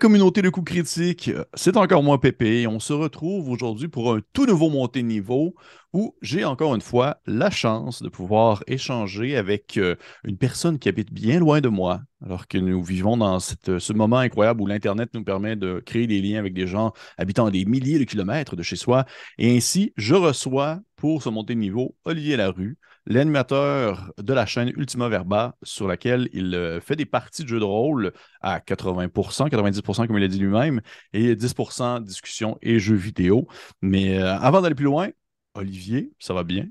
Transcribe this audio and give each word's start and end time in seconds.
communauté 0.00 0.40
de 0.40 0.48
coups 0.48 0.72
critiques, 0.72 1.30
c'est 1.52 1.76
encore 1.76 2.02
moi 2.02 2.18
Pépé. 2.18 2.66
On 2.66 2.80
se 2.80 2.94
retrouve 2.94 3.50
aujourd'hui 3.50 3.86
pour 3.86 4.14
un 4.14 4.20
tout 4.32 4.46
nouveau 4.46 4.70
montée 4.70 5.02
de 5.02 5.06
niveau 5.06 5.54
où 5.92 6.16
j'ai 6.22 6.42
encore 6.46 6.74
une 6.74 6.80
fois 6.80 7.18
la 7.26 7.50
chance 7.50 8.02
de 8.02 8.08
pouvoir 8.08 8.64
échanger 8.66 9.36
avec 9.36 9.76
euh, 9.76 9.96
une 10.24 10.38
personne 10.38 10.78
qui 10.78 10.88
habite 10.88 11.12
bien 11.12 11.38
loin 11.38 11.60
de 11.60 11.68
moi, 11.68 12.00
alors 12.24 12.48
que 12.48 12.56
nous 12.56 12.82
vivons 12.82 13.18
dans 13.18 13.40
ce 13.40 13.92
moment 13.92 14.16
incroyable 14.16 14.62
où 14.62 14.66
l'Internet 14.66 15.10
nous 15.12 15.22
permet 15.22 15.54
de 15.54 15.82
créer 15.84 16.06
des 16.06 16.22
liens 16.22 16.38
avec 16.38 16.54
des 16.54 16.66
gens 16.66 16.94
habitant 17.18 17.50
des 17.50 17.66
milliers 17.66 17.98
de 17.98 18.04
kilomètres 18.04 18.56
de 18.56 18.62
chez 18.62 18.76
soi. 18.76 19.04
Et 19.36 19.54
ainsi, 19.54 19.92
je 19.98 20.14
reçois 20.14 20.80
pour 20.96 21.22
ce 21.22 21.28
montée 21.28 21.54
de 21.54 21.60
niveau 21.60 21.94
Olivier 22.06 22.38
Larue, 22.38 22.78
l'animateur 23.10 24.12
de 24.18 24.32
la 24.32 24.46
chaîne 24.46 24.68
Ultima 24.76 25.08
Verba, 25.08 25.56
sur 25.62 25.88
laquelle 25.88 26.28
il 26.32 26.54
euh, 26.54 26.80
fait 26.80 26.96
des 26.96 27.06
parties 27.06 27.42
de 27.42 27.48
jeux 27.48 27.58
de 27.58 27.64
rôle 27.64 28.12
à 28.40 28.60
80% 28.60 29.48
90% 29.48 30.06
comme 30.06 30.16
il 30.16 30.24
a 30.24 30.28
dit 30.28 30.38
lui-même, 30.38 30.80
et 31.12 31.34
10% 31.34 32.00
discussion 32.00 32.56
et 32.62 32.78
jeux 32.78 32.94
vidéo. 32.96 33.48
Mais 33.82 34.18
euh, 34.18 34.38
avant 34.38 34.62
d'aller 34.62 34.76
plus 34.76 34.84
loin, 34.84 35.10
Olivier, 35.54 36.12
ça 36.20 36.34
va 36.34 36.44
bien? 36.44 36.66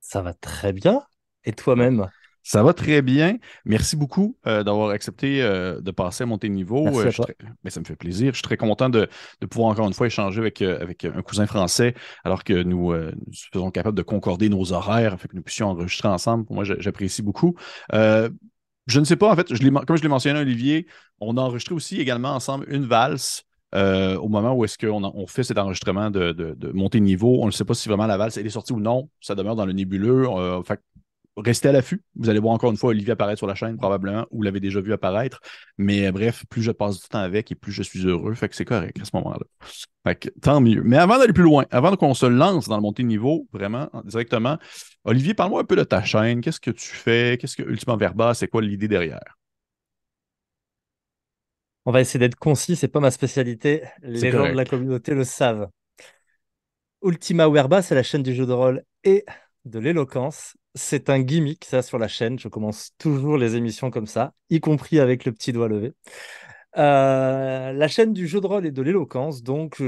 Ça 0.00 0.22
va 0.22 0.34
très 0.34 0.72
bien. 0.72 1.02
Et 1.44 1.52
toi-même? 1.52 2.08
Ça 2.48 2.62
va 2.62 2.72
très 2.72 3.02
bien. 3.02 3.36
Merci 3.66 3.94
beaucoup 3.94 4.38
euh, 4.46 4.64
d'avoir 4.64 4.88
accepté 4.88 5.42
euh, 5.42 5.82
de 5.82 5.90
passer 5.90 6.22
à 6.22 6.26
monter 6.26 6.48
niveau. 6.48 6.86
Euh, 6.86 7.10
mais 7.62 7.68
ça 7.68 7.78
me 7.80 7.84
fait 7.84 7.94
plaisir. 7.94 8.32
Je 8.32 8.36
suis 8.36 8.42
très 8.42 8.56
content 8.56 8.88
de, 8.88 9.06
pouvoir 9.50 9.70
encore 9.70 9.86
une 9.86 9.92
fois 9.92 10.06
échanger 10.06 10.40
avec, 10.40 10.62
avec 10.62 11.04
un 11.04 11.20
cousin 11.20 11.44
français 11.46 11.92
alors 12.24 12.44
que 12.44 12.62
nous, 12.62 12.94
nous 12.94 13.32
faisons 13.52 13.70
capable 13.70 13.98
de 13.98 14.02
concorder 14.02 14.48
nos 14.48 14.72
horaires 14.72 15.12
afin 15.12 15.28
que 15.28 15.36
nous 15.36 15.42
puissions 15.42 15.68
enregistrer 15.68 16.08
ensemble. 16.08 16.46
Pour 16.46 16.54
moi, 16.54 16.64
j'apprécie 16.64 17.20
beaucoup. 17.20 17.54
je 17.92 18.30
ne 18.98 19.04
sais 19.04 19.16
pas, 19.16 19.30
en 19.30 19.36
fait, 19.36 19.54
je 19.54 19.68
comme 19.84 19.98
je 19.98 20.02
l'ai 20.02 20.08
mentionné 20.08 20.38
à 20.38 20.40
Olivier, 20.40 20.86
on 21.20 21.36
a 21.36 21.42
enregistré 21.42 21.74
aussi 21.74 22.00
également 22.00 22.30
ensemble 22.30 22.64
une 22.70 22.86
valse 22.86 23.44
euh, 23.74 24.16
au 24.16 24.30
moment 24.30 24.54
où 24.54 24.64
est-ce 24.64 24.78
qu'on 24.78 25.04
on 25.04 25.26
fait 25.26 25.42
cet 25.42 25.58
enregistrement 25.58 26.10
de, 26.10 26.32
de, 26.32 26.72
montée 26.72 26.98
de 26.98 27.04
niveau. 27.04 27.42
On 27.42 27.46
ne 27.46 27.50
sait 27.50 27.66
pas 27.66 27.74
si 27.74 27.90
vraiment 27.90 28.06
la 28.06 28.16
valse 28.16 28.38
elle 28.38 28.46
est 28.46 28.50
sortie 28.50 28.72
ou 28.72 28.80
non. 28.80 29.10
Ça 29.20 29.34
demeure 29.34 29.54
dans 29.54 29.66
le 29.66 29.74
nébuleux. 29.74 30.26
Euh, 30.26 30.62
restez 31.42 31.68
à 31.68 31.72
l'affût. 31.72 32.02
Vous 32.16 32.28
allez 32.28 32.38
voir 32.38 32.54
encore 32.54 32.70
une 32.70 32.76
fois 32.76 32.90
Olivier 32.90 33.12
apparaître 33.12 33.38
sur 33.38 33.46
la 33.46 33.54
chaîne, 33.54 33.76
probablement, 33.76 34.26
ou 34.30 34.42
l'avez 34.42 34.60
déjà 34.60 34.80
vu 34.80 34.92
apparaître. 34.92 35.40
Mais 35.76 36.06
euh, 36.06 36.12
bref, 36.12 36.44
plus 36.48 36.62
je 36.62 36.70
passe 36.70 37.00
du 37.00 37.08
temps 37.08 37.18
avec 37.18 37.50
et 37.50 37.54
plus 37.54 37.72
je 37.72 37.82
suis 37.82 38.06
heureux. 38.06 38.34
Fait 38.34 38.48
que 38.48 38.56
c'est 38.56 38.64
correct 38.64 38.96
à 39.00 39.04
ce 39.04 39.10
moment-là. 39.14 39.44
Fait 40.06 40.16
que 40.16 40.28
tant 40.40 40.60
mieux. 40.60 40.82
Mais 40.82 40.96
avant 40.96 41.18
d'aller 41.18 41.32
plus 41.32 41.42
loin, 41.42 41.66
avant 41.70 41.96
qu'on 41.96 42.14
se 42.14 42.26
lance 42.26 42.68
dans 42.68 42.76
le 42.76 42.82
montée 42.82 43.02
de 43.02 43.08
niveau, 43.08 43.46
vraiment, 43.52 43.88
directement, 44.04 44.58
Olivier, 45.04 45.34
parle-moi 45.34 45.62
un 45.62 45.64
peu 45.64 45.76
de 45.76 45.84
ta 45.84 46.02
chaîne. 46.02 46.40
Qu'est-ce 46.40 46.60
que 46.60 46.70
tu 46.70 46.88
fais? 46.88 47.38
Qu'est-ce 47.40 47.56
que 47.56 47.62
Ultima 47.62 47.96
Verba? 47.96 48.34
C'est 48.34 48.48
quoi 48.48 48.62
l'idée 48.62 48.88
derrière? 48.88 49.38
On 51.84 51.92
va 51.92 52.02
essayer 52.02 52.20
d'être 52.20 52.36
concis, 52.36 52.76
c'est 52.76 52.88
pas 52.88 53.00
ma 53.00 53.10
spécialité. 53.10 53.82
Les 54.02 54.30
gens 54.30 54.50
de 54.50 54.54
la 54.54 54.66
communauté 54.66 55.14
le 55.14 55.24
savent. 55.24 55.68
Ultima 57.02 57.48
Werba, 57.48 57.80
c'est 57.80 57.94
la 57.94 58.02
chaîne 58.02 58.22
du 58.22 58.34
jeu 58.34 58.44
de 58.44 58.52
rôle 58.52 58.82
et 59.04 59.24
de 59.64 59.78
l'éloquence. 59.78 60.56
C'est 60.78 61.10
un 61.10 61.20
gimmick, 61.20 61.64
ça, 61.64 61.82
sur 61.82 61.98
la 61.98 62.08
chaîne. 62.08 62.38
Je 62.38 62.48
commence 62.48 62.92
toujours 62.98 63.36
les 63.36 63.56
émissions 63.56 63.90
comme 63.90 64.06
ça, 64.06 64.32
y 64.48 64.60
compris 64.60 65.00
avec 65.00 65.24
le 65.24 65.32
petit 65.32 65.52
doigt 65.52 65.68
levé. 65.68 65.92
Euh, 66.76 67.72
la 67.72 67.88
chaîne 67.88 68.12
du 68.12 68.28
jeu 68.28 68.40
de 68.40 68.46
rôle 68.46 68.64
et 68.64 68.70
de 68.70 68.82
l'éloquence, 68.82 69.42
donc, 69.42 69.82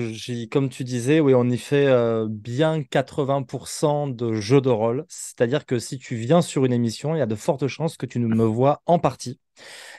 comme 0.51 0.69
tu 0.69 0.83
disais, 0.83 1.21
oui, 1.21 1.34
on 1.34 1.49
y 1.49 1.59
fait 1.59 1.87
euh, 1.87 2.27
bien 2.28 2.83
80% 2.83 4.09
de 4.09 4.34
jeu 4.34 4.61
de 4.61 4.71
rôle. 4.71 5.05
C'est-à-dire 5.09 5.65
que 5.65 5.78
si 5.78 5.99
tu 5.99 6.17
viens 6.17 6.43
sur 6.43 6.65
une 6.65 6.73
émission, 6.73 7.15
il 7.15 7.19
y 7.19 7.22
a 7.22 7.27
de 7.27 7.37
fortes 7.37 7.69
chances 7.69 7.97
que 7.97 8.07
tu 8.07 8.19
ne 8.19 8.27
me 8.27 8.45
vois 8.45 8.83
en 8.87 8.99
partie. 8.99 9.39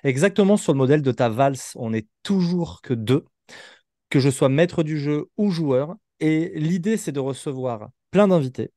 Exactement 0.03 0.57
sur 0.57 0.73
le 0.73 0.77
modèle 0.77 1.01
de 1.01 1.11
ta 1.13 1.29
valse, 1.29 1.73
on 1.75 1.91
n'est 1.91 2.07
toujours 2.23 2.81
que 2.81 2.93
deux, 2.93 3.25
que 4.09 4.19
je 4.19 4.29
sois 4.29 4.49
maître 4.49 4.83
du 4.83 4.99
jeu 4.99 5.29
ou 5.37 5.51
joueur. 5.51 5.95
Et 6.19 6.51
l'idée, 6.55 6.97
c'est 6.97 7.13
de 7.13 7.21
recevoir 7.21 7.89
plein 8.11 8.27
d'invités, 8.27 8.71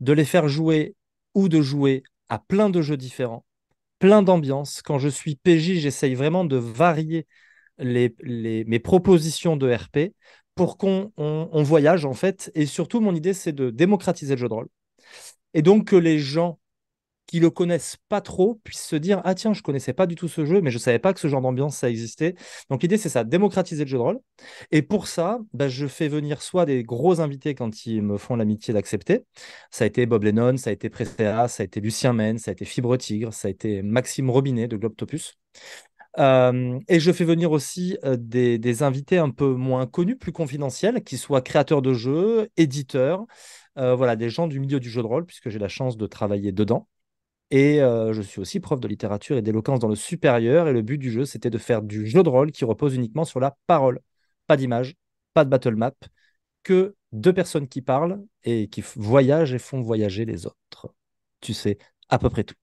de 0.00 0.12
les 0.14 0.24
faire 0.24 0.48
jouer 0.48 0.94
ou 1.34 1.48
de 1.48 1.60
jouer 1.60 2.02
à 2.28 2.38
plein 2.38 2.70
de 2.70 2.82
jeux 2.82 2.96
différents, 2.96 3.44
plein 3.98 4.22
d'ambiances. 4.22 4.82
Quand 4.82 4.98
je 4.98 5.08
suis 5.08 5.36
PJ, 5.36 5.78
j'essaye 5.80 6.14
vraiment 6.14 6.44
de 6.44 6.56
varier 6.56 7.26
les, 7.78 8.14
mes 8.66 8.78
propositions 8.78 9.56
de 9.56 9.72
RP 9.72 10.14
pour 10.54 10.78
qu'on 10.78 11.12
voyage 11.62 12.04
en 12.04 12.14
fait. 12.14 12.50
Et 12.54 12.66
surtout, 12.66 13.00
mon 13.00 13.14
idée, 13.14 13.34
c'est 13.34 13.52
de 13.52 13.70
démocratiser 13.70 14.34
le 14.34 14.40
jeu 14.40 14.48
de 14.48 14.54
rôle. 14.54 14.68
Et 15.54 15.62
donc 15.62 15.88
que 15.88 15.96
les 15.96 16.18
gens 16.18 16.58
qui 17.26 17.40
le 17.40 17.50
connaissent 17.50 17.96
pas 18.08 18.20
trop 18.20 18.60
puissent 18.64 18.84
se 18.84 18.96
dire 18.96 19.20
ah 19.24 19.34
tiens 19.34 19.52
je 19.52 19.62
connaissais 19.62 19.92
pas 19.92 20.06
du 20.06 20.14
tout 20.14 20.28
ce 20.28 20.44
jeu 20.44 20.60
mais 20.60 20.70
je 20.70 20.78
savais 20.78 20.98
pas 20.98 21.12
que 21.12 21.20
ce 21.20 21.28
genre 21.28 21.40
d'ambiance 21.40 21.76
ça 21.76 21.90
existait. 21.90 22.34
Donc 22.70 22.82
l'idée 22.82 22.98
c'est 22.98 23.08
ça 23.08 23.24
démocratiser 23.24 23.84
le 23.84 23.90
jeu 23.90 23.98
de 23.98 24.02
rôle. 24.02 24.20
Et 24.70 24.82
pour 24.82 25.06
ça 25.06 25.38
bah, 25.52 25.68
je 25.68 25.86
fais 25.86 26.08
venir 26.08 26.42
soit 26.42 26.66
des 26.66 26.82
gros 26.84 27.20
invités 27.20 27.54
quand 27.54 27.86
ils 27.86 28.02
me 28.02 28.18
font 28.18 28.36
l'amitié 28.36 28.74
d'accepter. 28.74 29.24
Ça 29.70 29.84
a 29.84 29.86
été 29.86 30.06
Bob 30.06 30.24
Lennon 30.24 30.56
ça 30.56 30.70
a 30.70 30.72
été 30.72 30.90
Prestea 30.90 31.48
ça 31.48 31.62
a 31.62 31.64
été 31.64 31.80
Lucien 31.80 32.12
Men 32.12 32.38
ça 32.38 32.50
a 32.50 32.52
été 32.52 32.64
Fibre 32.64 32.96
Tigre 32.96 33.32
ça 33.32 33.48
a 33.48 33.50
été 33.50 33.82
Maxime 33.82 34.30
Robinet 34.30 34.68
de 34.68 34.76
Globtopus. 34.76 35.34
Euh, 36.18 36.78
et 36.88 37.00
je 37.00 37.12
fais 37.12 37.24
venir 37.24 37.50
aussi 37.50 37.98
euh, 38.04 38.16
des, 38.16 38.58
des, 38.58 38.82
invités 38.82 39.18
un 39.18 39.30
peu 39.30 39.54
moins 39.54 39.86
connus, 39.86 40.16
plus 40.16 40.32
confidentiels, 40.32 41.02
qui 41.02 41.18
soient 41.18 41.42
créateurs 41.42 41.82
de 41.82 41.92
jeux, 41.92 42.48
éditeurs, 42.56 43.26
euh, 43.78 43.94
voilà, 43.96 44.14
des 44.14 44.30
gens 44.30 44.46
du 44.46 44.60
milieu 44.60 44.78
du 44.78 44.90
jeu 44.90 45.02
de 45.02 45.06
rôle, 45.06 45.26
puisque 45.26 45.48
j'ai 45.48 45.58
la 45.58 45.68
chance 45.68 45.96
de 45.96 46.06
travailler 46.06 46.52
dedans. 46.52 46.88
Et 47.56 47.80
euh, 47.80 48.12
je 48.12 48.20
suis 48.20 48.40
aussi 48.40 48.58
prof 48.58 48.80
de 48.80 48.88
littérature 48.88 49.36
et 49.36 49.42
d'éloquence 49.42 49.78
dans 49.78 49.86
le 49.88 49.94
supérieur. 49.94 50.66
Et 50.66 50.72
le 50.72 50.82
but 50.82 50.98
du 50.98 51.10
jeu, 51.10 51.24
c'était 51.24 51.50
de 51.50 51.58
faire 51.58 51.82
du 51.82 52.04
jeu 52.06 52.22
de 52.24 52.28
rôle 52.28 52.50
qui 52.50 52.64
repose 52.64 52.96
uniquement 52.96 53.24
sur 53.24 53.38
la 53.38 53.56
parole. 53.68 54.00
Pas 54.48 54.56
d'image, 54.56 54.96
pas 55.34 55.44
de 55.44 55.50
battle 55.50 55.76
map, 55.76 55.92
que 56.64 56.96
deux 57.12 57.32
personnes 57.32 57.68
qui 57.68 57.80
parlent 57.80 58.20
et 58.42 58.68
qui 58.68 58.82
voyagent 58.96 59.54
et 59.54 59.58
font 59.60 59.80
voyager 59.80 60.24
les 60.24 60.46
autres. 60.46 60.92
Tu 61.40 61.54
sais 61.54 61.78
à 62.08 62.18
peu 62.18 62.28
près 62.28 62.42
tout. 62.44 62.56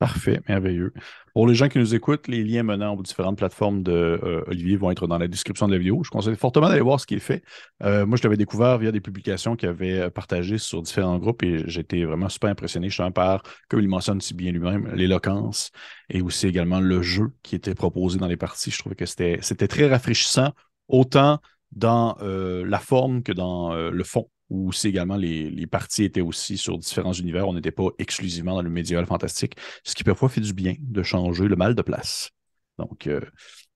Parfait, 0.00 0.40
merveilleux. 0.48 0.94
Pour 1.34 1.46
les 1.46 1.54
gens 1.54 1.68
qui 1.68 1.78
nous 1.78 1.94
écoutent, 1.94 2.26
les 2.26 2.42
liens 2.42 2.62
menant 2.62 2.94
aux 2.94 3.02
différentes 3.02 3.36
plateformes 3.36 3.82
de 3.82 3.92
euh, 3.92 4.42
Olivier 4.46 4.78
vont 4.78 4.90
être 4.90 5.06
dans 5.06 5.18
la 5.18 5.28
description 5.28 5.66
de 5.68 5.72
la 5.72 5.78
vidéo. 5.78 6.02
Je 6.02 6.08
conseille 6.08 6.36
fortement 6.36 6.70
d'aller 6.70 6.80
voir 6.80 6.98
ce 6.98 7.06
qu'il 7.06 7.20
fait. 7.20 7.44
Euh, 7.82 8.06
moi, 8.06 8.16
je 8.16 8.22
l'avais 8.22 8.38
découvert 8.38 8.78
via 8.78 8.92
des 8.92 9.02
publications 9.02 9.56
qu'il 9.56 9.68
avait 9.68 10.00
euh, 10.00 10.08
partagées 10.08 10.56
sur 10.56 10.80
différents 10.80 11.18
groupes 11.18 11.42
et 11.42 11.64
j'étais 11.68 12.04
vraiment 12.04 12.30
super 12.30 12.48
impressionné, 12.48 12.88
un 12.98 13.10
par, 13.10 13.42
comme 13.68 13.80
il 13.80 13.88
mentionne 13.88 14.22
si 14.22 14.32
bien 14.32 14.52
lui-même, 14.52 14.90
l'éloquence 14.94 15.70
et 16.08 16.22
aussi 16.22 16.46
également 16.46 16.80
le 16.80 17.02
jeu 17.02 17.32
qui 17.42 17.54
était 17.54 17.74
proposé 17.74 18.18
dans 18.18 18.26
les 18.26 18.38
parties. 18.38 18.70
Je 18.70 18.78
trouvais 18.78 18.96
que 18.96 19.04
c'était 19.04 19.68
très 19.68 19.86
rafraîchissant, 19.86 20.54
autant 20.88 21.40
dans 21.72 22.16
la 22.20 22.78
forme 22.78 23.22
que 23.22 23.32
dans 23.32 23.74
le 23.74 24.04
fond 24.04 24.28
où 24.50 24.72
c'est 24.72 24.88
également 24.88 25.16
les, 25.16 25.66
parties 25.66 26.04
étaient 26.04 26.20
aussi 26.20 26.58
sur 26.58 26.76
différents 26.76 27.12
univers. 27.12 27.48
On 27.48 27.54
n'était 27.54 27.70
pas 27.70 27.88
exclusivement 27.98 28.54
dans 28.54 28.62
le 28.62 28.70
médiéval 28.70 29.06
fantastique, 29.06 29.54
ce 29.84 29.94
qui 29.94 30.04
parfois 30.04 30.28
fait 30.28 30.40
du 30.40 30.52
bien 30.52 30.74
de 30.78 31.02
changer 31.02 31.46
le 31.46 31.56
mal 31.56 31.74
de 31.74 31.82
place. 31.82 32.30
Donc, 32.78 33.06
euh, 33.06 33.20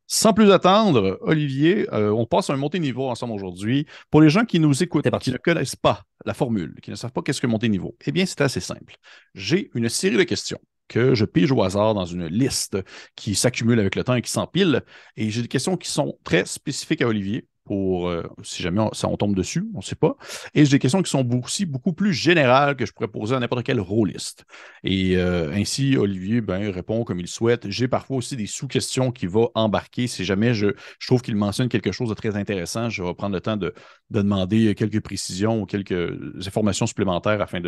sans 0.07 0.33
plus 0.33 0.51
attendre, 0.51 1.19
Olivier, 1.23 1.87
euh, 1.95 2.11
on 2.11 2.27
passe 2.27 2.51
à 2.51 2.53
un 2.55 2.57
monté 2.57 2.79
niveau 2.79 3.09
ensemble 3.09 3.33
aujourd'hui. 3.33 3.87
Pour 4.11 4.21
les 4.21 4.29
gens 4.29 4.45
qui 4.45 4.61
nous 4.61 4.83
écoutent, 4.83 5.09
qui 5.21 5.31
ne 5.31 5.39
connaissent 5.39 5.77
pas 5.77 6.03
la 6.27 6.35
formule, 6.35 6.75
qui 6.83 6.91
ne 6.91 6.97
savent 6.97 7.13
pas 7.13 7.23
qu'est-ce 7.23 7.41
que 7.41 7.47
monter 7.47 7.69
niveau, 7.69 7.97
eh 8.05 8.13
bien, 8.13 8.27
c'est 8.27 8.41
assez 8.41 8.61
simple. 8.61 8.97
J'ai 9.35 9.71
une 9.75 9.89
série 9.89 10.17
de 10.17 10.23
questions 10.25 10.61
que 10.89 11.15
je 11.15 11.25
pige 11.25 11.51
au 11.53 11.63
hasard 11.63 11.95
dans 11.95 12.05
une 12.05 12.27
liste 12.27 12.77
qui 13.17 13.35
s'accumule 13.35 13.81
avec 13.81 13.95
le 13.97 14.05
temps 14.05 14.15
et 14.15 14.23
qui 14.23 14.31
s'empile. 14.31 14.83
Et 15.17 15.31
j'ai 15.31 15.43
des 15.43 15.49
questions 15.49 15.77
qui 15.77 15.89
sont 15.89 16.19
très 16.25 16.45
spécifiques 16.45 17.01
à 17.01 17.09
Olivier 17.09 17.47
pour 17.65 18.09
euh, 18.09 18.23
si 18.43 18.63
jamais 18.63 18.81
on, 18.81 18.93
ça, 18.93 19.09
on 19.09 19.17
tombe 19.17 19.35
dessus, 19.35 19.67
on 19.75 19.79
ne 19.79 19.83
sait 19.83 19.95
pas. 19.95 20.17
Et 20.55 20.65
j'ai 20.65 20.73
des 20.73 20.79
questions 20.79 21.03
qui 21.03 21.11
sont 21.11 21.29
aussi 21.43 21.67
beaucoup 21.67 21.93
plus 21.93 22.13
générales 22.13 22.77
que 22.77 22.87
je 22.87 22.93
pourrais 22.93 23.09
poser 23.09 23.35
à 23.35 23.41
n'importe 23.41 23.65
quel 23.65 23.81
rôliste. 23.81 24.45
Et 24.83 25.17
euh, 25.17 25.53
ainsi, 25.53 25.97
Olivier 25.97 26.41
ben, 26.41 26.71
répond 26.71 27.05
comme 27.05 27.21
il 27.21 27.29
souhaite. 27.29 27.69
J'ai 27.71 27.89
parfois 27.89 28.19
aussi 28.19 28.37
des 28.37 28.47
sous-questions 28.47 29.11
qui 29.11 29.27
vont 29.27 29.51
embarquer. 29.55 30.07
Si 30.07 30.25
jamais 30.25 30.55
je, 30.55 30.69
trouve 31.07 31.23
qu'il 31.23 31.37
mentionne 31.37 31.69
quelque 31.69 31.93
chose 31.93 32.09
de 32.09 32.15
très 32.15 32.37
intéressant, 32.37 32.89
je 32.91 33.03
vais 33.03 33.15
prendre 33.15 33.35
le 33.35 33.41
temps 33.41 33.57
de, 33.57 33.75
de 34.11 34.23
demander 34.23 34.75
quelques 34.75 35.01
précisions 35.01 35.63
ou 35.63 35.67
quelques 35.67 36.13
informations 36.47 36.87
supplémentaires 36.87 37.41
afin 37.41 37.61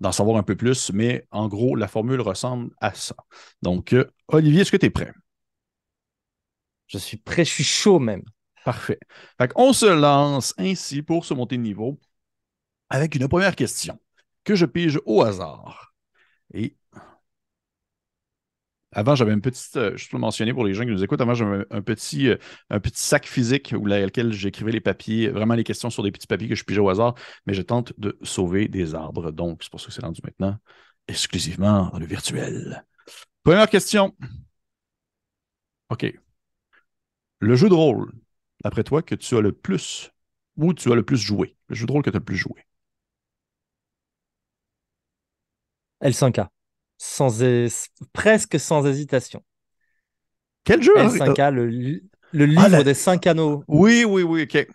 d'en 0.00 0.12
savoir 0.12 0.36
un 0.36 0.42
peu 0.42 0.56
plus. 0.56 0.90
Mais 0.92 1.26
en 1.30 1.48
gros, 1.48 1.76
la 1.76 1.88
formule 1.88 2.20
ressemble 2.20 2.70
à 2.80 2.92
ça. 2.94 3.14
Donc, 3.62 3.92
euh, 3.92 4.04
Olivier, 4.28 4.62
est-ce 4.62 4.72
que 4.72 4.76
tu 4.76 4.86
es 4.86 4.90
prêt? 4.90 5.12
Je 6.86 6.98
suis 6.98 7.16
prêt, 7.18 7.44
je 7.44 7.50
suis 7.50 7.64
chaud 7.64 7.98
même. 7.98 8.22
Parfait. 8.68 9.00
On 9.54 9.72
se 9.72 9.86
lance 9.86 10.52
ainsi 10.58 11.00
pour 11.00 11.24
se 11.24 11.32
monter 11.32 11.56
de 11.56 11.62
niveau 11.62 11.98
avec 12.90 13.14
une 13.14 13.26
première 13.26 13.56
question 13.56 13.98
que 14.44 14.54
je 14.54 14.66
pige 14.66 15.00
au 15.06 15.22
hasard. 15.22 15.94
Et 16.52 16.76
avant, 18.92 19.14
j'avais 19.14 19.32
une 19.32 19.40
petite, 19.40 19.74
euh, 19.78 19.96
je 19.96 20.06
peux 20.10 20.18
mentionner 20.18 20.52
pour 20.52 20.66
les 20.66 20.74
gens 20.74 20.84
qui 20.84 20.90
nous 20.90 21.02
écoutent, 21.02 21.22
avant, 21.22 21.32
j'avais 21.32 21.64
un 21.70 21.80
petit, 21.80 22.28
euh, 22.28 22.36
un 22.68 22.78
petit 22.78 23.00
sac 23.00 23.26
physique 23.26 23.72
où 23.74 23.86
lequel 23.86 24.34
j'écrivais 24.34 24.72
les 24.72 24.82
papiers, 24.82 25.30
vraiment 25.30 25.54
les 25.54 25.64
questions 25.64 25.88
sur 25.88 26.02
des 26.02 26.12
petits 26.12 26.26
papiers 26.26 26.50
que 26.50 26.54
je 26.54 26.64
pigeais 26.64 26.80
au 26.80 26.90
hasard, 26.90 27.14
mais 27.46 27.54
je 27.54 27.62
tente 27.62 27.98
de 27.98 28.18
sauver 28.20 28.68
des 28.68 28.94
arbres. 28.94 29.30
Donc, 29.30 29.62
c'est 29.62 29.70
pour 29.70 29.80
ça 29.80 29.86
que 29.86 29.94
c'est 29.94 30.04
rendu 30.04 30.20
maintenant 30.22 30.58
exclusivement 31.06 31.88
dans 31.88 31.98
le 31.98 32.04
virtuel. 32.04 32.84
Première 33.44 33.70
question. 33.70 34.14
OK. 35.88 36.18
Le 37.40 37.54
jeu 37.56 37.68
de 37.68 37.74
rôle, 37.74 38.12
après 38.64 38.84
toi, 38.84 39.02
que 39.02 39.14
tu 39.14 39.36
as 39.36 39.40
le 39.40 39.52
plus, 39.52 40.10
ou 40.56 40.74
tu 40.74 40.90
as 40.90 40.94
le 40.94 41.02
plus 41.02 41.18
joué, 41.18 41.56
le 41.68 41.74
jeu 41.74 41.86
de 41.86 41.92
rôle 41.92 42.02
que 42.02 42.10
tu 42.10 42.16
as 42.16 42.20
le 42.20 42.24
plus 42.24 42.36
joué. 42.36 42.64
L5K, 46.02 46.48
sans 46.96 47.42
presque 48.12 48.58
sans 48.58 48.86
hésitation. 48.86 49.42
Quel 50.64 50.82
jeu 50.82 50.96
L5K, 50.96 51.50
le, 51.50 51.66
le 51.66 52.44
ah, 52.58 52.68
livre 52.68 52.82
des 52.82 52.94
cinq 52.94 53.26
anneaux. 53.26 53.64
Oui, 53.68 54.04
oui, 54.04 54.22
oui, 54.22 54.42
ok. 54.42 54.66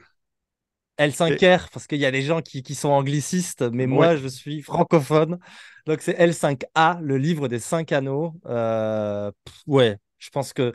L5R, 1.00 1.70
parce 1.72 1.88
qu'il 1.88 2.00
y 2.00 2.06
a 2.06 2.12
des 2.12 2.22
gens 2.22 2.42
qui, 2.42 2.76
sont 2.76 2.90
anglicistes, 2.90 3.62
mais 3.62 3.88
moi, 3.88 4.16
je 4.16 4.28
suis 4.28 4.62
francophone. 4.62 5.40
Donc, 5.86 6.02
c'est 6.02 6.14
L5A, 6.14 7.02
le 7.02 7.18
livre 7.18 7.48
des 7.48 7.60
cinq 7.60 7.92
anneaux. 7.92 8.34
Euh, 8.46 9.32
ouais, 9.66 9.98
je 10.20 10.30
pense 10.30 10.54
que 10.54 10.74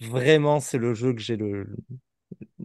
vraiment, 0.00 0.60
c'est 0.60 0.78
le 0.78 0.94
jeu 0.94 1.12
que 1.12 1.20
j'ai 1.20 1.36
le, 1.36 1.66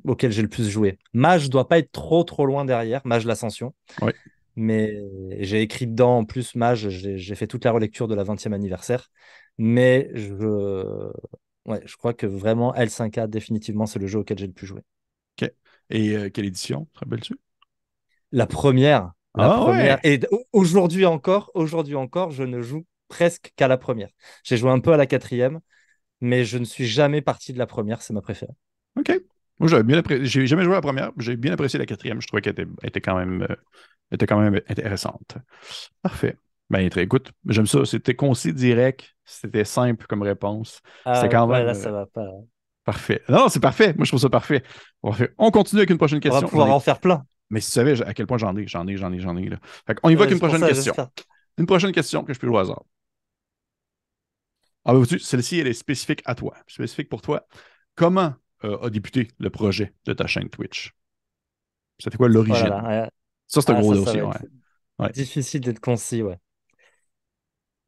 auquel 0.05 0.31
j'ai 0.31 0.41
le 0.41 0.47
plus 0.47 0.69
joué. 0.69 0.97
Mage 1.13 1.49
doit 1.49 1.67
pas 1.67 1.79
être 1.79 1.91
trop, 1.91 2.23
trop 2.23 2.45
loin 2.45 2.65
derrière, 2.65 3.01
Mage 3.05 3.25
l'Ascension. 3.25 3.73
Oui. 4.01 4.11
Mais 4.55 5.01
j'ai 5.39 5.61
écrit 5.61 5.87
dedans, 5.87 6.19
en 6.19 6.23
plus, 6.23 6.55
Mage, 6.55 6.89
j'ai 6.89 7.35
fait 7.35 7.47
toute 7.47 7.65
la 7.65 7.71
relecture 7.71 8.07
de 8.07 8.15
la 8.15 8.23
20e 8.23 8.53
anniversaire. 8.53 9.09
Mais 9.57 10.09
je, 10.13 11.09
ouais, 11.65 11.81
je 11.85 11.95
crois 11.97 12.13
que 12.13 12.25
vraiment 12.25 12.73
L5A, 12.73 13.27
définitivement, 13.27 13.85
c'est 13.85 13.99
le 13.99 14.07
jeu 14.07 14.19
auquel 14.19 14.37
j'ai 14.37 14.47
le 14.47 14.53
plus 14.53 14.67
joué. 14.67 14.81
Ok. 15.41 15.51
Et 15.89 16.15
euh, 16.15 16.29
quelle 16.29 16.45
édition, 16.45 16.87
te 16.93 16.99
rappelles-tu? 16.99 17.37
La 18.31 18.47
première. 18.47 19.11
La 19.35 19.51
ah 19.51 19.57
première. 19.57 19.99
Et 20.03 20.19
aujourd'hui 20.53 21.05
encore, 21.05 21.51
aujourd'hui 21.53 21.95
encore, 21.95 22.31
je 22.31 22.43
ne 22.43 22.61
joue 22.61 22.85
presque 23.07 23.51
qu'à 23.55 23.67
la 23.67 23.77
première. 23.77 24.09
J'ai 24.43 24.57
joué 24.57 24.71
un 24.71 24.79
peu 24.79 24.93
à 24.93 24.97
la 24.97 25.05
quatrième, 25.05 25.59
mais 26.21 26.45
je 26.45 26.57
ne 26.57 26.65
suis 26.65 26.85
jamais 26.85 27.21
parti 27.21 27.53
de 27.53 27.57
la 27.57 27.67
première, 27.67 28.01
c'est 28.01 28.13
ma 28.13 28.21
préférée. 28.21 28.55
OK. 28.97 29.11
Moi, 29.59 29.69
j'avais 29.69 29.83
bien 29.83 30.01
J'ai 30.21 30.47
jamais 30.47 30.63
joué 30.63 30.73
à 30.73 30.77
la 30.77 30.81
première, 30.81 31.11
j'ai 31.17 31.37
bien 31.37 31.53
apprécié 31.53 31.79
la 31.79 31.85
quatrième. 31.85 32.21
Je 32.21 32.27
trouvais 32.27 32.41
qu'elle 32.41 32.67
était, 32.83 33.01
quand 33.01 33.17
même, 33.17 33.43
euh, 33.43 33.55
était 34.11 34.25
quand 34.25 34.39
même 34.39 34.59
intéressante. 34.67 35.37
Parfait. 36.01 36.37
Ben, 36.69 36.89
écoute, 36.97 37.31
j'aime 37.47 37.67
ça. 37.67 37.85
C'était 37.85 38.15
concis, 38.15 38.53
direct. 38.53 39.15
C'était 39.23 39.65
simple 39.65 40.05
comme 40.07 40.23
réponse. 40.23 40.81
Ah, 41.05 41.21
c'est 41.21 41.29
quand 41.29 41.47
même. 41.47 41.65
Là, 41.65 41.73
ça 41.73 41.91
va 41.91 42.05
pas. 42.05 42.27
Parfait. 42.83 43.21
Non, 43.29 43.49
c'est 43.49 43.59
parfait. 43.59 43.93
Moi, 43.95 44.05
je 44.05 44.11
trouve 44.11 44.21
ça 44.21 44.29
parfait. 44.29 44.63
On 45.37 45.51
continue 45.51 45.79
avec 45.79 45.89
une 45.89 45.97
prochaine 45.97 46.19
question. 46.19 46.39
On 46.39 46.41
va 46.41 46.47
pouvoir 46.47 46.71
en 46.71 46.79
faire 46.79 46.99
plein. 46.99 47.23
Mais 47.49 47.61
si 47.61 47.67
tu 47.67 47.73
savais 47.73 48.01
à 48.03 48.13
quel 48.13 48.27
point 48.27 48.37
j'en 48.37 48.55
ai, 48.55 48.67
j'en 48.67 48.87
ai, 48.87 48.97
j'en 48.97 49.11
ai, 49.11 49.19
j'en 49.19 49.37
ai. 49.37 49.49
Là. 49.49 49.57
on 50.03 50.09
y 50.09 50.15
va 50.15 50.23
avec 50.23 50.33
une 50.33 50.39
prochaine 50.39 50.65
question. 50.65 50.93
Une 51.57 51.65
prochaine 51.65 51.91
question 51.91 52.23
que 52.23 52.33
je 52.33 52.39
peux 52.39 52.47
jouer 52.47 52.57
au 52.57 52.59
hasard. 52.59 52.83
Ah, 54.83 54.93
ben, 54.93 55.03
celle-ci, 55.05 55.59
elle 55.59 55.67
est 55.67 55.73
spécifique 55.73 56.21
à 56.25 56.35
toi, 56.35 56.55
spécifique 56.67 57.09
pour 57.09 57.21
toi. 57.21 57.47
Comment 57.95 58.21
euh, 58.21 58.44
a 58.63 58.89
débuté 58.89 59.27
le 59.39 59.49
projet 59.49 59.93
de 60.05 60.13
ta 60.13 60.27
chaîne 60.27 60.49
Twitch? 60.49 60.93
C'était 61.99 62.17
quoi 62.17 62.29
l'origine? 62.29 63.09
Ça, 63.47 63.61
c'est 63.61 63.69
un 63.69 63.75
ah, 63.75 63.81
gros 63.81 63.93
dossier. 63.93 64.21
Ouais. 64.21 65.11
Difficile 65.11 65.61
d'être 65.61 65.79
concis, 65.79 66.21
ouais. 66.21 66.37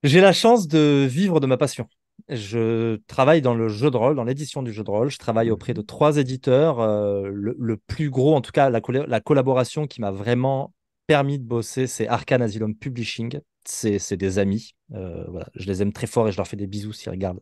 J'ai 0.03 0.21
la 0.21 0.33
chance 0.33 0.67
de 0.67 1.05
vivre 1.09 1.39
de 1.39 1.47
ma 1.47 1.57
passion. 1.57 1.87
Je 2.29 2.97
travaille 3.07 3.41
dans 3.41 3.55
le 3.55 3.67
jeu 3.69 3.91
de 3.91 3.97
rôle, 3.97 4.15
dans 4.15 4.23
l'édition 4.23 4.63
du 4.63 4.71
jeu 4.73 4.83
de 4.83 4.89
rôle. 4.89 5.09
Je 5.09 5.17
travaille 5.17 5.51
auprès 5.51 5.73
de 5.73 5.81
trois 5.81 6.17
éditeurs. 6.17 6.79
Euh, 6.79 7.29
le, 7.31 7.77
plus 7.77 8.09
gros, 8.09 8.35
en 8.35 8.41
tout 8.41 8.51
cas, 8.51 8.69
la, 8.69 9.21
collaboration 9.21 9.87
qui 9.87 10.01
m'a 10.01 10.11
vraiment 10.11 10.73
permis 11.07 11.39
de 11.39 11.43
bosser, 11.43 11.87
c'est 11.87 12.07
Arcane 12.07 12.41
Asylum 12.41 12.75
Publishing. 12.75 13.39
C'est 13.65 14.13
des 14.13 14.39
amis. 14.39 14.73
Euh, 14.93 15.25
voilà. 15.29 15.47
Je 15.55 15.67
les 15.67 15.81
aime 15.81 15.93
très 15.93 16.07
fort 16.07 16.27
et 16.27 16.31
je 16.31 16.37
leur 16.37 16.47
fais 16.47 16.57
des 16.57 16.67
bisous 16.67 16.93
s'ils 16.93 17.11
regardent. 17.11 17.41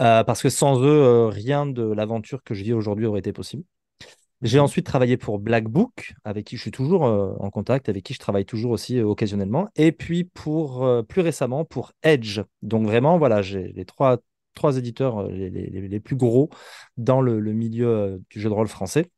Euh, 0.00 0.24
parce 0.24 0.42
que 0.42 0.48
sans 0.48 0.80
eux, 0.82 1.26
rien 1.26 1.66
de 1.66 1.82
l'aventure 1.82 2.42
que 2.42 2.54
je 2.54 2.64
vis 2.64 2.72
aujourd'hui 2.72 3.06
aurait 3.06 3.20
été 3.20 3.32
possible. 3.32 3.64
J'ai 4.42 4.58
ensuite 4.58 4.86
travaillé 4.86 5.16
pour 5.18 5.38
Black 5.38 5.68
Book, 5.68 6.14
avec 6.24 6.46
qui 6.46 6.56
je 6.56 6.62
suis 6.62 6.70
toujours 6.70 7.04
euh, 7.06 7.34
en 7.40 7.50
contact, 7.50 7.88
avec 7.90 8.04
qui 8.04 8.14
je 8.14 8.18
travaille 8.18 8.46
toujours 8.46 8.70
aussi 8.72 8.98
euh, 8.98 9.04
occasionnellement. 9.04 9.68
Et 9.76 9.92
puis 9.92 10.24
pour 10.24 10.82
euh, 10.84 11.02
plus 11.02 11.20
récemment 11.20 11.64
pour 11.66 11.92
Edge. 12.02 12.40
Donc 12.62 12.86
vraiment, 12.86 13.18
voilà, 13.18 13.42
j'ai 13.42 13.68
les 13.72 13.84
trois, 13.84 14.18
trois 14.54 14.78
éditeurs 14.78 15.28
les, 15.28 16.00
plus 16.00 16.16
gros 16.16 16.48
dans 16.96 17.20
le, 17.20 17.40
milieu 17.52 18.22
du 18.30 18.40
jeu 18.40 18.48
de 18.48 18.54
rôle 18.54 18.68
français. 18.68 19.10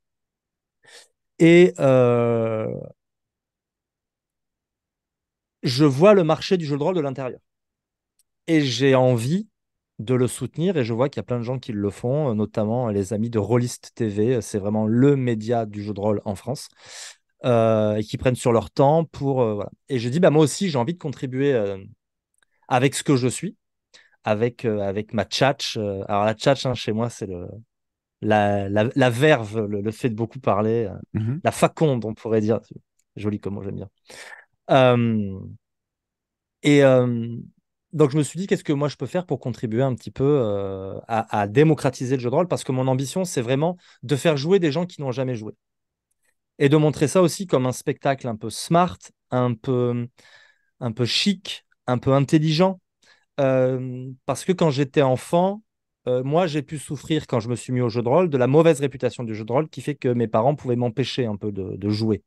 Et 1.38 1.72
je 5.62 5.84
vois 5.84 6.14
le 6.14 6.22
marché 6.24 6.56
du 6.56 6.64
jeu 6.66 6.76
de 6.78 6.82
rôle 6.82 6.94
de 6.94 7.00
l'intérieur. 7.00 7.40
Et 8.46 8.60
j'ai 8.60 8.94
envie 8.94 9.48
de 9.98 10.14
le 10.14 10.26
soutenir 10.26 10.76
et 10.76 10.84
je 10.84 10.92
vois 10.92 11.08
qu'il 11.08 11.18
y 11.18 11.20
a 11.20 11.24
plein 11.24 11.38
de 11.38 11.44
gens 11.44 11.58
qui 11.58 11.72
le 11.72 11.90
font, 11.90 12.30
euh, 12.30 12.34
notamment 12.34 12.88
les 12.88 13.12
amis 13.12 13.30
de 13.30 13.38
Rollist 13.38 13.92
TV. 13.94 14.40
C'est 14.40 14.58
vraiment 14.58 14.86
le 14.86 15.16
média 15.16 15.66
du 15.66 15.82
jeu 15.82 15.92
de 15.92 16.00
rôle 16.00 16.20
en 16.24 16.34
France. 16.34 16.68
Euh, 17.44 17.96
et 17.96 18.04
qui 18.04 18.18
prennent 18.18 18.36
sur 18.36 18.52
leur 18.52 18.70
temps 18.70 19.04
pour. 19.04 19.42
Euh, 19.42 19.54
voilà. 19.54 19.70
Et 19.88 19.98
je 19.98 20.08
dis, 20.08 20.20
bah, 20.20 20.30
moi 20.30 20.44
aussi, 20.44 20.70
j'ai 20.70 20.78
envie 20.78 20.94
de 20.94 20.98
contribuer 20.98 21.60
avec 22.68 22.94
ce 22.94 23.02
que 23.02 23.16
je 23.16 23.26
suis, 23.26 23.56
avec, 24.22 24.64
avec 24.64 25.12
ma 25.12 25.24
tchatch. 25.24 25.76
alors, 25.76 26.24
la 26.24 26.34
tchatch, 26.34 26.66
hein, 26.66 26.74
chez 26.74 26.92
moi, 26.92 27.10
c'est 27.10 27.26
le, 27.26 27.48
la, 28.20 28.68
la, 28.68 29.10
verve, 29.10 29.66
le, 29.66 29.90
fait 29.90 30.08
de 30.08 30.14
beaucoup 30.14 30.38
parler, 30.38 30.88
mm-hmm. 31.14 31.40
la 31.42 31.50
faconde, 31.50 32.04
on 32.04 32.14
pourrait 32.14 32.40
dire. 32.40 32.60
Joli 33.16 33.40
comment 33.40 33.60
j'aime 33.60 33.74
bien. 33.74 33.88
et, 36.62 36.82
donc 37.92 38.10
je 38.10 38.16
me 38.16 38.22
suis 38.22 38.38
dit, 38.38 38.46
qu'est-ce 38.46 38.64
que 38.64 38.72
moi 38.72 38.88
je 38.88 38.96
peux 38.96 39.06
faire 39.06 39.26
pour 39.26 39.38
contribuer 39.38 39.82
un 39.82 39.94
petit 39.94 40.10
peu 40.10 40.24
euh, 40.24 40.98
à, 41.08 41.46
démocratiser 41.46 42.16
le 42.16 42.22
jeu 42.22 42.30
de 42.30 42.34
rôle? 42.34 42.48
Parce 42.48 42.64
que 42.64 42.72
mon 42.72 42.88
ambition, 42.88 43.24
c'est 43.24 43.42
vraiment 43.42 43.76
de 44.02 44.16
faire 44.16 44.36
jouer 44.36 44.58
des 44.58 44.72
gens 44.72 44.86
qui 44.86 45.00
n'ont 45.00 45.12
jamais 45.12 45.34
joué. 45.34 45.52
Et 46.58 46.68
de 46.68 46.76
montrer 46.76 47.08
ça 47.08 47.22
aussi 47.22 47.46
comme 47.46 47.66
un 47.66 47.72
spectacle 47.72 48.28
un 48.28 48.36
peu 48.36 48.48
smart, 48.50 48.98
un 49.30 49.54
peu, 49.54 50.08
chic, 51.04 51.66
un 51.86 51.98
peu 51.98 52.12
intelligent. 52.12 52.80
Euh, 53.40 54.10
parce 54.26 54.44
que 54.44 54.52
quand 54.52 54.70
j'étais 54.70 55.02
enfant, 55.02 55.62
euh, 56.06 56.22
moi 56.22 56.46
j'ai 56.46 56.62
pu 56.62 56.78
souffrir 56.78 57.26
quand 57.26 57.40
je 57.40 57.48
me 57.48 57.56
suis 57.56 57.72
mis 57.72 57.80
au 57.80 57.88
jeu 57.88 58.02
de 58.02 58.08
rôle 58.08 58.28
de 58.28 58.38
la 58.38 58.46
mauvaise 58.46 58.80
réputation 58.80 59.24
du 59.24 59.34
jeu 59.34 59.44
de 59.44 59.52
rôle 59.52 59.68
qui 59.68 59.80
fait 59.80 59.94
que 59.94 60.08
mes 60.08 60.28
parents 60.28 60.54
pouvaient 60.54 60.76
m'empêcher 60.76 61.26
un 61.26 61.36
peu 61.36 61.52
de, 61.52 61.76
de 61.76 61.88
jouer, 61.88 62.22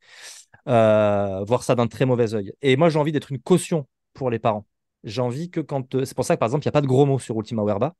voir 0.65 1.63
ça 1.63 1.75
d'un 1.75 1.87
très 1.87 2.05
mauvais 2.05 2.33
œil. 2.33 2.53
Et 2.61 2.77
moi 2.77 2.89
j'ai 2.89 2.99
envie 2.99 3.11
d'être 3.11 3.31
une 3.31 3.39
caution 3.39 3.87
pour 4.13 4.29
les 4.31 4.39
parents 4.39 4.65
j'ai 5.05 5.21
envie 5.21 5.49
que 5.49 5.61
quand. 5.61 5.95
Euh, 5.95 6.05
c'est 6.05 6.15
pour 6.15 6.25
ça 6.25 6.35
que, 6.35 6.39
par 6.39 6.47
exemple, 6.47 6.65
il 6.65 6.67
n'y 6.67 6.71
a 6.71 6.73
pas 6.73 6.81
de 6.81 6.87
gros 6.87 7.05
mots 7.05 7.19
sur 7.19 7.37
Ultima 7.37 7.63
Werba. 7.63 7.95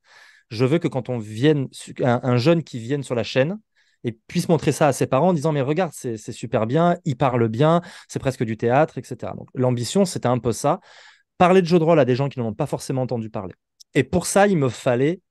Je 0.50 0.65
veux 0.65 0.79
que 0.79 0.88
quand 0.88 1.09
on 1.09 1.17
vienne, 1.17 1.67
un, 2.01 2.38
jeune 2.38 2.63
qui 2.63 2.79
vienne 2.79 3.03
sur 3.03 3.15
la 3.15 3.24
chaîne 3.24 3.59
et 4.03 4.12
puisse 4.12 4.47
montrer 4.50 4.71
ça 4.71 4.88
à 4.88 4.93
ses 4.93 5.07
parents 5.07 5.29
en 5.29 5.33
disant 5.33 5.51
Mais 5.51 5.62
regarde, 5.62 5.91
c'est 5.93 6.17
super 6.31 6.67
bien, 6.67 6.97
il 7.05 7.15
parle 7.17 7.47
bien, 7.47 7.81
c'est 8.07 8.19
presque 8.19 8.43
du 8.43 8.57
théâtre, 8.57 8.97
etc. 8.97 9.33
Donc, 9.35 9.50
l'ambition, 9.55 10.05
c'était 10.05 10.27
un 10.27 10.38
peu 10.38 10.51
ça. 10.51 10.79
Parler 11.38 11.62
de 11.62 11.67
jeu 11.67 11.79
de 11.79 11.83
rôle 11.83 12.00
à 12.00 12.05
des 12.05 12.15
gens 12.15 12.29
qui 12.29 12.39
n'en 12.39 12.47
ont 12.47 12.53
pas 12.53 12.67
forcément 12.67 13.01
entendu 13.01 13.29
parler. 13.29 13.53
Et 13.93 14.03
pour 14.03 14.25
ça, 14.25 14.47
il 14.47 14.57
me 14.57 14.69
fallait 14.69 15.21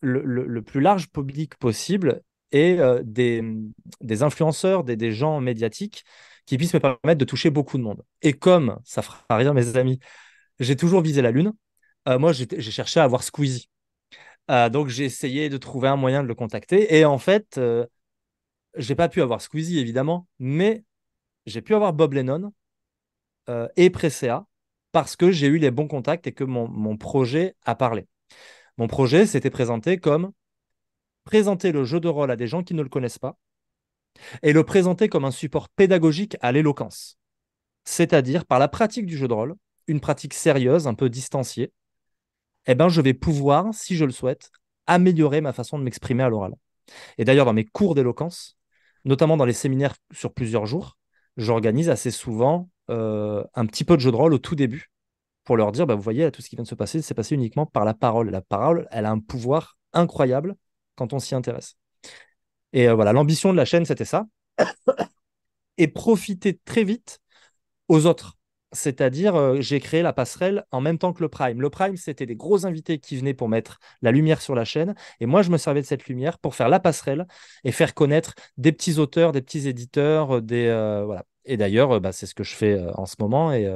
le, 0.00 0.60
plus 0.62 0.80
large 0.80 1.08
public 1.10 1.56
possible 1.56 2.22
et 2.52 2.80
euh, 2.80 3.02
des, 3.04 3.44
des, 4.00 4.22
influenceurs, 4.22 4.82
des, 4.82 4.96
des, 4.96 5.12
gens 5.12 5.40
médiatiques 5.40 6.04
qui 6.46 6.56
puissent 6.56 6.74
me 6.74 6.80
permettre 6.80 7.18
de 7.18 7.24
toucher 7.24 7.50
beaucoup 7.50 7.78
de 7.78 7.82
monde. 7.82 8.02
Et 8.22 8.32
comme 8.32 8.78
ça 8.84 9.02
fera 9.02 9.22
rien, 9.30 9.52
mes 9.52 9.76
amis, 9.76 10.00
j'ai 10.60 10.76
toujours 10.76 11.00
visé 11.00 11.22
la 11.22 11.30
Lune. 11.30 11.52
Euh, 12.08 12.18
moi, 12.18 12.32
j'ai 12.32 12.60
cherché 12.62 13.00
à 13.00 13.04
avoir 13.04 13.22
Squeezie. 13.22 13.68
Euh, 14.50 14.68
donc, 14.68 14.88
j'ai 14.88 15.04
essayé 15.04 15.48
de 15.48 15.56
trouver 15.56 15.88
un 15.88 15.96
moyen 15.96 16.22
de 16.22 16.28
le 16.28 16.34
contacter. 16.34 16.96
Et 16.96 17.04
en 17.04 17.18
fait, 17.18 17.58
euh, 17.58 17.86
j'ai 18.76 18.94
pas 18.94 19.08
pu 19.08 19.22
avoir 19.22 19.40
Squeezie, 19.40 19.78
évidemment, 19.78 20.28
mais 20.38 20.84
j'ai 21.46 21.62
pu 21.62 21.74
avoir 21.74 21.92
Bob 21.92 22.12
Lennon 22.12 22.52
et 23.74 23.90
Presea 23.90 24.46
parce 24.92 25.16
que 25.16 25.32
j'ai 25.32 25.48
eu 25.48 25.58
les 25.58 25.72
bons 25.72 25.88
contacts 25.88 26.28
et 26.28 26.32
que 26.32 26.44
mon, 26.44 26.68
mon 26.68 26.96
projet 26.96 27.56
a 27.64 27.74
parlé. 27.74 28.06
Mon 28.76 28.86
projet 28.86 29.26
s'était 29.26 29.50
présenté 29.50 29.98
comme 29.98 30.30
présenter 31.24 31.72
le 31.72 31.82
jeu 31.82 31.98
de 31.98 32.06
rôle 32.06 32.30
à 32.30 32.36
des 32.36 32.46
gens 32.46 32.62
qui 32.62 32.74
ne 32.74 32.82
le 32.82 32.88
connaissent 32.88 33.18
pas 33.18 33.36
et 34.42 34.52
le 34.52 34.64
présenter 34.64 35.08
comme 35.08 35.24
un 35.24 35.30
support 35.30 35.68
pédagogique 35.68 36.36
à 36.40 36.52
l'éloquence. 36.52 37.18
C'est-à-dire 37.84 38.44
par 38.44 38.58
la 38.58 38.68
pratique 38.68 39.06
du 39.06 39.16
jeu 39.16 39.26
de 39.26 39.32
rôle, 39.32 39.56
une 39.90 40.00
pratique 40.00 40.34
sérieuse, 40.34 40.86
un 40.86 40.94
peu 40.94 41.10
distanciée, 41.10 41.72
eh 42.66 42.74
ben, 42.74 42.88
je 42.88 43.00
vais 43.00 43.14
pouvoir, 43.14 43.74
si 43.74 43.96
je 43.96 44.04
le 44.04 44.12
souhaite, 44.12 44.50
améliorer 44.86 45.40
ma 45.40 45.52
façon 45.52 45.78
de 45.78 45.84
m'exprimer 45.84 46.22
à 46.22 46.28
l'oral. 46.28 46.54
Et 47.18 47.24
d'ailleurs, 47.24 47.46
dans 47.46 47.52
mes 47.52 47.64
cours 47.64 47.94
d'éloquence, 47.94 48.56
notamment 49.04 49.36
dans 49.36 49.44
les 49.44 49.52
séminaires 49.52 49.94
sur 50.12 50.32
plusieurs 50.32 50.66
jours, 50.66 50.96
j'organise 51.36 51.90
assez 51.90 52.10
souvent 52.10 52.68
euh, 52.90 53.44
un 53.54 53.66
petit 53.66 53.84
peu 53.84 53.96
de 53.96 54.00
jeu 54.00 54.10
de 54.10 54.16
rôle 54.16 54.34
au 54.34 54.38
tout 54.38 54.54
début 54.54 54.90
pour 55.44 55.56
leur 55.56 55.72
dire, 55.72 55.86
bah, 55.86 55.94
vous 55.94 56.02
voyez, 56.02 56.30
tout 56.30 56.42
ce 56.42 56.48
qui 56.48 56.56
vient 56.56 56.64
de 56.64 56.68
se 56.68 56.74
passer, 56.74 57.02
c'est 57.02 57.14
passé 57.14 57.34
uniquement 57.34 57.66
par 57.66 57.84
la 57.84 57.94
parole. 57.94 58.30
la 58.30 58.42
parole, 58.42 58.86
elle 58.90 59.06
a 59.06 59.10
un 59.10 59.18
pouvoir 59.18 59.78
incroyable 59.92 60.54
quand 60.94 61.12
on 61.12 61.18
s'y 61.18 61.34
intéresse. 61.34 61.76
Et 62.72 62.88
euh, 62.88 62.94
voilà, 62.94 63.12
l'ambition 63.12 63.52
de 63.52 63.56
la 63.56 63.64
chaîne, 63.64 63.84
c'était 63.84 64.04
ça. 64.04 64.26
Et 65.78 65.88
profiter 65.88 66.60
très 66.64 66.84
vite 66.84 67.20
aux 67.88 68.06
autres 68.06 68.36
c'est-à-dire 68.72 69.34
euh, 69.36 69.60
j'ai 69.60 69.80
créé 69.80 70.02
la 70.02 70.12
passerelle 70.12 70.64
en 70.70 70.80
même 70.80 70.98
temps 70.98 71.12
que 71.12 71.22
le 71.22 71.28
Prime. 71.28 71.60
Le 71.60 71.70
Prime, 71.70 71.96
c'était 71.96 72.26
des 72.26 72.36
gros 72.36 72.66
invités 72.66 72.98
qui 72.98 73.16
venaient 73.16 73.34
pour 73.34 73.48
mettre 73.48 73.78
la 74.02 74.12
lumière 74.12 74.40
sur 74.40 74.54
la 74.54 74.64
chaîne, 74.64 74.94
et 75.20 75.26
moi, 75.26 75.42
je 75.42 75.50
me 75.50 75.58
servais 75.58 75.80
de 75.82 75.86
cette 75.86 76.06
lumière 76.06 76.38
pour 76.38 76.54
faire 76.54 76.68
la 76.68 76.80
passerelle 76.80 77.26
et 77.64 77.72
faire 77.72 77.94
connaître 77.94 78.34
des 78.56 78.72
petits 78.72 78.98
auteurs, 78.98 79.32
des 79.32 79.42
petits 79.42 79.68
éditeurs, 79.68 80.36
euh, 80.36 80.40
des 80.40 80.66
voilà. 81.04 81.24
Et 81.46 81.56
d'ailleurs, 81.56 82.00
bah, 82.00 82.12
c'est 82.12 82.26
ce 82.26 82.34
que 82.34 82.44
je 82.44 82.54
fais 82.54 82.78
en 82.94 83.06
ce 83.06 83.16
moment, 83.18 83.50
et, 83.52 83.66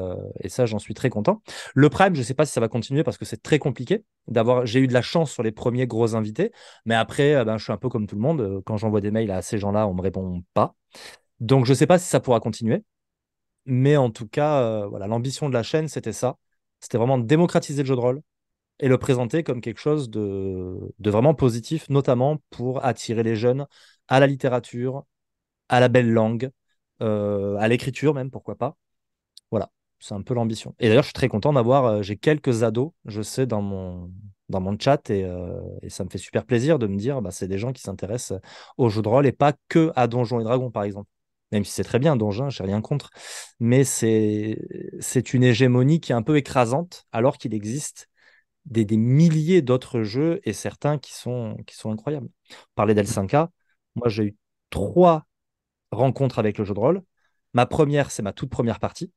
et 0.40 0.48
ça, 0.50 0.66
j'en 0.66 0.78
suis 0.78 0.92
très 0.92 1.08
content. 1.08 1.42
Le 1.74 1.88
Prime, 1.88 2.14
je 2.14 2.20
ne 2.20 2.24
sais 2.24 2.34
pas 2.34 2.44
si 2.44 2.52
ça 2.52 2.60
va 2.60 2.68
continuer 2.68 3.02
parce 3.02 3.16
que 3.16 3.24
c'est 3.24 3.42
très 3.42 3.58
compliqué 3.58 4.04
d'avoir. 4.28 4.66
J'ai 4.66 4.80
eu 4.80 4.86
de 4.86 4.92
la 4.92 5.00
chance 5.00 5.32
sur 5.32 5.42
les 5.42 5.50
premiers 5.50 5.86
gros 5.86 6.14
invités, 6.14 6.52
mais 6.84 6.94
après, 6.94 7.42
ben, 7.44 7.56
je 7.56 7.64
suis 7.64 7.72
un 7.72 7.78
peu 7.78 7.88
comme 7.88 8.06
tout 8.06 8.16
le 8.16 8.20
monde. 8.20 8.62
Quand 8.66 8.76
j'envoie 8.76 9.00
des 9.00 9.10
mails 9.10 9.30
à 9.30 9.40
ces 9.40 9.58
gens-là, 9.58 9.88
on 9.88 9.94
me 9.94 10.02
répond 10.02 10.42
pas. 10.52 10.76
Donc, 11.40 11.64
je 11.64 11.70
ne 11.72 11.74
sais 11.74 11.86
pas 11.86 11.98
si 11.98 12.06
ça 12.06 12.20
pourra 12.20 12.38
continuer. 12.38 12.84
Mais 13.66 13.96
en 13.96 14.10
tout 14.10 14.28
cas, 14.28 14.60
euh, 14.62 14.86
voilà, 14.86 15.06
l'ambition 15.06 15.48
de 15.48 15.54
la 15.54 15.62
chaîne, 15.62 15.88
c'était 15.88 16.12
ça. 16.12 16.36
C'était 16.80 16.98
vraiment 16.98 17.18
démocratiser 17.18 17.82
le 17.82 17.86
jeu 17.88 17.96
de 17.96 18.00
rôle 18.00 18.22
et 18.80 18.88
le 18.88 18.98
présenter 18.98 19.42
comme 19.44 19.60
quelque 19.60 19.80
chose 19.80 20.10
de, 20.10 20.92
vraiment 21.00 21.34
positif, 21.34 21.88
notamment 21.90 22.38
pour 22.50 22.84
attirer 22.84 23.22
les 23.22 23.36
jeunes 23.36 23.66
à 24.08 24.20
la 24.20 24.26
littérature, 24.26 25.04
à 25.68 25.80
la 25.80 25.88
belle 25.88 26.10
langue, 26.10 26.50
euh, 27.02 27.56
à 27.58 27.68
l'écriture 27.68 28.14
même, 28.14 28.30
pourquoi 28.30 28.56
pas. 28.56 28.76
Voilà, 29.50 29.70
c'est 30.00 30.14
un 30.14 30.22
peu 30.22 30.34
l'ambition. 30.34 30.74
Et 30.80 30.88
d'ailleurs, 30.88 31.04
je 31.04 31.08
suis 31.08 31.14
très 31.14 31.28
content 31.28 31.52
d'avoir, 31.52 31.86
euh, 31.86 32.02
j'ai 32.02 32.16
quelques 32.16 32.64
ados, 32.64 32.92
je 33.06 33.22
sais, 33.22 33.46
dans 33.46 33.62
mon, 33.62 34.12
dans 34.48 34.60
mon 34.60 34.78
chat, 34.78 35.10
et, 35.10 35.26
ça 35.88 36.04
me 36.04 36.10
fait 36.10 36.18
super 36.18 36.44
plaisir 36.44 36.78
de 36.78 36.86
me 36.86 36.96
dire, 36.96 37.22
bah, 37.22 37.30
c'est 37.30 37.48
des 37.48 37.58
gens 37.58 37.72
qui 37.72 37.82
s'intéressent 37.82 38.40
au 38.76 38.90
jeu 38.90 39.02
de 39.02 39.08
rôle 39.08 39.26
et 39.26 39.32
pas 39.32 39.54
que 39.68 39.92
à 39.96 40.06
Donjons 40.08 40.40
et 40.40 40.44
Dragons, 40.44 40.70
par 40.70 40.84
exemple 40.84 41.08
même 41.52 41.64
si 41.64 41.72
c'est 41.72 41.84
très 41.84 41.98
bien, 41.98 42.16
Donjon, 42.16 42.50
j'ai 42.50 42.64
rien 42.64 42.80
contre, 42.80 43.10
mais 43.60 43.84
c'est 43.84 44.58
c'est 45.00 45.34
une 45.34 45.44
hégémonie 45.44 46.00
qui 46.00 46.12
est 46.12 46.14
un 46.14 46.22
peu 46.22 46.36
écrasante, 46.36 47.06
alors 47.12 47.38
qu'il 47.38 47.54
existe 47.54 48.08
des, 48.66 48.86
milliers 48.96 49.62
d'autres 49.62 50.02
jeux 50.02 50.40
et 50.44 50.52
certains 50.52 50.98
qui 50.98 51.12
sont, 51.14 51.56
qui 51.66 51.76
sont 51.76 51.92
incroyables. 51.92 52.28
Parler 52.74 52.94
d'L5K, 52.94 53.48
moi 53.94 54.08
j'ai 54.08 54.24
eu 54.24 54.36
trois 54.70 55.26
rencontres 55.92 56.38
avec 56.38 56.58
le 56.58 56.64
jeu 56.64 56.74
de 56.74 56.80
rôle. 56.80 57.02
Ma 57.52 57.66
première, 57.66 58.10
c'est 58.10 58.22
ma 58.22 58.32
toute 58.32 58.50
première 58.50 58.80
partie. 58.80 59.12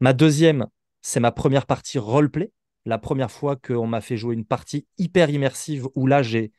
Ma 0.00 0.12
deuxième, 0.12 0.66
c'est 1.02 1.20
ma 1.20 1.32
première 1.32 1.66
partie 1.66 1.98
roleplay. 1.98 2.52
La 2.86 2.98
première 2.98 3.30
fois 3.30 3.56
qu'on 3.56 3.86
m'a 3.86 4.00
fait 4.00 4.16
jouer 4.16 4.34
une 4.34 4.44
partie 4.44 4.86
hyper 4.98 5.30
immersive 5.30 5.88
où 5.94 6.06
là, 6.06 6.22
j'ai 6.22 6.52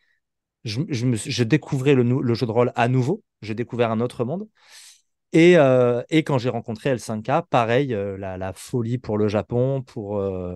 je, 0.66 1.44
découvrais 1.44 1.94
le, 1.94 2.34
jeu 2.34 2.46
de 2.46 2.52
rôle 2.52 2.72
à 2.76 2.88
nouveau. 2.88 3.24
J'ai 3.42 3.54
découvert 3.56 3.92
un 3.92 4.02
autre 4.02 4.26
monde. 4.26 4.48
Et, 5.32 5.58
euh, 5.58 6.02
quand 6.12 6.38
j'ai 6.38 6.50
rencontré 6.50 6.96
L5K, 6.96 7.44
pareil, 7.50 7.94
euh, 7.94 8.18
la, 8.18 8.54
folie 8.54 8.98
pour 8.98 9.18
le 9.18 9.28
Japon, 9.28 9.82
pour. 9.84 10.18
Euh, 10.18 10.56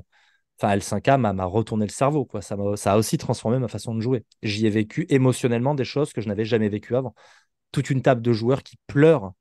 enfin, 0.60 0.76
L5K 0.76 1.18
m'a 1.18 1.46
retourné 1.46 1.86
le 1.86 1.92
cerveau. 1.92 2.26
Quoi. 2.26 2.42
Ça, 2.42 2.56
a 2.56 2.98
aussi 2.98 3.18
transformé 3.18 3.60
ma 3.60 3.68
façon 3.68 3.94
de 3.96 4.02
jouer. 4.02 4.26
J'y 4.44 4.66
ai 4.66 4.70
vécu 4.70 5.06
émotionnellement 5.10 5.76
des 5.76 5.86
choses 5.86 6.12
que 6.14 6.22
je 6.22 6.28
n'avais 6.28 6.46
jamais 6.46 6.70
vécues 6.70 6.96
avant. 6.96 7.14
Toute 7.72 7.90
une 7.90 8.02
table 8.02 8.22
de 8.22 8.34
joueurs 8.34 8.64
qui 8.64 8.78
pleurent 8.88 9.34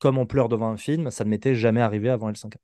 comme 0.00 0.18
on 0.18 0.26
pleure 0.26 0.48
devant 0.48 0.70
un 0.70 0.76
film, 0.78 1.10
ça 1.10 1.24
ne 1.24 1.30
m'était 1.30 1.54
jamais 1.54 1.82
arrivé 1.82 2.08
avant 2.08 2.30
L5K. 2.30 2.56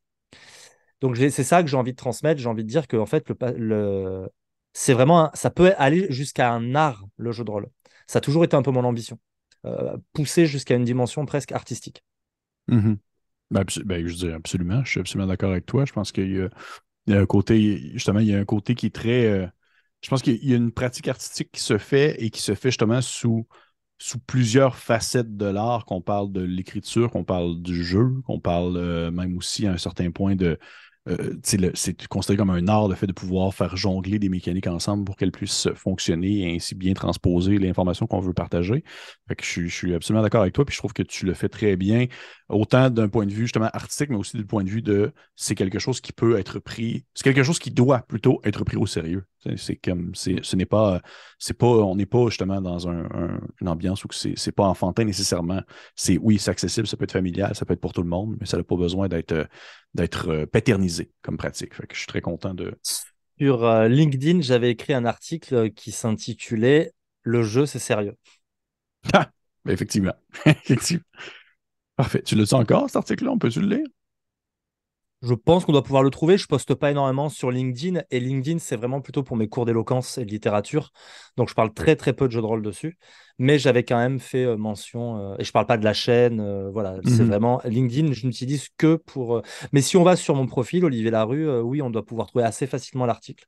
Donc 1.02 1.16
c'est 1.16 1.30
ça 1.30 1.62
que 1.62 1.68
j'ai 1.68 1.76
envie 1.76 1.92
de 1.92 1.96
transmettre. 1.96 2.40
J'ai 2.40 2.48
envie 2.48 2.64
de 2.64 2.68
dire 2.68 2.88
que 2.88 2.96
en 2.96 3.06
fait, 3.06 3.30
le, 3.56 4.28
c'est 4.78 4.92
vraiment, 4.92 5.30
ça 5.32 5.48
peut 5.48 5.72
aller 5.78 6.06
jusqu'à 6.10 6.52
un 6.52 6.74
art, 6.74 7.02
le 7.16 7.32
jeu 7.32 7.44
de 7.44 7.50
rôle. 7.50 7.66
Ça 8.06 8.18
a 8.18 8.20
toujours 8.20 8.44
été 8.44 8.56
un 8.56 8.62
peu 8.62 8.70
mon 8.70 8.84
ambition. 8.84 9.18
Euh, 9.64 9.96
pousser 10.12 10.44
jusqu'à 10.44 10.74
une 10.74 10.84
dimension 10.84 11.24
presque 11.24 11.52
artistique. 11.52 12.04
Mm-hmm. 12.68 12.98
Ben, 13.52 13.64
ben, 13.86 14.06
je 14.06 14.14
dis 14.14 14.30
absolument, 14.30 14.84
je 14.84 14.90
suis 14.90 15.00
absolument 15.00 15.28
d'accord 15.28 15.52
avec 15.52 15.64
toi. 15.64 15.86
Je 15.86 15.94
pense 15.94 16.12
qu'il 16.12 16.50
y, 17.06 17.12
a 17.14 17.18
un 17.18 17.24
côté, 17.24 17.90
justement, 17.94 18.18
il 18.18 18.26
y 18.26 18.34
a 18.34 18.38
un 18.38 18.44
côté 18.44 18.74
qui 18.74 18.84
est 18.86 18.94
très. 18.94 19.24
Euh, 19.24 19.46
je 20.02 20.10
pense 20.10 20.20
qu'il 20.20 20.44
y 20.44 20.52
a 20.52 20.56
une 20.56 20.72
pratique 20.72 21.08
artistique 21.08 21.52
qui 21.52 21.62
se 21.62 21.78
fait 21.78 22.22
et 22.22 22.28
qui 22.28 22.42
se 22.42 22.54
fait 22.54 22.68
justement 22.68 23.00
sous, 23.00 23.46
plusieurs 24.26 24.76
facettes 24.76 25.38
de 25.38 25.46
l'art, 25.46 25.86
qu'on 25.86 26.02
parle 26.02 26.32
de 26.32 26.42
l'écriture, 26.42 27.10
qu'on 27.10 27.24
parle 27.24 27.62
du 27.62 27.82
jeu, 27.82 28.12
qu'on 28.26 28.40
parle 28.40 28.76
euh, 28.76 29.10
même 29.10 29.38
aussi 29.38 29.66
à 29.66 29.72
un 29.72 29.78
certain 29.78 30.10
point 30.10 30.36
de, 30.36 30.58
euh, 31.08 31.34
c'est 31.42 32.06
considéré 32.08 32.36
comme 32.36 32.50
un 32.50 32.66
art 32.68 32.88
le 32.88 32.94
fait 32.94 33.06
de 33.06 33.12
pouvoir 33.12 33.54
faire 33.54 33.76
jongler 33.76 34.18
des 34.18 34.28
mécaniques 34.28 34.66
ensemble 34.66 35.04
pour 35.04 35.16
qu'elles 35.16 35.32
puissent 35.32 35.68
fonctionner 35.74 36.40
et 36.40 36.56
ainsi 36.56 36.74
bien 36.74 36.94
transposer 36.94 37.58
l'information 37.58 38.06
qu'on 38.06 38.20
veut 38.20 38.32
partager. 38.32 38.82
je, 39.40 39.66
suis 39.68 39.94
absolument 39.94 40.22
d'accord 40.22 40.42
avec 40.42 40.54
toi, 40.54 40.64
puis 40.64 40.74
je 40.74 40.78
trouve 40.78 40.92
que 40.92 41.02
tu 41.02 41.26
le 41.26 41.34
fais 41.34 41.48
très 41.48 41.76
bien, 41.76 42.06
autant 42.48 42.90
d'un 42.90 43.08
point 43.08 43.26
de 43.26 43.32
vue 43.32 43.42
justement 43.42 43.68
artistique, 43.72 44.10
mais 44.10 44.16
aussi 44.16 44.36
du 44.36 44.46
point 44.46 44.62
de 44.62 44.68
vue 44.68 44.82
de 44.82 45.12
c'est 45.34 45.54
quelque 45.54 45.78
chose 45.78 46.00
qui 46.00 46.12
peut 46.12 46.38
être 46.38 46.58
pris, 46.58 47.04
c'est 47.14 47.24
quelque 47.24 47.42
chose 47.42 47.58
qui 47.58 47.70
doit 47.70 48.00
plutôt 48.00 48.40
être 48.44 48.64
pris 48.64 48.76
au 48.76 48.86
sérieux. 48.86 49.24
C'est 49.56 49.76
comme 49.76 50.14
ce 50.14 50.56
n'est 50.56 50.66
pas, 50.66 51.00
c'est 51.38 51.56
pas, 51.56 51.66
on 51.66 51.96
n'est 51.96 52.06
pas 52.06 52.26
justement 52.28 52.60
dans 52.60 52.88
une 52.88 53.68
ambiance 53.68 54.04
où 54.04 54.08
c'est 54.12 54.52
pas 54.52 54.64
enfantin 54.64 55.04
nécessairement. 55.04 55.62
C'est 55.94 56.18
oui, 56.18 56.38
c'est 56.38 56.50
accessible, 56.50 56.86
ça 56.86 56.96
peut 56.96 57.04
être 57.04 57.12
familial, 57.12 57.54
ça 57.54 57.64
peut 57.64 57.74
être 57.74 57.80
pour 57.80 57.92
tout 57.92 58.02
le 58.02 58.08
monde, 58.08 58.36
mais 58.40 58.46
ça 58.46 58.56
n'a 58.56 58.64
pas 58.64 58.76
besoin 58.76 59.08
d'être 59.08 59.48
d'être 59.94 60.28
euh, 60.28 60.46
paternisé 60.46 61.10
comme 61.22 61.36
pratique. 61.36 61.74
Fait 61.74 61.86
que 61.86 61.94
je 61.94 62.00
suis 62.00 62.06
très 62.06 62.20
content 62.20 62.54
de. 62.54 62.74
Sur 63.38 63.64
euh, 63.64 63.88
LinkedIn, 63.88 64.40
j'avais 64.40 64.70
écrit 64.70 64.94
un 64.94 65.04
article 65.04 65.70
qui 65.72 65.92
s'intitulait 65.92 66.92
Le 67.22 67.42
jeu, 67.42 67.66
c'est 67.66 67.78
sérieux. 67.78 68.16
Ah, 69.12 69.30
effectivement. 69.68 70.14
effectivement. 70.46 71.04
Parfait. 71.96 72.22
Tu 72.22 72.34
le 72.34 72.44
sens 72.44 72.60
encore, 72.60 72.86
cet 72.86 72.96
article-là? 72.96 73.30
On 73.32 73.38
peut-tu 73.38 73.60
le 73.60 73.76
lire? 73.76 73.86
Je 75.22 75.32
pense 75.32 75.64
qu'on 75.64 75.72
doit 75.72 75.82
pouvoir 75.82 76.02
le 76.02 76.10
trouver. 76.10 76.36
Je 76.36 76.46
poste 76.46 76.74
pas 76.74 76.90
énormément 76.90 77.30
sur 77.30 77.50
LinkedIn 77.50 78.02
et 78.10 78.20
LinkedIn, 78.20 78.58
c'est 78.58 78.76
vraiment 78.76 79.00
plutôt 79.00 79.22
pour 79.22 79.36
mes 79.36 79.48
cours 79.48 79.64
d'éloquence 79.64 80.18
et 80.18 80.26
de 80.26 80.30
littérature. 80.30 80.92
Donc, 81.38 81.48
je 81.48 81.54
parle 81.54 81.72
très, 81.72 81.96
très 81.96 82.12
peu 82.12 82.26
de 82.26 82.32
jeux 82.32 82.42
de 82.42 82.46
rôle 82.46 82.62
dessus. 82.62 82.98
Mais 83.38 83.58
j'avais 83.58 83.82
quand 83.82 83.96
même 83.96 84.20
fait 84.20 84.44
euh, 84.44 84.56
mention, 84.56 85.32
euh, 85.32 85.36
et 85.38 85.44
je 85.44 85.52
parle 85.52 85.66
pas 85.66 85.78
de 85.78 85.84
la 85.84 85.94
chaîne. 85.94 86.38
Euh, 86.40 86.70
voilà, 86.70 86.98
c'est 87.04 87.22
mhm. 87.22 87.28
vraiment 87.28 87.60
LinkedIn, 87.64 88.12
je 88.12 88.26
n'utilise 88.26 88.68
que 88.76 88.96
pour. 88.96 89.40
Mais 89.72 89.80
si 89.80 89.96
on 89.96 90.04
va 90.04 90.16
sur 90.16 90.34
mon 90.34 90.46
profil, 90.46 90.84
Olivier 90.84 91.10
Larue, 91.10 91.60
oui, 91.60 91.80
on 91.80 91.88
doit 91.88 92.04
pouvoir 92.04 92.26
trouver 92.26 92.44
assez 92.44 92.66
facilement 92.66 93.06
l'article. 93.06 93.46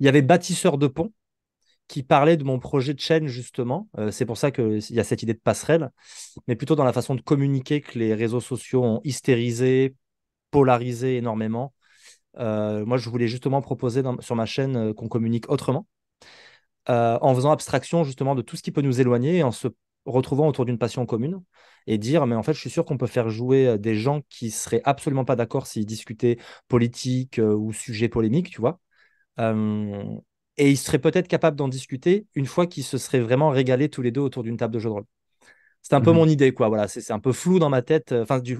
Il 0.00 0.06
y 0.06 0.08
avait 0.08 0.22
Bâtisseur 0.22 0.78
de 0.78 0.88
pont 0.88 1.12
qui 1.88 2.02
parlait 2.02 2.36
de 2.36 2.44
mon 2.44 2.58
projet 2.58 2.94
de 2.94 3.00
chaîne, 3.00 3.26
justement. 3.26 3.88
c'est 4.10 4.24
pour 4.26 4.38
ça 4.38 4.50
qu'il 4.50 4.80
y 4.90 5.00
a 5.00 5.04
cette 5.04 5.22
idée 5.22 5.34
de 5.34 5.38
passerelle, 5.38 5.90
mais 6.48 6.56
plutôt 6.56 6.76
dans 6.76 6.84
la 6.84 6.92
façon 6.92 7.14
de 7.14 7.20
communiquer 7.20 7.80
que 7.80 7.98
les 7.98 8.14
réseaux 8.14 8.40
sociaux 8.40 8.82
ont 8.82 9.00
hystérisé, 9.04 9.94
polarisé 10.50 11.16
énormément. 11.16 11.74
Euh, 12.38 12.84
moi, 12.86 12.96
je 12.96 13.08
voulais 13.10 13.28
justement 13.28 13.60
proposer 13.60 14.02
sur 14.20 14.36
ma 14.36 14.46
chaîne 14.46 14.76
euh, 14.76 14.94
qu'on 14.94 15.08
communique 15.08 15.50
autrement, 15.50 15.86
euh, 16.88 17.18
en 17.20 17.34
faisant 17.34 17.50
abstraction 17.50 18.04
justement 18.04 18.34
de 18.34 18.42
tout 18.42 18.56
ce 18.56 18.62
qui 18.62 18.70
peut 18.72 18.82
nous 18.82 19.00
éloigner 19.00 19.38
et 19.38 19.42
en 19.42 19.52
se 19.52 19.68
retrouvant 20.04 20.48
autour 20.48 20.66
d'une 20.66 20.78
passion 20.78 21.06
commune 21.06 21.42
et 21.86 21.96
dire 21.96 22.26
mais 22.26 22.34
en 22.34 22.42
fait 22.42 22.52
je 22.52 22.60
suis 22.60 22.68
sûr 22.68 22.84
qu'on 22.84 22.98
peut 22.98 23.06
faire 23.06 23.30
jouer 23.30 23.78
des 23.78 23.96
gens 23.96 24.20
qui 24.28 24.50
seraient 24.50 24.82
absolument 24.84 25.24
pas 25.24 25.34
d'accord 25.34 25.66
s'ils 25.66 25.86
discutaient 25.86 26.36
politique 26.68 27.40
ou 27.42 27.72
sujet 27.72 28.10
polémique 28.10 28.50
tu 28.50 28.60
vois 28.60 28.80
et 30.56 30.70
ils 30.70 30.76
seraient 30.76 30.98
peut-être 30.98 31.28
capables 31.28 31.56
d'en 31.56 31.68
discuter 31.68 32.26
une 32.34 32.46
fois 32.46 32.66
qu'ils 32.66 32.84
se 32.84 32.98
seraient 32.98 33.20
vraiment 33.20 33.50
régalés 33.50 33.88
tous 33.88 34.02
les 34.02 34.10
deux 34.10 34.20
autour 34.20 34.42
d'une 34.42 34.56
table 34.56 34.74
de 34.74 34.78
jeu 34.78 34.88
de 34.88 34.94
rôle 34.94 35.04
c'est 35.82 35.94
un 35.94 36.00
peu 36.00 36.12
mmh 36.12 36.16
mon 36.16 36.28
idée 36.28 36.54
quoi 36.54 36.68
voilà 36.68 36.88
c'est 36.88 37.12
un 37.12 37.18
peu 37.18 37.32
flou 37.32 37.58
dans 37.58 37.68
ma 37.68 37.82
tête 37.82 38.12
enfin 38.12 38.38
du, 38.38 38.58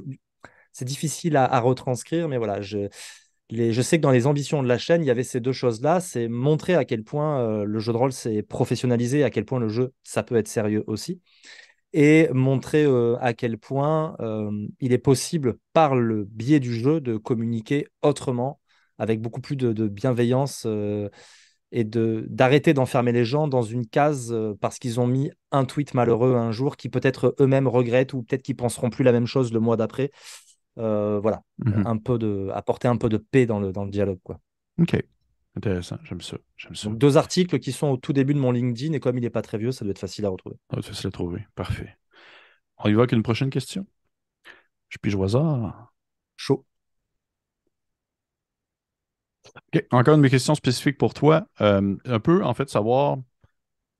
c'est 0.75 0.85
difficile 0.85 1.37
à, 1.37 1.61
retranscrire, 1.61 2.29
mais 2.29 2.37
voilà, 2.37 2.61
je, 2.61 2.89
je 3.51 3.83
sais 3.83 3.97
que 3.97 4.03
dans 4.03 4.11
les 4.11 4.27
ambitions 4.27 4.63
de 4.63 4.69
la 4.69 4.77
chaîne, 4.77 5.03
il 5.03 5.07
y 5.07 5.11
avait 5.11 5.23
ces 5.23 5.41
deux 5.41 5.53
choses-là. 5.53 6.01
C'est 6.01 6.29
montrer 6.29 6.75
à 6.75 6.85
quel 6.85 7.05
point 7.05 7.41
euh, 7.41 7.65
le 7.65 7.79
jeu 7.79 7.93
de 7.93 7.97
rôle 7.97 8.13
s'est 8.13 8.43
professionnalisé, 8.43 9.23
à 9.23 9.31
quel 9.31 9.45
point 9.45 9.61
le 9.61 9.69
jeu, 9.69 9.93
ça 10.03 10.25
peut 10.25 10.37
être 10.37 10.49
sérieux 10.49 10.83
aussi. 10.89 11.23
Et 11.93 12.29
montrer 12.33 12.85
euh, 12.85 13.17
à 13.21 13.35
quel 13.35 13.57
point 13.57 14.17
euh, 14.21 14.51
il 14.81 14.93
est 14.93 14.99
possible, 14.99 15.59
par 15.73 15.95
le 15.95 16.25
biais 16.25 16.59
du 16.59 16.75
jeu, 16.75 17.01
de 17.01 17.17
communiquer 17.17 17.87
autrement, 18.03 18.61
avec 18.99 19.21
beaucoup 19.21 19.41
plus 19.41 19.57
de, 19.57 19.73
de 19.73 19.87
bienveillance 19.87 20.67
et 21.77 21.83
de 21.83 22.25
d'arrêter 22.31 22.73
d'enfermer 22.73 23.11
les 23.11 23.25
gens 23.25 23.49
dans 23.49 23.63
une 23.63 23.85
case 23.85 24.35
parce 24.61 24.79
qu'ils 24.79 25.01
ont 25.01 25.09
mis 25.09 25.33
un 25.51 25.65
tweet 25.65 25.93
malheureux 25.93 26.37
un 26.37 26.53
jour 26.53 26.77
qui 26.77 26.89
peut-être 26.89 27.35
eux-mêmes 27.41 27.67
regrettent 27.67 28.15
ou 28.15 28.23
peut-être 28.23 28.43
qu'ils 28.43 28.57
penseront 28.57 28.91
plus 28.91 29.03
la 29.03 29.11
même 29.11 29.27
chose 29.27 29.53
le 29.53 29.59
mois 29.59 29.77
d'après. 29.77 30.13
Euh, 30.79 31.21
voilà, 31.21 31.43
mhm. 31.59 31.87
un 31.87 31.97
peu 31.99 32.19
de, 32.19 32.49
apporter 32.53 32.89
un 32.89 32.97
peu 32.97 33.09
de 33.09 33.17
paix 33.17 33.47
dans 33.47 33.61
le, 33.61 33.73
dans 33.73 33.85
le 33.85 33.91
dialogue. 33.91 34.19
Quoi. 34.23 34.41
Ok, 34.81 34.97
intéressant, 35.57 35.99
j'aime 36.05 36.21
ça. 36.21 36.37
ça. 36.57 36.91
deux 36.91 37.17
articles 37.17 37.59
qui 37.59 37.73
sont 37.73 37.89
au 37.89 37.97
tout 37.97 38.13
début 38.13 38.35
de 38.35 38.41
mon 38.41 38.53
LinkedIn 38.53 38.93
et 38.93 39.01
comme 39.01 39.19
il 39.19 39.23
n'est 39.23 39.31
pas 39.31 39.43
très 39.43 39.59
vieux, 39.59 39.73
ça 39.73 39.85
doit 39.85 39.93
être 39.93 39.99
facile 39.99 40.25
à 40.27 40.31
retrouver. 40.31 40.57
Ah, 40.71 40.81
facile 40.81 41.09
à 41.09 41.11
trouver, 41.11 41.47
parfait. 41.55 41.97
On 42.79 42.89
y 42.89 42.93
va 42.93 43.01
avec 43.01 43.13
une 43.13 43.23
prochaine 43.23 43.51
question? 43.51 43.87
Je 44.89 44.99
puis 45.01 45.15
au 45.15 45.23
hasard. 45.23 45.93
Chaud. 46.37 46.65
Encore 49.91 50.17
une 50.17 50.29
questions 50.29 50.55
spécifiques 50.55 50.99
pour 50.99 51.15
toi. 51.15 51.47
Euh, 51.61 51.97
un 52.05 52.21
peu, 52.21 52.45
en 52.45 52.55
fait, 52.55 52.69
savoir 52.69 53.19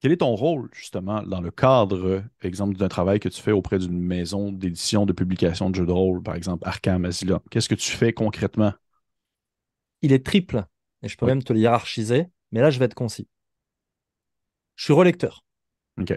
Quel 0.01 0.13
est 0.13 0.19
ton 0.19 0.35
rôle, 0.35 0.69
justement, 0.73 1.23
dans 1.23 1.41
le 1.41 1.51
cadre, 1.51 2.23
exemple, 2.43 2.77
d'un 2.77 2.89
travail 2.89 3.21
que 3.21 3.29
tu 3.29 3.41
fais 3.41 3.53
auprès 3.53 3.79
d'une 3.79 4.01
maison 4.01 4.53
d'édition, 4.53 5.07
de 5.07 5.13
publication 5.13 5.71
de 5.71 5.75
jeux 5.75 5.87
de 5.87 5.93
rôle, 5.93 6.23
par 6.23 6.35
exemple 6.35 6.67
Arkham 6.67 7.05
Asylum? 7.05 7.41
Qu'est-ce 7.51 7.69
que 7.69 7.75
tu 7.75 7.91
fais 7.91 8.13
concrètement? 8.13 8.73
Il 10.03 10.13
est 10.13 10.25
triple, 10.25 10.65
et 11.03 11.09
je 11.09 11.17
peux 11.17 11.27
même 11.27 11.43
te 11.43 11.53
le 11.53 11.61
hiérarchiser, 11.61 12.27
mais 12.53 12.61
là, 12.61 12.71
je 12.71 12.79
vais 12.79 12.85
être 12.85 12.95
concis. 12.95 13.27
Je 14.77 14.85
suis 14.85 14.93
relecteur. 14.93 15.45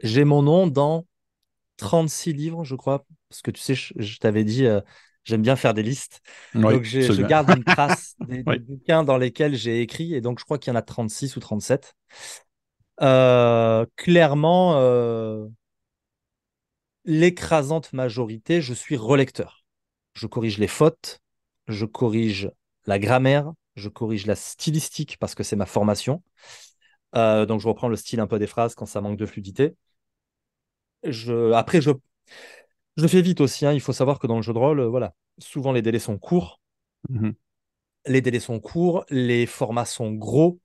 J'ai 0.03 0.23
mon 0.23 0.41
nom 0.41 0.67
dans 0.67 1.05
36 1.77 2.33
livres, 2.33 2.63
je 2.63 2.75
crois, 2.75 3.05
parce 3.29 3.41
que 3.41 3.51
tu 3.51 3.61
sais, 3.61 3.75
je, 3.75 4.17
t'avais 4.19 4.43
dit, 4.43 4.65
euh, 4.65 4.81
j'aime 5.27 5.41
bien 5.41 5.55
faire 5.55 5.73
des 5.73 5.83
listes. 5.83 6.21
donc, 6.55 6.83
je 6.83 7.21
garde 7.21 7.49
une 7.55 7.63
trace 7.63 8.15
des, 8.27 8.43
bouquins 8.43 9.03
dans 9.03 9.17
lesquels 9.17 9.55
j'ai 9.55 9.81
écrit, 9.81 10.15
et 10.15 10.21
donc 10.21 10.39
je 10.39 10.45
crois 10.45 10.57
qu'il 10.57 10.71
y 10.71 10.75
en 10.75 10.79
a 10.79 10.81
36 10.81 11.35
ou 11.35 11.39
37. 11.39 11.93
Euh, 13.01 13.85
clairement, 13.95 14.77
euh, 14.77 15.45
l'écrasante 17.05 17.93
majorité, 17.93 18.61
je 18.61 18.73
suis 18.73 18.95
relecteur. 18.95 19.65
Je 20.13 20.25
corrige 20.25 20.57
les 20.57 20.67
fautes, 20.67 21.19
je 21.67 21.85
corrige 21.85 22.49
la 22.85 22.97
grammaire, 22.97 23.51
je 23.75 23.89
corrige 23.89 24.25
la 24.25 24.35
stylistique 24.35 25.17
parce 25.19 25.35
que 25.35 25.43
c'est 25.43 25.55
ma 25.55 25.65
formation. 25.65 26.23
donc 27.13 27.59
je 27.59 27.67
reprends 27.67 27.89
le 27.89 27.97
style 27.97 28.19
un 28.19 28.27
peu 28.27 28.39
des 28.39 28.47
phrases 28.47 28.75
quand 28.75 28.85
ça 28.85 29.01
manque 29.01 29.17
de 29.17 29.25
fluidité 29.25 29.75
je, 31.03 31.51
après, 31.51 31.81
je, 31.81 31.91
je 32.97 33.07
fais 33.07 33.21
vite 33.21 33.41
aussi. 33.41 33.65
Hein. 33.65 33.73
Il 33.73 33.81
faut 33.81 33.93
savoir 33.93 34.19
que 34.19 34.27
dans 34.27 34.35
le 34.35 34.41
jeu 34.41 34.53
de 34.53 34.57
rôle, 34.57 34.79
euh, 34.81 34.87
voilà, 34.87 35.13
souvent 35.37 35.71
les 35.71 35.81
délais 35.81 35.99
sont 35.99 36.17
courts. 36.17 36.61
Mmh 37.09 37.31
les 38.07 38.21
délais 38.21 38.39
sont 38.39 38.59
courts, 38.59 39.05
les 39.09 39.45
formats 39.45 39.85
sont 39.85 40.11
gros. 40.11 40.59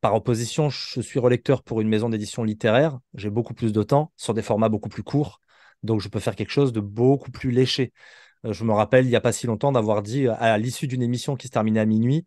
Par 0.00 0.14
opposition, 0.14 0.68
je 0.70 1.00
suis 1.00 1.18
relecteur 1.18 1.62
pour 1.62 1.80
une 1.80 1.88
maison 1.88 2.08
d'édition 2.08 2.42
littéraire. 2.42 2.98
J'ai 3.14 3.30
beaucoup 3.30 3.54
plus 3.54 3.72
de 3.72 3.82
temps 3.82 4.12
sur 4.16 4.34
des 4.34 4.42
formats 4.42 4.68
beaucoup 4.68 4.88
plus 4.88 5.04
courts. 5.04 5.40
Donc, 5.82 6.00
je 6.00 6.08
peux 6.08 6.18
faire 6.18 6.34
quelque 6.34 6.50
chose 6.50 6.72
de 6.72 6.80
beaucoup 6.80 7.30
plus 7.30 7.50
léché. 7.50 7.92
Euh, 8.44 8.52
je 8.52 8.64
me 8.64 8.72
rappelle, 8.72 9.04
il 9.04 9.08
n'y 9.08 9.16
a 9.16 9.20
pas 9.20 9.32
si 9.32 9.46
longtemps, 9.46 9.72
d'avoir 9.72 10.02
dit 10.02 10.26
à 10.28 10.58
l'issue 10.58 10.86
d'une 10.88 11.02
émission 11.02 11.36
qui 11.36 11.46
se 11.46 11.52
terminait 11.52 11.80
à 11.80 11.86
minuit, 11.86 12.24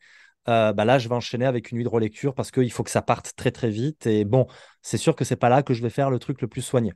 euh, 0.47 0.73
bah 0.73 0.85
là, 0.85 0.99
je 0.99 1.09
vais 1.09 1.15
enchaîner 1.15 1.45
avec 1.45 1.71
une 1.71 1.77
nuit 1.77 1.83
de 1.83 1.89
relecture 1.89 2.33
parce 2.35 2.51
qu'il 2.51 2.71
faut 2.71 2.83
que 2.83 2.89
ça 2.91 3.01
parte 3.01 3.33
très 3.35 3.51
très 3.51 3.69
vite. 3.69 4.05
Et 4.07 4.25
bon, 4.25 4.47
c'est 4.81 4.97
sûr 4.97 5.15
que 5.15 5.25
c'est 5.25 5.35
pas 5.35 5.49
là 5.49 5.63
que 5.63 5.73
je 5.73 5.81
vais 5.81 5.89
faire 5.89 6.09
le 6.09 6.19
truc 6.19 6.41
le 6.41 6.47
plus 6.47 6.61
soigné. 6.61 6.93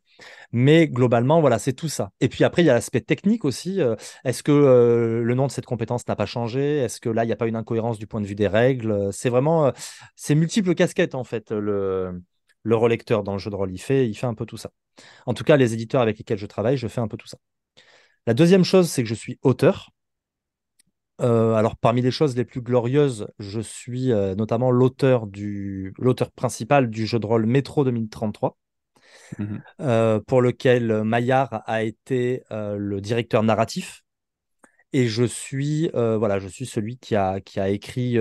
Mais 0.51 0.87
globalement, 0.87 1.41
voilà, 1.41 1.59
c'est 1.59 1.73
tout 1.73 1.89
ça. 1.89 2.11
Et 2.19 2.29
puis 2.29 2.43
après, 2.43 2.63
il 2.63 2.65
y 2.65 2.69
a 2.69 2.73
l'aspect 2.73 3.01
technique 3.01 3.45
aussi. 3.45 3.81
Euh, 3.81 3.95
est-ce 4.23 4.43
que 4.43 4.51
euh, 4.51 5.23
le 5.23 5.35
nom 5.35 5.47
de 5.47 5.51
cette 5.51 5.65
compétence 5.65 6.07
n'a 6.07 6.15
pas 6.15 6.25
changé? 6.25 6.77
Est-ce 6.79 6.99
que 7.01 7.09
là, 7.09 7.23
il 7.23 7.27
n'y 7.27 7.33
a 7.33 7.37
pas 7.37 7.47
une 7.47 7.55
incohérence 7.55 7.99
du 7.99 8.07
point 8.07 8.21
de 8.21 8.27
vue 8.27 8.35
des 8.35 8.47
règles? 8.47 9.11
C'est 9.11 9.29
vraiment, 9.29 9.71
c'est 10.15 10.35
multiples 10.35 10.75
casquettes 10.75 11.15
en 11.15 11.23
fait. 11.23 11.51
Le, 11.51 12.21
le 12.63 12.75
relecteur 12.75 13.23
dans 13.23 13.33
le 13.33 13.39
jeu 13.39 13.49
de 13.49 13.55
rôle, 13.55 13.71
il 13.71 13.79
fait, 13.79 14.07
il 14.07 14.13
fait 14.15 14.27
un 14.27 14.33
peu 14.35 14.45
tout 14.45 14.57
ça. 14.57 14.71
En 15.25 15.33
tout 15.33 15.43
cas, 15.43 15.57
les 15.57 15.73
éditeurs 15.73 16.01
avec 16.01 16.17
lesquels 16.17 16.37
je 16.37 16.45
travaille, 16.45 16.77
je 16.77 16.87
fais 16.87 17.01
un 17.01 17.07
peu 17.07 17.17
tout 17.17 17.27
ça. 17.27 17.37
La 18.27 18.33
deuxième 18.33 18.63
chose, 18.63 18.89
c'est 18.89 19.03
que 19.03 19.09
je 19.09 19.15
suis 19.15 19.39
auteur. 19.41 19.89
Euh, 21.21 21.53
alors, 21.53 21.75
parmi 21.75 22.01
les 22.01 22.11
choses 22.11 22.35
les 22.35 22.45
plus 22.45 22.61
glorieuses, 22.61 23.27
je 23.39 23.59
suis 23.59 24.11
euh, 24.11 24.35
notamment 24.35 24.71
l'auteur 24.71 25.27
du 25.27 25.93
l'auteur 25.97 26.31
principal 26.31 26.89
du 26.89 27.05
jeu 27.05 27.19
de 27.19 27.25
rôle 27.25 27.45
Métro 27.45 27.83
2033, 27.83 28.57
mmh 29.37 29.57
euh, 29.81 30.19
pour 30.25 30.41
lequel 30.41 31.03
Maillard 31.03 31.63
a 31.65 31.83
été 31.83 32.43
le 32.49 32.99
directeur 33.01 33.43
narratif. 33.43 34.03
Et 34.93 35.07
je 35.07 35.23
suis 35.23 35.89
voilà, 35.93 36.39
je 36.39 36.47
suis 36.47 36.65
celui 36.65 36.97
qui 36.97 37.15
a 37.15 37.39
qui 37.41 37.59
a 37.59 37.69
écrit 37.69 38.17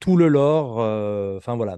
tout 0.00 0.16
le 0.16 0.28
lore. 0.28 0.78
Enfin 1.36 1.56
voilà, 1.56 1.76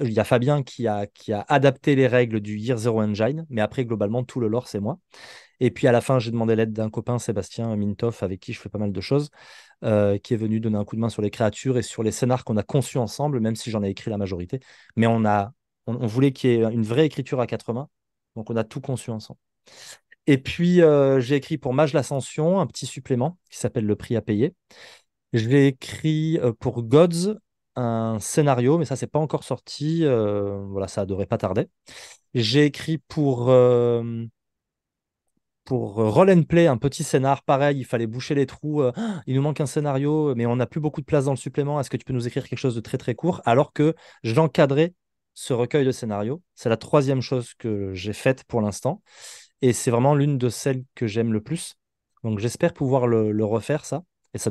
il 0.00 0.12
y 0.12 0.20
a 0.20 0.24
Fabien 0.24 0.62
qui 0.62 0.86
a 0.86 1.06
qui 1.06 1.32
a 1.32 1.44
adapté 1.48 1.94
les 1.94 2.06
règles 2.06 2.40
du 2.40 2.58
Year 2.58 2.76
Zero 2.76 3.00
Engine, 3.00 3.46
mais 3.48 3.60
après 3.60 3.84
globalement 3.84 4.24
tout 4.24 4.40
le 4.40 4.48
lore 4.48 4.68
c'est 4.68 4.80
moi. 4.80 4.98
Et 5.60 5.70
puis 5.70 5.86
à 5.86 5.92
la 5.92 6.00
fin, 6.00 6.18
j'ai 6.18 6.30
demandé 6.30 6.56
l'aide 6.56 6.72
d'un 6.72 6.90
copain, 6.90 7.18
Sébastien 7.18 7.74
Mintoff, 7.76 8.22
avec 8.22 8.40
qui 8.40 8.52
je 8.52 8.60
fais 8.60 8.68
pas 8.68 8.78
mal 8.78 8.92
de 8.92 9.00
choses, 9.00 9.30
euh, 9.84 10.18
qui 10.18 10.34
est 10.34 10.36
venu 10.36 10.60
donner 10.60 10.78
un 10.78 10.84
coup 10.84 10.96
de 10.96 11.00
main 11.00 11.08
sur 11.08 11.22
les 11.22 11.30
créatures 11.30 11.78
et 11.78 11.82
sur 11.82 12.02
les 12.02 12.12
scénars 12.12 12.44
qu'on 12.44 12.56
a 12.56 12.62
conçus 12.62 12.98
ensemble, 12.98 13.40
même 13.40 13.56
si 13.56 13.70
j'en 13.70 13.82
ai 13.82 13.90
écrit 13.90 14.10
la 14.10 14.18
majorité. 14.18 14.60
Mais 14.96 15.06
on, 15.06 15.24
a, 15.24 15.52
on, 15.86 16.06
voulait 16.06 16.32
qu'il 16.32 16.50
y 16.50 16.54
ait 16.54 16.72
une 16.72 16.84
vraie 16.84 17.06
écriture 17.06 17.40
à 17.40 17.46
quatre 17.46 17.72
mains, 17.72 17.88
donc 18.36 18.50
on 18.50 18.56
a 18.56 18.64
tout 18.64 18.80
conçu 18.80 19.10
ensemble. 19.10 19.38
Et 20.26 20.38
puis 20.38 20.80
euh, 20.80 21.20
j'ai 21.20 21.36
écrit 21.36 21.58
pour 21.58 21.74
Mage 21.74 21.92
l'Ascension 21.92 22.60
un 22.60 22.66
petit 22.66 22.86
supplément 22.86 23.38
qui 23.50 23.58
s'appelle 23.58 23.84
Le 23.84 23.96
prix 23.96 24.16
à 24.16 24.22
payer. 24.22 24.54
Je 25.32 25.48
l'ai 25.48 25.66
écrit 25.68 26.38
euh, 26.38 26.52
pour 26.52 26.82
Gods 26.82 27.38
un 27.76 28.18
scénario, 28.20 28.78
mais 28.78 28.84
ça, 28.84 28.94
c'est 28.94 29.08
pas 29.08 29.18
encore 29.18 29.42
sorti. 29.42 30.04
voilà, 30.04 30.86
ça 30.86 31.06
devrait 31.06 31.26
pas 31.26 31.38
tarder. 31.38 31.66
J'ai 32.32 32.66
écrit 32.66 32.98
pour 32.98 33.50
pour 35.64 36.00
euh, 36.00 36.08
roll 36.08 36.30
and 36.30 36.42
play, 36.44 36.66
un 36.66 36.76
petit 36.76 37.04
scénar, 37.04 37.42
pareil, 37.42 37.78
il 37.78 37.84
fallait 37.84 38.06
boucher 38.06 38.34
les 38.34 38.46
trous. 38.46 38.82
Euh, 38.82 38.92
il 39.26 39.34
nous 39.34 39.42
manque 39.42 39.60
un 39.60 39.66
scénario, 39.66 40.34
mais 40.34 40.46
on 40.46 40.56
n'a 40.56 40.66
plus 40.66 40.80
beaucoup 40.80 41.00
de 41.00 41.06
place 41.06 41.24
dans 41.24 41.32
le 41.32 41.36
supplément. 41.36 41.80
Est-ce 41.80 41.90
que 41.90 41.96
tu 41.96 42.04
peux 42.04 42.12
nous 42.12 42.26
écrire 42.26 42.48
quelque 42.48 42.58
chose 42.58 42.74
de 42.74 42.80
très 42.80 42.98
très 42.98 43.14
court? 43.14 43.40
Alors 43.44 43.72
que 43.72 43.94
j'encadrais 44.22 44.94
ce 45.34 45.52
recueil 45.52 45.84
de 45.84 45.90
scénarios. 45.90 46.42
C'est 46.54 46.68
la 46.68 46.76
troisième 46.76 47.20
chose 47.20 47.54
que 47.54 47.92
j'ai 47.92 48.12
faite 48.12 48.44
pour 48.44 48.60
l'instant. 48.60 49.02
Et 49.62 49.72
c'est 49.72 49.90
vraiment 49.90 50.14
l'une 50.14 50.38
de 50.38 50.48
celles 50.48 50.84
que 50.94 51.06
j'aime 51.06 51.32
le 51.32 51.40
plus. 51.40 51.76
Donc 52.22 52.38
j'espère 52.38 52.72
pouvoir 52.72 53.06
le, 53.06 53.44
refaire, 53.44 53.84
ça. 53.84 54.04
Et 54.32 54.38
ça 54.38 54.50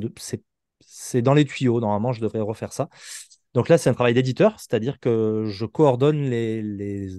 c'est 0.82 1.22
dans 1.22 1.34
les 1.34 1.46
tuyaux. 1.46 1.80
Normalement, 1.80 2.12
je 2.12 2.22
devrais 2.22 2.42
refaire 2.42 2.74
ça. 2.74 2.90
Donc 3.54 3.70
là, 3.70 3.78
c'est 3.78 3.90
un 3.90 3.94
travail 3.94 4.16
d'éditeur, 4.16 4.60
c'est-à-dire 4.60 5.00
que 5.00 5.46
je 5.48 5.66
coordonne 5.66 6.22
les, 6.24 6.62
les, 6.62 7.10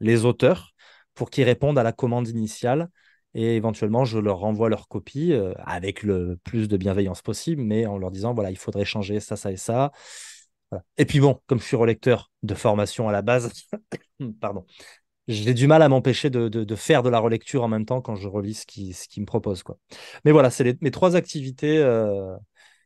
les 0.00 0.24
auteurs 0.24 0.72
pour 1.14 1.30
qu'ils 1.30 1.44
répondent 1.44 1.78
à 1.78 1.82
la 1.84 1.92
commande 1.92 2.28
initiale 2.28 2.90
et 3.34 3.56
éventuellement 3.56 4.04
je 4.04 4.18
leur 4.18 4.38
renvoie 4.38 4.68
leur 4.68 4.88
copie 4.88 5.32
euh, 5.32 5.52
avec 5.58 6.02
le 6.02 6.38
plus 6.44 6.68
de 6.68 6.76
bienveillance 6.76 7.22
possible, 7.22 7.62
mais 7.62 7.86
en 7.86 7.98
leur 7.98 8.10
disant 8.10 8.34
voilà, 8.34 8.50
il 8.50 8.58
faudrait 8.58 8.84
changer 8.84 9.20
ça, 9.20 9.36
ça 9.36 9.52
et 9.52 9.56
ça. 9.56 9.92
Et 10.98 11.06
puis 11.06 11.20
bon, 11.20 11.40
comme 11.46 11.60
je 11.60 11.64
suis 11.64 11.76
relecteur 11.76 12.30
de 12.42 12.54
formation 12.54 13.08
à 13.08 13.12
la 13.12 13.22
base, 13.22 13.50
pardon, 14.40 14.66
j'ai 15.28 15.54
du 15.54 15.66
mal 15.66 15.82
à 15.82 15.88
m'empêcher 15.88 16.30
de, 16.30 16.48
de, 16.48 16.74
faire 16.74 17.02
de 17.02 17.10
la 17.10 17.18
relecture 17.18 17.62
en 17.62 17.68
même 17.68 17.84
temps 17.84 18.00
quand 18.00 18.16
je 18.16 18.28
relis 18.28 18.54
ce 18.54 18.66
qu'ils 18.66 18.94
ce 18.94 19.06
me 19.20 19.26
proposent. 19.26 19.62
Quoi. 19.62 19.78
Mais 20.24 20.32
voilà, 20.32 20.50
c'est 20.50 20.80
mes 20.82 20.90
trois 20.90 21.16
activités 21.16 21.78
euh, 21.78 22.34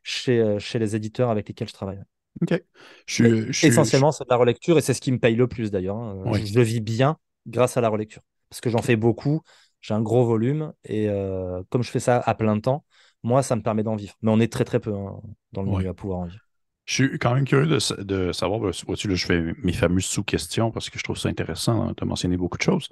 chez, 0.02 0.38
euh, 0.40 0.58
chez 0.58 0.78
les 0.78 0.96
éditeurs 0.96 1.30
avec 1.30 1.48
lesquels 1.48 1.68
je 1.68 1.72
travaille. 1.72 2.00
Ok. 2.40 2.60
Je, 3.06 3.48
essentiellement, 3.66 4.10
c'est 4.10 4.28
la 4.28 4.36
relecture 4.36 4.78
et 4.78 4.80
c'est 4.80 4.94
ce 4.94 5.00
qui 5.00 5.12
me 5.12 5.18
paye 5.18 5.36
le 5.36 5.46
plus 5.46 5.70
d'ailleurs. 5.70 5.96
Hein. 5.96 6.22
Je, 6.32 6.46
je, 6.46 6.54
le 6.54 6.62
vis 6.62 6.80
bien 6.80 7.16
grâce 7.46 7.76
à 7.76 7.80
la 7.80 7.88
relecture 7.88 8.22
parce 8.48 8.60
que 8.60 8.70
j'en 8.70 8.82
fais 8.82 8.96
beaucoup 8.96 9.42
j'ai 9.82 9.94
un 9.94 10.00
gros 10.00 10.24
volume 10.24 10.72
et 10.84 11.08
euh, 11.08 11.62
comme 11.68 11.82
je 11.82 11.90
fais 11.90 12.00
ça 12.00 12.22
à 12.24 12.34
plein 12.34 12.58
temps, 12.60 12.84
moi, 13.22 13.42
ça 13.42 13.54
me 13.56 13.62
permet 13.62 13.82
d'en 13.82 13.96
vivre. 13.96 14.14
Mais 14.22 14.30
on 14.30 14.40
est 14.40 14.50
très 14.50 14.64
très 14.64 14.80
peu 14.80 14.94
hein, 14.94 15.20
dans 15.52 15.62
le 15.62 15.70
milieu 15.70 15.90
à 15.90 15.94
pouvoir 15.94 16.20
en 16.20 16.24
vivre. 16.24 16.40
Je 16.84 16.94
suis 16.94 17.18
quand 17.18 17.34
même 17.34 17.44
curieux 17.44 17.66
de, 17.66 18.32
savoir, 18.32 18.58
ben, 18.58 18.72
vois-tu, 18.86 19.06
là, 19.08 19.14
je 19.14 19.26
fais 19.26 19.42
mes 19.62 19.72
fameuses 19.72 20.06
sous-questions 20.06 20.72
parce 20.72 20.90
que 20.90 20.98
je 20.98 21.04
trouve 21.04 21.16
ça 21.16 21.28
intéressant. 21.28 21.82
Hein, 21.82 21.94
tu 21.96 22.02
as 22.02 22.06
mentionné 22.06 22.36
beaucoup 22.36 22.58
de 22.58 22.62
choses. 22.62 22.88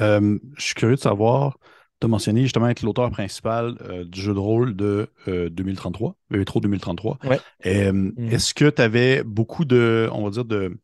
Euh, 0.00 0.38
je 0.56 0.62
suis 0.62 0.74
curieux 0.74 0.96
de 0.96 1.00
savoir, 1.00 1.58
tu 2.00 2.06
as 2.06 2.08
mentionné 2.08 2.42
justement 2.42 2.68
être 2.68 2.82
l'auteur 2.82 3.10
principal 3.10 3.76
euh, 3.82 4.04
du 4.04 4.20
jeu 4.20 4.34
de 4.34 4.38
rôle 4.38 4.74
de 4.74 5.08
2033, 5.26 6.16
Métro 6.30 6.60
2033. 6.60 7.18
Mm. 7.64 8.10
Est-ce 8.30 8.54
que 8.54 8.70
tu 8.70 8.82
avais 8.82 9.22
beaucoup 9.22 9.64
de, 9.64 10.08
on 10.12 10.24
va 10.24 10.30
dire, 10.30 10.44
de, 10.44 10.76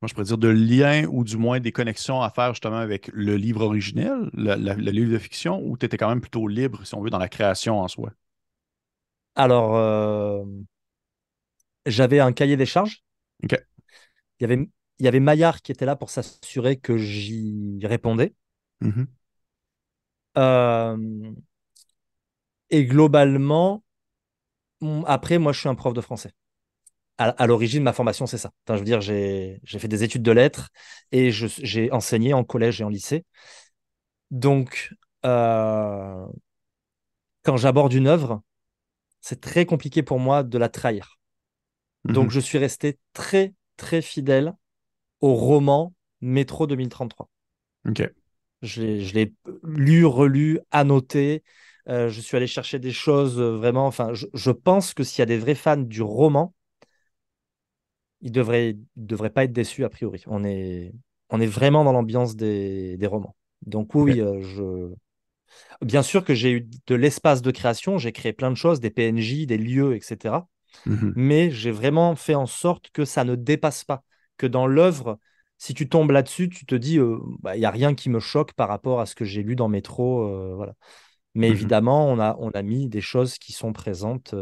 moi, 0.00 0.08
je 0.08 0.14
pourrais 0.14 0.24
dire 0.24 0.38
de 0.38 0.48
liens 0.48 1.04
ou 1.10 1.24
du 1.24 1.36
moins 1.36 1.60
des 1.60 1.72
connexions 1.72 2.22
à 2.22 2.30
faire 2.30 2.54
justement 2.54 2.78
avec 2.78 3.08
le 3.12 3.36
livre 3.36 3.62
originel, 3.62 4.30
le, 4.32 4.72
livre 4.90 5.12
de 5.12 5.18
fiction, 5.18 5.62
ou 5.62 5.76
tu 5.76 5.84
étais 5.84 5.98
quand 5.98 6.08
même 6.08 6.22
plutôt 6.22 6.48
libre, 6.48 6.86
si 6.86 6.94
on 6.94 7.02
veut, 7.02 7.10
dans 7.10 7.18
la 7.18 7.28
création 7.28 7.80
en 7.80 7.88
soi? 7.88 8.10
Alors, 9.34 9.76
euh, 9.76 10.42
j'avais 11.84 12.18
un 12.18 12.32
cahier 12.32 12.56
des 12.56 12.64
charges. 12.64 13.04
OK. 13.44 13.58
Il 14.38 14.42
y 14.42 14.44
avait, 14.44 14.68
il 14.98 15.04
y 15.04 15.08
avait 15.08 15.20
Maillard 15.20 15.60
qui 15.60 15.70
était 15.70 15.84
là 15.84 15.96
pour 15.96 16.08
s'assurer 16.08 16.78
que 16.78 16.96
j'y 16.96 17.80
répondais. 17.84 18.32
Mm-hmm. 18.82 19.06
Euh, 20.38 21.32
et 22.70 22.86
globalement, 22.86 23.84
après, 25.04 25.36
moi, 25.36 25.52
je 25.52 25.60
suis 25.60 25.68
un 25.68 25.74
prof 25.74 25.92
de 25.92 26.00
français 26.00 26.32
à, 27.20 27.46
l'origine, 27.46 27.82
ma 27.82 27.92
formation, 27.92 28.26
c'est 28.26 28.38
ça. 28.38 28.50
Enfin, 28.64 28.76
je 28.76 28.78
veux 28.78 28.86
dire, 28.86 29.02
j'ai 29.02 29.60
fait 29.62 29.88
des 29.88 30.04
études 30.04 30.22
de 30.22 30.32
lettres 30.32 30.70
et 31.12 31.30
j'ai 31.30 31.92
enseigné 31.92 32.32
en 32.32 32.44
collège 32.44 32.80
et 32.80 32.84
en 32.84 32.88
lycée. 32.88 33.26
Donc, 34.30 34.94
euh, 35.26 36.26
quand 37.42 37.58
j'aborde 37.58 37.92
une 37.92 38.06
œuvre, 38.06 38.42
c'est 39.20 39.38
très 39.38 39.66
compliqué 39.66 40.02
pour 40.02 40.18
moi 40.18 40.42
de 40.42 40.56
la 40.56 40.70
trahir. 40.70 41.18
Donc, 42.06 42.26
mhm. 42.26 42.30
je 42.30 42.40
suis 42.40 42.56
resté 42.56 42.98
très, 43.12 43.52
très 43.76 44.00
fidèle 44.00 44.54
au 45.20 45.34
roman 45.34 45.92
Métro 46.22 46.66
2033. 46.66 47.28
Ok. 47.86 48.10
Je 48.62 49.12
l'ai 49.12 49.34
lu, 49.62 50.06
relu, 50.06 50.60
annoté. 50.70 51.42
Euh, 51.88 52.08
je 52.08 52.20
suis 52.22 52.38
allé 52.38 52.46
chercher 52.46 52.78
des 52.78 52.92
choses 52.92 53.38
euh, 53.38 53.56
vraiment. 53.56 53.86
Enfin, 53.86 54.12
je 54.14 54.50
pense 54.50 54.94
que 54.94 55.04
s'il 55.04 55.18
y 55.18 55.22
a 55.22 55.26
des 55.26 55.38
vrais 55.38 55.54
fans 55.54 55.76
du 55.76 56.00
roman, 56.00 56.54
il 58.22 58.32
devrait, 58.32 58.76
devrait 58.96 59.30
pas 59.30 59.44
être 59.44 59.52
déçu 59.52 59.84
a 59.84 59.88
priori. 59.88 60.22
On 60.26 60.44
est, 60.44 60.92
on 61.30 61.40
est 61.40 61.46
vraiment 61.46 61.84
dans 61.84 61.92
l'ambiance 61.92 62.36
des, 62.36 62.98
romans. 63.06 63.34
Donc 63.66 63.94
oui, 63.94 64.16
je... 64.18 64.92
Bien 65.82 66.02
sûr 66.02 66.24
que 66.24 66.34
j'ai 66.34 66.52
eu 66.52 66.68
de 66.86 66.94
l'espace 66.94 67.42
de 67.42 67.50
création, 67.50 67.98
j'ai 67.98 68.12
créé 68.12 68.32
plein 68.32 68.50
de 68.50 68.56
choses, 68.56 68.80
des 68.80 68.90
PNJ, 68.90 69.46
des 69.46 69.58
lieux, 69.58 69.96
etc. 69.96 70.46
Mmh 70.86 71.12
Mais 71.16 71.50
j'ai 71.50 71.72
vraiment 71.72 72.14
fait 72.14 72.34
en 72.34 72.46
sorte 72.46 72.90
que 72.92 73.04
ça 73.04 73.24
ne 73.24 73.34
dépasse 73.34 73.84
pas, 73.84 74.04
que 74.36 74.46
dans 74.46 74.66
l'œuvre, 74.66 75.18
si 75.58 75.74
tu 75.74 75.88
tombes 75.88 76.12
là-dessus, 76.12 76.48
tu 76.48 76.66
te 76.66 76.74
dis, 76.74 76.98
bah, 77.40 77.56
il 77.56 77.60
n'y 77.60 77.66
a 77.66 77.70
rien 77.70 77.94
qui 77.94 78.10
me 78.10 78.20
choque 78.20 78.52
par 78.52 78.68
rapport 78.68 79.00
à 79.00 79.06
ce 79.06 79.14
que 79.14 79.24
j'ai 79.24 79.42
lu 79.42 79.56
dans 79.56 79.68
Métro. 79.68 80.54
voilà. 80.54 80.74
Mais 81.34 81.48
mmh 81.48 81.52
évidemment, 81.52 82.08
on 82.08 82.18
a, 82.18 82.36
on 82.40 82.50
a 82.50 82.62
mis 82.62 82.88
des 82.88 83.00
choses 83.00 83.38
qui 83.38 83.52
sont 83.52 83.72
présentes. 83.72 84.34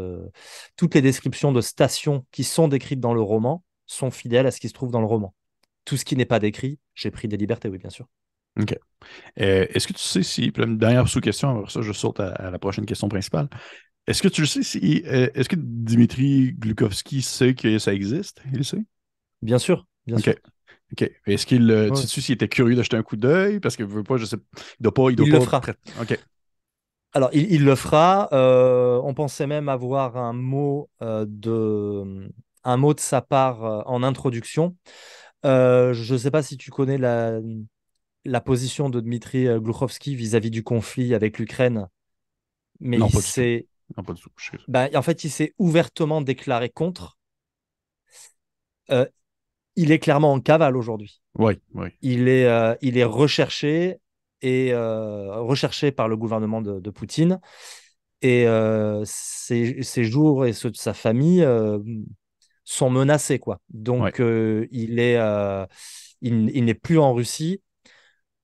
toutes 0.75 0.95
les 0.95 1.01
descriptions 1.01 1.51
de 1.51 1.61
stations 1.61 2.25
qui 2.31 2.43
sont 2.43 2.67
décrites 2.67 2.99
dans 2.99 3.13
le 3.13 3.21
roman 3.21 3.63
sont 3.95 4.11
fidèles 4.11 4.47
à 4.47 4.51
ce 4.51 4.59
qui 4.59 4.69
se 4.69 4.73
trouve 4.73 4.91
dans 4.91 4.99
le 4.99 5.05
roman. 5.05 5.33
Tout 5.85 5.97
ce 5.97 6.05
qui 6.05 6.15
n'est 6.15 6.25
pas 6.25 6.39
décrit, 6.39 6.79
j'ai 6.93 7.11
pris 7.11 7.27
des 7.27 7.37
libertés, 7.37 7.69
oui, 7.69 7.77
bien 7.77 7.89
sûr. 7.89 8.07
OK. 8.59 8.77
Est-ce 9.35 9.87
que 9.87 9.93
tu 9.93 10.03
sais 10.03 10.23
si, 10.23 10.51
une 10.57 10.77
dernière 10.77 11.07
sous-question, 11.07 11.59
après 11.59 11.71
ça, 11.71 11.81
je 11.81 11.93
saute 11.93 12.19
à, 12.19 12.51
la 12.51 12.59
prochaine 12.59 12.85
question 12.85 13.09
principale. 13.09 13.49
Est-ce 14.07 14.21
que 14.21 14.27
tu 14.27 14.45
sais 14.45 14.63
si, 14.63 15.03
est-ce 15.05 15.49
que 15.49 15.55
Dimitri 15.57 16.53
Glukovski 16.53 17.21
sait 17.21 17.53
que 17.53 17.79
ça 17.79 17.93
existe? 17.93 18.41
Il 18.53 18.65
sait? 18.65 18.83
Bien 19.41 19.57
sûr, 19.57 19.85
bien 20.05 20.17
sûr. 20.17 20.33
OK. 20.91 21.09
Est-ce 21.27 21.45
qu'il, 21.45 21.71
ouais. 21.71 21.91
tu 21.91 22.07
sais 22.07 22.21
s'il 22.21 22.33
était 22.33 22.47
curieux 22.47 22.75
d'acheter 22.75 22.97
un 22.97 23.03
coup 23.03 23.15
d'œil? 23.15 23.59
Parce 23.59 23.75
qu'il 23.75 23.85
veut 23.85 24.03
pas, 24.03 24.17
je 24.17 24.25
sais, 24.25 24.37
il 24.79 24.83
doit 24.83 24.93
pas, 24.93 25.09
il 25.09 25.15
doit 25.15 25.27
il 25.27 25.31
pas. 25.31 25.37
Le 25.37 25.43
fera. 25.43 25.61
OK. 26.01 26.19
Alors, 27.13 27.29
il, 27.33 27.63
le 27.63 27.75
fera. 27.75 28.29
Euh, 28.33 28.99
on 29.03 29.13
pensait 29.13 29.47
même 29.47 29.69
avoir 29.69 30.17
un 30.17 30.33
mot, 30.33 30.89
euh, 31.01 31.25
de, 31.27 32.31
un 32.69 32.77
mot 32.77 32.93
de 32.93 32.99
sa 32.99 33.21
part 33.21 33.65
euh, 33.65 33.81
en 33.85 34.03
introduction. 34.03 34.75
je 35.43 36.13
ne 36.13 36.17
sais 36.17 36.31
pas 36.31 36.43
si 36.43 36.57
tu 36.57 36.71
connais 36.71 36.97
la, 36.97 37.39
la 38.25 38.41
position 38.41 38.89
de 38.89 38.99
Dmitri 38.99 39.47
Glouchovski 39.59 40.15
vis-à-vis 40.15 40.51
du 40.51 40.63
conflit 40.63 41.13
avec 41.13 41.39
l'Ukraine, 41.39 41.87
mais 42.79 42.97
non, 42.97 43.07
il 43.07 43.21
s'est. 43.21 43.67
Bah, 44.67 44.87
en 44.93 45.01
fait, 45.01 45.23
il 45.23 45.31
s'est 45.31 45.53
ouvertement 45.57 46.21
déclaré 46.21 46.69
contre. 46.69 47.17
il 49.75 49.91
est 49.91 49.99
clairement 49.99 50.33
en 50.33 50.39
cavale 50.39 50.77
aujourd'hui. 50.77 51.21
Oui, 51.35 51.59
oui. 51.73 51.89
Il 52.01 52.27
est, 52.27 52.77
il 52.81 52.97
est 52.97 53.03
recherché 53.03 53.99
et 54.41 54.73
euh, 54.73 55.41
recherché 55.41 55.91
par 55.91 56.07
le 56.07 56.17
gouvernement 56.17 56.61
de, 56.61 56.89
Poutine. 56.89 57.39
Et 58.21 58.47
euh, 58.47 59.03
ses, 59.05 60.03
jours 60.03 60.45
et 60.45 60.53
ceux 60.53 60.71
de 60.71 60.77
sa 60.77 60.93
famille 60.93 61.41
euh, 61.41 61.79
sont 62.73 62.89
menacés. 62.89 63.39
Quoi. 63.39 63.59
Donc, 63.69 64.19
il 64.19 64.99
est, 64.99 65.19
il, 66.21 66.65
n'est 66.65 66.73
plus 66.73 66.99
en 66.99 67.13
Russie. 67.13 67.61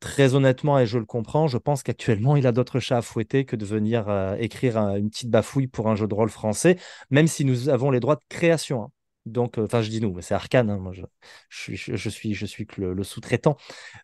Très 0.01 0.35
honnêtement, 0.35 0.77
et 0.77 0.85
je 0.85 0.99
le 0.99 1.05
comprends, 1.05 1.47
je 1.47 1.57
pense 1.57 1.81
qu'actuellement, 1.81 2.35
il 2.35 2.45
a 2.45 2.51
d'autres 2.51 2.79
chats 2.79 2.97
à 2.97 3.01
fouetter 3.01 3.45
que 3.45 3.55
de 3.55 3.65
venir 3.65 4.05
écrire 4.39 4.77
une 4.77 5.09
petite 5.09 5.29
bafouille 5.29 5.67
pour 5.67 5.89
un 5.89 5.95
jeu 5.95 6.07
de 6.07 6.13
rôle 6.13 6.29
français, 6.29 6.77
même 7.09 7.27
si 7.27 7.45
nous 7.45 7.69
avons 7.69 7.89
les 7.89 7.99
droits 7.99 8.15
de 8.15 8.25
création. 8.29 8.83
Hein. 8.83 8.91
Donc, 9.25 9.57
euh, 9.57 9.65
enfin, 9.65 9.81
je 9.81 9.89
dis 9.89 10.01
nous, 10.01 10.19
c'est 10.21 10.33
Arkane. 10.33 10.69
Hein, 10.69 10.77
moi, 10.77 10.91
je, 10.93 11.03
suis, 11.49 11.75
je, 11.77 12.09
suis, 12.09 12.33
je 12.33 12.45
suis 12.45 12.65
que 12.67 12.81
le, 12.81 13.03
sous-traitant. 13.03 13.57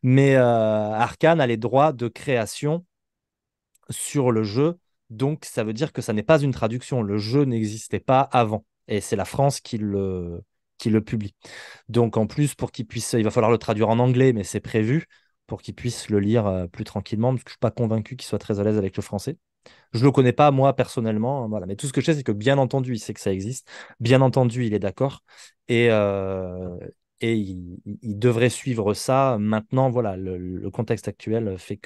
Mais 0.03 0.35
euh, 0.35 0.41
Arkane 0.43 1.39
a 1.41 1.47
les 1.47 1.57
droits 1.57 1.93
de 1.93 2.07
création 2.07 2.85
sur 3.89 4.31
le 4.31 4.43
jeu. 4.43 4.79
Donc, 5.09 5.45
ça 5.45 5.63
veut 5.63 5.73
dire 5.73 5.93
que 5.93 6.01
ça 6.01 6.13
n'est 6.13 6.23
pas 6.23 6.39
une 6.41 6.51
traduction. 6.53 7.01
Le 7.03 7.17
jeu 7.17 7.43
n'existait 7.43 7.99
pas 7.99 8.21
avant. 8.21 8.65
Et 8.87 9.01
c'est 9.01 9.15
la 9.15 9.25
France 9.25 9.59
qui 9.61 9.77
le, 9.77 10.43
publie. 11.05 11.35
Donc, 11.89 12.17
en 12.17 12.27
plus, 12.27 12.55
pour 12.55 12.71
qu'il 12.71 12.87
puisse, 12.87 13.13
il 13.13 13.23
va 13.23 13.31
falloir 13.31 13.51
le 13.51 13.57
traduire 13.57 13.89
en 13.89 13.99
anglais, 13.99 14.33
mais 14.33 14.43
c'est 14.43 14.59
prévu 14.59 15.05
pour 15.47 15.61
qu'il 15.61 15.75
puisse 15.75 16.09
le 16.09 16.19
lire 16.19 16.47
euh, 16.47 16.67
plus 16.67 16.83
tranquillement, 16.85 17.31
parce 17.33 17.43
que 17.43 17.49
je 17.49 17.53
suis 17.53 17.59
pas 17.59 17.71
convaincu 17.71 18.15
qu'il 18.15 18.27
soit 18.27 18.39
très 18.39 18.59
à 18.59 18.63
l'aise 18.63 18.77
avec 18.77 18.95
le 18.95 19.03
français. 19.03 19.37
Je 19.93 20.03
le 20.03 20.11
connais 20.11 20.33
pas, 20.33 20.51
moi, 20.51 20.75
personnellement. 20.75 21.43
Hein, 21.43 21.47
voilà. 21.49 21.65
Mais 21.65 21.75
tout 21.75 21.87
ce 21.87 21.93
que 21.93 22.01
je 22.01 22.07
sais, 22.07 22.15
c'est 22.15 22.23
que 22.23 22.31
bien 22.31 22.57
entendu, 22.57 22.93
il 22.93 22.99
sait 22.99 23.13
que 23.13 23.19
ça 23.19 23.31
existe. 23.33 23.67
Bien 23.99 24.21
entendu, 24.21 24.65
il 24.65 24.73
est 24.73 24.79
d'accord. 24.79 25.23
Et, 25.67 25.89
euh, 25.91 26.77
il, 27.21 27.79
devrait 28.03 28.49
suivre 28.49 28.93
ça. 28.93 29.37
Maintenant, 29.39 29.89
voilà, 29.89 30.17
le, 30.17 30.69
contexte 30.71 31.07
actuel 31.07 31.57
fait 31.57 31.77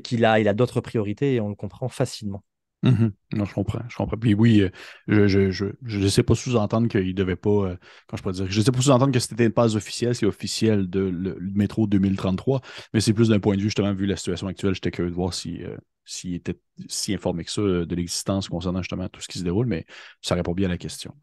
qu'il 0.00 0.24
a, 0.24 0.32
a 0.32 0.52
d'autres 0.54 0.80
priorités 0.80 1.34
et 1.34 1.40
on 1.40 1.48
le 1.48 1.54
comprend 1.54 1.88
facilement. 1.88 2.42
Mhm. 2.82 3.12
Non, 3.32 3.44
je 3.44 3.54
comprends. 3.54 3.82
Je 3.88 3.96
comprends. 3.96 4.16
Puis 4.16 4.34
oui, 4.34 4.60
euh, 4.60 4.70
je 5.08 5.26
je, 5.26 5.50
je, 5.50 5.66
je 5.82 6.08
sais 6.08 6.22
pas 6.22 6.34
sous-entendre 6.34 6.88
qu'il 6.88 7.14
devait 7.14 7.36
pas. 7.36 7.50
Euh, 7.50 7.76
quand 8.06 8.16
je 8.16 8.22
peux 8.22 8.32
dire? 8.32 8.46
Je 8.48 8.60
sais 8.60 8.70
pas 8.70 8.80
sous-entendre 8.80 9.12
que 9.12 9.18
c'était 9.18 9.50
pas 9.50 9.74
officiel, 9.76 10.14
c'est 10.14 10.26
officiel 10.26 10.88
de 10.88 11.00
le, 11.00 11.38
métro 11.40 11.86
2033. 11.86 12.60
Mais 12.92 13.00
c'est 13.00 13.12
plus 13.12 13.28
d'un 13.28 13.40
point 13.40 13.56
de 13.56 13.60
vue, 13.60 13.68
justement, 13.68 13.92
vu 13.94 14.06
la 14.06 14.16
situation 14.16 14.46
actuelle, 14.46 14.74
j'étais 14.74 14.90
curieux 14.90 15.10
de 15.10 15.16
voir 15.16 15.34
si 15.34 15.62
euh, 15.64 15.76
s'il 16.04 16.34
était 16.34 16.58
si 16.88 17.14
informé 17.14 17.44
que 17.44 17.50
ça 17.50 17.62
de 17.62 17.94
l'existence 17.94 18.48
concernant 18.48 18.82
justement 18.82 19.08
tout 19.08 19.20
ce 19.20 19.28
qui 19.28 19.38
se 19.38 19.44
déroule, 19.44 19.66
mais 19.66 19.86
ça 20.20 20.34
répond 20.34 20.52
bien 20.52 20.68
à 20.68 20.72
la 20.72 20.78
question. 20.78 21.14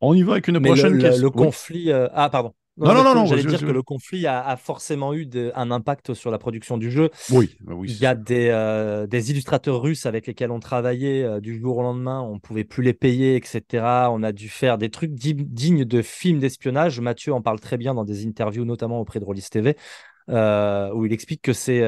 On 0.00 0.14
y 0.14 0.22
va 0.22 0.32
avec 0.32 0.48
une 0.48 0.60
prochaine 0.60 0.98
question. 0.98 1.22
Le 1.22 1.30
conflit. 1.30 1.92
ah, 1.92 2.28
pardon. 2.30 2.52
Non, 2.78 2.94
non, 2.94 3.04
non, 3.04 3.14
non. 3.14 3.26
J'allais 3.26 3.44
dire 3.44 3.60
que 3.60 3.66
le 3.66 3.82
conflit 3.82 4.26
a, 4.26 4.56
forcément 4.56 5.12
eu 5.12 5.28
un 5.54 5.70
impact 5.70 6.14
sur 6.14 6.30
la 6.30 6.38
production 6.38 6.78
du 6.78 6.90
jeu. 6.90 7.10
Oui, 7.30 7.56
bah 7.60 7.74
oui. 7.76 7.90
Il 7.90 7.98
y 8.00 8.06
a 8.06 8.14
des, 8.14 8.48
euh, 8.50 9.06
des, 9.06 9.30
illustrateurs 9.30 9.82
russes 9.82 10.06
avec 10.06 10.26
lesquels 10.26 10.50
on 10.50 10.60
travaillait 10.60 11.22
euh, 11.22 11.40
du 11.40 11.60
jour 11.60 11.78
au 11.78 11.82
lendemain. 11.82 12.20
On 12.22 12.34
ne 12.34 12.40
pouvait 12.40 12.64
plus 12.64 12.82
les 12.82 12.94
payer, 12.94 13.36
etc. 13.36 13.84
On 14.10 14.22
a 14.22 14.32
dû 14.32 14.48
faire 14.48 14.78
des 14.78 14.90
trucs 14.90 15.12
dignes 15.12 15.84
de 15.84 16.02
films 16.02 16.38
d'espionnage. 16.38 17.00
Mathieu 17.00 17.34
en 17.34 17.42
parle 17.42 17.60
très 17.60 17.76
bien 17.76 17.94
dans 17.94 18.04
des 18.04 18.26
interviews, 18.26 18.64
notamment 18.64 19.00
auprès 19.00 19.20
de 19.20 19.24
Rollis 19.24 19.46
TV, 19.50 19.76
euh, 20.30 20.90
où 20.94 21.04
il 21.04 21.12
explique 21.12 21.42
que 21.42 21.52
c'est 21.52 21.82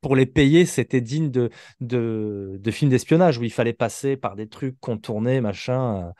pour 0.00 0.16
les 0.16 0.26
payer, 0.26 0.64
c'était 0.64 1.02
digne 1.02 1.30
de, 1.30 1.50
de, 1.80 2.58
de 2.58 2.70
films 2.70 2.90
d'espionnage 2.90 3.36
où 3.36 3.44
il 3.44 3.52
fallait 3.52 3.74
passer 3.74 4.16
par 4.16 4.34
des 4.34 4.48
trucs 4.48 4.78
contournés, 4.80 5.40
machin. 5.42 6.12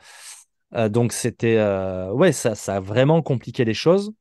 Euh, 0.73 0.89
donc 0.89 1.13
c'était 1.13 1.57
euh, 1.57 2.11
ouais, 2.11 2.31
ça, 2.31 2.55
ça 2.55 2.77
a 2.77 2.79
vraiment 2.79 3.21
compliqué 3.21 3.65
les 3.65 3.73
choses. 3.73 4.13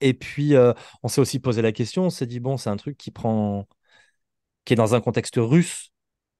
Et 0.00 0.14
puis 0.14 0.54
euh, 0.54 0.72
on 1.02 1.08
s'est 1.08 1.20
aussi 1.20 1.38
posé 1.40 1.62
la 1.62 1.72
question, 1.72 2.04
on 2.04 2.10
s'est 2.10 2.26
dit 2.26 2.40
bon, 2.40 2.56
c'est 2.56 2.70
un 2.70 2.76
truc 2.76 2.98
qui 2.98 3.10
prend, 3.10 3.66
qui 4.64 4.74
est 4.74 4.76
dans 4.76 4.94
un 4.94 5.00
contexte 5.00 5.36
russe, 5.38 5.92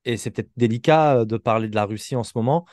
et 0.04 0.16
c'est 0.16 0.30
peut-être 0.30 0.50
délicat 0.56 1.24
de 1.24 1.36
parler 1.36 1.68
de 1.68 1.74
la 1.76 1.86
Russie 1.86 2.16
en 2.16 2.24
ce 2.24 2.32
moment. 2.36 2.66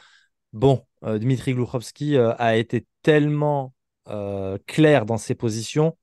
Bon, 0.54 0.86
Dmitri 1.04 1.54
Glouchovski 1.54 2.18
a 2.18 2.56
été 2.58 2.86
tellement 3.02 3.74
clair 4.68 5.06
dans 5.06 5.18
ses 5.18 5.36
positions 5.36 5.98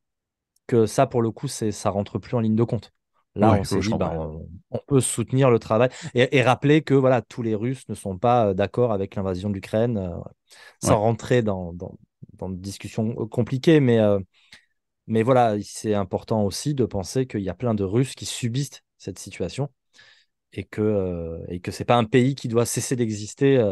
que 0.66 0.86
ça, 0.86 1.06
pour 1.06 1.22
le 1.22 1.30
coup, 1.30 1.48
c'est 1.48 1.72
ça 1.72 1.90
rentre 1.90 2.18
plus 2.18 2.36
en 2.36 2.40
ligne 2.40 2.56
de 2.56 2.64
compte. 2.64 2.92
Là, 3.36 3.56
on 3.60 3.64
s'est 3.64 3.78
dit, 3.78 3.94
bah, 3.96 4.28
on, 4.70 4.78
peut 4.88 5.00
soutenir 5.00 5.50
le 5.50 5.60
travail 5.60 5.88
et, 6.14 6.42
rappeler 6.42 6.82
que 6.82 6.94
voilà, 6.94 7.22
tous 7.22 7.42
les 7.42 7.54
Russes 7.54 7.88
ne 7.88 7.94
sont 7.94 8.18
pas 8.18 8.48
euh, 8.48 8.54
d'accord 8.54 8.92
avec 8.92 9.14
l'invasion 9.14 9.48
de 9.48 9.54
l'Ukraine, 9.54 9.98
euh, 9.98 10.18
sans 10.82 10.98
rentrer 11.00 11.42
dans, 11.42 11.72
dans, 11.72 11.96
dans, 12.34 12.48
une 12.48 12.60
discussion 12.60 13.14
euh, 13.18 13.26
compliquée. 13.26 13.78
Mais, 13.78 14.00
mais 15.06 15.22
voilà, 15.22 15.56
c'est 15.62 15.94
important 15.94 16.44
aussi 16.44 16.74
de 16.74 16.84
penser 16.84 17.26
qu'il 17.26 17.42
y 17.42 17.48
a 17.48 17.54
plein 17.54 17.74
de 17.74 17.84
Russes 17.84 18.14
qui 18.14 18.26
subissent 18.26 18.82
cette 18.98 19.18
situation 19.18 19.70
et 20.52 20.64
que, 20.64 21.40
et 21.48 21.60
que 21.60 21.70
ce 21.70 21.82
n'est 21.82 21.86
pas 21.86 21.96
un 21.96 22.04
pays 22.04 22.34
qui 22.34 22.48
doit 22.48 22.66
cesser 22.66 22.96
d'exister, 22.96 23.64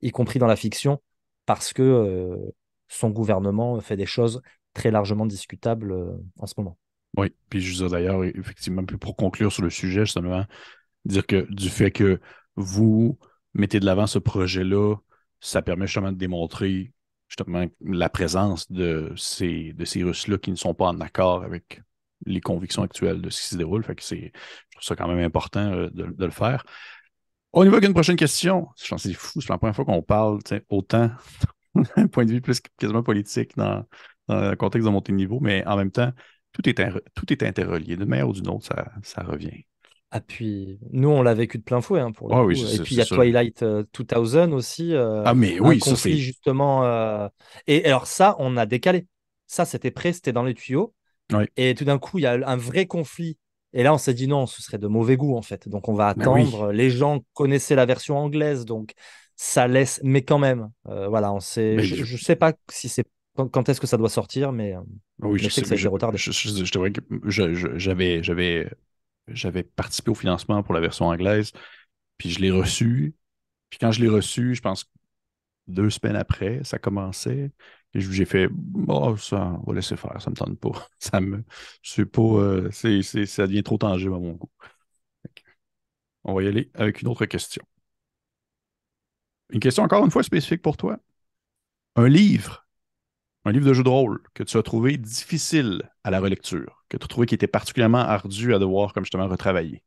y 0.00 0.10
compris 0.10 0.38
dans 0.38 0.46
la 0.46 0.56
fiction, 0.56 1.02
parce 1.44 1.72
que 1.72 2.38
son 2.86 3.10
gouvernement 3.10 3.80
fait 3.80 3.96
des 3.96 4.06
choses 4.06 4.42
très 4.74 4.92
largement 4.92 5.26
discutables 5.26 5.92
en 6.38 6.46
ce 6.46 6.54
moment. 6.56 6.78
Oui, 7.16 7.32
puis 7.48 7.60
je 7.60 7.82
veux 7.82 7.88
d'ailleurs, 7.88 8.24
effectivement, 8.24 8.84
pour 8.84 9.16
conclure 9.16 9.52
sur 9.52 9.62
le 9.62 9.70
sujet, 9.70 10.04
justement, 10.04 10.44
dire 11.04 11.26
que 11.26 11.46
du 11.50 11.70
fait 11.70 11.90
que 11.90 12.20
vous 12.56 13.18
mettez 13.54 13.80
de 13.80 13.86
l'avant 13.86 14.06
ce 14.06 14.18
projet-là, 14.18 14.96
ça 15.40 15.62
permet 15.62 15.86
justement 15.86 16.12
de 16.12 16.18
démontrer 16.18 16.92
justement 17.28 17.64
la 17.80 18.08
présence 18.08 18.70
de 18.70 19.12
ces, 19.16 19.72
de 19.72 19.84
ces 19.84 20.02
Russes-là 20.02 20.38
qui 20.38 20.50
ne 20.50 20.56
sont 20.56 20.74
pas 20.74 20.86
en 20.86 21.00
accord 21.00 21.42
avec 21.42 21.82
les 22.24 22.40
convictions 22.40 22.82
actuelles 22.82 23.20
de 23.20 23.30
ce 23.30 23.40
qui 23.40 23.46
se 23.48 23.56
déroule. 23.56 23.82
Fait 23.84 23.94
que 23.94 24.02
c'est, 24.02 24.32
je 24.34 24.76
trouve 24.76 24.82
ça 24.82 24.96
quand 24.96 25.08
même 25.08 25.24
important 25.24 25.72
euh, 25.72 25.90
de, 25.92 26.24
le 26.24 26.30
faire. 26.30 26.64
On 27.52 27.64
y 27.64 27.68
va 27.68 27.78
une 27.78 27.94
prochaine 27.94 28.16
question. 28.16 28.68
Je 28.76 28.88
pense 28.88 29.02
que 29.02 29.08
c'est 29.08 29.14
fou, 29.14 29.40
c'est 29.40 29.48
la 29.48 29.58
première 29.58 29.74
fois 29.74 29.84
qu'on 29.84 30.02
parle 30.02 30.38
autant 30.68 31.10
d'un 31.96 32.06
point 32.08 32.24
de 32.24 32.32
vue 32.32 32.40
plus 32.40 32.60
quasiment 32.78 33.02
politique 33.02 33.56
dans, 33.56 33.84
dans 34.28 34.50
le 34.50 34.56
contexte 34.56 34.86
de 34.86 34.92
montée 34.92 35.12
de 35.12 35.16
niveau, 35.16 35.40
mais 35.40 35.66
en 35.66 35.76
même 35.76 35.90
temps, 35.90 36.12
tout 36.56 36.68
est, 36.68 36.74
tout 37.14 37.32
est 37.32 37.42
interrelié. 37.42 37.96
D'une 37.96 38.06
manière 38.06 38.28
ou 38.28 38.32
d'une 38.32 38.48
autre, 38.48 38.66
ça, 38.66 38.92
ça 39.02 39.22
revient. 39.22 39.64
Ah, 40.10 40.20
puis 40.20 40.78
nous, 40.92 41.08
on 41.08 41.20
l'a 41.22 41.34
vécu 41.34 41.58
de 41.58 41.62
plein 41.62 41.80
fouet. 41.80 42.00
Hein, 42.00 42.12
pour 42.12 42.28
le 42.28 42.34
coup. 42.34 42.50
et 42.50 42.78
puis 42.78 42.94
il 42.94 42.98
y 42.98 43.00
a 43.00 43.04
Twilight 43.04 43.62
2000 43.62 43.88
euh, 44.12 44.48
aussi. 44.52 44.94
Euh, 44.94 45.22
ah, 45.24 45.34
mais 45.34 45.58
oui, 45.60 45.80
ça 45.80 45.96
c'est. 45.96 46.16
justement. 46.16 46.84
Euh, 46.84 47.28
et 47.66 47.84
alors, 47.84 48.06
ça, 48.06 48.36
on 48.38 48.56
a 48.56 48.66
décalé. 48.66 49.06
Ça, 49.46 49.64
c'était 49.64 49.90
prêt, 49.90 50.12
c'était 50.12 50.32
dans 50.32 50.44
les 50.44 50.54
tuyaux. 50.54 50.94
Et 51.56 51.74
tout 51.74 51.84
d'un 51.84 51.98
coup, 51.98 52.18
il 52.18 52.22
y 52.22 52.26
a 52.26 52.38
un 52.48 52.56
vrai 52.56 52.86
conflit. 52.86 53.36
Et 53.72 53.82
là, 53.82 53.92
on 53.92 53.98
s'est 53.98 54.14
dit 54.14 54.28
non, 54.28 54.46
ce 54.46 54.62
serait 54.62 54.78
de 54.78 54.86
mauvais 54.86 55.16
goût, 55.16 55.36
en 55.36 55.42
fait. 55.42 55.68
Donc, 55.68 55.88
on 55.88 55.94
va 55.94 56.14
ben 56.14 56.22
attendre. 56.22 56.72
Les 56.72 56.88
gens 56.88 57.20
connaissaient 57.34 57.74
la 57.74 57.84
version 57.84 58.16
anglaise, 58.16 58.64
donc 58.64 58.92
ça 59.34 59.66
laisse. 59.66 60.00
Mais 60.04 60.22
quand 60.22 60.38
même, 60.38 60.70
voilà, 60.84 61.32
on 61.32 61.40
sait. 61.40 61.80
Je 61.80 62.10
ne 62.10 62.18
sais 62.18 62.36
pas 62.36 62.54
si 62.70 62.88
c'est 62.88 63.06
quand, 63.36 63.68
est-ce 63.68 63.80
que 63.80 63.86
ça 63.86 63.96
doit 63.96 64.08
sortir, 64.08 64.52
mais, 64.52 64.74
oui, 65.20 65.38
je, 65.38 65.48
sais 65.48 65.62
que 65.62 65.68
ça 65.68 65.74
a 65.74 65.76
été 65.76 65.88
retardé. 65.88 66.18
j'avais, 66.18 68.22
j'avais, 68.22 68.70
j'avais 69.28 69.62
participé 69.62 70.10
au 70.10 70.14
financement 70.14 70.62
pour 70.62 70.74
la 70.74 70.80
version 70.80 71.06
anglaise, 71.06 71.52
puis 72.18 72.30
je 72.30 72.40
l'ai 72.40 72.50
reçu. 72.50 73.14
Puis 73.70 73.78
quand 73.78 73.92
je 73.92 74.00
l'ai 74.00 74.08
reçu, 74.08 74.54
je 74.54 74.62
pense 74.62 74.90
deux 75.66 75.90
semaines 75.90 76.16
après, 76.16 76.62
ça 76.64 76.78
commençait. 76.78 77.50
Et 77.94 78.00
j'ai 78.00 78.24
fait, 78.24 78.48
oh, 78.88 79.16
ça, 79.16 79.58
on 79.62 79.70
va 79.70 79.74
laisser 79.74 79.96
faire, 79.96 80.20
ça 80.20 80.30
me 80.30 80.36
tente 80.36 80.58
pas. 80.58 80.86
Ça 80.98 81.20
me, 81.20 81.44
c'est 81.82 82.04
pas, 82.04 82.20
euh, 82.20 82.68
c'est, 82.70 83.02
ça 83.02 83.46
devient 83.46 83.62
trop 83.62 83.78
tangible 83.78 84.14
à 84.14 84.18
mon 84.18 84.32
goût. 84.32 84.50
On 86.24 86.34
va 86.34 86.42
y 86.42 86.48
aller 86.48 86.70
avec 86.74 87.00
une 87.00 87.08
autre 87.08 87.24
question. 87.26 87.62
Une 89.50 89.60
question 89.60 89.84
encore 89.84 90.04
une 90.04 90.10
fois 90.10 90.22
spécifique 90.22 90.62
pour 90.62 90.76
toi. 90.76 90.98
Un 91.96 92.08
livre, 92.08 92.65
un 93.46 93.52
livre 93.52 93.66
de 93.66 93.72
jeu 93.72 93.82
de 93.82 93.88
rôle 93.88 94.20
que 94.34 94.42
tu 94.42 94.58
as 94.58 94.62
trouvé 94.62 94.98
difficile 94.98 95.82
à 96.04 96.10
la 96.10 96.20
relecture, 96.20 96.84
que 96.88 96.98
tu 96.98 97.04
as 97.04 97.08
trouvé 97.08 97.26
qui 97.26 97.34
était 97.34 97.46
particulièrement 97.46 98.00
ardu 98.00 98.54
à 98.54 98.58
devoir, 98.58 98.92
comme 98.92 99.04
justement, 99.04 99.28
retravailler 99.28 99.82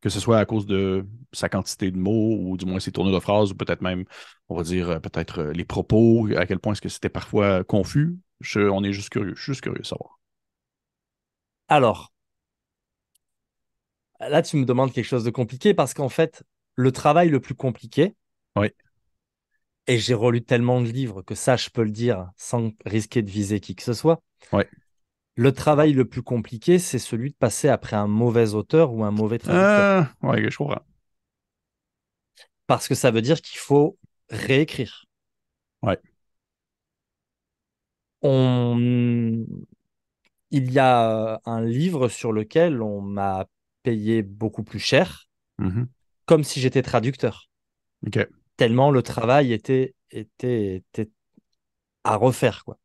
que 0.00 0.08
ce 0.10 0.20
soit 0.20 0.38
à 0.38 0.44
cause 0.44 0.66
de 0.66 1.04
sa 1.32 1.48
quantité 1.48 1.90
de 1.90 1.96
mots 1.96 2.36
ou 2.40 2.56
du 2.56 2.64
moins 2.64 2.80
ses 2.80 2.92
tournures 2.92 3.14
de 3.14 3.20
phrases 3.20 3.50
ou 3.50 3.54
peut-être 3.56 3.80
même, 3.80 4.04
on 4.48 4.56
va 4.56 4.62
dire, 4.62 4.90
euh, 4.90 4.98
peut-être 5.00 5.40
euh, 5.40 5.52
les 5.52 5.64
propos, 5.64 6.28
à 6.36 6.46
quel 6.46 6.58
point 6.58 6.72
est-ce 6.72 6.80
que 6.80 6.88
c'était 6.88 7.08
parfois 7.08 7.64
confus. 7.64 8.16
on 8.54 8.84
est 8.84 8.92
juste 8.92 9.08
curieux, 9.08 9.34
juste 9.34 9.62
curieux 9.62 9.80
de 9.80 9.86
savoir. 9.86 10.20
Alors, 11.68 12.12
là, 14.20 14.42
tu 14.42 14.56
me 14.56 14.64
demandes 14.64 14.92
quelque 14.92 15.06
chose 15.06 15.24
de 15.24 15.30
compliqué 15.30 15.74
parce 15.74 15.94
qu'en 15.94 16.08
fait, 16.08 16.44
le 16.76 16.92
travail 16.92 17.28
le 17.28 17.40
plus 17.40 17.54
compliqué, 17.54 18.14
oui. 18.56 18.68
Et 19.86 19.98
j'ai 19.98 20.14
relu 20.14 20.42
tellement 20.42 20.80
de 20.80 20.88
livres 20.88 21.22
que 21.22 21.34
ça, 21.34 21.56
je 21.56 21.70
peux 21.70 21.84
le 21.84 21.90
dire 21.90 22.30
sans 22.36 22.72
risquer 22.84 23.22
de 23.22 23.30
viser 23.30 23.60
qui 23.60 23.74
que 23.74 23.82
ce 23.82 23.92
soit. 23.92 24.20
Le 25.38 25.52
travail 25.52 25.92
le 25.92 26.06
plus 26.06 26.22
compliqué, 26.22 26.78
c'est 26.78 26.98
celui 26.98 27.30
de 27.30 27.36
passer 27.36 27.68
après 27.68 27.94
un 27.94 28.06
mauvais 28.06 28.54
auteur 28.54 28.92
ou 28.94 29.04
un 29.04 29.10
mauvais 29.10 29.38
traducteur. 29.38 30.14
Ouais, 30.22 30.50
je 30.50 30.56
comprends. 30.56 30.80
Parce 32.66 32.88
que 32.88 32.94
ça 32.94 33.10
veut 33.10 33.22
dire 33.22 33.42
qu'il 33.42 33.58
faut 33.58 33.98
réécrire. 34.30 35.04
Ouais. 35.82 36.00
On... 38.22 39.44
Il 40.50 40.72
y 40.72 40.78
a 40.78 41.40
un 41.44 41.60
livre 41.60 42.08
sur 42.08 42.32
lequel 42.32 42.80
on 42.80 43.02
m'a 43.02 43.46
payé 43.82 44.22
beaucoup 44.22 44.64
plus 44.64 44.78
cher, 44.78 45.28
mm-hmm. 45.60 45.86
comme 46.24 46.44
si 46.44 46.60
j'étais 46.60 46.82
traducteur. 46.82 47.50
Ok. 48.06 48.26
Tellement 48.56 48.90
le 48.90 49.02
travail 49.02 49.52
était, 49.52 49.94
était, 50.10 50.76
était 50.76 51.10
à 52.04 52.16
refaire. 52.16 52.64
Quoi. 52.64 52.78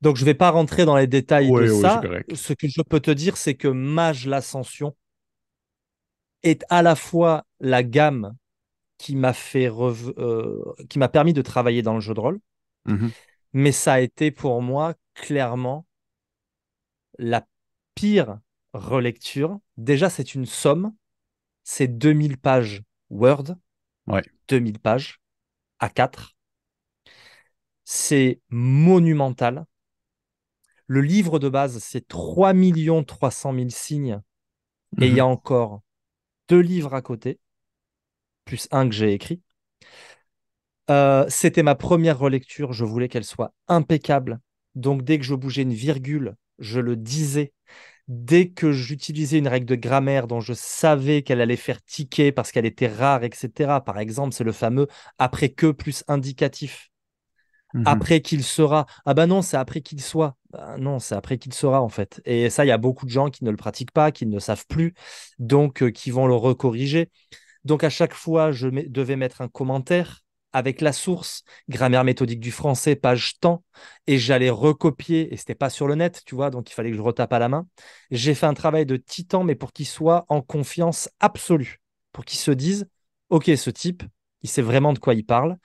Donc, 0.00 0.16
je 0.16 0.22
ne 0.22 0.26
vais 0.26 0.34
pas 0.34 0.50
rentrer 0.50 0.84
dans 0.84 0.96
les 0.96 1.06
détails 1.06 1.50
de 1.50 1.68
ça. 1.68 2.02
Ce 2.34 2.52
que 2.52 2.68
je 2.68 2.82
peux 2.82 3.00
te 3.00 3.10
dire, 3.10 3.36
c'est 3.36 3.54
que 3.54 3.68
Mage 3.68 4.26
l'Ascension 4.26 4.96
est 6.42 6.64
à 6.68 6.82
la 6.82 6.94
fois 6.94 7.44
la 7.60 7.82
gamme 7.82 8.36
qui 8.98 9.16
m'a 9.16 9.32
fait 9.32 9.70
euh, 9.70 10.62
qui 10.88 10.98
m'a 10.98 11.08
permis 11.08 11.32
de 11.32 11.42
travailler 11.42 11.82
dans 11.82 11.94
le 11.94 12.00
jeu 12.00 12.14
de 12.14 12.20
rôle, 12.20 12.38
mm-hmm. 12.86 13.10
mais 13.54 13.72
ça 13.72 13.94
a 13.94 14.00
été 14.00 14.30
pour 14.30 14.62
moi 14.62 14.94
clairement 15.14 15.86
la 17.18 17.46
pire 17.94 18.38
relecture. 18.72 19.58
Déjà, 19.76 20.10
c'est 20.10 20.34
une 20.34 20.46
somme, 20.46 20.94
c'est 21.64 21.88
2000 21.88 22.38
pages 22.38 22.82
Word, 23.10 23.56
ouais. 24.06 24.22
2000 24.48 24.78
pages 24.78 25.20
à 25.78 25.88
4. 25.88 26.34
C'est 27.84 28.40
monumental. 28.48 29.66
Le 30.86 31.00
livre 31.00 31.38
de 31.38 31.48
base, 31.48 31.78
c'est 31.78 32.06
3 32.06 32.52
300 33.06 33.54
000 33.54 33.68
signes. 33.70 34.20
Et 35.00 35.06
il 35.06 35.14
y 35.14 35.20
a 35.20 35.24
mhm. 35.24 35.32
encore 35.32 35.82
deux 36.48 36.60
livres 36.60 36.94
à 36.94 37.02
côté, 37.02 37.40
plus 38.44 38.68
un 38.70 38.88
que 38.88 38.94
j'ai 38.94 39.12
écrit. 39.12 39.42
Euh, 40.90 41.24
c'était 41.28 41.62
ma 41.62 41.74
première 41.74 42.18
relecture. 42.18 42.72
Je 42.72 42.84
voulais 42.84 43.08
qu'elle 43.08 43.24
soit 43.24 43.54
impeccable. 43.68 44.40
Donc, 44.74 45.02
dès 45.02 45.18
que 45.18 45.24
je 45.24 45.34
bougeais 45.34 45.62
une 45.62 45.72
virgule, 45.72 46.36
je 46.58 46.80
le 46.80 46.96
disais. 46.96 47.52
Dès 48.06 48.48
que 48.48 48.70
j'utilisais 48.72 49.38
une 49.38 49.48
règle 49.48 49.66
de 49.66 49.76
grammaire 49.76 50.26
dont 50.26 50.40
je 50.40 50.52
savais 50.52 51.22
qu'elle 51.22 51.40
allait 51.40 51.56
faire 51.56 51.82
tiquer 51.82 52.32
parce 52.32 52.52
qu'elle 52.52 52.66
était 52.66 52.88
rare, 52.88 53.24
etc. 53.24 53.80
Par 53.80 53.98
exemple, 53.98 54.34
c'est 54.34 54.44
le 54.44 54.52
fameux 54.52 54.88
après 55.18 55.48
que 55.48 55.70
plus 55.70 56.04
indicatif. 56.06 56.90
Mhm. 57.72 57.82
Après 57.86 58.20
qu'il 58.20 58.44
sera. 58.44 58.86
Ah 59.04 59.14
bah 59.14 59.26
non, 59.26 59.42
c'est 59.42 59.56
après 59.56 59.80
qu'il 59.80 60.00
soit. 60.00 60.36
Bah 60.50 60.76
non, 60.78 60.98
c'est 60.98 61.14
après 61.14 61.38
qu'il 61.38 61.54
sera 61.54 61.80
en 61.82 61.88
fait. 61.88 62.20
Et 62.24 62.50
ça, 62.50 62.64
il 62.64 62.68
y 62.68 62.72
a 62.72 62.78
beaucoup 62.78 63.06
de 63.06 63.10
gens 63.10 63.30
qui 63.30 63.42
ne 63.44 63.50
le 63.50 63.56
pratiquent 63.56 63.90
pas, 63.90 64.12
qui 64.12 64.26
ne 64.26 64.38
savent 64.38 64.66
plus, 64.66 64.94
donc 65.38 65.82
euh, 65.82 65.90
qui 65.90 66.10
vont 66.10 66.26
le 66.26 66.34
recorriger. 66.34 67.10
Donc 67.64 67.84
à 67.84 67.90
chaque 67.90 68.14
fois, 68.14 68.52
je 68.52 68.68
devais 68.68 69.16
mettre 69.16 69.40
un 69.40 69.48
commentaire 69.48 70.23
avec 70.54 70.80
la 70.80 70.92
source, 70.94 71.44
grammaire 71.68 72.04
méthodique 72.04 72.40
du 72.40 72.52
français, 72.52 72.96
page 72.96 73.38
temps, 73.40 73.64
et 74.06 74.18
j'allais 74.18 74.48
recopier, 74.50 75.32
et 75.34 75.36
c'était 75.36 75.54
pas 75.54 75.68
sur 75.68 75.86
le 75.86 75.96
net, 75.96 76.22
tu 76.24 76.34
vois, 76.34 76.50
donc 76.50 76.70
il 76.70 76.74
fallait 76.74 76.90
que 76.90 76.96
je 76.96 77.02
retape 77.02 77.32
à 77.34 77.38
la 77.38 77.48
main. 77.50 77.66
J'ai 78.10 78.34
fait 78.34 78.46
un 78.46 78.54
travail 78.54 78.86
de 78.86 78.96
titan, 78.96 79.44
mais 79.44 79.56
pour 79.56 79.72
qu'il 79.72 79.86
soit 79.86 80.24
en 80.28 80.40
confiance 80.40 81.10
absolue, 81.20 81.80
pour 82.12 82.24
qu'il 82.24 82.38
se 82.38 82.52
dise, 82.52 82.88
ok, 83.28 83.50
ce 83.56 83.70
type, 83.70 84.02
il 84.42 84.48
sait 84.48 84.62
vraiment 84.62 84.92
de 84.94 84.98
quoi 84.98 85.14
il 85.14 85.26
parle. 85.26 85.56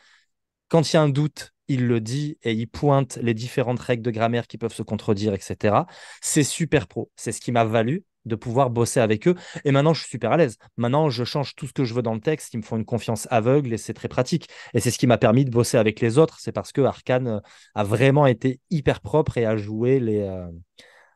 Quand 0.67 0.91
il 0.91 0.95
y 0.95 0.97
a 0.97 1.01
un 1.01 1.09
doute, 1.09 1.53
il 1.67 1.87
le 1.87 2.01
dit 2.01 2.37
et 2.43 2.53
il 2.53 2.67
pointe 2.67 3.17
les 3.21 3.33
différentes 3.33 3.79
règles 3.79 4.03
de 4.03 4.11
grammaire 4.11 4.47
qui 4.47 4.57
peuvent 4.57 4.73
se 4.73 4.83
contredire, 4.83 5.33
etc. 5.33 5.85
C'est 6.21 6.43
super 6.43 6.87
pro. 6.87 7.11
C'est 7.15 7.31
ce 7.31 7.41
qui 7.41 7.51
m'a 7.51 7.63
valu 7.63 8.03
de 8.25 8.35
pouvoir 8.35 8.69
bosser 8.69 8.99
avec 8.99 9.27
eux. 9.27 9.35
Et 9.65 9.71
maintenant, 9.71 9.93
je 9.93 10.01
suis 10.01 10.09
super 10.09 10.31
à 10.31 10.37
l'aise. 10.37 10.57
Maintenant, 10.77 11.09
je 11.09 11.23
change 11.23 11.55
tout 11.55 11.67
ce 11.67 11.73
que 11.73 11.83
je 11.83 11.93
veux 11.93 12.01
dans 12.01 12.13
le 12.13 12.21
texte. 12.21 12.53
Ils 12.53 12.57
me 12.57 12.63
font 12.63 12.77
une 12.77 12.85
confiance 12.85 13.27
aveugle 13.31 13.73
et 13.73 13.77
c'est 13.77 13.93
très 13.93 14.07
pratique. 14.07 14.47
Et 14.73 14.79
c'est 14.79 14.91
ce 14.91 14.97
qui 14.97 15.07
m'a 15.07 15.17
permis 15.17 15.45
de 15.45 15.51
bosser 15.51 15.77
avec 15.77 15.99
les 15.99 16.17
autres. 16.17 16.37
C'est 16.39 16.51
parce 16.51 16.71
que 16.71 16.81
Arkane 16.81 17.27
euh, 17.27 17.39
a 17.75 17.83
vraiment 17.83 18.25
été 18.25 18.59
hyper 18.69 19.01
propre 19.01 19.37
et 19.37 19.45
a 19.45 19.57
joué 19.57 19.99
les, 19.99 20.21
euh, 20.21 20.47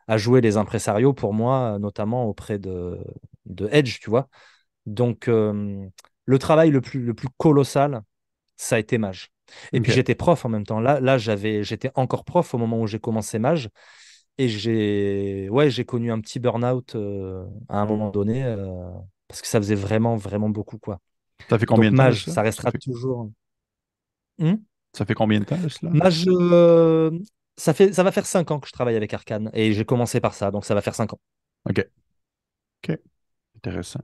a 0.07 0.17
joué 0.17 0.41
les 0.41 0.57
impresarios 0.57 1.13
pour 1.13 1.33
moi, 1.33 1.77
notamment 1.79 2.25
auprès 2.25 2.59
de, 2.59 2.97
de 3.45 3.67
Edge, 3.71 3.99
tu 3.99 4.09
vois. 4.09 4.27
Donc, 4.85 5.27
euh, 5.27 5.85
le 6.25 6.39
travail 6.39 6.71
le 6.71 6.81
plus, 6.81 7.01
le 7.01 7.13
plus 7.13 7.29
colossal, 7.37 8.01
ça 8.57 8.75
a 8.75 8.79
été 8.79 8.97
Mage. 8.97 9.29
Et 9.73 9.81
puis 9.81 9.91
j'étais 9.91 10.15
prof 10.15 10.45
en 10.45 10.49
même 10.49 10.65
temps. 10.65 10.79
Là, 10.79 10.99
là 10.99 11.17
j'avais, 11.17 11.63
j'étais 11.63 11.91
encore 11.95 12.23
prof 12.25 12.53
au 12.53 12.57
moment 12.57 12.79
où 12.79 12.87
j'ai 12.87 12.99
commencé 12.99 13.39
Mage. 13.39 13.69
Et 14.37 14.49
j'ai 14.49 15.47
ouais, 15.49 15.69
j'ai 15.69 15.85
connu 15.85 16.11
un 16.11 16.19
petit 16.19 16.39
burn-out 16.39 16.95
euh, 16.95 17.45
à 17.69 17.79
un 17.79 17.85
moment 17.85 18.09
donné 18.09 18.43
euh, 18.43 18.89
parce 19.27 19.41
que 19.41 19.47
ça 19.47 19.59
faisait 19.59 19.75
vraiment, 19.75 20.15
vraiment 20.15 20.49
beaucoup. 20.49 20.77
Quoi. 20.77 20.99
Ça 21.49 21.59
fait 21.59 21.65
combien 21.65 21.91
de 21.91 21.97
temps 21.97 22.03
Mage, 22.03 22.25
ça, 22.25 22.41
restera 22.41 22.71
toujours. 22.71 23.29
Hmm 24.39 24.55
ça 24.93 25.05
fait 25.05 25.15
combien 25.15 25.39
de 25.39 25.45
temps 25.45 25.57
cela? 25.69 25.91
Mage, 25.91 26.25
euh, 26.27 27.11
ça, 27.57 27.73
fait, 27.73 27.93
ça 27.93 28.03
va 28.03 28.11
faire 28.11 28.25
5 28.25 28.49
ans 28.51 28.59
que 28.59 28.67
je 28.67 28.73
travaille 28.73 28.95
avec 28.95 29.13
Arkane 29.13 29.49
et 29.53 29.73
j'ai 29.73 29.85
commencé 29.85 30.19
par 30.19 30.33
ça, 30.33 30.51
donc 30.51 30.65
ça 30.65 30.75
va 30.75 30.81
faire 30.81 30.95
5 30.95 31.13
ans. 31.13 31.19
Ok. 31.67 31.85
Ok. 32.83 32.99
Intéressant. 33.55 34.01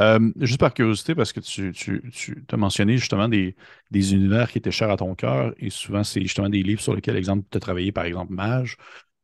Euh, 0.00 0.32
juste 0.36 0.60
par 0.60 0.72
curiosité, 0.72 1.14
parce 1.14 1.32
que 1.32 1.40
tu, 1.40 1.72
tu, 1.72 2.46
as 2.50 2.56
mentionné 2.56 2.96
justement 2.96 3.28
des, 3.28 3.54
univers 3.92 4.50
qui 4.50 4.58
étaient 4.58 4.70
chers 4.70 4.90
à 4.90 4.96
ton 4.96 5.14
cœur, 5.14 5.52
et 5.58 5.68
souvent 5.68 6.04
c'est 6.04 6.22
justement 6.22 6.48
des 6.48 6.62
livres 6.62 6.80
sur 6.80 6.94
lesquels, 6.94 7.16
exemple, 7.16 7.44
tu 7.50 7.56
as 7.56 7.60
travaillé, 7.60 7.92
par 7.92 8.04
exemple, 8.04 8.32
Mage, 8.32 8.76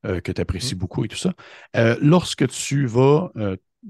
euh, 0.04 0.20
que 0.20 0.32
tu 0.32 0.40
apprécies 0.40 0.74
mm-hmm. 0.74 0.78
beaucoup 0.78 1.04
et 1.04 1.08
tout 1.08 1.16
ça. 1.16 1.32
Euh, 1.76 1.96
lorsque 2.00 2.46
tu 2.48 2.86
vas, 2.86 3.32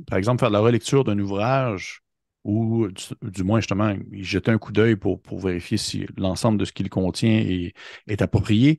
par 0.07 0.19
exemple, 0.19 0.41
faire 0.41 0.51
de 0.51 0.55
la 0.55 0.61
relecture 0.61 1.05
d'un 1.05 1.19
ouvrage, 1.19 2.03
ou 2.45 2.87
du, 3.23 3.43
moins 3.43 3.59
justement 3.59 3.93
jeter 4.13 4.53
un 4.53 4.59
coup 4.59 4.71
d'œil 4.71 4.95
pour, 4.95 5.21
pour 5.21 5.41
vérifier 5.41 5.79
si 5.79 6.07
l'ensemble 6.17 6.59
de 6.59 6.65
ce 6.65 6.73
qu'il 6.73 6.89
contient 6.89 7.39
est, 7.41 7.75
est 8.07 8.23
approprié, 8.23 8.79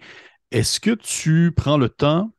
est-ce 0.51 0.79
que 0.79 0.91
tu 0.91 1.51
prends 1.51 1.77
le 1.77 1.89
temps, 1.89 2.31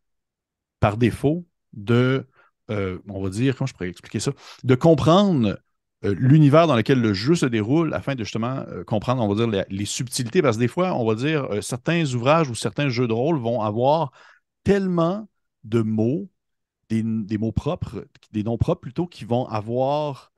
par 0.81 0.97
défaut, 0.97 1.47
de 1.75 2.27
euh, 2.71 2.99
on 3.09 3.23
va 3.23 3.31
dire, 3.31 3.57
comment 3.57 3.67
je 3.67 3.73
pourrais 3.73 3.89
expliquer 3.89 4.21
ça, 4.21 4.33
de 4.63 4.75
comprendre 4.75 5.59
euh, 6.05 6.15
l'univers 6.19 6.67
dans 6.67 6.77
lequel 6.77 7.01
le 7.01 7.15
jeu 7.15 7.35
se 7.35 7.47
déroule 7.47 7.95
afin 7.95 8.15
de 8.15 8.25
justement 8.25 8.65
euh, 8.69 8.85
comprendre, 8.85 9.23
on 9.23 9.29
va 9.33 9.47
dire, 9.47 9.65
les, 9.69 9.85
subtilités? 9.87 10.43
Parce 10.43 10.57
que 10.57 10.61
des 10.61 10.69
fois, 10.69 10.95
on 10.95 11.07
va 11.07 11.15
dire, 11.15 11.49
certains 11.63 12.05
ouvrages 12.15 12.51
ou 12.51 12.55
certains 12.55 12.89
jeux 12.89 13.09
de 13.09 13.13
rôle 13.13 13.39
vont 13.39 13.63
avoir 13.63 14.13
tellement 14.65 15.29
de 15.65 15.81
mots, 15.83 16.31
des, 16.89 17.03
mots 17.03 17.53
propres, 17.53 18.07
des 18.33 18.43
noms 18.43 18.59
propres 18.59 18.81
plutôt, 18.81 19.07
qui 19.07 19.25
vont 19.25 19.47
avoir 19.47 20.33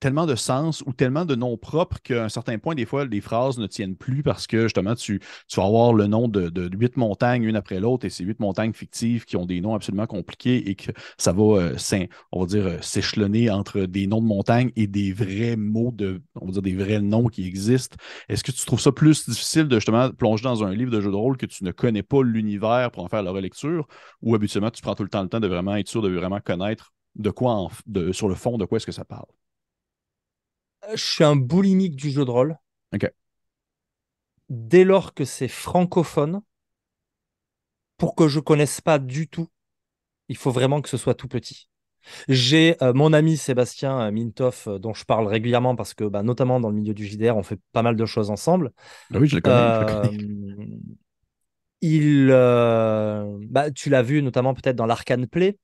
tellement 0.00 0.26
de 0.26 0.34
sens 0.34 0.82
ou 0.86 0.92
tellement 0.92 1.24
de 1.24 1.34
noms 1.34 1.56
propres 1.56 1.98
qu'à 2.02 2.24
un 2.24 2.28
certain 2.28 2.58
point, 2.58 2.74
des 2.74 2.84
fois, 2.84 3.04
les 3.04 3.20
phrases 3.20 3.58
ne 3.58 3.66
tiennent 3.66 3.96
plus 3.96 4.22
parce 4.22 4.46
que 4.46 4.62
justement, 4.64 4.94
tu, 4.94 5.20
vas 5.56 5.64
avoir 5.64 5.92
le 5.92 6.06
nom 6.06 6.28
de, 6.28 6.50
huit 6.76 6.96
montagnes 6.96 7.44
une 7.44 7.56
après 7.56 7.80
l'autre 7.80 8.04
et 8.04 8.10
ces 8.10 8.24
huit 8.24 8.38
montagnes 8.40 8.72
fictives 8.72 9.24
qui 9.24 9.36
ont 9.36 9.46
des 9.46 9.60
noms 9.60 9.74
absolument 9.74 10.06
compliqués 10.06 10.68
et 10.68 10.74
que 10.74 10.92
ça 11.16 11.32
va, 11.32 11.42
euh, 11.42 12.06
on 12.32 12.40
va 12.40 12.46
dire, 12.46 12.66
euh, 12.66 12.78
s'échelonner 12.82 13.50
entre 13.50 13.80
des 13.82 14.06
noms 14.06 14.20
de 14.20 14.26
montagnes 14.26 14.70
et 14.76 14.86
des 14.86 15.12
vrais 15.12 15.56
mots 15.56 15.92
de, 15.92 16.22
on 16.34 16.46
va 16.46 16.52
dire, 16.52 16.62
des 16.62 16.76
vrais 16.76 17.00
noms 17.00 17.28
qui 17.28 17.46
existent. 17.46 17.96
Est-ce 18.28 18.44
que 18.44 18.52
tu 18.52 18.64
trouves 18.66 18.80
ça 18.80 18.92
plus 18.92 19.28
difficile 19.28 19.68
de 19.68 19.76
justement 19.76 20.10
plonger 20.10 20.44
dans 20.44 20.64
un 20.64 20.74
livre 20.74 20.90
de 20.90 21.00
jeu 21.00 21.10
de 21.10 21.16
rôle 21.16 21.36
que 21.36 21.46
tu 21.46 21.64
ne 21.64 21.72
connais 21.72 22.02
pas 22.02 22.22
l'univers 22.22 22.90
pour 22.90 23.04
en 23.04 23.08
faire 23.08 23.22
la 23.22 23.30
relecture 23.30 23.86
ou 24.22 24.34
habituellement 24.34 24.70
tu 24.70 24.82
prends 24.82 24.94
tout 24.94 25.02
le 25.02 25.08
temps 25.08 25.22
le 25.22 25.28
temps 25.28 25.40
de 25.40 25.48
vraiment 25.48 25.76
être 25.76 25.88
sûr 25.88 26.02
de 26.02 26.08
vraiment 26.08 26.40
connaître 26.40 26.92
de 27.14 27.30
quoi, 27.30 27.68
de, 27.86 28.12
sur 28.12 28.28
le 28.28 28.34
fond, 28.34 28.58
de 28.58 28.64
quoi 28.64 28.76
est-ce 28.76 28.86
que 28.86 28.92
ça 28.92 29.04
parle? 29.04 29.26
Je 30.94 31.04
suis 31.04 31.24
un 31.24 31.36
boulimique 31.36 31.96
du 31.96 32.10
jeu 32.10 32.24
de 32.24 32.30
rôle. 32.30 32.56
Ok. 32.94 33.10
Dès 34.48 34.84
lors 34.84 35.14
que 35.14 35.24
c'est 35.24 35.48
francophone, 35.48 36.40
pour 37.96 38.14
que 38.14 38.28
je 38.28 38.40
connaisse 38.40 38.80
pas 38.80 38.98
du 38.98 39.28
tout, 39.28 39.48
il 40.28 40.36
faut 40.36 40.50
vraiment 40.50 40.80
que 40.80 40.88
ce 40.88 40.96
soit 40.96 41.14
tout 41.14 41.28
petit. 41.28 41.68
J'ai 42.28 42.76
euh, 42.82 42.92
mon 42.92 43.12
ami 43.12 43.36
Sébastien 43.36 44.00
euh, 44.00 44.10
Mintoff, 44.10 44.68
euh, 44.68 44.78
dont 44.78 44.94
je 44.94 45.04
parle 45.04 45.26
régulièrement 45.26 45.74
parce 45.74 45.94
que, 45.94 46.04
bah, 46.04 46.22
notamment 46.22 46.60
dans 46.60 46.68
le 46.68 46.76
milieu 46.76 46.94
du 46.94 47.04
JDR, 47.04 47.36
on 47.36 47.42
fait 47.42 47.58
pas 47.72 47.82
mal 47.82 47.96
de 47.96 48.06
choses 48.06 48.30
ensemble. 48.30 48.70
Ah 49.12 49.18
oui, 49.18 49.28
je 49.28 49.36
le 49.36 49.40
connais. 49.40 50.88
Il, 51.88 52.28
bah, 52.28 53.70
tu 53.70 53.90
l'as 53.90 54.02
vu 54.02 54.20
notamment 54.20 54.54
peut-être 54.54 54.74
dans 54.74 54.86
l'Arcane 54.86 55.28
Play. 55.28 55.56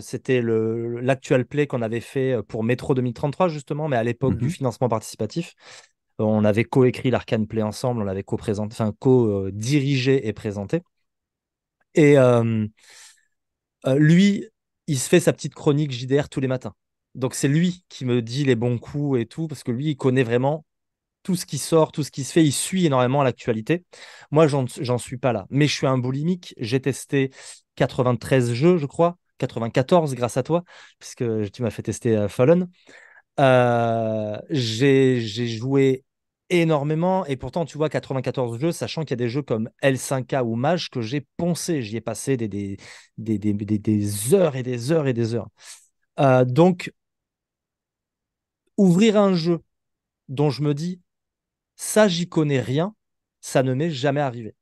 C'était 0.00 0.40
l'actuel 0.40 1.46
play 1.46 1.66
qu'on 1.66 1.82
avait 1.82 2.00
fait 2.00 2.40
pour 2.46 2.62
Metro 2.62 2.94
2033 2.94 3.48
justement, 3.48 3.88
mais 3.88 3.96
à 3.96 4.04
l'époque 4.04 4.36
du 4.36 4.46
mmh 4.46 4.50
financement 4.50 4.88
participatif. 4.88 5.54
On 6.18 6.44
avait 6.44 6.62
coécrit 6.62 7.10
l'Arcane 7.10 7.48
Play 7.48 7.62
ensemble, 7.62 8.02
on 8.02 8.04
l'avait 8.04 8.22
co-présenté, 8.22 8.74
enfin 8.74 8.94
co-dirigé 9.00 10.28
et 10.28 10.32
présenté. 10.32 10.82
Et 11.96 12.14
lui, 13.96 14.48
il 14.86 14.98
se 14.98 15.08
fait 15.08 15.20
sa 15.20 15.32
petite 15.32 15.54
chronique 15.54 15.90
JDR 15.90 16.28
tous 16.28 16.40
les 16.40 16.48
matins. 16.48 16.74
Donc 17.16 17.34
c'est 17.34 17.48
lui 17.48 17.84
qui 17.88 18.04
me 18.04 18.22
dit 18.22 18.44
les 18.44 18.54
bons 18.54 18.78
coups 18.78 19.20
et 19.20 19.26
tout, 19.26 19.48
parce 19.48 19.64
que 19.64 19.72
lui, 19.72 19.90
il 19.90 19.96
connaît 19.96 20.22
vraiment 20.22 20.64
tout 21.24 21.34
ce 21.34 21.46
qui 21.46 21.58
sort, 21.58 21.90
tout 21.90 22.04
ce 22.04 22.12
qui 22.12 22.22
se 22.22 22.32
fait, 22.32 22.44
il 22.44 22.52
suit 22.52 22.86
énormément 22.86 23.24
l'actualité. 23.24 23.84
Moi, 24.30 24.46
j'en 24.46 24.98
suis 24.98 25.16
pas 25.16 25.32
là. 25.32 25.46
Mais 25.50 25.66
je 25.66 25.74
suis 25.74 25.86
un 25.88 25.98
boulimique. 25.98 26.54
J'ai 26.58 26.80
testé 26.80 27.30
93 27.74 28.52
jeux, 28.52 28.76
je 28.76 28.86
crois. 28.86 29.16
94 29.38 30.14
grâce 30.14 30.36
à 30.36 30.44
toi, 30.44 30.62
puisque 31.00 31.24
tu 31.50 31.62
m'as 31.62 31.70
fait 31.70 31.82
tester 31.82 32.16
euh, 32.16 32.28
Fallen. 32.28 32.68
Euh, 33.40 34.38
j'ai 34.50 35.18
joué 35.18 36.04
énormément 36.50 37.24
et 37.26 37.36
pourtant 37.36 37.64
tu 37.64 37.78
vois 37.78 37.88
94 37.88 38.60
jeux 38.60 38.70
sachant 38.70 39.02
qu'il 39.02 39.10
y 39.10 39.14
a 39.14 39.16
des 39.16 39.28
jeux 39.28 39.42
comme 39.42 39.70
L5K 39.82 40.42
ou 40.44 40.54
Mage 40.56 40.90
que 40.90 41.00
j'ai 41.00 41.26
poncé 41.38 41.82
j'y 41.82 41.96
ai 41.96 42.00
passé 42.02 42.36
des, 42.36 42.76
heures 44.32 44.54
et 44.56 44.62
des 44.62 44.92
heures 44.92 45.06
et 45.06 45.14
des 45.14 45.34
heures 45.34 45.48
euh, 46.20 46.44
donc 46.44 46.92
ouvrir 48.76 49.16
un 49.16 49.32
jeu 49.34 49.60
dont 50.28 50.50
je 50.50 50.62
me 50.62 50.74
dis 50.74 51.00
ça, 51.76 52.08
j'y 52.08 52.28
connais 52.28 52.60
rien. 52.60 52.94
Ça 53.40 53.62
ne 53.62 53.74
m'est 53.74 53.90
jamais 53.90 54.20
arrivé. 54.20 54.54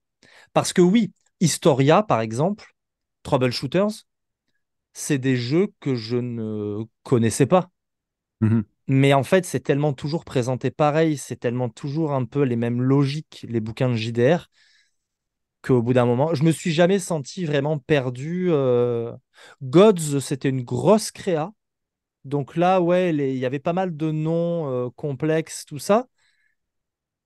Parce 0.52 0.72
que 0.72 0.82
oui, 0.82 1.12
Historia, 1.40 2.02
par 2.02 2.20
exemple, 2.20 2.74
Troubleshooters, 3.22 4.06
c'est 4.92 5.18
des 5.18 5.36
jeux 5.36 5.68
que 5.80 5.94
je 5.94 6.16
ne 6.16 6.84
connaissais 7.02 7.46
pas. 7.46 7.70
Mhm. 8.40 8.64
Mais 8.88 9.14
en 9.14 9.22
fait, 9.22 9.44
c'est 9.46 9.60
tellement 9.60 9.92
toujours 9.92 10.24
présenté 10.24 10.70
pareil, 10.70 11.16
c'est 11.16 11.36
tellement 11.36 11.68
toujours 11.68 12.12
un 12.12 12.24
peu 12.24 12.42
les 12.42 12.56
mêmes 12.56 12.82
logiques, 12.82 13.46
les 13.48 13.60
bouquins 13.60 13.88
de 13.88 13.94
JDR, 13.94 14.48
qu'au 15.62 15.82
bout 15.82 15.92
d'un 15.92 16.06
moment, 16.06 16.34
je 16.34 16.42
me 16.42 16.50
suis 16.50 16.72
jamais 16.72 16.98
senti 16.98 17.44
vraiment 17.44 17.78
perdu. 17.78 18.48
Euh. 18.50 19.12
Gods, 19.62 20.20
c'était 20.20 20.48
une 20.48 20.62
grosse 20.62 21.10
créa. 21.10 21.52
Donc 22.24 22.56
là, 22.56 22.80
ouais, 22.80 23.10
il 23.10 23.38
y 23.38 23.46
avait 23.46 23.58
pas 23.58 23.72
mal 23.72 23.96
de 23.96 24.10
noms 24.10 24.70
euh, 24.70 24.90
complexes, 24.96 25.64
tout 25.64 25.78
ça. 25.78 26.06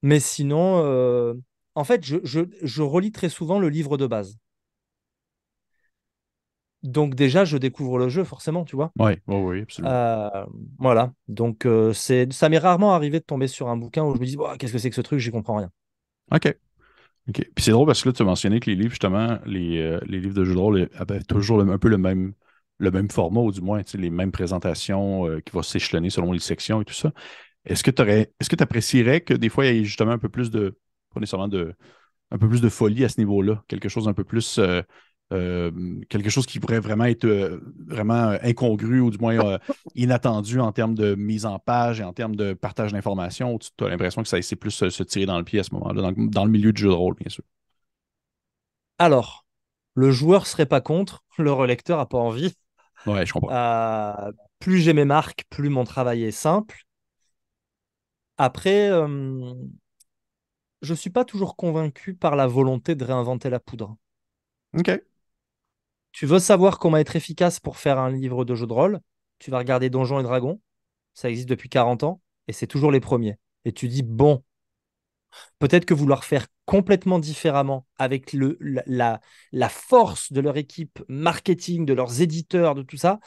Mais 0.06 0.20
sinon, 0.20 0.82
euh, 0.84 1.34
en 1.74 1.82
fait, 1.82 2.04
je, 2.04 2.82
relis 2.82 3.10
très 3.10 3.28
souvent 3.28 3.58
le 3.58 3.68
livre 3.68 3.96
de 3.96 4.06
base. 4.06 4.38
Donc 6.84 7.16
déjà, 7.16 7.44
je 7.44 7.56
découvre 7.56 7.98
le 7.98 8.08
jeu, 8.08 8.22
forcément, 8.22 8.64
tu 8.64 8.76
vois. 8.76 8.92
Oui, 9.00 9.14
oui, 9.26 9.62
absolument. 9.62 9.92
Euh, 9.92 10.46
voilà. 10.78 11.12
Donc 11.26 11.66
euh, 11.66 11.92
c'est, 11.92 12.32
ça 12.32 12.48
m'est 12.48 12.58
rarement 12.58 12.94
arrivé 12.94 13.18
de 13.18 13.24
tomber 13.24 13.48
sur 13.48 13.66
un 13.66 13.76
bouquin 13.76 14.04
où 14.04 14.14
je 14.14 14.20
me 14.20 14.26
dis, 14.26 14.36
qu'est-ce 14.60 14.72
que 14.72 14.78
c'est 14.78 14.90
que 14.90 14.94
ce 14.94 15.00
truc, 15.00 15.18
j'y 15.18 15.32
comprends 15.32 15.56
rien. 15.56 15.70
OK. 16.30 16.54
OK. 17.28 17.50
Puis 17.56 17.64
c'est 17.64 17.72
drôle 17.72 17.88
parce 17.88 18.00
que 18.04 18.08
là, 18.08 18.12
tu 18.12 18.22
as 18.22 18.26
mentionné 18.26 18.60
que 18.60 18.70
les 18.70 18.76
livres, 18.76 18.90
justement, 18.90 19.40
les, 19.44 19.98
livres 20.06 20.34
de 20.34 20.44
jeux 20.44 20.54
de 20.54 20.60
rôle 20.60 20.88
avaient 20.94 21.18
toujours 21.18 21.62
un 21.62 21.78
peu 21.78 21.88
le 21.88 21.98
même, 21.98 22.32
le 22.78 22.92
même 22.92 23.10
format, 23.10 23.40
ou 23.40 23.50
du 23.50 23.60
moins 23.60 23.82
les 23.94 24.10
mêmes 24.10 24.30
présentations 24.30 25.24
qui 25.44 25.52
vont 25.52 25.62
s'échelonner 25.62 26.10
selon 26.10 26.30
les 26.30 26.38
sections 26.38 26.80
et 26.80 26.84
tout 26.84 26.94
ça. 26.94 27.12
Est-ce 27.66 27.82
que 27.82 27.90
tu 27.90 28.02
est-ce 28.02 28.48
que 28.48 28.56
tu 28.56 28.62
apprécierais 28.62 29.20
que 29.20 29.34
des 29.34 29.48
fois 29.48 29.66
il 29.66 29.76
y 29.76 29.80
ait 29.80 29.84
justement 29.84 30.12
un 30.12 30.18
peu 30.18 30.28
plus 30.28 30.50
de, 30.50 30.78
pas 31.12 31.20
nécessairement 31.20 31.48
de, 31.48 31.74
un 32.30 32.38
peu 32.38 32.48
plus 32.48 32.60
de 32.60 32.68
folie 32.68 33.04
à 33.04 33.08
ce 33.08 33.18
niveau-là, 33.18 33.62
quelque 33.68 33.88
chose 33.88 34.08
un 34.08 34.12
peu 34.12 34.24
plus, 34.24 34.58
euh, 34.58 34.82
euh, 35.32 35.70
quelque 36.08 36.30
chose 36.30 36.46
qui 36.46 36.60
pourrait 36.60 36.80
vraiment 36.80 37.04
être 37.04 37.24
euh, 37.24 37.60
vraiment 37.86 38.36
incongru 38.42 39.00
ou 39.00 39.10
du 39.10 39.18
moins 39.18 39.58
inattendu 39.94 40.60
en 40.60 40.72
termes 40.72 40.94
de 40.94 41.14
mise 41.14 41.46
en 41.46 41.58
page 41.58 42.00
et 42.00 42.04
en 42.04 42.12
termes 42.12 42.36
de 42.36 42.52
partage 42.52 42.92
d'informations, 42.92 43.58
tu 43.58 43.84
as 43.84 43.88
l'impression 43.88 44.22
que 44.22 44.28
ça 44.28 44.38
essaie 44.38 44.56
plus 44.56 44.70
se, 44.70 44.90
se 44.90 45.02
tirer 45.02 45.26
dans 45.26 45.38
le 45.38 45.44
pied 45.44 45.60
à 45.60 45.62
ce 45.62 45.72
moment-là, 45.74 46.12
dans, 46.12 46.44
le 46.44 46.50
milieu 46.50 46.72
du 46.72 46.82
jeu 46.82 46.88
de 46.88 46.94
rôle, 46.94 47.14
bien 47.14 47.30
sûr? 47.30 47.44
Alors, 48.98 49.44
le 49.94 50.10
joueur 50.10 50.46
serait 50.46 50.66
pas 50.66 50.80
contre, 50.80 51.24
le 51.38 51.52
relecteur 51.52 51.98
a 52.00 52.08
pas 52.08 52.18
envie. 52.18 52.54
Ouais, 53.06 53.24
je 53.24 53.32
comprends. 53.32 54.32
plus 54.58 54.80
j'ai 54.80 54.92
mes 54.92 55.04
marques, 55.04 55.44
plus 55.48 55.68
mon 55.68 55.84
travail 55.84 56.24
est 56.24 56.32
simple. 56.32 56.85
Après, 58.36 58.90
euh, 58.90 59.54
je 60.82 60.92
ne 60.92 60.96
suis 60.96 61.10
pas 61.10 61.24
toujours 61.24 61.56
convaincu 61.56 62.14
par 62.14 62.36
la 62.36 62.46
volonté 62.46 62.94
de 62.94 63.04
réinventer 63.04 63.50
la 63.50 63.60
poudre. 63.60 63.96
Ok. 64.76 64.90
Tu 66.12 66.26
veux 66.26 66.38
savoir 66.38 66.78
comment 66.78 66.96
être 66.96 67.16
efficace 67.16 67.60
pour 67.60 67.76
faire 67.76 67.98
un 67.98 68.10
livre 68.10 68.44
de 68.44 68.54
jeu 68.54 68.66
de 68.66 68.72
rôle 68.72 69.00
Tu 69.38 69.50
vas 69.50 69.58
regarder 69.58 69.90
Donjons 69.90 70.20
et 70.20 70.22
Dragons. 70.22 70.60
Ça 71.14 71.28
existe 71.30 71.48
depuis 71.48 71.68
40 71.68 72.04
ans 72.04 72.20
et 72.48 72.52
c'est 72.52 72.66
toujours 72.66 72.90
les 72.90 73.00
premiers. 73.00 73.38
Et 73.64 73.72
tu 73.72 73.88
dis, 73.88 74.02
bon, 74.02 74.42
peut-être 75.58 75.84
que 75.84 75.94
vouloir 75.94 76.24
faire 76.24 76.46
complètement 76.64 77.18
différemment 77.18 77.86
avec 77.98 78.32
le, 78.32 78.58
la, 78.60 79.20
la, 79.52 79.68
force 79.68 80.32
de 80.32 80.40
leur 80.40 80.56
équipe 80.56 81.02
marketing, 81.08 81.84
de 81.84 81.92
leurs 81.92 82.20
éditeurs, 82.20 82.74
de 82.74 82.82
tout 82.82 82.96
ça, 82.96 83.20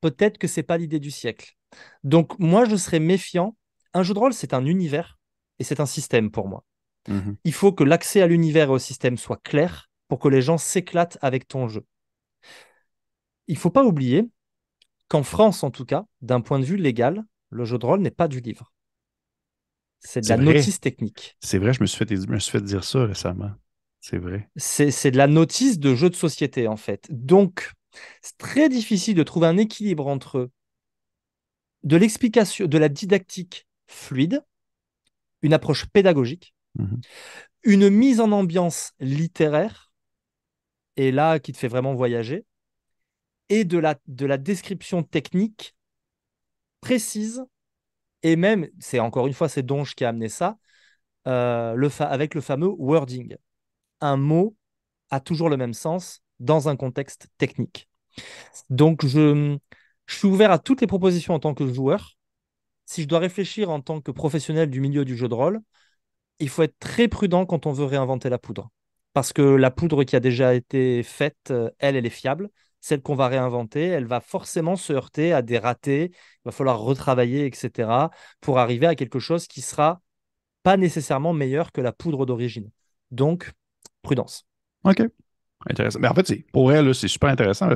peut-être 0.00 0.38
que 0.38 0.48
c'est 0.48 0.62
pas 0.62 0.78
l'idée 0.78 1.00
du 1.00 1.10
siècle. 1.10 1.56
Donc 2.04 2.38
moi, 2.38 2.64
je 2.64 2.76
serais 2.76 3.00
méfiant 3.00 3.56
un 3.94 4.02
jeu 4.02 4.14
de 4.14 4.18
rôle, 4.18 4.32
c'est 4.32 4.54
un 4.54 4.64
univers 4.64 5.18
et 5.58 5.64
c'est 5.64 5.80
un 5.80 5.86
système 5.86 6.30
pour 6.30 6.48
moi. 6.48 6.64
Mhm. 7.08 7.36
Il 7.44 7.52
faut 7.52 7.72
que 7.72 7.84
l'accès 7.84 8.20
à 8.20 8.26
l'univers 8.26 8.68
et 8.68 8.72
au 8.72 8.78
système 8.78 9.16
soit 9.16 9.40
clair 9.42 9.90
pour 10.08 10.18
que 10.18 10.28
les 10.28 10.42
gens 10.42 10.58
s'éclatent 10.58 11.18
avec 11.20 11.48
ton 11.48 11.68
jeu. 11.68 11.84
Il 13.48 13.56
faut 13.56 13.70
pas 13.70 13.84
oublier 13.84 14.28
qu'en 15.08 15.22
France, 15.22 15.62
en 15.62 15.70
tout 15.70 15.84
cas, 15.84 16.04
d'un 16.20 16.40
point 16.40 16.58
de 16.58 16.64
vue 16.64 16.76
légal, 16.76 17.24
le 17.50 17.64
jeu 17.64 17.78
de 17.78 17.86
rôle 17.86 18.00
n'est 18.00 18.10
pas 18.10 18.28
du 18.28 18.40
livre. 18.40 18.72
C'est 20.00 20.20
de 20.20 20.28
la 20.28 20.36
notice 20.36 20.80
technique. 20.80 21.36
C'est 21.40 21.58
vrai, 21.58 21.72
je 21.72 21.80
me, 21.80 21.86
suis 21.86 22.04
fait, 22.04 22.14
je 22.14 22.28
me 22.28 22.38
suis 22.38 22.52
fait 22.52 22.60
dire 22.60 22.84
ça 22.84 23.04
récemment. 23.04 23.50
C'est 24.00 24.18
vrai. 24.18 24.48
C'est 24.56 25.10
de 25.10 25.16
la 25.16 25.26
notice 25.26 25.78
de 25.78 25.94
jeu 25.94 26.10
de 26.10 26.14
société, 26.14 26.68
en 26.68 26.76
fait. 26.76 27.06
Donc, 27.10 27.72
c'est 28.20 28.36
très 28.36 28.68
difficile 28.68 29.14
de 29.14 29.22
trouver 29.22 29.48
un 29.48 29.56
équilibre 29.56 30.06
entre 30.06 30.50
de 31.82 31.96
l'explication, 31.96 32.66
de 32.66 32.78
la 32.78 32.88
didactique 32.88 33.65
fluide, 33.86 34.44
une 35.42 35.52
approche 35.52 35.86
pédagogique, 35.86 36.54
mhm. 36.78 37.00
une 37.62 37.90
mise 37.90 38.20
en 38.20 38.32
ambiance 38.32 38.92
littéraire, 39.00 39.92
et 40.96 41.12
là 41.12 41.38
qui 41.38 41.52
te 41.52 41.58
fait 41.58 41.68
vraiment 41.68 41.94
voyager, 41.94 42.44
et 43.48 43.64
de 43.64 43.78
la, 43.78 43.96
de 44.06 44.26
la 44.26 44.38
description 44.38 45.02
technique 45.02 45.76
précise, 46.80 47.44
et 48.22 48.36
même, 48.36 48.68
c'est 48.78 48.98
encore 48.98 49.26
une 49.26 49.34
fois, 49.34 49.48
c'est 49.48 49.62
Donge 49.62 49.94
qui 49.94 50.04
a 50.04 50.08
amené 50.08 50.28
ça, 50.28 50.58
euh, 51.28 51.74
le 51.74 51.90
avec 52.00 52.34
le 52.34 52.40
fameux 52.40 52.68
wording. 52.68 53.36
Un 54.00 54.16
mot 54.16 54.56
a 55.10 55.20
toujours 55.20 55.48
le 55.48 55.56
même 55.56 55.74
sens 55.74 56.22
dans 56.40 56.68
un 56.68 56.76
contexte 56.76 57.28
technique. 57.38 57.88
Donc, 58.70 59.06
je, 59.06 59.56
je 60.06 60.14
suis 60.14 60.26
ouvert 60.26 60.50
à 60.50 60.58
toutes 60.58 60.80
les 60.80 60.86
propositions 60.86 61.34
en 61.34 61.38
tant 61.38 61.54
que 61.54 61.72
joueur 61.72 62.15
si 62.86 63.02
je 63.02 63.08
dois 63.08 63.18
réfléchir 63.18 63.68
en 63.68 63.80
tant 63.80 64.00
que 64.00 64.10
professionnel 64.10 64.70
du 64.70 64.80
milieu 64.80 65.04
du 65.04 65.16
jeu 65.16 65.28
de 65.28 65.34
rôle, 65.34 65.60
il 66.38 66.48
faut 66.48 66.62
être 66.62 66.78
très 66.78 67.08
prudent 67.08 67.46
quand 67.46 67.66
on 67.66 67.72
veut 67.72 67.84
réinventer 67.84 68.28
la 68.28 68.38
poudre. 68.38 68.70
Parce 69.12 69.32
que 69.32 69.42
la 69.42 69.70
poudre 69.70 70.04
qui 70.04 70.16
a 70.16 70.20
déjà 70.20 70.54
été 70.54 71.02
faite, 71.02 71.50
euh, 71.50 71.70
elle, 71.78 71.96
elle 71.96 72.06
est 72.06 72.10
fiable. 72.10 72.48
celle 72.80 73.02
qu'on 73.02 73.16
va 73.16 73.26
réinventer, 73.26 73.82
elle 73.86 74.04
va 74.04 74.20
forcément 74.20 74.76
se 74.76 74.92
heurter 74.92 75.32
à 75.32 75.42
des 75.42 75.58
ratés, 75.58 76.10
il 76.12 76.42
va 76.44 76.52
falloir 76.52 76.78
retravailler, 76.78 77.46
etc., 77.46 78.10
pour 78.40 78.58
arriver 78.60 78.86
à 78.86 78.94
quelque 78.94 79.18
chose 79.18 79.48
qui 79.48 79.60
sera 79.60 80.00
pas 80.62 80.76
nécessairement 80.76 81.32
meilleur 81.32 81.72
que 81.72 81.80
la 81.80 81.92
poudre 81.92 82.26
d'origine. 82.26 82.70
Donc, 83.10 83.50
prudence. 84.02 84.46
OK. 84.84 85.02
Intéressant. 85.68 85.98
Mais 85.98 86.08
en 86.08 86.14
fait, 86.14 86.32
pour 86.52 86.70
elle, 86.72 86.94
c'est 86.94 87.08
super 87.08 87.30
intéressant. 87.30 87.68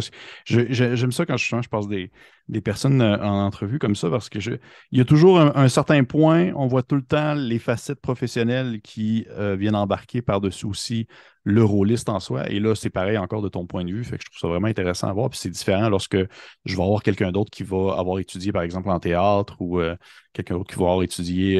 J'aime 0.44 1.12
ça 1.12 1.26
quand 1.26 1.36
je, 1.36 1.56
je 1.56 1.88
des, 1.88 2.10
des 2.50 2.60
personnes 2.60 3.00
euh, 3.00 3.16
en 3.18 3.46
entrevue 3.46 3.78
comme 3.78 3.94
ça 3.94 4.10
parce 4.10 4.28
que 4.28 4.40
je, 4.40 4.52
il 4.90 4.98
y 4.98 5.00
a 5.00 5.04
toujours 5.04 5.40
un, 5.40 5.68
certain 5.68 6.04
point, 6.04 6.52
on 6.56 6.66
voit 6.66 6.82
tout 6.82 6.96
le 6.96 7.02
temps 7.02 7.34
les 7.34 7.58
facettes 7.58 8.00
professionnelles 8.00 8.80
qui 8.82 9.26
euh, 9.30 9.56
viennent 9.56 9.76
embarquer 9.76 10.20
par-dessus 10.20 10.66
aussi 10.66 11.06
le 11.44 11.64
rôliste 11.64 12.10
en 12.10 12.20
soi. 12.20 12.50
Et 12.50 12.60
là, 12.60 12.74
c'est 12.74 12.90
pareil 12.90 13.16
encore 13.16 13.40
de 13.40 13.48
ton 13.48 13.66
point 13.66 13.84
de 13.84 13.90
vue. 13.90 14.04
Fait 14.04 14.18
que 14.18 14.24
je 14.24 14.30
trouve 14.30 14.40
ça 14.40 14.48
vraiment 14.48 14.66
intéressant 14.66 15.08
à 15.08 15.12
voir. 15.12 15.30
Puis 15.30 15.38
c'est 15.38 15.48
différent 15.48 15.88
lorsque 15.88 16.18
je 16.66 16.76
vais 16.76 16.82
avoir 16.82 17.02
quelqu'un 17.02 17.32
d'autre 17.32 17.50
qui 17.50 17.62
va 17.62 17.94
avoir 17.96 18.18
étudié, 18.18 18.52
par 18.52 18.62
exemple, 18.62 18.90
en 18.90 19.00
théâtre 19.00 19.56
ou 19.60 19.80
euh, 19.80 19.96
quelqu'un 20.34 20.56
d'autre 20.56 20.70
qui 20.70 20.78
va 20.78 20.86
avoir 20.86 21.02
étudié. 21.02 21.56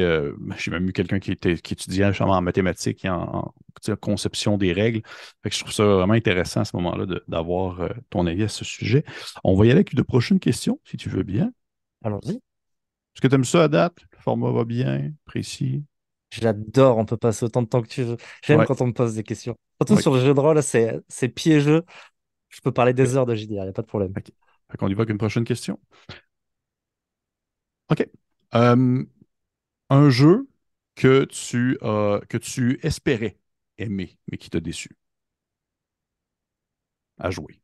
J'ai 0.57 0.71
même 0.71 0.87
eu 0.87 0.93
quelqu'un 0.93 1.19
qui, 1.19 1.31
était, 1.31 1.55
qui 1.55 1.73
étudiait 1.73 2.21
en 2.21 2.41
mathématiques 2.41 3.05
et 3.05 3.09
en, 3.09 3.53
conception 3.99 4.57
des 4.57 4.73
règles. 4.73 5.01
Fait 5.41 5.49
que 5.49 5.55
je 5.55 5.61
trouve 5.61 5.73
ça 5.73 5.83
vraiment 5.83 6.13
intéressant 6.13 6.61
à 6.61 6.65
ce 6.65 6.75
moment-là 6.75 7.05
d'avoir 7.27 7.89
ton 8.09 8.27
avis 8.27 8.43
à 8.43 8.49
ce 8.49 8.63
sujet. 8.63 9.03
On 9.43 9.55
va 9.55 9.65
y 9.65 9.69
aller 9.69 9.79
avec 9.79 9.95
de 9.95 10.01
prochaines 10.03 10.39
questions 10.39 10.79
si 10.83 10.97
tu 10.97 11.09
veux 11.09 11.23
bien. 11.23 11.51
Allons-y. 12.03 12.35
Est-ce 12.35 13.21
que 13.21 13.27
tu 13.27 13.35
aimes 13.35 13.45
ça 13.45 13.63
à 13.63 13.67
date? 13.67 13.97
Le 14.11 14.17
format 14.19 14.51
va 14.51 14.63
bien, 14.63 15.11
précis? 15.25 15.83
J'adore, 16.31 16.97
on 16.97 17.05
peut 17.05 17.17
passer 17.17 17.45
autant 17.45 17.61
de 17.61 17.67
temps 17.67 17.81
que 17.81 17.87
tu 17.87 18.03
veux. 18.03 18.17
J'aime 18.43 18.65
quand 18.65 18.81
on 18.81 18.87
me 18.87 18.93
pose 18.93 19.15
des 19.15 19.23
questions. 19.23 19.55
Surtout 19.79 20.01
sur 20.01 20.13
le 20.13 20.21
jeu 20.21 20.33
de 20.33 20.39
rôle, 20.39 20.61
c'est 20.63 21.29
piégeux. 21.29 21.83
Je 22.49 22.59
peux 22.61 22.71
parler 22.71 22.93
des 22.93 23.15
heures 23.15 23.25
de 23.25 23.35
JDR, 23.35 23.51
il 23.51 23.63
n'y 23.63 23.69
a 23.69 23.73
pas 23.73 23.81
de 23.81 23.87
problème. 23.87 24.13
On 24.79 24.87
y 24.87 24.93
va 24.93 25.01
avec 25.01 25.09
une 25.09 25.17
prochaine 25.17 25.43
question. 25.43 25.79
OK. 27.89 28.07
Euh, 28.55 29.03
un 29.89 30.09
jeu 30.09 30.47
que 30.95 31.25
tu, 31.25 31.77
que 31.81 32.37
tu 32.37 32.79
espérais 32.83 33.37
aimer, 33.77 34.17
mais 34.31 34.37
qui 34.37 34.49
t'a 34.49 34.59
déçu? 34.59 34.95
À 37.17 37.31
jouer. 37.31 37.60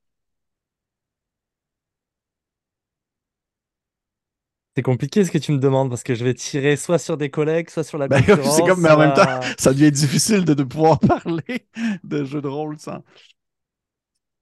C'est 4.78 4.84
compliqué 4.84 5.26
ce 5.26 5.32
que 5.32 5.40
tu 5.40 5.52
me 5.54 5.58
demandes 5.58 5.90
parce 5.90 6.04
que 6.04 6.14
je 6.14 6.24
vais 6.24 6.36
tirer 6.36 6.76
soit 6.76 7.00
sur 7.00 7.18
des 7.18 7.32
collègues, 7.32 7.72
soit 7.72 7.84
sur 7.84 7.98
la 7.98 8.08
ben, 8.08 8.22
C'est 8.56 8.62
comme, 8.62 8.80
mais 8.80 8.92
en 8.92 9.00
même 9.00 9.16
temps, 9.16 9.42
ça 9.58 9.74
devient 9.74 9.92
difficile 9.92 10.46
de, 10.46 10.64
pouvoir 10.64 11.00
parler 11.24 11.68
de 12.04 12.24
jeux 12.24 12.44
de 12.44 12.48
rôle 12.48 12.78
sans. 12.78 13.04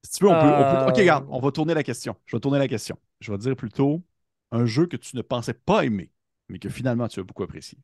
Si 0.04 0.18
tu 0.20 0.26
veux, 0.26 0.32
on 0.32 0.34
peut, 0.34 0.90
Ok, 0.90 0.98
regarde, 0.98 1.26
on 1.30 1.40
va 1.40 1.52
tourner 1.54 1.74
la 1.74 1.84
question. 1.84 2.18
Je 2.26 2.36
vais 2.36 2.42
tourner 2.42 2.60
la 2.60 2.68
question. 2.68 2.98
Je 3.22 3.32
vais 3.32 3.38
dire 3.38 3.56
plutôt 3.56 4.04
un 4.52 4.66
jeu 4.66 4.88
que 4.88 4.98
tu 4.98 5.16
ne 5.16 5.22
pensais 5.22 5.54
pas 5.54 5.86
aimer, 5.86 6.12
mais 6.50 6.60
que 6.60 6.68
finalement 6.68 7.08
tu 7.08 7.22
as 7.22 7.24
beaucoup 7.24 7.44
apprécié. 7.44 7.78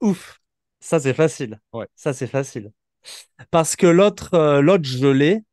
Ouf, 0.00 0.40
ça 0.80 0.98
c'est 0.98 1.14
facile. 1.14 1.60
Ouais. 1.72 1.86
Ça 1.94 2.12
c'est 2.12 2.26
facile. 2.26 2.72
Parce 3.52 3.76
que 3.76 3.86
l'autre, 3.86 4.34
euh, 4.34 4.60
l'autre 4.60 4.82
je 4.82 5.06
l'ai, 5.06 5.44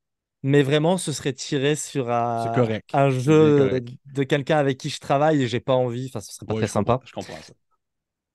mais 0.44 0.64
vraiment, 0.64 0.98
ce 0.98 1.12
serait 1.12 1.34
tiré 1.34 1.76
sur 1.76 2.10
un, 2.12 2.46
un 2.94 3.10
jeu 3.10 3.82
de 4.14 4.24
quelqu'un 4.24 4.58
avec 4.58 4.78
qui 4.78 4.90
je 4.90 5.00
travaille 5.00 5.44
et 5.44 5.48
j'ai 5.48 5.60
pas 5.60 5.74
envie. 5.74 6.08
Enfin, 6.08 6.22
ce 6.22 6.34
serait 6.34 6.46
pas 6.46 6.56
très 6.56 6.68
sympa. 6.68 7.00
je 7.06 7.14
comprends 7.14 7.42
ça. 7.42 7.54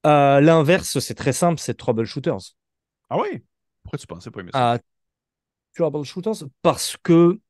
Euh, 0.07 0.41
l'inverse, 0.41 0.99
c'est 0.99 1.15
très 1.15 1.33
simple, 1.33 1.59
c'est 1.59 1.75
Troubleshooters. 1.75 2.55
Ah 3.09 3.19
oui 3.19 3.43
Pourquoi 3.83 3.99
tu 3.99 4.07
pensais 4.07 4.31
pas 4.31 4.41
aimer 4.41 4.51
ça? 4.53 4.79
Troubleshooters 5.75 6.45
Parce 6.63 6.97
que 7.03 7.41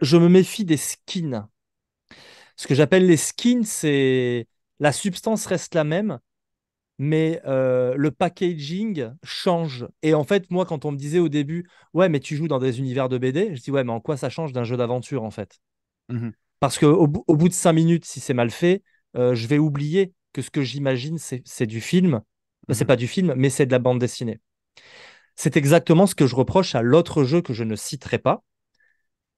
je 0.00 0.16
me 0.16 0.28
méfie 0.28 0.64
des 0.64 0.76
skins. 0.76 1.46
Ce 2.56 2.66
que 2.66 2.74
j'appelle 2.74 3.06
les 3.06 3.16
skins, 3.16 3.64
c'est 3.64 4.46
la 4.78 4.92
substance 4.92 5.46
reste 5.46 5.74
la 5.74 5.84
même, 5.84 6.18
mais 7.02 7.40
euh, 7.46 7.94
le 7.96 8.10
packaging 8.10 9.10
change. 9.24 9.88
Et 10.02 10.12
en 10.12 10.22
fait, 10.22 10.50
moi, 10.50 10.66
quand 10.66 10.84
on 10.84 10.92
me 10.92 10.98
disait 10.98 11.18
au 11.18 11.30
début, 11.30 11.66
ouais, 11.94 12.10
mais 12.10 12.20
tu 12.20 12.36
joues 12.36 12.46
dans 12.46 12.58
des 12.58 12.78
univers 12.78 13.08
de 13.08 13.16
BD, 13.16 13.56
je 13.56 13.62
dis, 13.62 13.70
ouais, 13.70 13.84
mais 13.84 13.92
en 13.92 14.00
quoi 14.00 14.18
ça 14.18 14.28
change 14.28 14.52
d'un 14.52 14.64
jeu 14.64 14.76
d'aventure, 14.76 15.22
en 15.24 15.30
fait? 15.30 15.60
Mmh 16.08 16.30
Parce 16.60 16.78
qu'au 16.78 16.92
au 17.26 17.36
bout 17.36 17.48
de 17.48 17.54
cinq 17.54 17.72
minutes, 17.72 18.04
si 18.04 18.20
c'est 18.20 18.34
mal 18.34 18.50
fait, 18.50 18.82
euh, 19.16 19.34
je 19.34 19.46
vais 19.46 19.56
oublier 19.58 20.12
que 20.34 20.42
ce 20.42 20.50
que 20.50 20.62
j'imagine, 20.62 21.16
c'est 21.18 21.66
du 21.66 21.80
film. 21.80 22.20
Ce 22.68 22.74
C'est 22.74 22.84
mmh 22.84 22.88
pas 22.88 22.96
du 22.96 23.08
film, 23.08 23.32
mais 23.34 23.48
c'est 23.48 23.64
de 23.66 23.72
la 23.72 23.78
bande 23.78 23.98
dessinée. 23.98 24.40
C'est 25.36 25.56
exactement 25.56 26.06
ce 26.06 26.14
que 26.14 26.26
je 26.26 26.36
reproche 26.36 26.74
à 26.74 26.82
l'autre 26.82 27.24
jeu 27.24 27.40
que 27.40 27.54
je 27.54 27.64
ne 27.64 27.76
citerai 27.76 28.18
pas, 28.18 28.44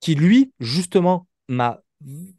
qui 0.01 0.15
lui, 0.15 0.53
justement, 0.61 1.29
m'a 1.49 1.83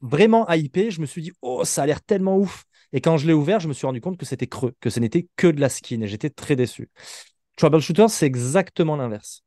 vraiment 0.01 0.49
hypé. 0.49 0.91
Je 0.91 1.01
me 1.01 1.05
suis 1.05 1.21
dit, 1.21 1.31
oh, 1.41 1.63
ça 1.65 1.83
a 1.83 1.85
l'air 1.85 2.01
tellement 2.01 2.37
ouf. 2.37 2.65
Et 2.93 3.01
quand 3.01 3.17
je 3.17 3.27
l'ai 3.27 3.33
ouvert, 3.33 3.59
je 3.59 3.67
me 3.67 3.73
suis 3.73 3.85
rendu 3.85 4.01
compte 4.01 4.17
que 4.17 4.25
c'était 4.25 4.47
creux, 4.47 4.73
que 4.79 4.89
ce 4.89 4.99
n'était 4.99 5.27
que 5.35 5.47
de 5.47 5.59
la 5.59 5.69
skin 5.69 6.01
et 6.01 6.07
j'étais 6.07 6.29
très 6.29 6.55
déçu. 6.55 6.89
Troubleshooter, 7.57 8.07
c'est 8.07 8.25
exactement 8.25 8.95
l'inverse. 8.95 9.43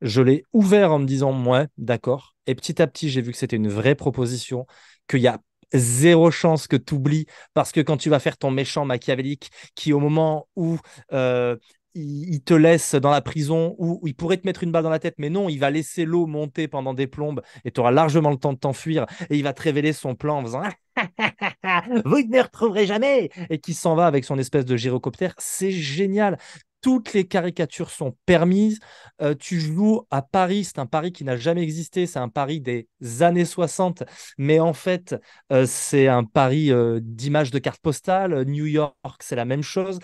Je 0.00 0.22
l'ai 0.22 0.44
ouvert 0.52 0.92
en 0.92 0.98
me 0.98 1.06
disant, 1.06 1.44
ouais, 1.46 1.66
d'accord. 1.78 2.34
Et 2.46 2.54
petit 2.54 2.80
à 2.80 2.86
petit, 2.86 3.10
j'ai 3.10 3.22
vu 3.22 3.32
que 3.32 3.38
c'était 3.38 3.56
une 3.56 3.68
vraie 3.68 3.94
proposition, 3.94 4.66
qu'il 5.08 5.20
y 5.20 5.28
a 5.28 5.40
zéro 5.72 6.30
chance 6.30 6.66
que 6.66 6.76
tu 6.76 6.94
oublies, 6.94 7.26
parce 7.52 7.72
que 7.72 7.80
quand 7.80 7.96
tu 7.96 8.10
vas 8.10 8.18
faire 8.18 8.36
ton 8.36 8.50
méchant 8.50 8.84
machiavélique, 8.84 9.50
qui 9.74 9.92
au 9.92 10.00
moment 10.00 10.48
où 10.56 10.78
euh, 11.12 11.56
il, 11.94 12.42
te 12.42 12.54
laisse 12.54 12.94
dans 12.94 13.10
la 13.10 13.22
prison 13.22 13.74
où, 13.78 14.00
il 14.06 14.14
pourrait 14.14 14.36
te 14.36 14.46
mettre 14.46 14.62
une 14.62 14.72
balle 14.72 14.82
dans 14.82 14.90
la 14.90 14.98
tête, 14.98 15.14
mais 15.18 15.30
non, 15.30 15.48
il 15.48 15.58
va 15.58 15.70
laisser 15.70 16.04
l'eau 16.04 16.26
monter 16.26 16.68
pendant 16.68 16.94
des 16.94 17.06
plombes 17.06 17.42
et 17.64 17.70
tu 17.70 17.80
auras 17.80 17.92
largement 17.92 18.30
le 18.30 18.36
temps 18.36 18.52
de 18.52 18.58
t'enfuir 18.58 19.06
et 19.30 19.36
il 19.36 19.42
va 19.42 19.52
te 19.52 19.62
révéler 19.62 19.92
son 19.92 20.14
plan 20.14 20.38
en 20.38 20.42
faisant 20.42 20.62
Vous 22.04 22.18
ne 22.22 22.28
me 22.28 22.42
retrouverez 22.42 22.86
jamais 22.86 23.30
et 23.50 23.58
qui 23.58 23.74
s'en 23.74 23.94
va 23.94 24.06
avec 24.06 24.24
son 24.24 24.38
espèce 24.38 24.64
de 24.64 24.76
gyrocoptère. 24.76 25.34
C'est 25.38 25.70
génial. 25.70 26.38
Toutes 26.80 27.14
les 27.14 27.26
caricatures 27.26 27.90
sont 27.90 28.14
permises. 28.26 28.78
Euh, 29.22 29.34
tu 29.34 29.58
joues 29.58 30.02
à 30.10 30.20
Paris, 30.20 30.64
c'est 30.64 30.78
un 30.78 30.86
Paris 30.86 31.12
qui 31.12 31.24
n'a 31.24 31.36
jamais 31.36 31.62
existé, 31.62 32.06
c'est 32.06 32.18
un 32.18 32.28
Paris 32.28 32.60
des 32.60 32.88
années 33.20 33.46
60, 33.46 34.02
mais 34.36 34.60
en 34.60 34.74
fait, 34.74 35.16
euh, 35.50 35.64
c'est 35.66 36.08
un 36.08 36.24
Paris 36.24 36.70
euh, 36.70 37.00
d'images 37.02 37.50
de 37.50 37.58
cartes 37.58 37.80
postales. 37.80 38.42
New 38.44 38.66
York, 38.66 38.96
c'est 39.20 39.36
la 39.36 39.46
même 39.46 39.62
chose 39.62 39.98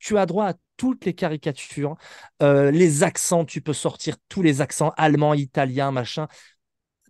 tu 0.00 0.18
as 0.18 0.26
droit 0.26 0.48
à 0.48 0.54
toutes 0.76 1.06
les 1.06 1.14
caricatures, 1.14 1.96
les 2.42 3.02
accents, 3.04 3.46
tu 3.46 3.62
peux 3.62 3.72
sortir 3.72 4.16
tous 4.28 4.42
les 4.42 4.60
accents 4.60 4.92
allemands, 4.98 5.32
italiens, 5.32 5.92
machin. 5.92 6.28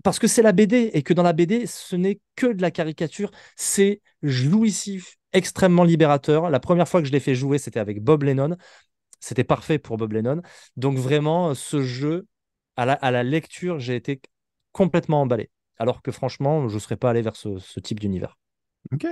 Parce 0.05 0.18
que 0.18 0.26
c'est 0.28 0.42
la 0.42 0.52
BD 0.52 0.90
et 0.92 1.02
que 1.02 1.14
dans 1.14 1.22
la 1.22 1.32
BD, 1.32 1.66
ce 1.66 1.96
n'est 1.96 2.20
que 2.36 2.46
de 2.46 2.61
la 2.61 2.70
caricature, 2.70 3.30
c'est 3.57 4.02
jouissif, 4.22 5.16
extrêmement 5.32 5.82
libérateur. 5.82 6.50
La 6.50 6.61
première 6.61 6.86
fois 6.86 7.00
que 7.00 7.09
je 7.09 7.12
l'ai 7.12 7.20
fait 7.20 7.34
jouer, 7.34 7.57
c'était 7.57 7.80
avec 7.80 8.02
Bob 8.02 8.22
Lennon. 8.22 8.57
C'était 9.18 9.44
parfait 9.44 9.78
pour 9.78 9.96
Bob 9.96 10.12
Lennon. 10.12 10.42
Donc 10.76 10.98
vraiment, 10.98 11.55
ce 11.55 11.82
jeu, 11.82 12.26
à 12.76 12.84
la, 12.84 13.22
lecture, 13.22 13.78
j'ai 13.80 13.96
été 13.96 14.20
complètement 14.72 15.22
emballé. 15.22 15.50
Alors 15.78 16.02
que 16.02 16.12
franchement, 16.12 16.68
je 16.68 16.74
ne 16.74 16.80
serais 16.80 16.98
pas 16.98 17.09
allé 17.09 17.22
vers 17.22 17.34
ce, 17.34 17.59
ce 17.59 17.80
type 17.80 17.98
d'univers. 17.98 18.36
Ok, 18.92 19.07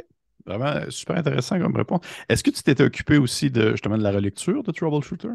Vraiment 0.44 0.90
super 0.90 1.16
intéressant 1.16 1.58
comme 1.58 1.74
réponse. 1.74 2.00
Est-ce 2.28 2.42
que 2.42 2.50
tu 2.50 2.62
t'étais 2.62 2.84
occupé 2.84 3.16
aussi 3.16 3.50
de 3.50 3.70
justement 3.70 3.96
de 3.96 4.02
la 4.02 4.10
relecture 4.10 4.62
de 4.62 4.72
Troubleshooter? 4.72 5.28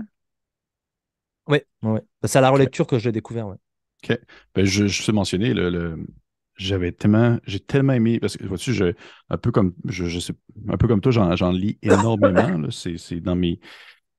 Oui, 1.47 1.59
oui. 1.81 1.99
C'est 2.23 2.37
à 2.37 2.41
la 2.41 2.49
relecture 2.49 2.85
que 2.85 2.99
je 2.99 3.05
l'ai 3.05 3.13
découvert, 3.13 3.47
oui. 3.47 3.55
OK. 4.09 4.19
Ben, 4.55 4.65
je, 4.65 4.87
je 4.87 5.01
sais 5.01 5.11
mentionner, 5.11 5.53
le, 5.53 6.05
j'avais 6.55 6.91
tellement, 6.91 7.37
j'ai 7.45 7.59
tellement 7.59 7.93
aimé, 7.93 8.19
parce 8.19 8.37
que 8.37 8.45
vois-tu, 8.45 8.73
je, 8.73 8.93
un 9.29 9.37
peu 9.37 9.51
comme 9.51 9.73
je, 9.85 10.19
sais, 10.19 10.33
un 10.69 10.77
peu 10.77 10.87
comme 10.87 11.01
toi, 11.01 11.11
j'en, 11.11 11.51
lis 11.51 11.77
énormément. 11.81 12.69
c'est, 12.71 13.19
dans 13.19 13.35
mes 13.35 13.59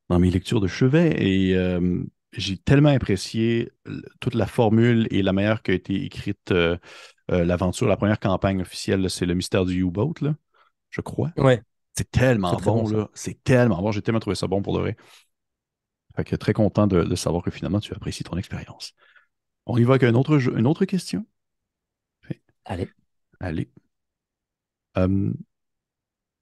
dans 0.08 0.18
mes 0.18 0.30
lectures 0.30 0.60
de 0.60 0.68
chevet. 0.68 1.16
Et 1.22 1.54
euh, 1.54 2.02
j'ai 2.32 2.56
tellement 2.56 2.88
apprécié 2.90 3.70
toute 4.20 4.34
la 4.34 4.46
formule 4.46 5.06
et 5.10 5.22
la 5.22 5.32
manière 5.32 5.62
qui 5.62 5.72
a 5.72 5.74
été 5.74 6.02
écrite 6.02 6.50
euh, 6.50 6.78
euh, 7.30 7.44
l'aventure, 7.44 7.88
la 7.88 7.96
première 7.98 8.18
campagne 8.18 8.62
officielle, 8.62 9.10
c'est 9.10 9.26
le 9.26 9.34
mystère 9.34 9.66
du 9.66 9.82
U-Boat. 9.82 10.14
Là 10.22 10.34
je 10.90 11.00
crois. 11.00 11.30
Ouais. 11.36 11.62
C'est 11.96 12.10
tellement 12.10 12.56
bon, 12.56 12.88
là. 12.88 13.08
C'est 13.14 13.42
tellement 13.42 13.82
bon. 13.82 13.90
J'ai 13.90 14.02
tellement 14.02 14.20
trouvé 14.20 14.36
ça 14.36 14.46
bon 14.46 14.62
pour 14.62 14.74
de 14.74 14.80
vrai. 14.80 14.96
Fait 16.16 16.24
que 16.24 16.36
très 16.36 16.52
content 16.52 16.86
de, 16.86 17.14
savoir 17.14 17.42
que 17.42 17.50
finalement 17.50 17.80
tu 17.80 17.92
apprécies 17.94 18.24
ton 18.24 18.36
expérience. 18.36 18.94
On 19.68 19.76
y 19.76 19.84
va 19.84 19.94
avec 19.94 20.02
un 20.04 20.14
autre 20.14 20.38
une 20.56 20.66
autre 20.66 20.84
question? 20.84 21.24
Allez. 22.64 22.88
Allez. 23.40 23.70
Hum, 24.94 25.34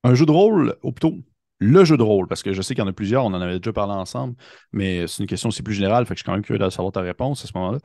un 0.04 0.14
jeu 0.14 0.24
de 0.24 0.30
rôle, 0.30 0.76
ou 0.82 0.92
plutôt 0.92 1.18
le 1.58 1.84
jeu 1.84 1.96
de 1.96 2.02
rôle, 2.02 2.28
parce 2.28 2.42
que 2.42 2.52
je 2.52 2.62
sais 2.62 2.74
qu'il 2.74 2.82
y 2.82 2.86
en 2.86 2.90
a 2.90 2.92
plusieurs, 2.92 3.24
on 3.24 3.34
en 3.34 3.40
avait 3.40 3.58
déjà 3.58 3.72
parlé 3.72 3.92
ensemble, 3.92 4.36
mais 4.72 5.06
c'est 5.06 5.22
une 5.22 5.28
question 5.28 5.48
aussi 5.48 5.62
plus 5.62 5.74
générale, 5.74 6.06
fait 6.06 6.14
que 6.14 6.18
je 6.18 6.22
suis 6.22 6.26
quand 6.26 6.32
même 6.32 6.42
curieux 6.42 6.58
de 6.58 6.70
savoir 6.70 6.92
ta 6.92 7.00
réponse 7.00 7.44
à 7.44 7.48
ce 7.48 7.52
moment-là. 7.56 7.78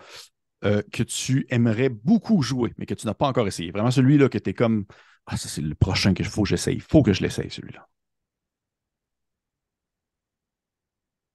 Euh, 0.64 0.84
que 0.92 1.02
tu 1.02 1.48
aimerais 1.50 1.90
beaucoup 1.90 2.44
jouer, 2.44 2.74
mais 2.78 2.86
que 2.86 2.94
tu 2.94 3.08
n'as 3.08 3.16
pas 3.16 3.28
encore 3.28 3.48
essayé. 3.48 3.72
Vraiment 3.72 3.90
celui-là 3.90 4.30
que 4.30 4.38
tu 4.38 4.52
es 4.52 4.54
comme 4.54 4.86
ah, 5.26 5.38
ça, 5.38 5.50
c'est 5.50 5.62
le 5.62 5.74
prochain 5.74 6.14
qu'il 6.14 6.26
faut 6.26 6.44
que 6.44 6.50
j'essaye. 6.50 6.76
Il 6.76 6.82
faut 6.82 7.02
que 7.02 7.14
je 7.14 7.22
l'essaye, 7.22 7.50
celui-là. 7.50 7.88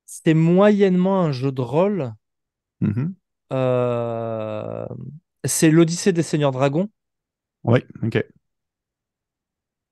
C'est 0.05 0.35
moyennement 0.35 1.23
un 1.23 1.33
jeu 1.33 1.51
de 1.51 1.61
rôle. 1.61 2.15
Mm-hmm. 2.83 3.13
Euh, 3.53 4.87
c'est 5.45 5.71
l'Odyssée 5.71 6.13
des 6.13 6.23
Seigneurs 6.23 6.53
Dragons. 6.53 6.89
Oui, 7.65 7.81
ok. 8.03 8.25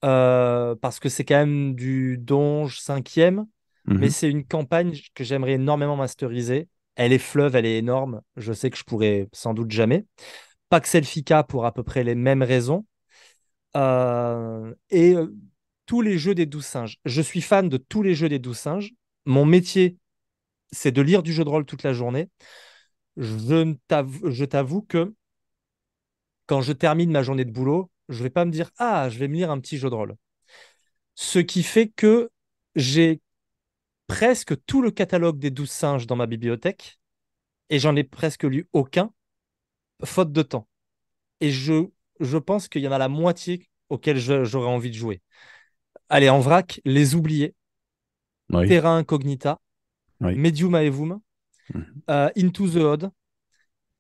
Euh, 0.05 0.75
parce 0.77 1.01
que 1.01 1.09
c'est 1.09 1.25
quand 1.25 1.39
même 1.39 1.75
du 1.75 2.19
Donge 2.19 2.79
5e, 2.79 3.47
mais 3.87 4.07
mhm. 4.07 4.11
c'est 4.11 4.31
une 4.31 4.45
campagne 4.45 4.95
que 5.15 5.25
j'aimerais 5.25 5.53
énormément 5.53 5.97
masteriser. 5.97 6.69
Elle 6.97 7.13
est 7.13 7.19
fleuve, 7.19 7.57
elle 7.57 7.67
est 7.67 7.79
énorme. 7.79 8.21
Je 8.37 8.53
sais 8.53 8.71
que 8.71 8.77
je 8.77 8.85
pourrais 8.85 9.29
sans 9.33 9.55
doute 9.55 9.71
jamais. 9.71 10.05
Pax 10.69 10.95
Elfica 10.95 11.43
pour 11.43 11.67
à 11.67 11.73
peu 11.73 11.83
près 11.83 12.05
les 12.05 12.15
mêmes 12.15 12.43
raisons. 12.43 12.85
Euh, 13.77 14.73
et 14.91 15.15
euh, 15.15 15.35
tous 15.87 16.03
les 16.03 16.19
jeux 16.19 16.35
des 16.35 16.47
douze 16.47 16.67
singes. 16.67 16.99
Je 17.05 17.23
suis 17.23 17.41
fan 17.41 17.69
de 17.69 17.77
tous 17.77 18.03
les 18.03 18.15
jeux 18.15 18.29
des 18.29 18.39
douze 18.39 18.59
singes. 18.59 18.93
Mon 19.25 19.45
métier, 19.45 19.97
c'est 20.71 20.93
de 20.93 21.03
lire 21.03 21.23
du 21.23 21.33
jeu 21.33 21.45
de 21.45 21.49
rôle 21.49 21.65
toute 21.65 21.83
la 21.83 21.93
journée. 21.93 22.29
Je 23.17 24.45
t'avoue 24.45 24.83
que 24.83 25.15
quand 26.47 26.61
je 26.61 26.73
termine 26.73 27.11
ma 27.11 27.23
journée 27.23 27.45
de 27.45 27.51
boulot, 27.51 27.91
je 28.09 28.23
vais 28.23 28.31
pas 28.31 28.45
me 28.45 28.51
dire 28.51 28.71
ah, 28.79 29.09
je 29.09 29.19
vais 29.19 29.29
me 29.29 29.35
lire 29.35 29.51
un 29.51 29.61
petit 29.61 29.79
jeu 29.79 29.89
de 29.89 29.95
rôle. 29.95 30.17
Ce 31.15 31.39
qui 31.39 31.63
fait 31.63 31.89
que 31.89 32.31
j'ai 32.75 33.21
presque 34.07 34.55
tout 34.67 34.83
le 34.83 34.91
catalogue 34.91 35.39
des 35.39 35.51
douze 35.51 35.71
singes 35.71 36.07
dans 36.07 36.17
ma 36.17 36.27
bibliothèque 36.27 36.99
et 37.71 37.79
j'en 37.79 37.97
ai 37.97 38.05
presque 38.05 38.45
lu 38.45 38.69
aucun, 38.73 39.11
faute 40.05 40.33
de 40.33 40.43
temps. 40.43 40.69
Et 41.41 41.51
je, 41.51 41.89
je 42.21 42.39
pense 42.39 42.69
qu'il 42.69 42.83
y 42.83 42.89
en 42.89 42.93
a 42.93 42.99
la 42.99 43.09
moitié 43.09 43.69
auquel 43.89 44.19
j'aurais 44.19 44.69
envie 44.69 44.91
de 44.91 44.97
jouer. 44.97 45.23
Allez, 46.09 46.29
en 46.29 46.41
vrac, 46.41 46.81
Les 46.85 47.15
Oubliés, 47.15 47.55
Terra 48.67 48.97
Incognita, 48.97 49.61
Medium 50.21 50.75
Aevum, 50.75 51.21
mhm. 51.73 51.85
euh, 52.11 52.31
Into 52.37 52.69
the 52.69 52.77
Odd, 52.77 53.11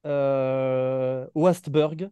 euh, 0.06 1.26
Wastburg, 1.34 2.10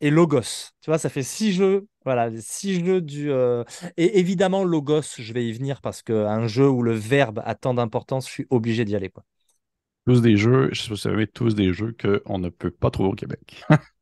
et 0.00 0.10
Logos. 0.10 0.72
Tu 0.80 0.90
vois, 0.90 0.98
ça 0.98 1.08
fait 1.08 1.22
six 1.22 1.52
jeux. 1.52 1.86
Voilà, 2.04 2.30
six 2.38 2.84
jeux 2.84 3.00
du. 3.00 3.30
Euh, 3.30 3.64
et 3.96 4.18
évidemment, 4.18 4.62
Logos, 4.62 5.16
je 5.18 5.32
vais 5.32 5.46
y 5.46 5.52
venir 5.52 5.80
parce 5.80 6.02
qu'un 6.02 6.46
jeu 6.46 6.68
où 6.68 6.82
le 6.82 6.92
verbe 6.92 7.40
a 7.44 7.54
tant 7.54 7.72
d'importance, 7.74 8.26
je 8.26 8.32
suis 8.32 8.46
obligé 8.50 8.84
d'y 8.84 8.94
aller. 8.94 9.08
Quoi. 9.08 9.24
Tous 10.06 10.20
des 10.20 10.36
jeux, 10.36 10.68
je 10.72 10.82
sais 10.82 10.82
pas 10.82 10.84
si 10.84 10.90
vous 10.90 10.96
savez, 10.96 11.26
tous 11.26 11.54
des 11.54 11.72
jeux 11.72 11.96
qu'on 11.98 12.38
ne 12.38 12.50
peut 12.50 12.70
pas 12.70 12.90
trouver 12.90 13.08
au 13.10 13.14
Québec. 13.14 13.64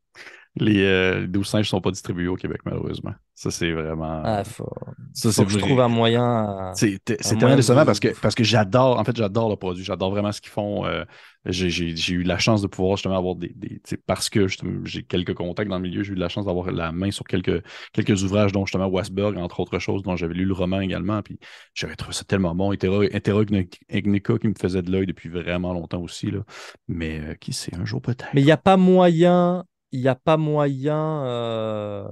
les, 0.57 0.83
euh, 0.83 1.21
les 1.21 1.29
12 1.29 1.47
singes 1.47 1.67
ne 1.67 1.69
sont 1.69 1.81
pas 1.81 1.91
distribués 1.91 2.29
au 2.29 2.37
Québec, 2.37 2.61
malheureusement. 2.65 3.13
Ça, 3.35 3.51
c'est 3.51 3.73
vraiment. 3.73 4.21
Ah, 4.23 4.45
faut... 4.45 4.69
Ça, 5.15 5.33
c'est 5.33 5.45
que 5.45 5.51
je 5.51 5.59
trouve 5.59 5.81
un 5.81 5.89
moyen. 5.89 6.73
C'est 6.75 7.03
tellement 7.03 7.57
décevant 7.57 7.87
parce 7.87 8.01
que, 8.01 8.09
parce 8.21 8.35
que 8.35 8.45
j'adore, 8.45 8.99
en 8.99 9.05
fait, 9.05 9.17
j'adore 9.17 9.49
le 9.49 9.57
produit. 9.57 9.83
J'adore 9.83 10.11
vraiment 10.11 10.31
ce 10.31 10.43
qu'ils 10.43 10.53
font. 10.53 10.85
Euh, 10.85 11.05
j'ai 11.47 12.13
eu 12.13 12.23
la 12.23 12.39
chance 12.39 12.61
de 12.61 12.67
pouvoir 12.67 12.97
justement 12.97 13.17
avoir 13.17 13.35
des. 13.35 13.53
des 13.57 13.81
parce 14.07 14.29
que 14.29 14.47
j'ai 14.85 15.03
quelques 15.03 15.35
contacts 15.35 15.71
dans 15.71 15.79
le 15.79 15.83
milieu, 15.83 16.03
j'ai 16.03 16.13
eu 16.13 16.17
la 16.17 16.29
chance 16.29 16.45
d'avoir 16.45 16.71
la 16.71 16.93
main 16.93 17.11
sur 17.11 17.25
quelques, 17.25 17.65
quelques 17.95 18.23
ouvrages, 18.23 18.53
dont 18.53 18.67
justement 18.67 18.89
Westberg, 18.89 19.39
entre 19.39 19.61
autres 19.61 19.79
choses, 19.79 20.03
dont 20.03 20.17
j'avais 20.17 20.35
lu 20.35 20.45
le 20.45 20.55
roman 20.55 20.81
également. 20.81 21.23
Puis 21.23 21.39
j'avais 21.75 21.97
trouvé 21.97 22.13
ça 22.13 22.25
tellement 22.25 22.55
bon. 22.55 22.73
Interrognica 22.73 24.39
qui 24.39 24.49
me 24.49 24.55
faisait 24.61 24.83
de 24.83 24.93
l'œil 24.93 25.07
depuis 25.07 25.31
vraiment 25.31 25.73
longtemps 25.73 26.03
aussi. 26.03 26.31
Là. 26.31 26.41
Mais 26.89 27.21
euh, 27.21 27.35
qui 27.35 27.55
sait, 27.55 27.75
un 27.75 27.87
jour 27.87 28.03
peut-être. 28.03 28.27
Mais 28.35 28.43
il 28.43 28.45
n'y 28.45 28.53
a 28.53 28.59
pas 28.59 28.77
moyen. 28.77 29.65
Il 29.93 30.01
n'y 30.01 30.09
a 30.09 30.14
pas 30.14 30.36
moyen. 30.36 31.24
Euh, 31.24 32.09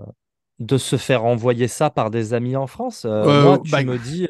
de 0.59 0.77
se 0.77 0.97
faire 0.97 1.25
envoyer 1.25 1.69
ça 1.69 1.89
par 1.89 2.11
des 2.11 2.35
amis 2.35 2.55
en 2.55 2.67
France. 2.67 3.07
Euh, 3.07 3.25
euh, 3.25 3.43
moi, 3.45 3.59
tu 3.65 3.71
bah, 3.71 3.83
me 3.83 3.97
dis, 3.97 4.29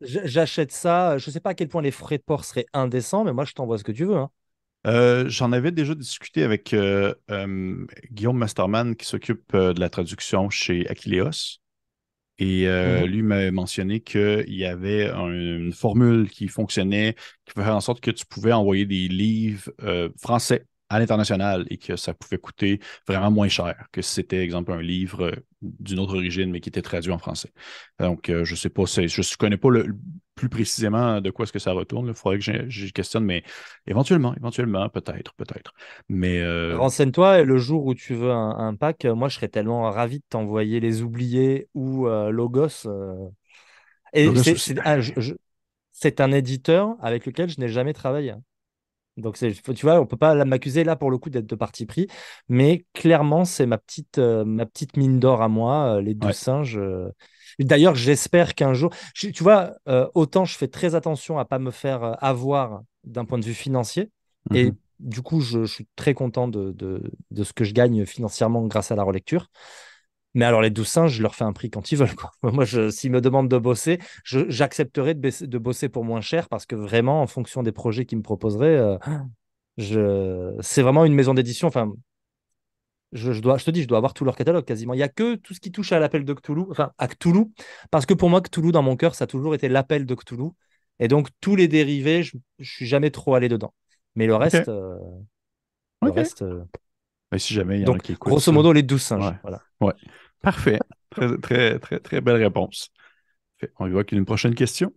j'achète 0.00 0.72
ça. 0.72 1.18
Je 1.18 1.30
ne 1.30 1.32
sais 1.32 1.38
pas 1.38 1.50
à 1.50 1.54
quel 1.54 1.68
point 1.68 1.82
les 1.82 1.92
frais 1.92 2.18
de 2.18 2.22
port 2.24 2.44
seraient 2.44 2.66
indécents, 2.72 3.22
mais 3.22 3.32
moi, 3.32 3.44
je 3.44 3.52
t'envoie 3.52 3.78
ce 3.78 3.84
que 3.84 3.92
tu 3.92 4.04
veux. 4.04 4.16
Hein. 4.16 5.24
J'en 5.28 5.52
avais 5.52 5.70
déjà 5.70 5.94
discuté 5.94 6.42
avec 6.42 6.74
Guillaume 8.10 8.38
Masterman 8.38 8.96
qui 8.96 9.06
s'occupe 9.06 9.54
de 9.54 9.78
la 9.78 9.88
traduction 9.88 10.50
chez 10.50 10.88
Aquileos. 10.88 11.60
Et 12.40 12.66
mmh 12.66 13.04
lui 13.04 13.22
m'a 13.22 13.50
mentionné 13.52 14.00
qu'il 14.00 14.54
y 14.54 14.64
avait 14.64 15.08
une 15.10 15.72
formule 15.72 16.28
qui 16.28 16.48
fonctionnait, 16.48 17.14
qui 17.44 17.52
faisait 17.54 17.70
en 17.70 17.80
sorte 17.80 18.00
que 18.00 18.10
tu 18.10 18.26
pouvais 18.26 18.52
envoyer 18.52 18.84
des 18.84 19.06
livres 19.06 19.70
français 20.20 20.66
à 20.90 20.98
l'international 20.98 21.66
et 21.70 21.76
que 21.76 21.96
ça 21.96 22.14
pouvait 22.14 22.38
coûter 22.38 22.80
vraiment 23.06 23.30
moins 23.30 23.48
cher 23.48 23.86
que 23.92 24.00
si 24.00 24.14
c'était, 24.14 24.42
exemple, 24.42 24.72
un 24.72 24.80
livre 24.80 25.24
euh, 25.26 25.32
d'une 25.60 25.98
autre 25.98 26.16
origine, 26.16 26.50
mais 26.50 26.60
qui 26.60 26.68
était 26.68 26.82
traduit 26.82 27.12
en 27.12 27.18
français. 27.18 27.52
Donc, 27.98 28.30
euh, 28.30 28.44
je 28.44 28.52
ne 28.52 28.56
sais 28.56 28.70
pas, 28.70 28.84
je 28.86 29.00
ne 29.02 29.36
connais 29.36 29.56
pas 29.58 29.70
le, 29.70 29.96
plus 30.34 30.48
précisément 30.48 31.20
de 31.20 31.30
quoi 31.30 31.42
est-ce 31.42 31.52
que 31.52 31.58
ça 31.58 31.72
retourne. 31.72 32.08
Il 32.08 32.14
faudrait 32.14 32.38
que 32.38 32.68
je 32.68 32.92
questionne, 32.92 33.24
mais 33.24 33.42
éventuellement, 33.86 34.34
éventuellement, 34.36 34.88
peut-être, 34.88 35.34
peut-être. 35.34 35.74
Mais 36.08 36.40
euh, 36.40 36.78
Renseigne-toi, 36.78 37.40
et 37.40 37.44
le 37.44 37.58
jour 37.58 37.84
où 37.84 37.94
tu 37.94 38.14
veux 38.14 38.30
un, 38.30 38.74
pack, 38.74 39.04
moi, 39.04 39.28
je 39.28 39.36
serais 39.36 39.48
tellement 39.48 39.90
ravi 39.90 40.20
de 40.20 40.24
t'envoyer 40.28 40.80
Les 40.80 41.02
Oubliés 41.02 41.68
ou 41.74 42.06
Logos. 42.06 42.86
Et 44.14 44.30
c'est 46.00 46.20
un 46.20 46.30
éditeur 46.30 46.96
avec 47.00 47.26
lequel 47.26 47.48
je 47.48 47.60
n'ai 47.60 47.68
jamais 47.68 47.92
travaillé. 47.92 48.32
Donc, 49.18 49.36
tu 49.36 49.52
vois, 49.82 50.00
on 50.00 50.06
peut 50.06 50.16
pas 50.16 50.44
m'accuser 50.44 50.84
là 50.84 50.96
pour 50.96 51.10
le 51.10 51.18
coup 51.18 51.28
d'être 51.28 51.46
de 51.46 51.54
parti 51.54 51.86
pris, 51.86 52.06
mais 52.48 52.86
clairement, 52.94 53.44
c'est 53.44 53.66
ma 53.66 53.76
petite, 53.78 54.18
euh, 54.18 54.44
ma 54.44 54.64
petite 54.64 54.96
mine 54.96 55.18
d'or 55.18 55.42
à 55.42 55.48
moi, 55.48 55.96
euh, 55.96 56.00
les 56.00 56.14
deux 56.14 56.32
singes. 56.32 56.78
Euh. 56.78 57.08
D'ailleurs, 57.58 57.96
j'espère 57.96 58.54
qu'un 58.54 58.72
jour, 58.74 58.94
tu 59.14 59.32
vois, 59.42 59.74
autant 60.14 60.44
je 60.44 60.56
fais 60.56 60.68
très 60.68 60.94
attention 60.94 61.38
à 61.38 61.44
pas 61.44 61.58
me 61.58 61.72
faire 61.72 62.16
avoir 62.22 62.82
d'un 63.02 63.24
point 63.24 63.38
de 63.38 63.44
vue 63.44 63.54
financier, 63.54 64.10
et 64.54 64.70
mmh 64.70 64.76
du 64.98 65.22
coup, 65.22 65.40
je, 65.40 65.64
suis 65.64 65.86
très 65.94 66.12
content 66.12 66.48
de, 66.48 66.72
de, 66.72 67.44
ce 67.44 67.52
que 67.52 67.62
je 67.62 67.72
gagne 67.72 68.04
financièrement 68.04 68.66
grâce 68.66 68.90
à 68.90 68.96
la 68.96 69.04
relecture. 69.04 69.48
Mais 70.38 70.44
alors, 70.44 70.62
les 70.62 70.70
douze 70.70 70.86
singes, 70.86 71.14
je 71.14 71.20
leur 71.20 71.34
fais 71.34 71.42
un 71.42 71.52
prix 71.52 71.68
quand 71.68 71.90
ils 71.90 71.98
veulent. 71.98 72.14
Quoi. 72.14 72.30
Moi, 72.52 72.64
s'ils 72.92 73.10
me 73.10 73.20
demandent 73.20 73.48
de 73.48 73.58
bosser, 73.58 73.98
j'accepterai 74.22 75.14
de, 75.14 75.44
de, 75.44 75.58
bosser 75.58 75.88
pour 75.88 76.04
moins 76.04 76.20
cher 76.20 76.48
parce 76.48 76.64
que 76.64 76.76
vraiment, 76.76 77.22
en 77.22 77.26
fonction 77.26 77.64
des 77.64 77.72
projets 77.72 78.06
qu'ils 78.06 78.18
me 78.18 78.22
proposeraient, 78.22 78.76
euh, 78.76 78.98
je... 79.78 80.54
c'est 80.60 80.82
vraiment 80.82 81.04
une 81.04 81.14
maison 81.14 81.34
d'édition. 81.34 81.66
Enfin, 81.66 81.92
je, 83.10 83.32
dois, 83.40 83.58
je 83.58 83.64
te 83.64 83.72
dis, 83.72 83.82
je 83.82 83.88
dois 83.88 83.98
avoir 83.98 84.14
tout 84.14 84.24
leur 84.24 84.36
catalogue 84.36 84.64
quasiment. 84.64 84.94
Il 84.94 84.98
n'y 84.98 85.02
a 85.02 85.08
que 85.08 85.34
tout 85.34 85.54
ce 85.54 85.60
qui 85.60 85.72
touche 85.72 85.90
à 85.90 85.98
l'appel 85.98 86.24
de 86.24 86.32
Cthulhu, 86.32 86.66
enfin 86.70 86.92
à 86.98 87.08
Cthulhu, 87.08 87.46
parce 87.90 88.06
que 88.06 88.14
pour 88.14 88.30
moi, 88.30 88.40
Cthulhu, 88.40 88.70
dans 88.70 88.82
mon 88.82 88.94
cœur, 88.94 89.16
ça 89.16 89.24
a 89.24 89.26
toujours 89.26 89.56
été 89.56 89.68
l'appel 89.68 90.06
de 90.06 90.14
Cthulhu. 90.14 90.50
Et 91.00 91.08
donc, 91.08 91.30
tous 91.40 91.56
les 91.56 91.66
dérivés, 91.66 92.22
je 92.22 92.36
ne 92.60 92.64
suis 92.64 92.86
jamais 92.86 93.10
trop 93.10 93.34
allé 93.34 93.48
dedans. 93.48 93.74
Mais 94.14 94.26
le 94.26 94.36
reste. 94.36 94.68
Euh, 94.68 94.98
le 96.00 96.12
reste 96.12 96.42
euh, 96.42 96.62
Mais 97.32 97.40
si 97.40 97.54
jamais 97.54 97.80
il 97.80 97.82
y 97.82 97.90
en 97.90 97.94
a 97.94 97.98
qui 97.98 98.14
Grosso 98.14 98.52
modo, 98.52 98.72
les 98.72 98.84
douze 98.84 99.02
singes. 99.02 99.34
Voilà. 99.42 99.62
Ouais. 99.80 99.94
Parfait. 100.42 100.78
Très, 101.10 101.38
très, 101.38 101.78
très, 101.78 102.00
très 102.00 102.20
belle 102.20 102.42
réponse. 102.42 102.90
On 103.78 103.86
y 103.88 103.90
voit 103.92 104.04
qu'il 104.04 104.16
y 104.16 104.18
a 104.18 104.20
une 104.20 104.26
prochaine 104.26 104.54
question. 104.56 104.92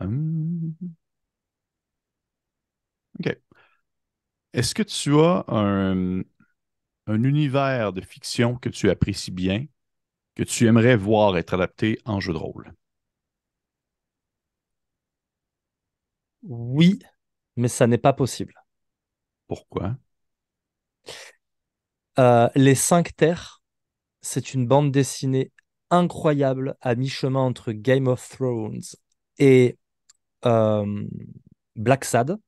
Hum. 0.00 0.76
OK. 3.18 3.36
Est-ce 4.52 4.74
que 4.76 4.82
tu 4.84 5.18
as 5.20 5.44
un, 5.48 6.20
un 7.08 7.24
univers 7.24 7.92
de 7.92 8.00
fiction 8.02 8.56
que 8.56 8.68
tu 8.70 8.90
apprécies 8.90 9.30
bien, 9.32 9.66
que 10.36 10.44
tu 10.44 10.66
aimerais 10.66 10.96
voir 10.96 11.38
être 11.38 11.54
adapté 11.54 12.00
en 12.06 12.20
jeu 12.20 12.32
de 12.34 12.38
rôle? 12.38 12.72
Oui, 16.42 16.98
mais 17.56 17.68
ça 17.68 17.86
n'est 17.86 17.98
pas 17.98 18.12
possible. 18.12 18.54
Pourquoi? 19.46 19.96
Euh, 22.18 22.48
les 22.54 22.74
cinq 22.76 23.16
terres 23.16 23.59
c'est 24.22 24.54
une 24.54 24.66
bande 24.66 24.92
dessinée 24.92 25.52
incroyable 25.90 26.76
à 26.80 26.94
mi-chemin 26.94 27.40
entre 27.40 27.72
Game 27.72 28.06
of 28.06 28.28
Thrones 28.28 28.80
et 29.38 29.78
euh, 30.44 31.04
Black 31.76 32.04
Sad. 32.04 32.38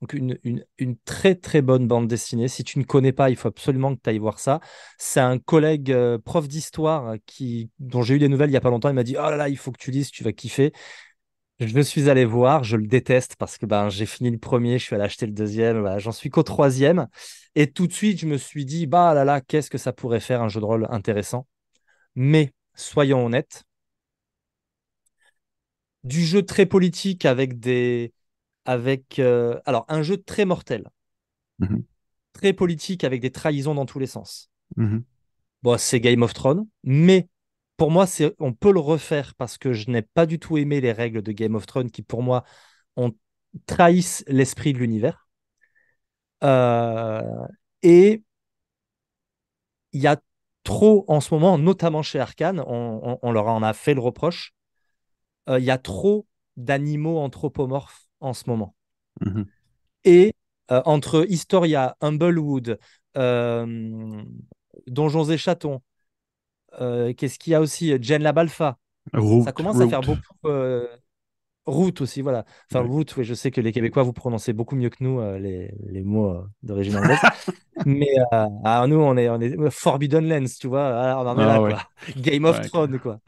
Donc 0.00 0.12
une, 0.12 0.96
très 1.06 1.34
très 1.34 1.62
bonne 1.62 1.86
bande 1.88 2.08
dessinée. 2.08 2.48
Si 2.48 2.62
tu 2.62 2.78
ne 2.78 2.84
connais 2.84 3.12
pas, 3.12 3.30
il 3.30 3.36
faut 3.36 3.48
absolument 3.48 3.94
que 3.94 4.00
tu 4.02 4.10
ailles 4.10 4.18
voir 4.18 4.38
ça. 4.38 4.60
C'est 4.98 5.20
un 5.20 5.38
collègue 5.38 5.90
euh, 5.92 6.18
prof 6.18 6.46
d'histoire 6.46 7.14
qui 7.24 7.70
dont 7.78 8.02
j'ai 8.02 8.16
eu 8.16 8.18
des 8.18 8.28
nouvelles 8.28 8.50
il 8.50 8.52
y 8.52 8.56
a 8.56 8.60
pas 8.60 8.68
longtemps. 8.70 8.90
Il 8.90 8.94
m'a 8.94 9.02
dit 9.02 9.16
Oh 9.16 9.22
là 9.22 9.36
là, 9.36 9.48
il 9.48 9.56
faut 9.56 9.72
que 9.72 9.78
tu 9.78 9.90
lises, 9.90 10.10
tu 10.10 10.22
vas 10.22 10.32
kiffer. 10.32 10.72
Je 11.60 11.80
suis 11.80 12.10
allé 12.10 12.24
voir, 12.24 12.64
je 12.64 12.76
le 12.76 12.86
déteste 12.86 13.36
parce 13.36 13.58
que 13.58 13.66
ben, 13.66 13.88
j'ai 13.88 14.06
fini 14.06 14.30
le 14.30 14.38
premier, 14.38 14.78
je 14.78 14.84
suis 14.84 14.94
allé 14.94 15.04
acheter 15.04 15.26
le 15.26 15.32
deuxième, 15.32 15.98
j'en 15.98 16.10
suis 16.10 16.28
qu'au 16.28 16.42
troisième. 16.42 17.06
Et 17.54 17.70
tout 17.70 17.86
de 17.86 17.92
suite, 17.92 18.18
je 18.18 18.26
me 18.26 18.36
suis 18.36 18.64
dit, 18.64 18.86
bah 18.86 19.14
là 19.14 19.24
là, 19.24 19.40
qu'est-ce 19.40 19.70
que 19.70 19.78
ça 19.78 19.92
pourrait 19.92 20.20
faire 20.20 20.42
un 20.42 20.48
jeu 20.48 20.60
de 20.60 20.64
rôle 20.64 20.86
intéressant? 20.90 21.46
Mais 22.16 22.52
soyons 22.74 23.24
honnêtes, 23.24 23.64
du 26.04 26.24
jeu 26.24 26.42
très 26.42 26.66
politique 26.66 27.24
avec 27.24 27.58
des. 27.58 28.12
Avec, 28.66 29.18
euh, 29.18 29.60
alors, 29.66 29.84
un 29.88 30.02
jeu 30.02 30.16
très 30.16 30.44
mortel, 30.44 30.88
mmh 31.58 31.78
très 32.32 32.52
politique 32.52 33.04
avec 33.04 33.20
des 33.20 33.30
trahisons 33.30 33.76
dans 33.76 33.86
tous 33.86 34.00
les 34.00 34.08
sens. 34.08 34.50
Mmh 34.76 34.98
bon, 35.62 35.78
c'est 35.78 36.00
Game 36.00 36.22
of 36.22 36.34
Thrones, 36.34 36.66
mais 36.82 37.28
pour 37.76 37.90
moi, 37.90 38.06
c'est, 38.06 38.34
on 38.38 38.52
peut 38.52 38.72
le 38.72 38.80
refaire 38.80 39.34
parce 39.34 39.58
que 39.58 39.72
je 39.72 39.90
n'ai 39.90 40.02
pas 40.02 40.26
du 40.26 40.38
tout 40.38 40.56
aimé 40.56 40.80
les 40.80 40.92
règles 40.92 41.22
de 41.22 41.32
Game 41.32 41.54
of 41.54 41.66
Thrones 41.66 41.90
qui, 41.90 42.02
pour 42.02 42.22
moi, 42.22 42.44
ont 42.96 43.12
trahissent 43.66 44.24
l'esprit 44.26 44.72
de 44.72 44.78
l'univers. 44.78 45.28
Euh, 46.42 47.22
Et 47.82 48.22
il 49.92 50.00
y 50.00 50.06
a 50.06 50.20
trop 50.64 51.04
en 51.08 51.20
ce 51.20 51.32
moment, 51.34 51.58
notamment 51.58 52.02
chez 52.02 52.18
Arkane, 52.18 52.62
on, 52.66 53.32
leur 53.32 53.46
en 53.46 53.62
a 53.62 53.72
fait 53.72 53.94
le 53.94 54.00
reproche, 54.00 54.54
euh, 55.48 55.58
il 55.58 55.64
y 55.64 55.70
a 55.70 55.78
trop 55.78 56.26
d'animaux 56.56 57.18
anthropomorphes 57.18 58.06
en 58.20 58.32
ce 58.32 58.48
moment. 58.48 58.74
Mhm. 59.20 59.46
Et 60.04 60.34
euh, 60.70 60.82
entre 60.84 61.26
Historia, 61.28 61.96
Humblewood, 62.00 62.78
Donjons 63.14 64.24
et 65.30 65.38
Chatons, 65.38 65.82
qu'est-ce 67.16 67.38
qu'il 67.38 67.52
y 67.52 67.54
a 67.54 67.60
aussi? 67.60 67.96
Jen 68.00 68.22
la 68.22 68.32
Balfa. 68.32 68.78
Ça 69.44 69.52
commence 69.52 69.80
à 69.80 69.88
faire 69.88 70.00
beaucoup. 70.00 70.48
Route 71.66 72.02
aussi, 72.02 72.20
voilà. 72.20 72.44
Enfin, 72.70 72.86
route, 72.86 73.16
oui, 73.16 73.24
je 73.24 73.32
sais 73.32 73.50
que 73.50 73.62
les 73.62 73.72
Québécois, 73.72 74.02
vous 74.02 74.12
prononcez 74.12 74.52
beaucoup 74.52 74.76
mieux 74.76 74.90
que 74.90 75.02
nous 75.02 75.18
les, 75.38 75.72
les, 75.86 76.02
mots 76.02 76.44
d'origine 76.62 76.96
anglaise. 76.96 77.18
Mais 77.86 78.14
ah, 78.30 78.84
nous, 78.86 79.00
on 79.00 79.16
est, 79.16 79.30
on 79.30 79.40
est 79.40 79.70
Forbidden 79.70 80.28
Lens, 80.28 80.58
tu 80.58 80.66
vois. 80.66 80.86
Ah, 80.86 81.18
on 81.18 81.26
en 81.26 81.38
est 81.38 81.42
ah 81.42 81.58
là, 81.58 81.58
quoi. 81.58 81.82
Game 82.18 82.44
of 82.44 82.60
Thrones, 82.68 82.98
quoi. 82.98 83.18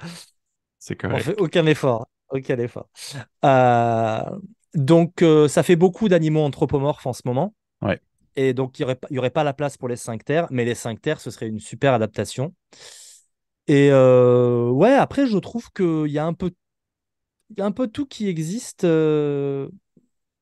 C'est 0.79 0.97
correct. 0.97 1.17
On 1.19 1.25
fait 1.33 1.41
aucun 1.41 1.67
effort. 1.67 2.07
Aucun 2.31 2.59
effort. 2.59 2.89
Euh, 3.45 4.39
donc, 4.75 5.23
euh, 5.23 5.49
ça 5.49 5.63
fait 5.63 5.77
beaucoup 5.77 6.09
d'animaux 6.09 6.43
anthropomorphes 6.43 7.07
en 7.07 7.13
ce 7.13 7.23
moment. 7.25 7.55
Ouais. 7.83 8.01
Et 8.37 8.53
donc, 8.53 8.79
il 8.79 8.83
n'y 8.83 8.85
aurait, 8.85 8.99
y 9.11 9.19
aurait 9.19 9.31
pas 9.31 9.45
la 9.45 9.55
place 9.55 9.77
pour 9.77 9.89
les 9.89 9.97
5 9.97 10.25
terres, 10.25 10.47
mais 10.51 10.65
les 10.65 10.75
5 10.75 11.01
terres, 11.01 11.21
ce 11.21 11.31
serait 11.31 11.49
une 11.49 11.61
super 11.61 11.95
adaptation. 11.95 12.55
Et 13.69 13.91
euh, 13.91 14.71
ouais, 14.71 14.93
après, 14.95 15.27
je 15.27 15.39
trouve 15.39 15.71
qu'il 15.73 16.07
y 16.11 16.19
a 16.19 16.27
un 16.27 16.35
peu, 16.35 16.53
y 17.57 17.61
a 17.61 17.67
un 17.67 17.73
peu 17.73 17.89
tout 17.89 18.07
qui 18.07 18.29
existe. 18.29 18.85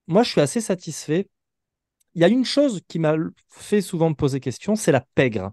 Moi, 0.07 0.23
je 0.23 0.31
suis 0.31 0.41
assez 0.41 0.61
satisfait. 0.63 1.29
Il 2.15 2.23
y 2.23 2.25
a 2.25 2.29
une 2.29 2.45
chose 2.45 2.83
qui 2.89 2.99
m'a 2.99 3.17
fait 3.51 3.83
souvent 3.83 4.11
me 4.11 4.15
poser 4.17 4.41
question, 4.41 4.77
c'est 4.77 4.93
la 4.93 5.03
pègre. 5.03 5.53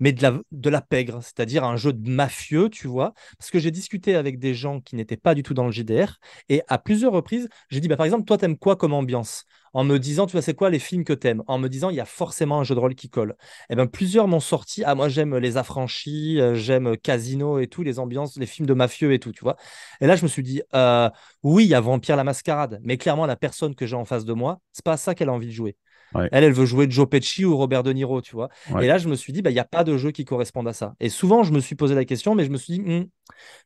Mais 0.00 0.12
de 0.12 0.70
la, 0.70 0.80
pègre, 0.82 1.20
c'est-à-dire 1.22 1.64
un 1.64 1.76
jeu 1.76 1.92
de 1.92 2.08
mafieux, 2.08 2.68
tu 2.68 2.86
vois. 2.86 3.14
Parce 3.38 3.50
que 3.50 3.58
j'ai 3.58 3.70
discuté 3.70 4.14
avec 4.14 4.38
des 4.38 4.54
gens 4.54 4.80
qui 4.80 4.96
n'étaient 4.96 5.16
pas 5.16 5.34
du 5.34 5.42
tout 5.42 5.54
dans 5.54 5.66
le 5.66 5.72
JDR, 5.72 6.18
et 6.48 6.62
à 6.68 6.78
plusieurs 6.78 7.12
reprises, 7.12 7.48
j'ai 7.70 7.80
dit, 7.80 7.88
bah, 7.88 7.96
par 7.96 8.06
exemple, 8.06 8.24
toi, 8.24 8.38
t'aimes 8.38 8.58
quoi 8.58 8.76
comme 8.76 8.92
ambiance? 8.92 9.44
En 9.72 9.84
me 9.84 9.98
disant, 9.98 10.26
tu 10.26 10.32
vois, 10.32 10.42
c'est 10.42 10.54
quoi 10.54 10.70
les 10.70 10.78
films 10.78 11.04
que 11.04 11.12
t'aimes? 11.12 11.42
En 11.46 11.58
me 11.58 11.68
disant, 11.68 11.90
il 11.90 11.96
y 11.96 12.00
a 12.00 12.06
forcément 12.06 12.60
un 12.60 12.64
jeu 12.64 12.74
de 12.74 12.80
rôle 12.80 12.94
qui 12.94 13.10
colle. 13.10 13.36
Et 13.68 13.74
eh 13.74 13.76
ben 13.76 13.86
plusieurs 13.86 14.26
m'ont 14.26 14.40
sorti, 14.40 14.82
ah, 14.84 14.94
moi, 14.94 15.08
j'aime 15.08 15.36
Les 15.36 15.56
Affranchis, 15.58 16.40
euh, 16.40 16.54
j'aime 16.54 16.96
Casino 16.96 17.58
et 17.58 17.66
tout, 17.66 17.82
les 17.82 17.98
ambiances, 17.98 18.36
les 18.38 18.46
films 18.46 18.66
de 18.66 18.74
mafieux 18.74 19.12
et 19.12 19.18
tout, 19.18 19.32
tu 19.32 19.42
vois. 19.42 19.56
Et 20.00 20.06
là, 20.06 20.16
je 20.16 20.22
me 20.22 20.28
suis 20.28 20.42
dit, 20.42 20.62
euh, 20.74 21.10
oui, 21.42 21.64
il 21.64 21.68
y 21.68 21.74
a 21.74 21.80
Vampire 21.80 22.16
la 22.16 22.24
Mascarade, 22.24 22.80
mais 22.84 22.96
clairement, 22.96 23.26
la 23.26 23.36
personne 23.36 23.74
que 23.74 23.86
j'ai 23.86 23.96
en 23.96 24.04
face 24.04 24.24
de 24.24 24.32
moi, 24.32 24.60
c'est 24.72 24.84
pas 24.84 24.96
ça 24.96 25.14
qu'elle 25.14 25.28
a 25.28 25.32
envie 25.32 25.46
de 25.48 25.52
jouer. 25.52 25.76
Elle, 26.14 26.44
elle 26.44 26.52
veut 26.52 26.66
jouer 26.66 26.86
Joe 26.88 27.08
Pesci 27.08 27.44
ou 27.44 27.56
Robert 27.56 27.82
De 27.82 27.92
Niro, 27.92 28.22
tu 28.22 28.34
vois. 28.34 28.48
Et 28.80 28.86
là, 28.86 28.98
je 28.98 29.08
me 29.08 29.14
suis 29.16 29.32
dit, 29.32 29.42
bah, 29.42 29.50
il 29.50 29.54
n'y 29.54 29.60
a 29.60 29.64
pas 29.64 29.84
de 29.84 29.96
jeu 29.96 30.10
qui 30.10 30.24
corresponde 30.24 30.68
à 30.68 30.72
ça. 30.72 30.94
Et 31.00 31.08
souvent, 31.08 31.42
je 31.42 31.52
me 31.52 31.60
suis 31.60 31.74
posé 31.74 31.94
la 31.94 32.04
question, 32.04 32.34
mais 32.34 32.44
je 32.44 32.50
me 32.50 32.56
suis 32.56 32.78
dit, 32.78 32.82
je 32.86 32.92
hmm, 33.00 33.06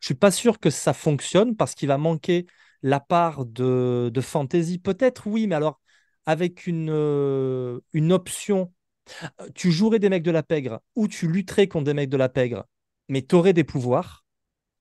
je 0.01 0.07
suis 0.07 0.15
pas 0.15 0.31
sûr 0.31 0.59
que 0.59 0.71
ça 0.71 0.93
fonctionne 0.93 1.57
parce 1.57 1.75
qu'il 1.75 1.89
va 1.89 1.99
manquer 1.99 2.47
la 2.83 3.01
part 3.01 3.45
de, 3.45 4.11
de 4.13 4.21
fantasy. 4.21 4.79
Peut-être, 4.79 5.27
oui, 5.27 5.47
mais 5.47 5.55
alors, 5.55 5.81
avec 6.27 6.67
une, 6.67 6.91
euh, 6.91 7.81
une 7.93 8.13
option, 8.13 8.73
tu 9.55 9.71
jouerais 9.71 9.99
des 9.99 10.09
mecs 10.09 10.23
de 10.23 10.31
la 10.31 10.43
pègre 10.43 10.81
ou 10.95 11.09
tu 11.09 11.29
lutterais 11.29 11.69
contre 11.69 11.85
des 11.85 11.95
mecs 11.95 12.11
de 12.11 12.17
la 12.17 12.29
pègre, 12.29 12.65
mais 13.09 13.23
tu 13.23 13.35
aurais 13.35 13.53
des 13.53 13.65
pouvoirs 13.65 14.25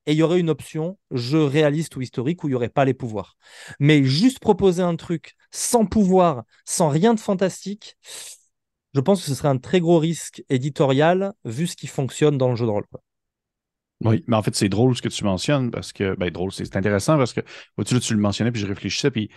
et 0.05 0.13
il 0.13 0.17
y 0.17 0.23
aurait 0.23 0.39
une 0.39 0.49
option 0.49 0.97
jeu 1.11 1.43
réaliste 1.43 1.95
ou 1.95 2.01
historique 2.01 2.43
où 2.43 2.47
il 2.47 2.51
n'y 2.51 2.55
aurait 2.55 2.69
pas 2.69 2.85
les 2.85 2.93
pouvoirs. 2.93 3.37
Mais 3.79 4.03
juste 4.03 4.39
proposer 4.39 4.81
un 4.81 4.95
truc 4.95 5.35
sans 5.51 5.85
pouvoir, 5.85 6.43
sans 6.65 6.89
rien 6.89 7.13
de 7.13 7.19
fantastique, 7.19 7.97
je 8.93 9.01
pense 9.01 9.21
que 9.21 9.27
ce 9.27 9.35
serait 9.35 9.49
un 9.49 9.57
très 9.57 9.79
gros 9.79 9.99
risque 9.99 10.43
éditorial 10.49 11.33
vu 11.45 11.67
ce 11.67 11.75
qui 11.75 11.87
fonctionne 11.87 12.37
dans 12.37 12.49
le 12.49 12.55
jeu 12.55 12.65
de 12.65 12.71
rôle. 12.71 12.85
Oui, 14.01 14.23
mais 14.27 14.37
en 14.37 14.41
fait, 14.41 14.55
c'est 14.55 14.69
drôle 14.69 14.95
ce 14.95 15.01
que 15.01 15.09
tu 15.09 15.25
mentionnes 15.25 15.71
parce 15.71 15.91
que, 15.91 16.15
ben, 16.15 16.31
drôle, 16.31 16.53
c'est 16.53 16.75
intéressant 16.75 17.17
parce 17.17 17.33
que, 17.33 17.41
tu, 17.85 18.13
le 18.13 18.19
mentionnais, 18.19 18.51
puis 18.51 18.61
je 18.61 18.67
réfléchissais, 18.67 19.11
puis 19.11 19.29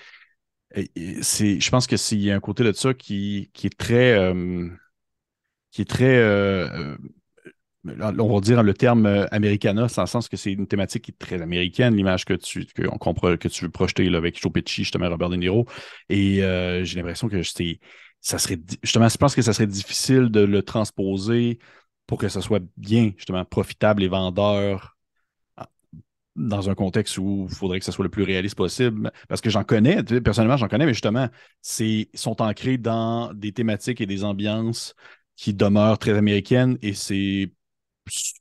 c'est, 1.21 1.61
je 1.61 1.71
pense 1.71 1.87
que 1.87 1.97
s'il 1.97 2.23
y 2.23 2.31
a 2.31 2.37
un 2.37 2.41
côté 2.41 2.65
de 2.65 2.73
ça 2.73 2.95
qui, 2.95 3.51
qui 3.53 3.67
est 3.67 3.77
très, 3.77 4.13
euh, 4.13 4.69
qui 5.71 5.83
est 5.83 5.91
très 5.91 6.17
euh, 6.17 6.69
euh, 6.69 6.97
on 7.85 8.35
va 8.35 8.41
dire 8.41 8.63
le 8.63 8.75
terme 8.75 9.07
euh, 9.07 9.27
americana, 9.31 9.89
c'est 9.89 10.01
le 10.01 10.07
sens 10.07 10.29
que 10.29 10.37
c'est 10.37 10.53
une 10.53 10.67
thématique 10.67 11.05
qui 11.05 11.11
est 11.11 11.19
très 11.19 11.43
américaine, 11.43 11.97
l'image 11.97 12.25
que 12.25 12.35
tu, 12.35 12.65
que, 12.67 12.83
on 12.91 12.99
comprend, 12.99 13.37
que 13.37 13.49
tu 13.49 13.65
veux 13.65 13.71
projeter 13.71 14.09
là, 14.09 14.19
avec 14.19 14.41
Joe 14.41 14.53
Pesci, 14.53 14.85
justement, 14.85 15.09
Robert 15.09 15.31
De 15.31 15.37
Niro. 15.37 15.67
Et 16.09 16.43
euh, 16.45 16.85
j'ai 16.85 16.97
l'impression 16.97 17.29
que 17.29 17.43
ça 18.21 18.39
serait, 18.39 18.59
justement, 18.83 19.09
je 19.09 19.17
pense 19.17 19.35
que 19.35 19.43
ça 19.43 19.53
serait 19.53 19.67
difficile 19.67 20.29
de 20.31 20.41
le 20.41 20.63
transposer 20.63 21.59
pour 22.07 22.19
que 22.19 22.29
ça 22.29 22.41
soit 22.41 22.63
bien, 22.77 23.13
justement, 23.17 23.45
profitable 23.45 24.03
et 24.03 24.09
vendeur 24.09 24.97
ah, 25.57 25.69
dans 26.37 26.71
un 26.71 26.75
contexte 26.75 27.19
où 27.19 27.47
il 27.51 27.55
faudrait 27.55 27.81
que 27.81 27.85
ça 27.85 27.93
soit 27.93 28.05
le 28.05 28.11
plus 28.11 28.23
réaliste 28.23 28.55
possible. 28.55 29.11
Parce 29.29 29.41
que 29.41 29.51
j'en 29.51 29.65
connais, 29.65 30.03
personnellement, 30.21 30.57
j'en 30.57 30.69
connais, 30.69 30.87
mais 30.87 30.95
justement, 30.95 31.29
c'est 31.63 32.11
sont 32.15 32.41
ancrés 32.43 32.79
dans 32.79 33.33
des 33.35 33.53
thématiques 33.53 34.01
et 34.01 34.07
des 34.07 34.23
ambiances 34.23 34.95
qui 35.37 35.55
demeurent 35.55 35.99
très 35.99 36.17
américaines 36.17 36.79
et 36.83 36.93
c'est 36.95 37.51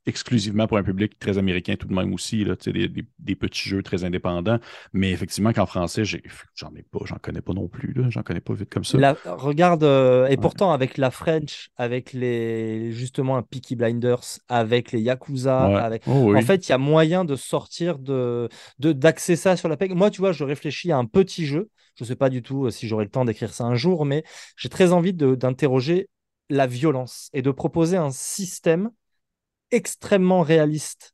exclusivement 0.05 0.67
pour 0.67 0.77
un 0.77 0.83
public 0.83 1.19
très 1.19 1.37
américain 1.37 1.75
tout 1.75 1.87
de 1.87 1.93
même 1.93 2.13
aussi, 2.13 2.43
là, 2.43 2.55
des, 2.65 2.87
des, 2.87 3.05
des, 3.19 3.35
petits 3.35 3.69
jeux 3.69 3.83
très 3.83 4.03
indépendants. 4.03 4.59
Mais 4.93 5.11
effectivement, 5.11 5.53
qu'en 5.53 5.65
français, 5.65 6.03
j'en 6.03 6.73
ai 6.75 6.81
pas, 6.81 6.99
j'en 7.05 7.17
connais 7.17 7.41
pas 7.41 7.53
non 7.53 7.67
plus, 7.67 7.93
j'en 8.09 8.23
connais 8.23 8.41
pas 8.41 8.53
vite 8.53 8.69
comme 8.69 8.83
ça. 8.83 9.15
regarde, 9.25 9.83
euh, 9.83 10.27
et 10.27 10.37
pourtant 10.37 10.71
avec 10.71 10.97
la 10.97 11.11
French, 11.11 11.69
avec 11.77 12.13
les 12.13 12.91
justement 12.91 13.37
un 13.37 13.43
Peaky 13.43 13.75
Blinders, 13.75 14.39
avec 14.49 14.91
les 14.91 15.01
Yakuza, 15.01 15.83
avec... 15.83 16.03
Oh 16.07 16.35
en 16.35 16.41
fait, 16.41 16.67
il 16.67 16.71
y 16.71 16.73
a 16.73 16.77
moyen 16.77 17.23
de 17.23 17.35
sortir 17.35 17.99
de 17.99 18.49
d'axer 18.79 19.35
ça 19.35 19.55
sur 19.55 19.69
la 19.69 19.77
PEG. 19.77 19.93
Moi, 19.93 20.09
tu 20.09 20.21
vois, 20.21 20.31
je 20.31 20.43
réfléchis 20.43 20.91
à 20.91 20.97
un 20.97 21.05
petit 21.05 21.45
jeu. 21.45 21.69
Je 21.95 22.03
sais 22.03 22.15
pas 22.15 22.29
du 22.29 22.41
tout 22.41 22.65
euh, 22.65 22.71
si 22.71 22.87
j'aurai 22.87 23.03
le 23.03 23.11
temps 23.11 23.25
d'écrire 23.25 23.53
ça 23.53 23.65
un 23.65 23.75
jour, 23.75 24.05
mais 24.05 24.23
j'ai 24.55 24.69
très 24.69 24.91
envie 24.91 25.13
d'interroger 25.13 26.07
la 26.49 26.67
violence 26.67 27.29
et 27.33 27.41
de 27.41 27.51
proposer 27.51 27.97
un 27.97 28.11
système 28.11 28.91
extrêmement 29.71 30.41
réaliste 30.41 31.13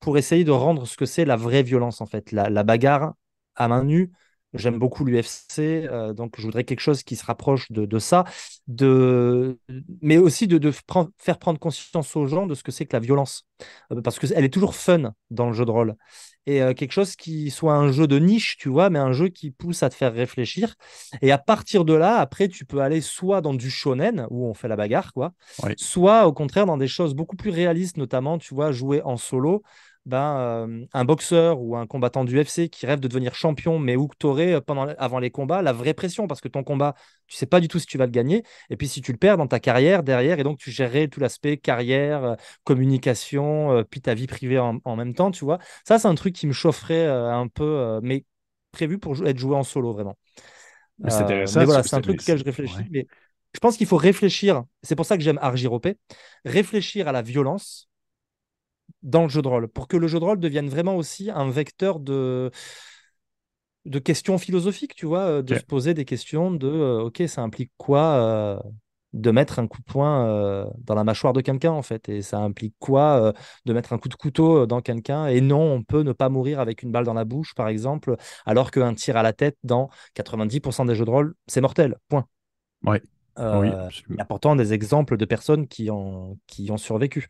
pour 0.00 0.18
essayer 0.18 0.44
de 0.44 0.50
rendre 0.50 0.86
ce 0.86 0.96
que 0.96 1.06
c'est 1.06 1.24
la 1.24 1.36
vraie 1.36 1.62
violence, 1.62 2.00
en 2.00 2.06
fait, 2.06 2.32
la, 2.32 2.62
bagarre 2.64 3.14
à 3.54 3.68
main 3.68 3.84
nue. 3.84 4.10
J'aime 4.54 4.78
beaucoup 4.78 5.06
l'UFC, 5.06 5.60
euh, 5.60 6.12
donc 6.12 6.34
je 6.36 6.42
voudrais 6.42 6.64
quelque 6.64 6.80
chose 6.80 7.02
qui 7.02 7.16
se 7.16 7.24
rapproche 7.24 7.72
de, 7.72 7.98
ça, 7.98 8.24
de... 8.66 9.58
mais 10.02 10.18
aussi 10.18 10.46
de, 10.46 10.70
faire 11.18 11.38
prendre 11.38 11.58
conscience 11.58 12.16
aux 12.16 12.26
gens 12.26 12.46
de 12.46 12.54
ce 12.54 12.62
que 12.62 12.70
c'est 12.70 12.84
que 12.84 12.94
la 12.94 13.00
violence, 13.00 13.46
euh, 13.92 14.02
parce 14.02 14.18
qu'elle 14.18 14.44
est 14.44 14.52
toujours 14.52 14.74
fun 14.74 15.14
dans 15.30 15.46
le 15.46 15.54
jeu 15.54 15.64
de 15.64 15.70
rôle 15.70 15.96
et 16.46 16.62
euh, 16.62 16.74
quelque 16.74 16.92
chose 16.92 17.16
qui 17.16 17.50
soit 17.50 17.74
un 17.74 17.92
jeu 17.92 18.06
de 18.06 18.18
niche, 18.18 18.56
tu 18.58 18.68
vois, 18.68 18.90
mais 18.90 18.98
un 18.98 19.12
jeu 19.12 19.28
qui 19.28 19.50
pousse 19.50 19.82
à 19.82 19.90
te 19.90 19.94
faire 19.94 20.12
réfléchir. 20.12 20.74
Et 21.20 21.30
à 21.32 21.38
partir 21.38 21.84
de 21.84 21.94
là, 21.94 22.18
après, 22.18 22.48
tu 22.48 22.64
peux 22.64 22.80
aller 22.80 23.00
soit 23.00 23.40
dans 23.40 23.54
du 23.54 23.70
shonen, 23.70 24.26
où 24.30 24.46
on 24.46 24.54
fait 24.54 24.68
la 24.68 24.76
bagarre, 24.76 25.12
quoi, 25.12 25.32
soit 25.76 26.26
au 26.26 26.32
contraire 26.32 26.66
dans 26.66 26.76
des 26.76 26.88
choses 26.88 27.14
beaucoup 27.14 27.36
plus 27.36 27.50
réalistes, 27.50 27.96
notamment, 27.96 28.38
tu 28.38 28.54
vois, 28.54 28.72
jouer 28.72 29.02
en 29.02 29.16
solo, 29.16 29.62
ben, 30.04 30.36
euh, 30.36 30.86
un 30.92 31.04
boxeur 31.04 31.60
ou 31.60 31.76
un 31.76 31.86
combattant 31.86 32.24
du 32.24 32.36
UFC 32.36 32.68
qui 32.68 32.86
rêve 32.86 32.98
de 32.98 33.06
devenir 33.06 33.34
champion, 33.34 33.78
mais 33.78 33.94
où 33.94 34.08
tu 34.18 34.26
aurais, 34.26 34.54
euh, 34.54 34.60
pendant, 34.60 34.88
avant 34.98 35.20
les 35.20 35.30
combats, 35.30 35.62
la 35.62 35.72
vraie 35.72 35.94
pression, 35.94 36.26
parce 36.26 36.40
que 36.40 36.48
ton 36.48 36.64
combat, 36.64 36.94
tu 37.28 37.36
sais 37.36 37.46
pas 37.46 37.60
du 37.60 37.68
tout 37.68 37.78
si 37.78 37.86
tu 37.86 37.98
vas 37.98 38.06
le 38.06 38.10
gagner. 38.10 38.42
Et 38.68 38.76
puis 38.76 38.88
si 38.88 39.00
tu 39.00 39.12
le 39.12 39.18
perds 39.18 39.36
dans 39.36 39.46
ta 39.46 39.60
carrière 39.60 40.02
derrière, 40.02 40.40
et 40.40 40.42
donc 40.42 40.58
tu 40.58 40.72
gérerais 40.72 41.06
tout 41.06 41.20
l'aspect 41.20 41.56
carrière, 41.56 42.24
euh, 42.24 42.34
communication, 42.64 43.84
puis 43.90 44.00
ta 44.00 44.14
vie 44.14 44.26
privée 44.26 44.58
en, 44.58 44.96
même 44.96 45.14
temps, 45.14 45.30
tu 45.30 45.44
vois. 45.44 45.58
Ça, 45.86 45.98
c'est 45.98 46.08
un 46.08 46.14
truc 46.16 46.34
qui 46.34 46.46
me 46.46 46.52
chaufferait 46.52 47.06
un 47.06 47.46
peu, 47.46 48.00
mais 48.02 48.24
prévu 48.72 48.98
pour 48.98 49.26
être 49.26 49.38
joué 49.38 49.54
en 49.54 49.62
solo, 49.62 49.92
vraiment. 49.92 50.16
C'est 51.08 51.22
intéressant. 51.22 51.60
Mais 51.60 51.66
voilà, 51.66 51.82
c'est 51.82 51.96
un 51.96 52.00
truc 52.00 52.20
auquel 52.20 52.38
je 52.38 52.44
réfléchis. 52.44 52.86
Mais 52.90 53.06
je 53.54 53.60
pense 53.60 53.76
qu'il 53.76 53.86
faut 53.86 53.96
réfléchir, 53.96 54.64
c'est 54.82 54.96
pour 54.96 55.06
ça 55.06 55.16
que 55.16 55.22
j'aime 55.22 55.38
Argiropé, 55.40 55.96
réfléchir 56.44 57.08
à 57.08 57.12
la 57.12 57.22
violence 57.22 57.88
dans 59.02 59.22
le 59.22 59.28
jeu 59.28 59.42
de 59.42 59.48
rôle, 59.48 59.68
pour 59.68 59.88
que 59.88 59.96
le 59.96 60.06
jeu 60.06 60.20
de 60.20 60.24
rôle 60.24 60.40
devienne 60.40 60.68
vraiment 60.68 60.96
aussi 60.96 61.30
un 61.30 61.50
vecteur 61.50 62.00
de, 62.00 62.50
de 63.84 63.98
questions 63.98 64.38
philosophiques, 64.38 64.94
tu 64.94 65.06
vois, 65.06 65.22
euh, 65.22 65.42
de 65.42 65.54
se 65.54 65.64
poser 65.64 65.94
des 65.94 66.04
questions 66.04 66.50
de, 66.50 66.68
euh, 66.68 67.02
ok, 67.02 67.22
ça 67.26 67.42
implique 67.42 67.72
quoi 67.76 68.00
euh, 68.00 68.58
de 69.12 69.30
mettre 69.30 69.58
un 69.58 69.66
coup 69.66 69.78
de 69.78 69.84
poing 69.84 70.66
dans 70.78 70.94
la 70.94 71.04
mâchoire 71.04 71.34
de 71.34 71.42
quelqu'un, 71.42 71.72
en 71.72 71.82
fait, 71.82 72.08
et 72.08 72.22
ça 72.22 72.38
implique 72.38 72.74
quoi 72.78 73.34
de 73.66 73.72
mettre 73.74 73.92
un 73.92 73.98
coup 73.98 74.08
de 74.08 74.14
couteau 74.14 74.64
dans 74.64 74.80
quelqu'un, 74.80 75.26
et 75.26 75.42
non, 75.42 75.60
on 75.60 75.82
peut 75.82 76.00
ne 76.02 76.12
pas 76.12 76.30
mourir 76.30 76.60
avec 76.60 76.82
une 76.82 76.90
balle 76.92 77.04
dans 77.04 77.12
la 77.12 77.26
bouche, 77.26 77.54
par 77.54 77.68
exemple, 77.68 78.16
alors 78.46 78.70
qu'un 78.70 78.94
tir 78.94 79.18
à 79.18 79.22
la 79.22 79.34
tête 79.34 79.58
dans 79.64 79.90
90% 80.14 80.86
des 80.86 80.94
jeux 80.94 81.04
de 81.04 81.10
rôle, 81.10 81.34
c'est 81.46 81.60
mortel, 81.60 81.98
point. 82.08 82.26
Ouais. 82.84 83.02
oui, 83.36 83.68
il 84.08 84.16
y 84.16 84.20
a 84.20 84.24
pourtant 84.24 84.56
des 84.56 84.72
exemples 84.72 85.18
de 85.18 85.26
personnes 85.26 85.68
qui 85.68 85.90
ont, 85.90 86.38
qui 86.46 86.70
ont 86.70 86.78
survécu. 86.78 87.28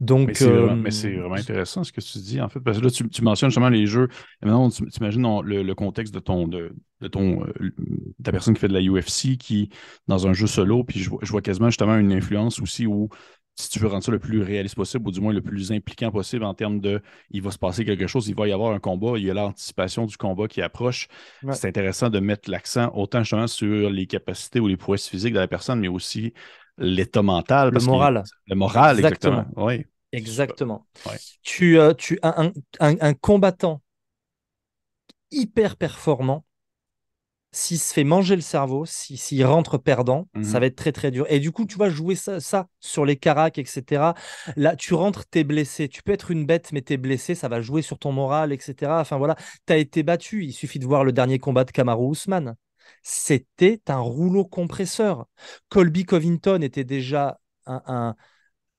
Donc, 0.00 0.28
mais 0.28 0.90
c'est 0.90 1.16
vraiment, 1.16 1.34
intéressant 1.34 1.82
ce 1.82 1.92
que 1.92 2.00
tu 2.00 2.18
dis, 2.18 2.40
en 2.40 2.48
fait, 2.48 2.60
parce 2.60 2.78
que 2.78 2.84
là, 2.84 2.90
tu, 2.90 3.22
mentionnes 3.22 3.50
justement 3.50 3.68
les 3.68 3.86
jeux. 3.86 4.08
Et 4.42 4.46
maintenant, 4.46 4.70
tu, 4.70 4.84
imagines 5.00 5.40
le, 5.42 5.72
contexte 5.74 6.14
de 6.14 6.20
ton 6.20 6.46
de, 6.46 6.72
ton 7.10 7.44
ta 8.22 8.30
personne 8.30 8.54
qui 8.54 8.60
fait 8.60 8.68
de 8.68 8.74
la 8.74 8.80
UFC 8.80 9.36
qui, 9.36 9.70
dans 10.06 10.26
un 10.28 10.32
jeu 10.32 10.46
solo, 10.46 10.84
puis 10.84 11.00
je, 11.00 11.10
je 11.20 11.30
vois 11.32 11.42
quasiment 11.42 11.68
justement 11.68 11.96
une 11.96 12.12
influence 12.12 12.60
aussi 12.60 12.86
où 12.86 13.08
si 13.54 13.68
tu 13.68 13.78
veux 13.78 13.88
rendre 13.88 14.02
ça 14.02 14.10
le 14.10 14.18
plus 14.18 14.42
réaliste 14.42 14.74
possible, 14.74 15.06
ou 15.06 15.10
du 15.10 15.20
moins 15.20 15.32
le 15.32 15.42
plus 15.42 15.72
impliquant 15.72 16.10
possible 16.10 16.44
en 16.44 16.54
termes 16.54 16.80
de 16.80 17.02
il 17.30 17.42
va 17.42 17.50
se 17.50 17.58
passer 17.58 17.84
quelque 17.84 18.06
chose, 18.06 18.28
il 18.28 18.34
va 18.34 18.48
y 18.48 18.52
avoir 18.52 18.72
un 18.72 18.78
combat, 18.78 19.18
il 19.18 19.24
y 19.24 19.30
a 19.30 19.34
l'anticipation 19.34 20.06
du 20.06 20.16
combat 20.16 20.48
qui 20.48 20.62
approche. 20.62 21.08
C'est 21.52 21.68
intéressant 21.68 22.08
de 22.08 22.18
mettre 22.18 22.50
l'accent 22.50 22.90
autant 22.94 23.20
justement 23.20 23.46
sur 23.46 23.90
les 23.90 24.06
capacités 24.06 24.58
ou 24.58 24.68
les 24.68 24.76
prouesses 24.76 25.08
physiques 25.08 25.34
de 25.34 25.38
la 25.38 25.48
personne, 25.48 25.80
mais 25.80 25.88
aussi 25.88 26.32
l'état 26.82 27.22
mental. 27.22 27.70
Le 27.72 27.80
moral. 27.80 28.22
Le 28.46 28.54
moral, 28.54 28.98
exactement. 28.98 29.46
Oui. 29.56 29.86
Exactement. 30.12 30.86
Tu, 31.42 31.78
euh, 31.78 31.94
tu 31.94 32.18
as 32.22 32.42
un, 32.42 32.52
un 32.80 33.14
combattant 33.14 33.80
hyper 35.30 35.76
performant 35.76 36.44
s'il 37.52 37.78
se 37.78 37.92
fait 37.92 38.04
manger 38.04 38.34
le 38.34 38.40
cerveau, 38.40 38.84
s'il 38.86 39.44
rentre 39.44 39.76
perdant, 39.76 40.26
ça 40.36 40.40
mhm. 40.40 40.60
va 40.60 40.66
être 40.66 40.76
très 40.76 40.92
très 40.92 41.10
dur. 41.10 41.26
Et 41.28 41.38
du 41.38 41.52
coup, 41.52 41.66
tu 41.66 41.76
vas 41.76 41.90
jouer 41.90 42.14
ça, 42.14 42.40
ça 42.40 42.66
sur 42.80 43.04
les 43.04 43.16
caracs, 43.16 43.58
etc. 43.58 44.12
Là, 44.56 44.74
tu 44.74 44.94
rentres, 44.94 45.26
t'es 45.26 45.44
blessé. 45.44 45.88
Tu 45.88 46.02
peux 46.02 46.12
être 46.12 46.30
une 46.30 46.46
bête, 46.46 46.72
mais 46.72 46.80
t'es 46.80 46.96
blessé, 46.96 47.34
ça 47.34 47.48
va 47.48 47.60
jouer 47.60 47.82
sur 47.82 47.98
ton 47.98 48.10
moral, 48.10 48.52
etc. 48.52 48.90
Enfin 48.94 49.18
voilà, 49.18 49.36
t'as 49.66 49.76
été 49.76 50.02
battu. 50.02 50.44
Il 50.44 50.52
suffit 50.52 50.78
de 50.78 50.86
voir 50.86 51.04
le 51.04 51.12
dernier 51.12 51.38
combat 51.38 51.64
de 51.64 51.70
Kamaru 51.70 52.12
Usman. 52.12 52.56
C'était 53.02 53.80
un 53.88 53.98
rouleau 53.98 54.44
compresseur. 54.44 55.26
Colby 55.68 56.04
Covington 56.04 56.60
était 56.62 56.84
déjà 56.84 57.40
un, 57.66 58.14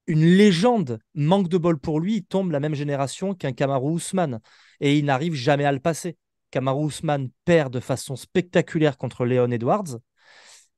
une 0.08 0.26
légende. 0.26 1.00
Manque 1.14 1.50
de 1.50 1.58
bol 1.58 1.80
pour 1.80 2.00
lui, 2.00 2.18
il 2.18 2.26
tombe 2.26 2.52
la 2.52 2.60
même 2.60 2.76
génération 2.76 3.34
qu'un 3.34 3.54
Kamaru 3.54 3.96
Usman. 3.96 4.40
Et 4.80 4.98
il 4.98 5.06
n'arrive 5.06 5.34
jamais 5.34 5.66
à 5.66 5.72
le 5.72 5.80
passer. 5.80 6.18
Kamaru 6.52 6.88
Usman 6.88 7.30
perd 7.46 7.74
de 7.74 7.80
façon 7.80 8.16
spectaculaire 8.16 8.98
contre 8.98 9.26
Leon 9.26 9.52
Edwards. 9.52 10.00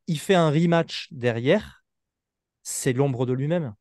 Il 0.07 0.19
fait 0.19 0.35
un 0.35 0.49
rematch 0.49 1.07
derrière. 1.11 1.83
C'est 2.63 2.93
l'ombre 2.93 3.25
de 3.25 3.33
lui-même. 3.33 3.73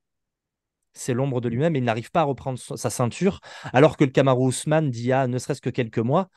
C'est 0.93 1.15
l'ombre 1.15 1.41
de 1.41 1.49
lui-même 1.49 1.75
il 1.75 1.83
n'arrive 1.83 2.11
pas 2.11 2.21
à 2.21 2.25
reprendre 2.25 2.59
sa 2.59 2.91
ceinture. 2.91 3.41
Alors 3.73 3.97
que 3.97 4.05
le 4.05 4.11
Kamaru 4.11 4.49
Usman, 4.49 4.91
d'il 4.91 5.07
y 5.07 5.13
a 5.13 5.27
ne 5.27 5.39
serait-ce 5.39 5.61
que 5.61 5.71
quelques 5.71 5.99
mois, 5.99 6.31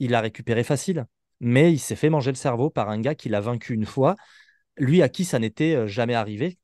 il 0.00 0.14
a 0.14 0.20
récupéré 0.20 0.64
facile. 0.64 1.06
Mais 1.40 1.72
il 1.72 1.78
s'est 1.78 1.96
fait 1.96 2.10
manger 2.10 2.30
le 2.30 2.36
cerveau 2.36 2.70
par 2.70 2.90
un 2.90 3.00
gars 3.00 3.14
qui 3.14 3.28
l'a 3.28 3.40
vaincu 3.40 3.74
une 3.74 3.86
fois. 3.86 4.16
Lui 4.76 5.02
à 5.02 5.08
qui 5.08 5.24
ça 5.24 5.38
n'était 5.38 5.74
euh, 5.74 5.86
jamais 5.86 6.14
arrivé. 6.14 6.58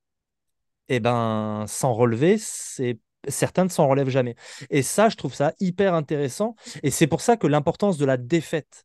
Et 0.88 0.96
eh 0.96 1.00
ben, 1.00 1.64
sans 1.66 1.94
relever, 1.94 2.38
c'est 2.38 3.00
certains 3.28 3.64
ne 3.64 3.68
s'en 3.68 3.88
relèvent 3.88 4.08
jamais. 4.08 4.36
Et 4.70 4.82
ça, 4.82 5.08
je 5.08 5.16
trouve 5.16 5.34
ça 5.34 5.52
hyper 5.60 5.94
intéressant. 5.94 6.54
Et 6.82 6.90
c'est 6.90 7.06
pour 7.06 7.20
ça 7.20 7.36
que 7.36 7.46
l'importance 7.46 7.98
de 7.98 8.04
la 8.04 8.16
défaite, 8.16 8.84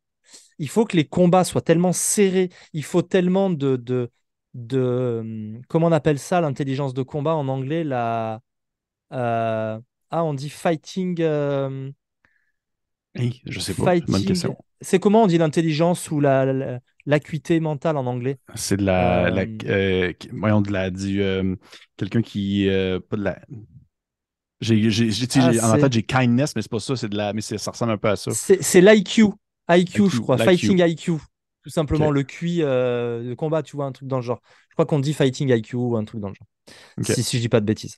il 0.58 0.70
faut 0.70 0.86
que 0.86 0.98
les 0.98 1.06
combats 1.08 1.44
soient 1.44 1.62
tellement 1.62 1.94
serrés, 1.94 2.50
il 2.74 2.84
faut 2.84 3.02
tellement 3.02 3.50
de, 3.50 3.76
de, 3.76 4.12
de 4.54 5.20
hum, 5.22 5.62
comment 5.68 5.88
on 5.88 5.92
appelle 5.92 6.20
ça, 6.20 6.42
l'intelligence 6.42 6.94
de 6.94 7.04
combat 7.04 7.36
en 7.36 7.48
anglais, 7.48 7.84
la... 7.84 8.42
Euh, 9.14 9.80
ah, 10.12 10.24
on 10.24 10.34
dit 10.34 10.50
fighting... 10.50 11.22
Euh, 11.22 11.92
oui, 13.18 13.42
je 13.46 13.60
sais 13.60 13.74
pas. 13.74 13.94
C'est 14.82 15.00
comment 15.00 15.24
on 15.24 15.28
dit 15.28 15.38
l'intelligence 15.38 16.10
ou 16.12 16.20
la, 16.20 16.80
l'acuité 17.06 17.60
mentale 17.60 17.98
en 17.98 18.06
anglais? 18.06 18.38
C'est 18.56 18.78
de 18.78 18.86
la, 18.86 19.28
euh... 19.66 20.14
voyons, 20.32 20.62
de 20.62 20.72
la, 20.72 20.90
du, 20.90 21.22
quelqu'un 21.98 22.22
qui, 22.22 22.68
pas 23.10 23.18
de 23.18 23.24
la, 23.24 23.40
j'ai, 24.62 24.90
ah, 25.38 25.74
en 25.74 25.80
tête, 25.80 25.94
j'ai 25.94 26.04
kindness, 26.04 26.56
mais 26.56 26.62
c'est 26.62 26.70
pas 26.70 26.80
ça, 26.80 26.96
c'est 26.96 27.10
de 27.10 27.18
la, 27.18 27.34
mais 27.34 27.42
ça 27.42 27.72
ressemble 27.72 27.94
un 27.94 27.98
peu 27.98 28.10
à 28.10 28.16
ça. 28.16 28.32
C'est, 28.32 28.82
l'IQ. 28.82 29.26
IQ, 29.70 30.10
je 30.10 30.20
crois. 30.20 30.38
Fighting 30.38 30.80
IQ. 30.80 31.14
Tout 31.64 31.70
simplement, 31.70 32.10
le 32.10 32.24
QI 32.24 32.62
euh, 32.62 33.30
de 33.30 33.34
combat, 33.34 33.62
tu 33.62 33.76
vois, 33.76 33.86
un 33.86 33.92
truc 33.92 34.08
dans 34.08 34.18
le 34.18 34.24
genre. 34.24 34.42
Je 34.70 34.76
crois 34.76 34.86
qu'on 34.86 35.00
dit 35.00 35.14
fighting 35.14 35.50
IQ 35.50 35.76
ou 35.76 35.96
un 35.96 36.06
truc 36.06 36.22
dans 36.22 36.30
le 36.30 36.34
genre. 36.34 36.48
Si, 37.04 37.24
si 37.24 37.38
je 37.38 37.42
dis 37.42 37.50
pas 37.50 37.60
de 37.60 37.66
bêtises. 37.66 37.98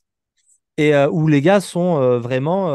Et 0.78 0.95
euh, 0.95 1.07
où 1.09 1.28
les 1.28 1.41
gars 1.41 1.61
sont 1.61 2.01
euh, 2.01 2.19
vraiment, 2.19 2.69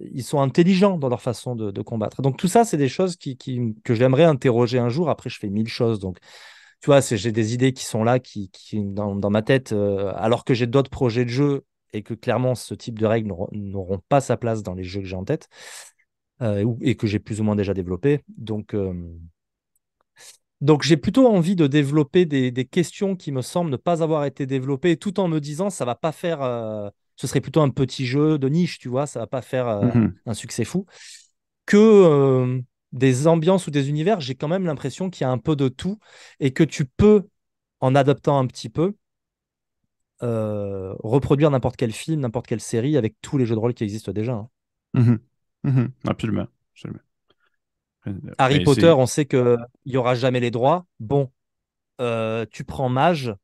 ils 0.00 0.24
sont 0.24 0.40
intelligents 0.40 0.96
dans 0.98 1.08
leur 1.08 1.20
façon 1.20 1.54
de, 1.54 1.82
combattre. 1.82 2.22
Donc 2.22 2.36
tout 2.36 2.48
ça, 2.48 2.64
c'est 2.64 2.76
des 2.76 2.88
choses 2.88 3.16
que 3.16 3.94
j'aimerais 3.94 4.24
interroger 4.24 4.78
un 4.78 4.88
jour. 4.88 5.10
Après, 5.10 5.30
je 5.30 5.38
fais 5.38 5.50
mille 5.50 5.68
choses, 5.68 5.98
donc 5.98 6.18
tu 6.80 6.86
vois, 6.86 7.00
j'ai 7.00 7.32
des 7.32 7.54
idées 7.54 7.72
qui 7.72 7.84
sont 7.84 8.04
là, 8.04 8.18
qui, 8.18 8.50
dans, 8.74 9.30
ma 9.30 9.42
tête, 9.42 9.72
alors 9.72 10.44
que 10.44 10.54
j'ai 10.54 10.66
d'autres 10.66 10.90
projets 10.90 11.24
de 11.24 11.30
jeu 11.30 11.64
et 11.92 12.02
que 12.02 12.14
clairement 12.14 12.54
ce 12.54 12.74
type 12.74 12.98
de 12.98 13.06
règles 13.06 13.32
n'auront 13.52 14.00
pas 14.08 14.20
sa 14.20 14.36
place 14.36 14.62
dans 14.62 14.74
les 14.74 14.84
jeux 14.84 15.00
que 15.00 15.06
j'ai 15.06 15.16
en 15.16 15.24
tête 15.24 15.48
euh, 16.42 16.74
et 16.82 16.96
que 16.96 17.06
j'ai 17.06 17.18
plus 17.18 17.40
ou 17.40 17.44
moins 17.44 17.56
déjà 17.56 17.74
développé. 17.74 18.22
Donc, 18.36 18.74
euh, 18.74 18.92
donc 20.60 20.82
j'ai 20.82 20.96
plutôt 20.96 21.26
envie 21.26 21.56
de 21.56 21.66
développer 21.66 22.26
des, 22.26 22.64
questions 22.66 23.16
qui 23.16 23.32
me 23.32 23.42
semblent 23.42 23.70
ne 23.70 23.76
pas 23.76 24.02
avoir 24.02 24.24
été 24.24 24.46
développées, 24.46 24.96
tout 24.96 25.18
en 25.20 25.28
me 25.28 25.40
disant 25.40 25.70
ça 25.70 25.84
va 25.84 25.94
pas 25.94 26.12
faire, 26.12 26.42
euh, 26.42 26.90
ce 27.16 27.26
serait 27.26 27.40
plutôt 27.40 27.60
un 27.60 27.70
petit 27.70 28.06
jeu 28.06 28.38
de 28.38 28.48
niche, 28.48 28.78
tu 28.78 28.88
vois, 28.88 29.06
ça 29.06 29.20
va 29.20 29.26
pas 29.26 29.42
faire 29.42 29.82
mmh 29.82 30.14
un 30.26 30.34
succès 30.34 30.64
fou, 30.64 30.86
que 31.66 32.62
des 32.92 33.26
ambiances 33.26 33.66
ou 33.66 33.70
des 33.70 33.88
univers, 33.88 34.20
j'ai 34.20 34.34
quand 34.34 34.48
même 34.48 34.64
l'impression 34.64 35.10
qu'il 35.10 35.22
y 35.22 35.24
a 35.24 35.30
un 35.30 35.38
peu 35.38 35.56
de 35.56 35.68
tout 35.68 35.98
et 36.40 36.52
que 36.52 36.64
tu 36.64 36.84
peux, 36.86 37.28
en 37.80 37.94
adoptant 37.94 38.38
un 38.38 38.46
petit 38.46 38.68
peu, 38.68 38.94
euh, 40.22 40.94
reproduire 41.00 41.50
n'importe 41.50 41.76
quel 41.76 41.92
film, 41.92 42.20
n'importe 42.20 42.46
quelle 42.46 42.60
série 42.60 42.96
avec 42.96 43.16
tous 43.20 43.36
les 43.36 43.44
jeux 43.44 43.54
de 43.54 43.60
rôle 43.60 43.74
qui 43.74 43.84
existent 43.84 44.12
déjà. 44.12 44.32
Hein. 44.32 44.48
Mmh 44.94 45.16
mmh 45.64 45.86
absolument. 46.06 46.46
Euh, 48.06 48.12
Harry 48.38 48.62
Potter, 48.62 48.94
on 48.96 49.06
sait 49.06 49.26
qu'il 49.26 49.58
n'y 49.84 49.96
aura 49.96 50.14
jamais 50.14 50.40
les 50.40 50.50
droits. 50.50 50.86
Bon, 51.00 51.30
euh, 52.00 52.46
tu 52.50 52.64
prends 52.64 52.88
Mage 52.88 53.34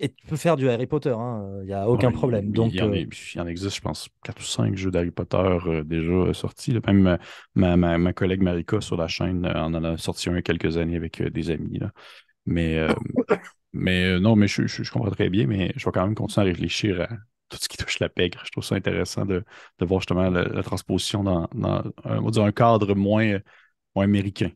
et 0.00 0.08
tu 0.08 0.26
peux 0.26 0.36
faire 0.36 0.56
du 0.56 0.68
Harry 0.68 0.86
Potter. 0.86 1.14
Hein. 1.16 1.60
Il 1.60 1.66
n'y 1.66 1.72
a 1.72 1.88
aucun 1.88 2.10
problème. 2.10 2.50
Donc, 2.50 2.72
il, 2.72 2.80
y 2.80 3.40
en, 3.40 3.46
existe, 3.46 3.76
je 3.76 3.80
pense, 3.80 4.08
4 4.24 4.40
ou 4.40 4.42
5 4.42 4.76
jeux 4.76 4.90
d'Harry 4.90 5.10
Potter 5.10 5.58
déjà 5.84 6.34
sortis. 6.34 6.76
Même 6.86 7.18
ma, 7.54 7.76
ma, 7.76 8.12
collègue 8.12 8.42
Marika 8.42 8.80
sur 8.80 8.96
la 8.96 9.08
chaîne 9.08 9.46
en 9.46 9.72
a 9.74 9.96
sorti 9.98 10.28
un 10.28 10.32
il 10.32 10.36
y 10.36 10.38
a 10.38 10.42
quelques 10.42 10.78
années 10.78 10.96
avec 10.96 11.22
des 11.22 11.50
amis. 11.50 11.78
Là. 11.78 11.92
Mais 12.46 12.84
Mais 13.72 14.04
euh, 14.04 14.20
non, 14.20 14.36
mais 14.36 14.48
je, 14.48 14.90
comprends 14.90 15.10
très 15.10 15.30
bien, 15.30 15.46
mais 15.46 15.72
je 15.76 15.84
vais 15.84 15.92
quand 15.92 16.04
même 16.04 16.14
continuer 16.14 16.46
à 16.46 16.50
réfléchir 16.50 17.02
à 17.02 17.08
tout 17.48 17.58
ce 17.60 17.68
qui 17.68 17.76
touche 17.76 17.98
la 18.00 18.08
pègre. 18.08 18.42
Je 18.44 18.50
trouve 18.50 18.64
ça 18.64 18.74
intéressant 18.74 19.24
de, 19.24 19.44
voir 19.80 20.00
justement 20.00 20.28
la, 20.30 20.62
transposition 20.62 21.22
dans, 21.22 21.48
un, 22.04 22.52
cadre 22.52 22.94
moins, 22.94 23.38
moins 23.94 24.04
américain. 24.04 24.50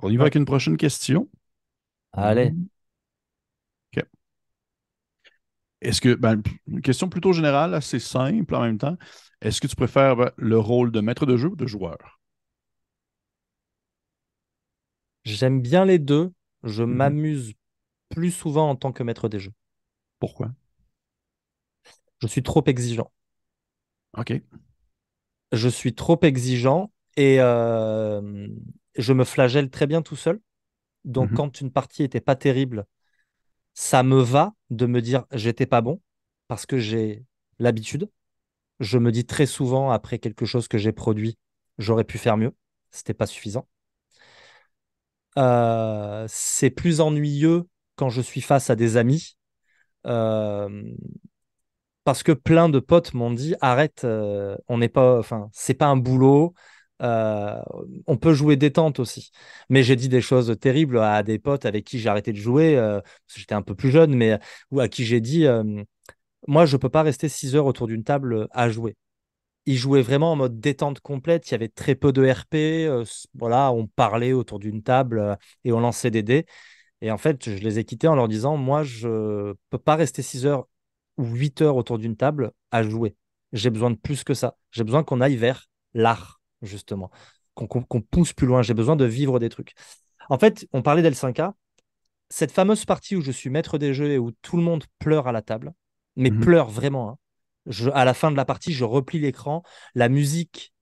On 0.00 0.10
y 0.10 0.16
va 0.16 0.24
avec 0.24 0.34
une 0.34 0.44
prochaine 0.44 0.76
question. 0.76 1.28
Allez. 2.12 2.52
Est-ce 5.82 6.00
que, 6.00 6.14
ben, 6.14 6.42
une 6.66 6.80
question 6.80 7.08
plutôt 7.08 7.32
générale, 7.32 7.74
assez 7.74 7.98
simple 7.98 8.54
en 8.54 8.62
même 8.62 8.78
temps. 8.78 8.96
Est-ce 9.40 9.60
que 9.60 9.66
tu 9.66 9.76
préfères 9.76 10.16
ben, 10.16 10.30
le 10.36 10.58
rôle 10.58 10.92
de 10.92 11.00
maître 11.00 11.26
de 11.26 11.36
jeu 11.36 11.48
ou 11.48 11.56
de 11.56 11.66
joueur? 11.66 12.20
J'aime 15.24 15.60
bien 15.60 15.84
les 15.84 15.98
deux 15.98 16.32
je 16.62 16.82
mhm. 16.82 16.94
m'amuse 16.94 17.54
plus 18.08 18.30
souvent 18.30 18.70
en 18.70 18.76
tant 18.76 18.92
que 18.92 19.02
maître 19.02 19.28
des 19.28 19.38
jeux. 19.38 19.52
Pourquoi? 20.18 20.52
Je 22.20 22.26
suis 22.26 22.42
trop 22.42 22.62
exigeant. 22.66 23.10
Ok. 24.16 24.40
Je 25.52 25.68
suis 25.68 25.94
trop 25.94 26.18
exigeant 26.22 26.92
et 27.16 27.40
euh, 27.40 28.46
je 28.96 29.12
me 29.12 29.24
flagelle 29.24 29.70
très 29.70 29.86
bien 29.86 30.02
tout 30.02 30.16
seul. 30.16 30.40
Donc, 31.04 31.30
mhm. 31.30 31.36
quand 31.36 31.60
une 31.60 31.72
partie 31.72 32.02
n'était 32.02 32.20
pas 32.20 32.36
terrible, 32.36 32.86
ça 33.74 34.02
me 34.02 34.20
va 34.20 34.54
de 34.70 34.86
me 34.86 35.00
dire 35.02 35.24
j'étais 35.32 35.66
pas 35.66 35.80
bon 35.80 36.00
parce 36.48 36.66
que 36.66 36.78
j'ai 36.78 37.24
l'habitude. 37.58 38.10
Je 38.80 38.98
me 38.98 39.12
dis 39.12 39.26
très 39.26 39.46
souvent 39.46 39.90
après 39.90 40.18
quelque 40.18 40.46
chose 40.46 40.68
que 40.68 40.78
j'ai 40.78 40.92
produit, 40.92 41.38
j'aurais 41.78 42.04
pu 42.04 42.18
faire 42.18 42.36
mieux. 42.36 42.54
C'était 42.90 43.14
pas 43.14 43.26
suffisant. 43.26 43.68
Euh, 45.38 46.26
c'est 46.28 46.70
plus 46.70 47.00
ennuyeux 47.00 47.66
quand 47.96 48.10
je 48.10 48.20
suis 48.20 48.40
face 48.40 48.70
à 48.70 48.76
des 48.76 48.96
amis. 48.96 49.36
Euh, 50.06 50.82
parce 52.04 52.22
que 52.22 52.32
plein 52.32 52.68
de 52.68 52.80
potes 52.80 53.14
m'ont 53.14 53.30
dit 53.30 53.54
arrête, 53.60 54.02
euh, 54.04 54.56
on 54.68 54.78
n'est 54.78 54.88
pas, 54.88 55.18
enfin, 55.18 55.48
c'est 55.52 55.74
pas 55.74 55.86
un 55.86 55.96
boulot. 55.96 56.54
On 57.02 58.16
peut 58.16 58.34
jouer 58.34 58.56
détente 58.56 58.98
aussi. 59.00 59.30
Mais 59.68 59.82
j'ai 59.82 59.96
dit 59.96 60.08
des 60.08 60.20
choses 60.20 60.56
terribles 60.60 60.98
à 60.98 61.22
des 61.22 61.38
potes 61.38 61.66
avec 61.66 61.84
qui 61.84 61.98
j'ai 61.98 62.08
arrêté 62.08 62.32
de 62.32 62.38
jouer, 62.38 62.74
que 62.74 63.38
j'étais 63.40 63.54
un 63.54 63.62
peu 63.62 63.74
plus 63.74 63.90
jeune, 63.90 64.14
mais 64.14 64.38
ou 64.70 64.80
à 64.80 64.88
qui 64.88 65.04
j'ai 65.04 65.20
dit 65.20 65.46
moi, 66.48 66.66
je 66.66 66.76
peux 66.76 66.88
pas 66.88 67.02
rester 67.02 67.28
6 67.28 67.54
heures 67.56 67.66
autour 67.66 67.86
d'une 67.86 68.04
table 68.04 68.48
à 68.52 68.68
jouer 68.68 68.96
il 69.66 69.76
jouait 69.76 70.02
vraiment 70.02 70.32
en 70.32 70.36
mode 70.36 70.60
détente 70.60 71.00
complète. 71.00 71.48
Il 71.48 71.52
y 71.52 71.54
avait 71.54 71.68
très 71.68 71.94
peu 71.94 72.12
de 72.12 72.28
RP. 72.28 72.54
Euh, 72.88 73.04
on 73.40 73.86
parlait 73.86 74.32
autour 74.32 74.58
d'une 74.58 74.82
table 74.82 75.18
euh, 75.20 75.36
et 75.64 75.72
on 75.72 75.80
lançait 75.80 76.10
des 76.10 76.22
dés. 76.22 76.46
Et 77.00 77.10
en 77.10 77.18
fait, 77.18 77.50
je 77.50 77.62
les 77.62 77.78
ai 77.78 77.84
quittés 77.84 78.08
en 78.08 78.16
leur 78.16 78.28
disant 78.28 78.56
Moi, 78.56 78.82
je 78.84 79.54
peux 79.70 79.78
pas 79.78 79.96
rester 79.96 80.22
6 80.22 80.46
heures 80.46 80.66
ou 81.18 81.26
8 81.26 81.62
heures 81.62 81.76
autour 81.76 81.98
d'une 81.98 82.16
table 82.16 82.52
à 82.70 82.82
jouer. 82.82 83.16
J'ai 83.52 83.70
besoin 83.70 83.90
de 83.90 83.96
plus 83.96 84.24
que 84.24 84.34
ça. 84.34 84.56
J'ai 84.72 84.84
besoin 84.84 85.04
qu'on 85.04 85.20
aille 85.20 85.36
vers 85.36 85.66
l'art, 85.94 86.41
justement, 86.62 87.10
qu'on 87.54 88.00
pousse 88.00 88.32
plus 88.32 88.46
loin. 88.46 88.62
J'ai 88.62 88.74
besoin 88.74 88.96
de 88.96 89.04
vivre 89.04 89.38
des 89.38 89.48
trucs. 89.48 89.74
En 90.28 90.38
fait, 90.38 90.66
on 90.72 90.82
parlait 90.82 91.02
d'L5K. 91.02 91.52
Cette 92.30 92.52
fameuse 92.52 92.84
partie 92.84 93.16
où 93.16 93.20
je 93.20 93.30
suis 93.30 93.50
maître 93.50 93.76
des 93.76 93.92
jeux 93.92 94.10
et 94.10 94.18
où 94.18 94.30
tout 94.42 94.56
le 94.56 94.62
monde 94.62 94.84
pleure 94.98 95.28
à 95.28 95.32
la 95.32 95.42
table, 95.42 95.72
mais 96.16 96.30
mhm. 96.30 96.40
pleure 96.40 96.70
vraiment. 96.70 97.10
Hein. 97.10 97.18
Je, 97.66 97.90
à 97.90 98.04
la 98.04 98.14
fin 98.14 98.30
de 98.30 98.36
la 98.36 98.44
partie, 98.44 98.72
je 98.72 98.84
replie 98.84 99.18
l'écran, 99.18 99.62
la 99.94 100.08
musique 100.08 100.72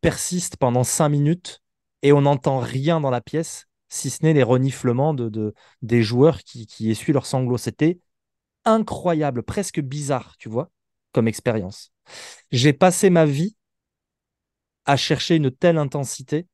persiste 0.00 0.56
pendant 0.56 0.84
5 0.84 1.08
minutes 1.08 1.60
et 2.02 2.12
on 2.12 2.22
n'entend 2.22 2.58
rien 2.58 3.00
dans 3.00 3.10
la 3.10 3.20
pièce, 3.20 3.66
si 3.88 4.10
ce 4.10 4.22
n'est 4.22 4.34
les 4.34 4.42
reniflements 4.42 5.14
de, 5.14 5.54
des 5.82 6.02
joueurs 6.02 6.42
qui, 6.42 6.66
qui 6.66 6.90
essuient 6.90 7.12
leurs 7.12 7.26
sanglots. 7.26 7.58
C'était 7.58 7.98
incroyable, 8.64 9.42
presque 9.42 9.80
bizarre, 9.80 10.36
tu 10.38 10.48
vois, 10.48 10.70
comme 11.12 11.28
expérience. 11.28 11.92
J'ai 12.52 12.72
passé 12.72 13.10
ma 13.10 13.24
vie 13.24 13.56
à 14.88 14.96
chercher 14.96 15.36
une 15.36 15.50
telle 15.50 15.76
intensité 15.76 16.46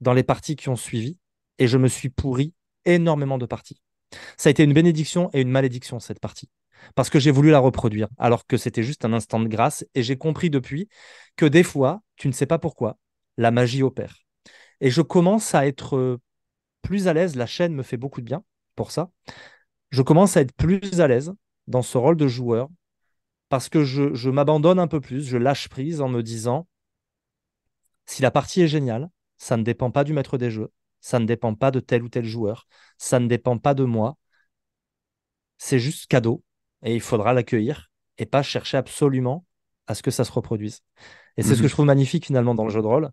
dans 0.00 0.12
les 0.12 0.24
parties 0.24 0.56
qui 0.56 0.68
ont 0.68 0.76
suivi 0.76 1.18
et 1.58 1.68
je 1.68 1.78
me 1.78 1.86
suis 1.86 2.10
pourri 2.10 2.52
énormément 2.84 3.38
de 3.38 3.46
parties. 3.46 3.80
Ça 4.36 4.48
a 4.48 4.50
été 4.50 4.64
une 4.64 4.72
bénédiction 4.72 5.30
et 5.32 5.40
une 5.40 5.50
malédiction, 5.50 6.00
cette 6.00 6.18
partie. 6.18 6.50
Parce 6.96 7.08
que 7.08 7.20
j'ai 7.20 7.30
voulu 7.30 7.50
la 7.50 7.60
reproduire, 7.60 8.08
alors 8.18 8.46
que 8.46 8.56
c'était 8.56 8.82
juste 8.82 9.04
un 9.04 9.12
instant 9.12 9.38
de 9.38 9.46
grâce. 9.46 9.86
Et 9.94 10.02
j'ai 10.02 10.16
compris 10.16 10.50
depuis 10.50 10.88
que 11.36 11.46
des 11.46 11.62
fois, 11.62 12.02
tu 12.16 12.26
ne 12.26 12.32
sais 12.32 12.46
pas 12.46 12.58
pourquoi, 12.58 12.98
la 13.36 13.52
magie 13.52 13.84
opère. 13.84 14.16
Et 14.80 14.90
je 14.90 15.02
commence 15.02 15.54
à 15.54 15.66
être 15.66 15.96
euh, 15.96 16.18
plus 16.82 17.06
à 17.06 17.12
l'aise. 17.12 17.36
La 17.36 17.46
chaîne 17.46 17.74
me 17.74 17.84
fait 17.84 17.96
beaucoup 17.96 18.20
de 18.20 18.26
bien 18.26 18.42
pour 18.74 18.90
ça. 18.90 19.10
Je 19.90 20.02
commence 20.02 20.36
à 20.36 20.40
être 20.40 20.54
plus 20.54 21.00
à 21.00 21.06
l'aise 21.06 21.32
dans 21.68 21.82
ce 21.82 21.96
rôle 21.96 22.16
de 22.16 22.26
joueur 22.26 22.68
parce 23.48 23.68
que 23.68 23.84
je, 23.84 24.14
je 24.14 24.30
m'abandonne 24.30 24.80
un 24.80 24.88
peu 24.88 25.00
plus, 25.00 25.26
je 25.26 25.36
lâche 25.36 25.68
prise 25.68 26.00
en 26.00 26.08
me 26.08 26.22
disant 26.22 26.66
si 28.08 28.22
la 28.22 28.30
partie 28.30 28.62
est 28.62 28.68
géniale, 28.68 29.10
ça 29.36 29.56
ne 29.56 29.62
dépend 29.62 29.90
pas 29.90 30.02
du 30.02 30.14
maître 30.14 30.38
des 30.38 30.50
jeux, 30.50 30.72
ça 31.00 31.18
ne 31.18 31.26
dépend 31.26 31.54
pas 31.54 31.70
de 31.70 31.78
tel 31.78 32.02
ou 32.02 32.08
tel 32.08 32.24
joueur, 32.24 32.66
ça 32.96 33.20
ne 33.20 33.26
dépend 33.26 33.58
pas 33.58 33.74
de 33.74 33.84
moi. 33.84 34.16
C'est 35.58 35.78
juste 35.78 36.06
cadeau 36.06 36.42
et 36.82 36.94
il 36.94 37.02
faudra 37.02 37.34
l'accueillir 37.34 37.90
et 38.16 38.24
pas 38.24 38.42
chercher 38.42 38.78
absolument 38.78 39.44
à 39.86 39.94
ce 39.94 40.02
que 40.02 40.10
ça 40.10 40.24
se 40.24 40.32
reproduise. 40.32 40.80
Et 41.36 41.42
c'est 41.42 41.50
ce 41.50 41.56
que 41.56 41.64
mhm. 41.64 41.68
je 41.68 41.72
trouve 41.74 41.86
magnifique 41.86 42.26
finalement 42.26 42.54
dans 42.54 42.64
le 42.64 42.70
jeu 42.70 42.80
de 42.80 42.86
rôle, 42.86 43.10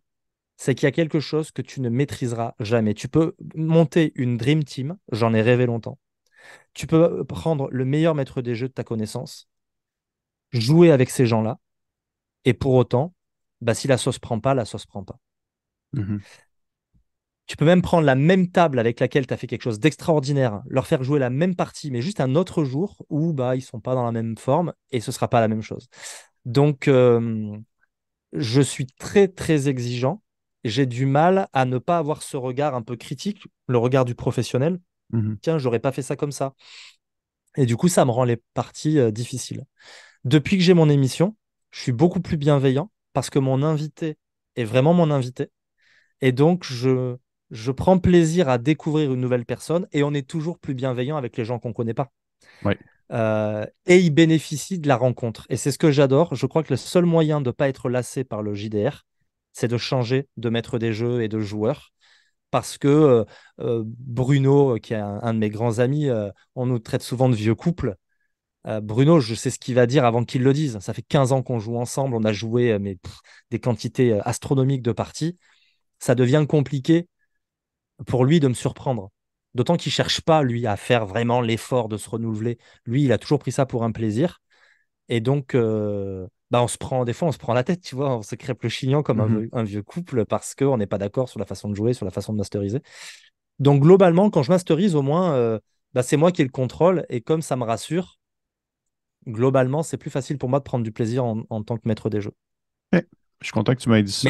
c'est 0.56 0.76
qu'il 0.76 0.86
y 0.86 0.88
a 0.88 0.92
quelque 0.92 1.20
chose 1.20 1.52
que 1.52 1.62
tu 1.62 1.82
ne 1.82 1.90
maîtriseras 1.90 2.56
jamais. 2.60 2.94
Tu 2.94 3.10
peux 3.10 3.36
monter 3.54 4.14
une 4.16 4.38
Dream 4.38 4.64
Team, 4.64 4.98
j'en 5.12 5.34
ai 5.34 5.42
rêvé 5.42 5.66
longtemps. 5.66 6.00
Tu 6.74 6.88
peux 6.88 7.26
prendre 7.26 7.68
le 7.70 7.84
meilleur 7.84 8.16
maître 8.16 8.42
des 8.42 8.56
jeux 8.56 8.70
de 8.70 8.74
ta 8.74 8.86
connaissance, 8.86 9.50
jouer 10.52 10.92
avec 10.92 11.10
ces 11.10 11.26
gens-là, 11.26 11.60
et 12.46 12.54
pour 12.54 12.74
autant, 12.76 13.15
bah, 13.66 13.74
si 13.74 13.88
la 13.88 13.98
sauce 13.98 14.20
prend 14.20 14.40
pas, 14.40 14.54
la 14.54 14.64
sauce 14.64 14.86
prend 14.86 15.04
pas. 15.04 15.20
Mhm. 15.94 16.22
Tu 17.48 17.58
peux 17.58 17.66
même 17.66 17.82
prendre 17.82 18.06
la 18.06 18.16
même 18.16 18.50
table 18.52 18.78
avec 18.80 19.00
laquelle 19.00 19.26
tu 19.26 19.34
as 19.34 19.38
fait 19.38 19.48
quelque 19.48 19.64
chose 19.64 19.80
d'extraordinaire, 19.80 20.62
leur 20.68 20.86
faire 20.86 21.04
jouer 21.04 21.20
la 21.20 21.32
même 21.32 21.56
partie, 21.56 21.90
mais 21.92 22.02
juste 22.02 22.20
un 22.20 22.36
autre 22.36 22.64
jour 22.64 23.04
où 23.10 23.34
bah, 23.34 23.56
ils 23.56 23.62
sont 23.62 23.80
pas 23.80 23.96
dans 23.96 24.06
la 24.06 24.12
même 24.12 24.38
forme 24.38 24.74
et 24.92 25.00
ce 25.00 25.12
sera 25.12 25.28
pas 25.28 25.42
la 25.42 25.48
même 25.48 25.64
chose. 25.64 25.88
Donc, 26.46 26.88
euh, 26.88 27.58
je 28.34 28.62
suis 28.62 28.86
très, 28.86 29.28
très 29.28 29.68
exigeant. 29.68 30.22
J'ai 30.64 30.86
du 30.86 31.08
mal 31.08 31.48
à 31.54 31.66
ne 31.66 31.80
pas 31.80 31.98
avoir 31.98 32.22
ce 32.22 32.38
regard 32.38 32.76
un 32.76 32.84
peu 32.84 32.96
critique, 32.96 33.48
le 33.68 33.80
regard 33.80 34.06
du 34.06 34.14
professionnel. 34.16 34.80
Mmh 35.12 35.36
Tiens, 35.42 35.58
j'aurais 35.58 35.80
pas 35.80 35.92
fait 35.92 36.02
ça 36.04 36.16
comme 36.16 36.32
ça. 36.32 36.54
Et 37.58 37.66
du 37.66 37.78
coup, 37.78 37.88
ça 37.88 38.06
me 38.06 38.12
rend 38.12 38.26
les 38.26 38.38
parties 38.54 39.00
euh, 39.00 39.12
difficiles. 39.12 39.66
Depuis 40.24 40.58
que 40.58 40.64
j'ai 40.64 40.74
mon 40.74 40.90
émission, 40.90 41.36
je 41.72 41.82
suis 41.82 41.92
beaucoup 41.92 42.20
plus 42.20 42.38
bienveillant 42.38 42.90
parce 43.16 43.30
que 43.30 43.40
mon 43.40 43.64
invité 43.64 44.18
est 44.58 44.66
vraiment 44.66 44.94
mon 44.94 45.10
invité. 45.10 45.50
Et 46.20 46.34
donc, 46.34 46.66
je, 46.66 47.16
je 47.50 47.72
prends 47.72 47.98
plaisir 47.98 48.50
à 48.50 48.58
découvrir 48.58 49.14
une 49.14 49.22
nouvelle 49.22 49.46
personne 49.46 49.88
et 49.94 50.04
on 50.04 50.14
est 50.14 50.28
toujours 50.28 50.60
plus 50.60 50.74
bienveillant 50.74 51.16
avec 51.16 51.38
les 51.38 51.46
gens 51.46 51.58
qu'on 51.58 51.70
ne 51.70 51.74
connaît 51.74 51.94
pas. 51.94 52.12
Euh, 53.14 53.66
et 53.86 54.00
il 54.00 54.10
bénéficie 54.10 54.80
de 54.80 54.90
la 54.90 54.98
rencontre. 54.98 55.46
Et 55.50 55.56
c'est 55.56 55.72
ce 55.72 55.78
que 55.78 55.92
j'adore. 55.92 56.36
Je 56.36 56.46
crois 56.46 56.62
que 56.62 56.74
le 56.74 56.78
seul 56.78 57.06
moyen 57.06 57.40
de 57.40 57.48
ne 57.48 57.52
pas 57.52 57.70
être 57.70 57.88
lassé 57.90 58.26
par 58.26 58.42
le 58.42 58.54
JDR, 58.54 59.06
c'est 59.54 59.70
de 59.70 59.78
changer 59.78 60.28
de 60.36 60.50
maître 60.50 60.78
des 60.78 60.92
jeux 60.92 61.24
et 61.24 61.30
de 61.30 61.40
joueur. 61.40 61.94
Parce 62.52 62.78
que 62.78 62.88
euh, 62.90 63.24
euh, 63.62 63.84
Bruno, 63.86 64.78
qui 64.80 64.94
est 64.94 64.98
un, 64.98 65.34
de 65.34 65.40
mes 65.40 65.50
grands 65.50 65.80
amis, 65.80 66.10
on 66.56 66.66
nous 66.66 66.80
traite 66.80 67.02
souvent 67.02 67.30
de 67.30 67.36
vieux 67.36 67.56
couple. 67.56 67.96
Bruno, 68.82 69.20
je 69.20 69.36
sais 69.36 69.52
ce 69.52 69.60
qu'il 69.60 69.76
va 69.76 69.86
dire 69.86 70.06
avant 70.06 70.24
qu'il 70.24 70.42
le 70.42 70.52
dise. 70.52 70.80
Ça 70.80 70.94
fait 70.94 71.04
15 71.04 71.32
ans 71.32 71.44
qu'on 71.44 71.60
joue 71.60 71.78
ensemble. 71.78 72.16
On 72.16 72.24
a 72.24 72.34
joué 72.34 72.78
mais, 72.80 72.98
des 73.52 73.60
quantités 73.60 74.20
astronomiques 74.24 74.82
de 74.82 74.92
parties. 74.92 75.38
Ça 76.00 76.16
devient 76.16 76.46
compliqué 76.50 77.08
pour 78.08 78.26
lui 78.26 78.40
de 78.40 78.48
me 78.48 78.54
surprendre. 78.54 79.12
D'autant 79.54 79.78
qu'il 79.78 79.92
cherche 79.92 80.22
pas, 80.22 80.44
lui, 80.44 80.68
à 80.68 80.76
faire 80.76 81.06
vraiment 81.06 81.40
l'effort 81.40 81.88
de 81.88 81.98
se 81.98 82.10
renouveler. 82.10 82.58
Lui, 82.86 83.04
il 83.04 83.12
a 83.14 83.18
toujours 83.18 83.40
pris 83.40 83.54
ça 83.54 83.66
pour 83.66 83.84
un 83.84 83.92
plaisir. 83.92 84.42
Et 85.08 85.22
donc, 85.22 85.56
euh, 85.56 86.28
bah, 86.52 86.62
on 86.62 86.68
se 86.68 86.78
prend, 86.78 87.06
des 87.06 87.14
fois, 87.14 87.30
on 87.30 87.32
se 87.32 87.38
prend 87.38 87.54
la 87.54 87.64
tête, 87.64 87.82
tu 87.82 87.96
vois, 87.96 88.18
on 88.18 88.22
se 88.22 88.36
crêpe 88.36 88.64
le 88.64 88.70
chignon 88.70 89.02
comme 89.02 89.22
un, 89.22 89.28
mmh 89.28 89.64
vieux 89.64 89.84
couple 89.84 90.26
parce 90.26 90.56
qu'on 90.56 90.78
n'est 90.78 90.88
pas 90.88 90.98
d'accord 90.98 91.30
sur 91.30 91.40
la 91.40 91.46
façon 91.46 91.70
de 91.70 91.76
jouer, 91.76 91.94
sur 91.94 92.06
la 92.06 92.12
façon 92.12 92.34
de 92.34 92.38
masteriser. 92.38 92.82
Donc, 93.60 93.82
globalement, 93.82 94.30
quand 94.30 94.44
je 94.44 94.52
masterise, 94.52 94.96
au 94.96 95.02
moins, 95.02 95.34
euh, 95.36 95.60
bah, 95.94 96.04
c'est 96.04 96.18
moi 96.18 96.34
qui 96.34 96.42
ai 96.42 96.46
le 96.46 96.52
contrôle. 96.52 97.06
Et 97.08 97.22
comme 97.22 97.42
ça 97.42 97.56
me 97.56 97.64
rassure, 97.64 98.20
globalement, 99.28 99.84
c'est 99.84 99.98
plus 99.98 100.10
facile 100.10 100.38
pour 100.38 100.50
moi 100.50 100.60
de 100.60 100.64
prendre 100.64 100.84
du 100.84 100.92
plaisir 100.92 101.26
en, 101.26 101.64
tant 101.64 101.78
que 101.78 101.88
maître 101.88 102.10
des 102.10 102.22
jeux. 102.22 102.36
je 102.94 103.00
suis 103.42 103.52
content 103.52 103.74
que 103.74 103.82
tu 103.82 103.90
m'aies 103.90 104.04
dit 104.04 104.12
ça 104.12 104.30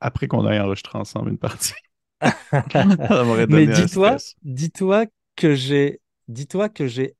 après 0.00 0.28
qu'on 0.28 0.48
ait 0.50 0.60
enregistré 0.60 0.98
ensemble 0.98 1.30
une 1.30 1.38
partie. 1.38 1.72
Mais 3.48 3.66
dis-toi, 3.66 4.16
dis-toi 4.42 5.06
que 5.36 5.54
j'ai, 5.54 6.00
dis-toi 6.28 6.68
que 6.68 6.86
j'ai, 6.86 7.16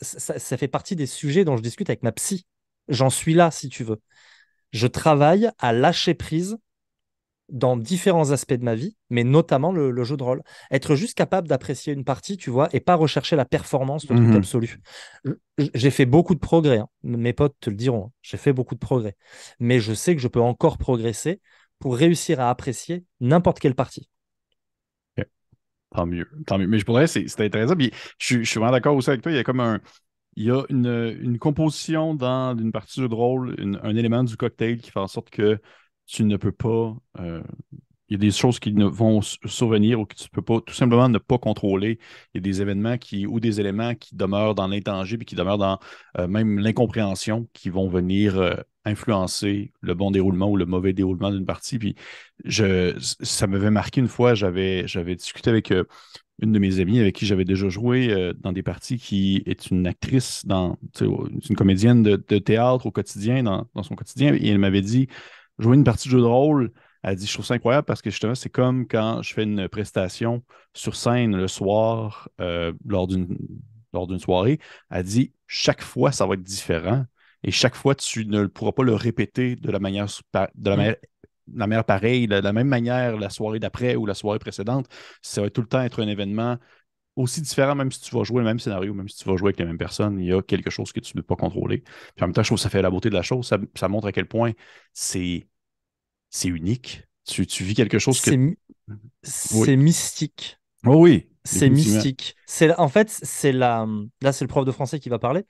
ça, 0.00 0.56
fait 0.56 0.68
partie 0.68 0.96
des 0.96 1.06
sujets 1.06 1.44
dont 1.44 1.56
je 1.56 1.62
discute 1.62 1.88
avec 1.90 2.02
ma 2.02 2.12
psy. 2.12 2.46
J'en 2.88 3.10
suis 3.10 3.34
là, 3.34 3.50
si 3.50 3.68
tu 3.68 3.82
veux. 3.84 4.00
Je 4.72 4.86
travaille 4.86 5.50
à 5.58 5.72
lâcher 5.72 6.14
prise 6.14 6.58
dans 7.48 7.76
différents 7.76 8.32
aspects 8.32 8.54
de 8.54 8.64
ma 8.64 8.74
vie, 8.74 8.96
mais 9.10 9.24
notamment 9.24 9.72
le, 9.72 10.04
jeu 10.04 10.16
de 10.16 10.22
rôle. 10.22 10.42
Être 10.70 10.96
juste 10.96 11.16
capable 11.16 11.48
d'apprécier 11.48 11.92
une 11.92 12.04
partie, 12.04 12.36
tu 12.36 12.50
vois, 12.50 12.68
et 12.72 12.80
pas 12.80 12.94
rechercher 12.94 13.36
la 13.36 13.44
performance, 13.44 14.08
le 14.08 14.16
truc 14.16 14.28
mhm. 14.28 14.36
absolu. 14.36 14.80
J'ai 15.74 15.90
fait 15.90 16.06
beaucoup 16.06 16.34
de 16.34 16.40
progrès, 16.40 16.78
hein. 16.78 16.88
mes 17.02 17.32
potes 17.32 17.54
te 17.60 17.70
le 17.70 17.76
diront, 17.76 18.06
hein. 18.06 18.12
j'ai 18.22 18.36
fait 18.36 18.52
beaucoup 18.52 18.74
de 18.74 18.80
progrès. 18.80 19.16
Mais 19.60 19.80
je 19.80 19.94
sais 19.94 20.14
que 20.16 20.20
je 20.20 20.28
peux 20.28 20.40
encore 20.40 20.78
progresser 20.78 21.40
pour 21.78 21.96
réussir 21.96 22.40
à 22.40 22.50
apprécier 22.50 23.04
n'importe 23.20 23.60
quelle 23.60 23.74
partie. 23.74 24.08
Tant 25.94 26.04
mieux, 26.04 26.28
tant 26.46 26.58
mieux. 26.58 26.66
Mais 26.66 26.78
je 26.78 26.84
pourrais, 26.84 27.06
c'est 27.06 27.40
intéressant. 27.40 27.74
je, 28.18 28.42
suis 28.42 28.58
vraiment 28.58 28.72
d'accord 28.72 28.96
aussi 28.96 29.08
avec 29.08 29.22
toi. 29.22 29.32
Il 29.32 29.36
y 29.36 29.38
a 29.38 29.44
comme 29.44 29.60
un. 29.60 29.80
Il 30.38 30.44
y 30.44 30.50
a 30.50 30.62
une, 30.68 31.38
composition 31.38 32.14
dans 32.14 32.54
une 32.58 32.70
partie 32.70 33.00
de 33.00 33.14
rôle, 33.14 33.56
un 33.82 33.96
élément 33.96 34.22
du 34.22 34.36
cocktail 34.36 34.78
qui 34.78 34.90
fait 34.90 35.00
en 35.00 35.06
sorte 35.06 35.30
que 35.30 35.58
tu 36.06 36.24
ne 36.24 36.36
peux 36.36 36.52
pas. 36.52 36.96
Euh, 37.20 37.42
il 38.08 38.12
y 38.12 38.16
a 38.16 38.18
des 38.18 38.30
choses 38.30 38.60
qui 38.60 38.72
ne 38.72 38.84
vont 38.84 39.20
survenir 39.20 39.98
ou 39.98 40.06
que 40.06 40.14
tu 40.14 40.24
ne 40.24 40.28
peux 40.28 40.42
pas 40.42 40.60
tout 40.60 40.74
simplement 40.74 41.08
ne 41.08 41.18
pas 41.18 41.38
contrôler. 41.38 41.98
Il 42.32 42.36
y 42.36 42.38
a 42.38 42.40
des 42.40 42.62
événements 42.62 42.98
qui, 42.98 43.26
ou 43.26 43.40
des 43.40 43.60
éléments 43.60 43.96
qui 43.96 44.14
demeurent 44.14 44.54
dans 44.54 44.68
l'intangible 44.68 45.22
et 45.22 45.26
qui 45.26 45.34
demeurent 45.34 45.58
dans 45.58 45.80
euh, 46.18 46.28
même 46.28 46.60
l'incompréhension 46.60 47.48
qui 47.52 47.68
vont 47.68 47.88
venir 47.88 48.38
euh, 48.38 48.54
influencer 48.84 49.72
le 49.80 49.94
bon 49.94 50.12
déroulement 50.12 50.48
ou 50.48 50.56
le 50.56 50.66
mauvais 50.66 50.92
déroulement 50.92 51.32
d'une 51.32 51.46
partie. 51.46 51.80
Puis 51.80 51.96
je, 52.44 52.96
ça 53.00 53.48
m'avait 53.48 53.72
marqué 53.72 54.00
une 54.00 54.08
fois, 54.08 54.34
j'avais, 54.34 54.86
j'avais 54.86 55.16
discuté 55.16 55.50
avec 55.50 55.72
une 55.72 56.52
de 56.52 56.58
mes 56.60 56.78
amies 56.78 57.00
avec 57.00 57.16
qui 57.16 57.26
j'avais 57.26 57.44
déjà 57.44 57.68
joué 57.68 58.32
dans 58.38 58.52
des 58.52 58.62
parties 58.62 58.98
qui 58.98 59.42
est 59.46 59.72
une 59.72 59.88
actrice, 59.88 60.46
dans, 60.46 60.78
une 61.00 61.56
comédienne 61.56 62.04
de, 62.04 62.38
théâtre 62.38 62.86
au 62.86 62.92
quotidien, 62.92 63.42
dans, 63.42 63.82
son 63.82 63.96
quotidien, 63.96 64.34
et 64.34 64.46
elle 64.46 64.58
m'avait 64.58 64.82
dit 64.82 65.08
jouer 65.58 65.76
une 65.76 65.84
partie 65.84 66.08
de 66.08 66.12
jeu 66.12 66.20
de 66.20 66.24
rôle. 66.24 66.72
Elle 67.02 67.16
dit, 67.16 67.26
je 67.26 67.32
trouve 67.34 67.46
ça 67.46 67.54
incroyable 67.54 67.84
parce 67.84 68.02
que 68.02 68.10
justement, 68.10 68.34
c'est 68.34 68.50
comme 68.50 68.86
quand 68.88 69.22
je 69.22 69.32
fais 69.32 69.44
une 69.44 69.68
prestation 69.68 70.42
sur 70.74 70.96
scène 70.96 71.36
le 71.36 71.48
soir 71.48 72.28
euh, 72.40 72.72
lors 72.84 73.06
d'une 73.06 73.38
lors 73.92 74.06
d'une 74.06 74.18
soirée. 74.18 74.60
Elle 74.90 75.04
dit, 75.04 75.32
chaque 75.46 75.82
fois, 75.82 76.12
ça 76.12 76.26
va 76.26 76.34
être 76.34 76.42
différent. 76.42 77.04
Et 77.42 77.50
chaque 77.50 77.74
fois, 77.74 77.94
tu 77.94 78.26
ne 78.26 78.46
pourras 78.46 78.72
pas 78.72 78.82
le 78.82 78.94
répéter 78.94 79.56
de 79.56 79.70
la 79.70 79.78
manière, 79.78 80.06
de 80.54 80.70
la 80.70 80.76
mm. 80.76 80.96
manière, 81.46 81.84
pareille, 81.84 82.26
de 82.26 82.36
la 82.36 82.52
même 82.52 82.68
manière 82.68 83.16
la 83.16 83.30
soirée 83.30 83.58
d'après 83.58 83.96
ou 83.96 84.06
la 84.06 84.14
soirée 84.14 84.38
précédente. 84.38 84.86
Ça 85.22 85.42
va 85.42 85.50
tout 85.50 85.62
le 85.62 85.68
temps 85.68 85.82
être 85.82 86.02
un 86.02 86.08
événement 86.08 86.58
aussi 87.16 87.40
différent, 87.40 87.74
même 87.74 87.90
si 87.90 88.00
tu 88.00 88.14
vas 88.14 88.22
jouer 88.22 88.40
le 88.40 88.44
même 88.44 88.58
scénario, 88.58 88.92
même 88.94 89.08
si 89.08 89.16
tu 89.16 89.28
vas 89.28 89.36
jouer 89.36 89.48
avec 89.48 89.58
les 89.58 89.64
mêmes 89.64 89.78
personnes, 89.78 90.20
il 90.20 90.26
y 90.26 90.32
a 90.32 90.42
quelque 90.42 90.70
chose 90.70 90.92
que 90.92 91.00
tu 91.00 91.16
ne 91.16 91.22
peux 91.22 91.26
pas 91.26 91.36
contrôler. 91.36 91.78
Puis 91.78 92.22
en 92.22 92.26
même 92.26 92.34
temps, 92.34 92.42
je 92.42 92.48
trouve 92.48 92.58
que 92.58 92.62
ça 92.62 92.70
fait 92.70 92.82
la 92.82 92.90
beauté 92.90 93.08
de 93.08 93.14
la 93.14 93.22
chose. 93.22 93.52
Ça, 93.74 93.88
montre 93.88 94.06
à 94.06 94.12
quel 94.12 94.26
point 94.26 94.52
c'est 94.92 95.48
unique. 96.44 97.02
Tu, 97.24 97.42
vis 97.42 97.74
quelque 97.74 97.98
chose 97.98 98.20
que. 98.20 98.30
C'est 99.22 99.76
mystique. 99.76 100.58
Oh 100.84 100.96
oui. 101.00 101.28
C'est 101.42 101.70
mystique. 101.70 102.36
En 102.76 102.88
fait, 102.88 103.10
c'est 103.10 103.52
la. 103.52 103.86
Là, 104.20 104.32
c'est 104.32 104.44
le 104.44 104.48
prof 104.48 104.64
de 104.64 104.72
français 104.72 105.00
qui 105.00 105.08
va 105.08 105.18
parler 105.18 105.44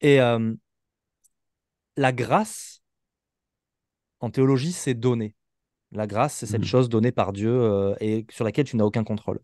Et 0.00 0.20
euh, 0.20 0.52
la 1.96 2.12
grâce, 2.12 2.82
en 4.20 4.30
théologie, 4.30 4.72
c'est 4.72 4.94
donner. 4.94 5.34
La 5.92 6.06
grâce, 6.06 6.36
c'est 6.36 6.46
cette 6.46 6.62
mmh. 6.62 6.64
chose 6.64 6.88
donnée 6.88 7.12
par 7.12 7.32
Dieu 7.32 7.50
euh, 7.50 7.94
et 8.00 8.26
sur 8.30 8.44
laquelle 8.44 8.64
tu 8.64 8.76
n'as 8.76 8.84
aucun 8.84 9.04
contrôle. 9.04 9.40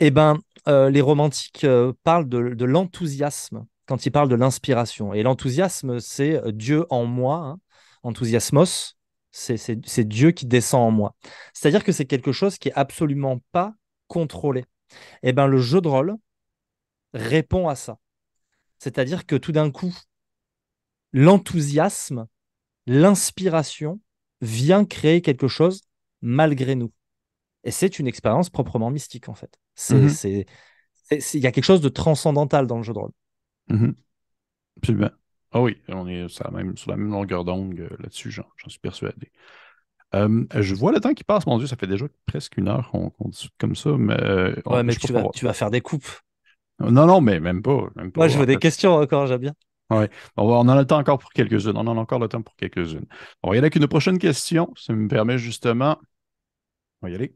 Eh 0.00 0.10
bien, 0.10 0.38
euh, 0.68 0.90
les 0.90 1.00
romantiques 1.00 1.66
parlent 2.02 2.28
de, 2.28 2.64
l'enthousiasme 2.64 3.66
quand 3.86 4.06
ils 4.06 4.10
parlent 4.10 4.28
de 4.28 4.34
l'inspiration. 4.34 5.14
Et 5.14 5.22
l'enthousiasme, 5.22 6.00
c'est 6.00 6.40
Dieu 6.52 6.86
en 6.90 7.04
moi, 7.04 7.36
hein. 7.36 7.60
enthousiasmos, 8.02 8.96
c'est 9.30 10.08
Dieu 10.08 10.30
qui 10.30 10.46
descend 10.46 10.82
en 10.82 10.90
moi. 10.90 11.14
C'est-à-dire 11.52 11.84
que 11.84 11.92
c'est 11.92 12.06
quelque 12.06 12.32
chose 12.32 12.58
qui 12.58 12.68
est 12.68 12.74
absolument 12.74 13.40
pas 13.52 13.74
contrôlé. 14.06 14.64
Eh 15.22 15.32
bien, 15.32 15.46
le 15.46 15.58
jeu 15.58 15.80
de 15.80 15.88
rôle 15.88 16.16
répond 17.14 17.68
à 17.68 17.76
ça. 17.76 17.98
C'est-à-dire 18.78 19.26
que 19.26 19.36
tout 19.36 19.52
d'un 19.52 19.70
coup, 19.70 19.94
l'enthousiasme, 21.12 22.26
l'inspiration 22.86 24.00
vient 24.40 24.84
créer 24.84 25.22
quelque 25.22 25.48
chose 25.48 25.82
malgré 26.20 26.74
nous. 26.74 26.92
Et 27.64 27.70
c'est 27.70 27.98
une 27.98 28.06
expérience 28.06 28.50
proprement 28.50 28.90
mystique, 28.90 29.28
en 29.28 29.34
fait. 29.34 29.61
Mhm. 29.90 30.08
C'est, 30.08 30.46
il 31.34 31.40
y 31.40 31.46
a 31.46 31.52
quelque 31.52 31.64
chose 31.64 31.80
de 31.80 31.88
transcendantal 31.88 32.66
dans 32.66 32.78
le 32.78 32.82
jeu 32.82 32.92
de 32.92 32.98
rôle. 32.98 33.12
Mmh. 33.68 33.90
Absolument. 34.78 35.10
Ah 35.52 35.60
oui, 35.60 35.76
on 35.88 36.08
est 36.08 36.28
sur 36.28 36.44
la 36.44 36.50
même, 36.50 36.76
sur 36.76 36.90
la 36.90 36.96
même 36.96 37.10
longueur 37.10 37.44
d'onde 37.44 37.74
là-dessus, 37.98 38.30
j'en, 38.30 38.44
suis 38.66 38.78
persuadé. 38.78 39.30
je 40.14 40.74
vois 40.74 40.92
le 40.92 41.00
temps 41.00 41.12
qui 41.12 41.24
passe, 41.24 41.46
mon 41.46 41.58
Dieu, 41.58 41.66
ça 41.66 41.76
fait 41.76 41.86
déjà 41.86 42.06
presque 42.24 42.56
une 42.56 42.68
heure 42.68 42.90
qu'on, 42.90 43.12
discute 43.28 43.52
comme 43.58 43.76
ça. 43.76 43.90
Mais, 43.98 44.18
euh, 44.22 44.54
ouais, 44.64 44.82
mais 44.82 44.94
tu 44.94 45.12
vas, 45.12 45.28
tu 45.34 45.44
vas, 45.44 45.52
faire 45.52 45.70
des 45.70 45.82
coupes. 45.82 46.08
Non, 46.78 47.06
non, 47.06 47.20
mais 47.20 47.38
même 47.38 47.62
pas. 47.62 47.88
Moi, 48.16 48.28
je 48.28 48.38
veux 48.38 48.46
des 48.46 48.56
questions 48.56 48.94
encore, 48.94 49.26
j'aime 49.26 49.40
bien. 49.40 49.54
Oui, 49.90 50.06
on, 50.36 50.50
en 50.50 50.68
a 50.68 50.76
le 50.76 50.86
temps 50.86 50.98
encore 50.98 51.18
pour 51.18 51.30
quelques-unes. 51.32 51.76
On 51.76 51.86
en 51.86 51.96
a 51.96 52.00
encore 52.00 52.18
le 52.18 52.28
temps 52.28 52.42
pour 52.42 52.56
quelques-unes. 52.56 53.04
On 53.42 53.50
va 53.50 53.56
y 53.56 53.58
aller 53.58 53.66
avec 53.66 53.76
une 53.76 53.86
prochaine 53.86 54.18
question. 54.18 54.72
Ça 54.76 54.94
me 54.94 55.06
permet 55.06 55.36
justement. 55.36 55.98
On 57.02 57.06
va 57.06 57.10
y 57.10 57.14
aller. 57.14 57.34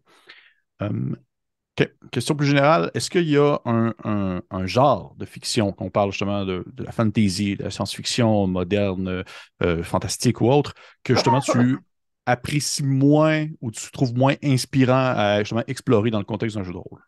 Question 2.11 2.35
plus 2.35 2.47
générale, 2.47 2.91
est-ce 2.95 3.11
qu'il 3.11 3.29
y 3.29 3.37
a 3.37 3.61
un, 3.66 4.66
genre 4.66 5.14
de 5.18 5.27
fiction, 5.27 5.72
qu'on 5.72 5.91
parle 5.91 6.11
justement 6.11 6.47
de, 6.47 6.64
la 6.79 6.91
fantasy, 6.91 7.57
de 7.57 7.64
la 7.64 7.70
science-fiction 7.70 8.47
moderne, 8.47 9.24
euh, 9.62 9.83
fantastique 9.83 10.41
ou 10.41 10.51
autre, 10.51 10.72
que 11.05 11.14
justement 11.14 11.41
tu 11.41 11.79
apprécies 12.27 12.83
moins 12.83 13.47
ou 13.61 13.70
tu 13.70 13.91
trouves 13.91 14.14
moins 14.14 14.35
inspirant 14.43 15.12
à 15.16 15.41
justement 15.41 15.64
explorer 15.66 16.11
dans 16.11 16.18
le 16.18 16.24
contexte 16.24 16.57
d'un 16.57 16.64
jeu 16.64 16.72
de 16.72 16.79
rôle? 16.79 17.03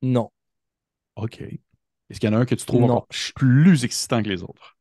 Non. 0.00 0.30
OK. 1.16 1.42
Est-ce 1.42 2.18
qu'il 2.18 2.30
y 2.30 2.32
en 2.34 2.36
a 2.36 2.40
un 2.40 2.46
que 2.46 2.54
tu 2.54 2.64
trouves 2.64 2.84
encore 2.84 3.06
plus 3.36 3.84
excitant 3.84 4.22
que 4.22 4.28
les 4.28 4.42
autres? 4.42 4.78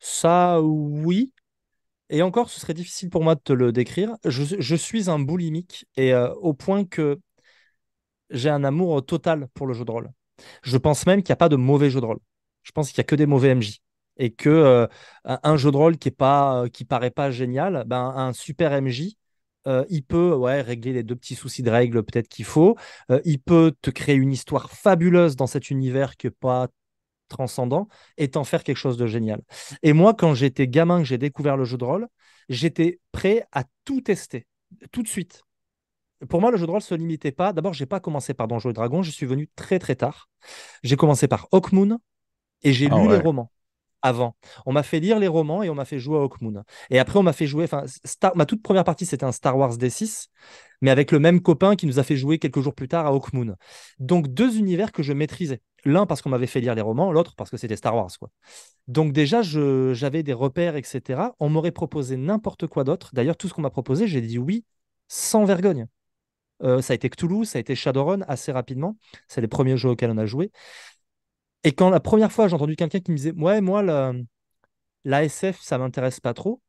Ça, 0.00 0.62
oui. 0.62 1.32
Et 2.08 2.22
encore, 2.22 2.50
ce 2.50 2.60
serait 2.60 2.74
difficile 2.74 3.10
pour 3.10 3.22
moi 3.22 3.34
de 3.34 3.40
te 3.40 3.52
le 3.52 3.72
décrire. 3.72 4.16
Je, 4.24 4.76
suis 4.76 5.10
un 5.10 5.18
boulimique 5.18 5.86
et 5.96 6.14
euh, 6.14 6.32
au 6.34 6.54
point 6.54 6.84
que 6.84 7.20
j'ai 8.30 8.50
un 8.50 8.64
amour 8.64 9.04
total 9.04 9.48
pour 9.54 9.66
le 9.66 9.74
jeu 9.74 9.84
de 9.84 9.90
rôle. 9.90 10.10
Je 10.62 10.76
pense 10.76 11.06
même 11.06 11.22
qu'il 11.22 11.32
n'y 11.32 11.34
a 11.34 11.36
pas 11.36 11.48
de 11.48 11.56
mauvais 11.56 11.90
jeu 11.90 12.00
de 12.00 12.06
rôle. 12.06 12.20
Je 12.62 12.72
pense 12.72 12.90
qu'il 12.90 13.00
n'y 13.00 13.02
a 13.02 13.08
que 13.08 13.14
des 13.14 13.26
mauvais 13.26 13.54
MJ. 13.54 13.80
Et 14.18 14.32
que 14.32 14.48
euh, 14.48 14.86
un 15.24 15.56
jeu 15.56 15.70
de 15.70 15.76
rôle 15.76 15.98
qui 15.98 16.08
est 16.08 16.10
pas, 16.10 16.64
qui 16.72 16.84
paraît 16.84 17.10
pas 17.10 17.30
génial, 17.30 17.84
ben, 17.86 18.14
un 18.16 18.32
super 18.32 18.72
MJ, 18.72 19.16
euh, 19.66 19.84
il 19.88 20.02
peut 20.04 20.34
ouais, 20.34 20.60
régler 20.60 20.92
les 20.92 21.02
deux 21.02 21.16
petits 21.16 21.34
soucis 21.34 21.62
de 21.62 21.70
règles 21.70 22.02
peut-être 22.02 22.28
qu'il 22.28 22.44
faut. 22.44 22.76
Euh, 23.10 23.20
il 23.24 23.40
peut 23.40 23.74
te 23.82 23.90
créer 23.90 24.16
une 24.16 24.32
histoire 24.32 24.70
fabuleuse 24.70 25.36
dans 25.36 25.46
cet 25.46 25.70
univers 25.70 26.16
qui 26.16 26.28
n'est 26.28 26.32
pas 26.32 26.68
transcendant 27.28 27.88
et 28.16 28.30
t'en 28.30 28.44
faire 28.44 28.62
quelque 28.62 28.76
chose 28.76 28.96
de 28.96 29.06
génial. 29.06 29.42
Et 29.82 29.92
moi, 29.92 30.14
quand 30.14 30.34
j'étais 30.34 30.68
gamin, 30.68 30.98
que 31.00 31.04
j'ai 31.04 31.18
découvert 31.18 31.56
le 31.56 31.64
jeu 31.64 31.76
de 31.76 31.84
rôle, 31.84 32.08
j'étais 32.48 33.00
prêt 33.12 33.46
à 33.52 33.64
tout 33.84 34.00
tester, 34.00 34.46
tout 34.92 35.02
de 35.02 35.08
suite 35.08 35.42
pour 36.28 36.40
moi, 36.40 36.50
le 36.50 36.56
jeu 36.56 36.66
de 36.66 36.70
rôle 36.70 36.80
ne 36.80 36.84
se 36.84 36.94
limitait 36.94 37.32
pas. 37.32 37.52
D'abord, 37.52 37.74
je 37.74 37.82
n'ai 37.82 37.86
pas 37.86 38.00
commencé 38.00 38.34
par 38.34 38.48
Donjons 38.48 38.70
et 38.70 38.72
Dragons, 38.72 39.02
je 39.02 39.10
suis 39.10 39.26
venu 39.26 39.48
très 39.56 39.78
très 39.78 39.96
tard. 39.96 40.28
J'ai 40.82 40.96
commencé 40.96 41.28
par 41.28 41.48
Hawkmoon 41.52 41.98
et 42.62 42.72
j'ai 42.72 42.88
ah 42.90 42.98
lu 42.98 43.08
les 43.08 43.18
romans 43.18 43.50
avant. 44.02 44.36
On 44.66 44.72
m'a 44.72 44.82
fait 44.82 45.00
lire 45.00 45.18
les 45.18 45.28
romans 45.28 45.62
et 45.62 45.70
on 45.70 45.74
m'a 45.74 45.84
fait 45.84 45.98
jouer 45.98 46.18
à 46.18 46.22
Hawkmoon. 46.22 46.62
Et 46.90 46.98
après, 46.98 47.18
on 47.18 47.22
m'a 47.22 47.32
fait 47.32 47.46
jouer. 47.46 47.64
Enfin, 47.64 47.84
ma 48.34 48.46
toute 48.46 48.62
première 48.62 48.84
partie, 48.84 49.06
c'était 49.06 49.24
un 49.24 49.32
Star 49.32 49.56
Wars 49.58 49.76
D6, 49.76 50.26
mais 50.80 50.90
avec 50.90 51.10
le 51.10 51.18
même 51.18 51.40
copain 51.40 51.76
qui 51.76 51.86
nous 51.86 51.98
a 51.98 52.02
fait 52.02 52.16
jouer 52.16 52.38
quelques 52.38 52.60
jours 52.60 52.74
plus 52.74 52.88
tard 52.88 53.06
à 53.06 53.10
Hawkmoon. 53.10 53.56
Donc, 53.98 54.28
deux 54.28 54.58
univers 54.58 54.92
que 54.92 55.02
je 55.02 55.12
maîtrisais. 55.12 55.60
L'un 55.84 56.06
parce 56.06 56.22
qu'on 56.22 56.30
m'avait 56.30 56.46
fait 56.46 56.60
lire 56.60 56.74
les 56.74 56.82
romans, 56.82 57.12
l'autre 57.12 57.34
parce 57.36 57.50
que 57.50 57.56
c'était 57.56 57.76
Star 57.76 57.94
Wars. 57.94 58.10
Quoi. 58.18 58.30
Donc, 58.88 59.12
déjà, 59.12 59.42
j'avais 59.42 60.22
des 60.22 60.32
repères, 60.32 60.76
etc. 60.76 61.20
On 61.40 61.48
m'aurait 61.48 61.72
proposé 61.72 62.16
n'importe 62.16 62.66
quoi 62.66 62.84
d'autre. 62.84 63.10
D'ailleurs, 63.12 63.36
tout 63.36 63.48
ce 63.48 63.54
qu'on 63.54 63.62
m'a 63.62 63.70
proposé, 63.70 64.06
j'ai 64.06 64.20
dit 64.20 64.38
oui 64.38 64.64
sans 65.08 65.44
vergogne. 65.44 65.86
Euh, 66.62 66.80
ça 66.80 66.92
a 66.92 66.94
été 66.94 67.10
Cthulhu, 67.10 67.44
ça 67.44 67.58
a 67.58 67.60
été 67.60 67.74
Shadowrun 67.74 68.22
assez 68.28 68.52
rapidement. 68.52 68.96
C'est 69.28 69.40
les 69.40 69.48
premiers 69.48 69.76
jeux 69.76 69.90
auxquels 69.90 70.10
on 70.10 70.18
a 70.18 70.26
joué. 70.26 70.50
Et 71.64 71.72
quand 71.72 71.90
la 71.90 72.00
première 72.00 72.32
fois 72.32 72.48
j'ai 72.48 72.54
entendu 72.54 72.76
quelqu'un 72.76 73.00
qui 73.00 73.10
me 73.10 73.16
disait 73.16 73.32
Ouais, 73.32 73.60
moi, 73.60 73.82
la, 73.82 74.12
la 75.04 75.24
SF, 75.24 75.60
ça 75.60 75.78
m'intéresse 75.78 76.20
pas 76.20 76.34
trop, 76.34 76.62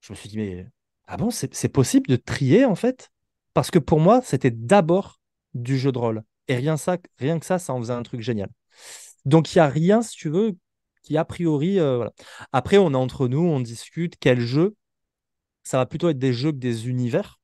je 0.00 0.12
me 0.12 0.16
suis 0.16 0.28
dit 0.28 0.38
Mais 0.38 0.66
ah 1.06 1.16
bon, 1.16 1.30
c'est 1.30 1.68
possible 1.68 2.08
de 2.08 2.16
trier 2.16 2.64
en 2.64 2.74
fait? 2.74 3.10
Parce 3.52 3.70
que 3.70 3.78
pour 3.78 4.00
moi, 4.00 4.20
c'était 4.22 4.50
d'abord 4.50 5.20
du 5.54 5.78
jeu 5.78 5.92
de 5.92 5.98
rôle. 5.98 6.24
Et 6.48 6.56
rien, 6.56 6.76
ça, 6.76 6.98
rien 7.18 7.38
que 7.38 7.46
ça, 7.46 7.58
ça 7.58 7.72
en 7.72 7.80
faisait 7.80 7.92
un 7.92 8.02
truc 8.02 8.20
génial. 8.20 8.48
Donc 9.24 9.54
il 9.54 9.58
n'y 9.58 9.62
a 9.62 9.68
rien, 9.68 10.02
si 10.02 10.16
tu 10.16 10.28
veux, 10.28 10.56
qui 11.02 11.16
a 11.16 11.24
priori. 11.24 11.78
Euh. 11.78 12.08
Après, 12.52 12.78
on 12.78 12.92
est 12.92 12.96
entre 12.96 13.28
nous, 13.28 13.40
on 13.40 13.60
discute 13.60 14.16
quel 14.18 14.40
jeu. 14.40 14.74
Ça 15.62 15.78
va 15.78 15.86
plutôt 15.86 16.08
être 16.08 16.18
des 16.18 16.32
jeux 16.32 16.52
que 16.52 16.56
des 16.56 16.88
univers. 16.88 17.38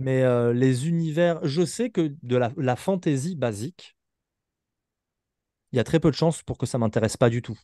Mais 0.00 0.22
euh, 0.22 0.54
les 0.54 0.88
univers, 0.88 1.38
je 1.42 1.64
sais 1.64 1.90
que 1.90 2.14
de 2.22 2.36
la, 2.36 2.50
la 2.56 2.74
fantaisie 2.74 3.36
basique, 3.36 3.96
il 5.72 5.76
y 5.76 5.78
a 5.78 5.84
très 5.84 6.00
peu 6.00 6.10
de 6.10 6.16
chances 6.16 6.42
pour 6.42 6.56
que 6.56 6.66
ça 6.66 6.78
m'intéresse 6.78 7.18
pas 7.18 7.28
du 7.28 7.42
tout. 7.42 7.58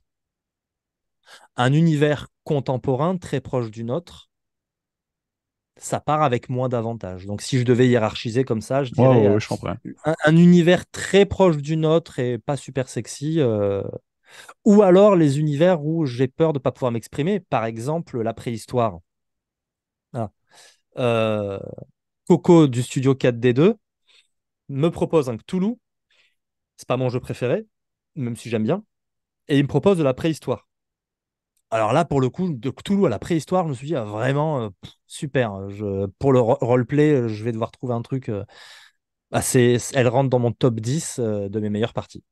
Un 1.57 1.73
univers 1.73 2.29
contemporain 2.45 3.17
très 3.17 3.41
proche 3.41 3.71
du 3.71 3.85
nôtre, 3.85 4.31
ça 5.79 5.99
part 5.99 6.23
avec 6.23 6.49
moins 6.51 6.69
d'avantages. 6.69 7.27
Donc 7.27 7.41
si 7.41 7.59
je 7.59 7.65
devais 7.65 7.89
hiérarchiser 7.89 8.45
comme 8.45 8.61
ça, 8.61 8.85
je 8.85 8.93
dirais 8.93 9.27
euh, 9.27 9.39
un, 10.25 10.37
univers 10.37 10.87
très 10.91 11.25
proche 11.25 11.57
du 11.57 11.77
nôtre 11.77 12.19
et 12.19 12.39
pas 12.39 12.57
super 12.57 12.89
sexy. 12.89 13.41
Euh, 13.41 13.83
ou 14.65 14.83
alors 14.83 15.17
les 15.17 15.39
univers 15.39 15.85
où 15.85 16.05
j'ai 16.05 16.29
peur 16.29 16.53
de 16.53 16.59
ne 16.59 16.63
pas 16.63 16.73
pouvoir 16.73 16.93
m'exprimer, 16.93 17.41
par 17.41 17.65
exemple 17.65 18.21
la 18.21 18.35
préhistoire. 18.35 18.99
Ah. 20.13 20.31
Coco 22.27 22.67
du 22.67 22.83
studio 22.83 23.15
4D2 23.15 23.77
me 24.69 24.89
propose 24.89 25.29
un 25.29 25.37
Cthulhu. 25.37 25.77
C'est 26.77 26.89
pas 26.89 26.97
mon 26.97 27.09
jeu 27.09 27.21
préféré, 27.21 27.67
même 28.17 28.37
si 28.37 28.51
j'aime 28.51 28.65
bien. 28.65 28.85
Et 29.49 29.59
il 29.59 29.63
me 29.63 29.69
propose 29.69 29.97
de 29.97 30.03
la 30.03 30.13
préhistoire. 30.13 30.69
Alors 31.71 31.93
là, 31.93 32.05
pour 32.05 32.21
le 32.21 32.29
coup, 32.29 32.53
de 32.53 32.71
Cthulhu 32.71 33.07
à 33.07 33.09
la 33.09 33.19
préhistoire, 33.21 33.65
je 33.65 33.71
me 33.71 33.75
suis 33.75 33.87
dit, 33.87 33.97
ah, 33.97 34.05
vraiment, 34.05 34.63
euh, 34.63 34.69
super. 35.07 35.71
Je, 35.71 36.07
pour 36.19 36.33
le 36.33 36.41
roleplay, 36.41 37.29
je 37.29 37.45
vais 37.45 37.53
devoir 37.53 37.71
trouver 37.71 37.95
un 37.95 38.03
truc. 38.03 38.29
Euh, 38.29 38.45
assez, 39.31 39.79
elle 39.95 40.09
rentre 40.09 40.31
dans 40.31 40.39
mon 40.39 40.53
top 40.53 40.81
10 40.81 41.19
euh, 41.19 41.49
de 41.49 41.61
mes 41.61 41.71
meilleures 41.71 41.93
parties. 41.93 42.25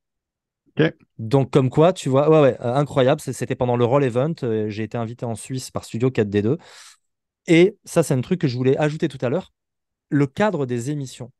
Donc, 1.18 1.53
comme 1.53 1.70
quoi, 1.70 1.92
tu 1.92 2.09
vois, 2.09 2.28
ouais, 2.28 2.40
ouais, 2.40 2.57
incroyable. 2.61 3.20
C'était 3.20 3.55
pendant 3.55 3.76
le 3.76 3.84
Roll 3.84 4.03
Event. 4.03 4.34
J'ai 4.66 4.82
été 4.82 4.99
invité 4.99 5.24
en 5.24 5.36
Suisse 5.36 5.70
par 5.70 5.84
Studio 5.84 6.11
4D2. 6.11 6.59
Et 7.47 7.76
ça, 7.84 8.03
c'est 8.03 8.14
un 8.14 8.20
truc 8.20 8.40
que 8.40 8.49
je 8.49 8.57
voulais 8.57 8.76
ajouter 8.76 9.07
tout 9.07 9.18
à 9.20 9.28
l'heure 9.28 9.53
le 10.09 10.26
cadre 10.26 10.66
des 10.66 10.90
émissions. 10.90 11.32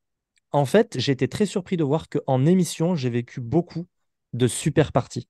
En 0.53 0.67
fait, 0.67 0.99
j'ai 0.99 1.13
été 1.13 1.29
très 1.29 1.47
surpris 1.47 1.77
de 1.77 1.85
voir 1.85 2.09
qu'en 2.09 2.47
émission, 2.47 2.95
j'ai 2.95 3.11
vécu 3.11 3.41
beaucoup 3.41 3.87
de 4.33 4.47
super 4.47 4.93
parties. 4.93 5.29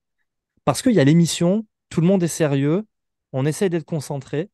Parce 0.64 0.82
qu'il 0.82 0.92
y 0.92 1.00
a 1.00 1.04
l'émission, 1.04 1.66
tout 1.88 2.00
le 2.00 2.06
monde 2.06 2.22
est 2.22 2.28
sérieux, 2.28 2.84
on 3.32 3.46
essaie 3.46 3.68
d'être 3.68 3.84
concentré. 3.84 4.50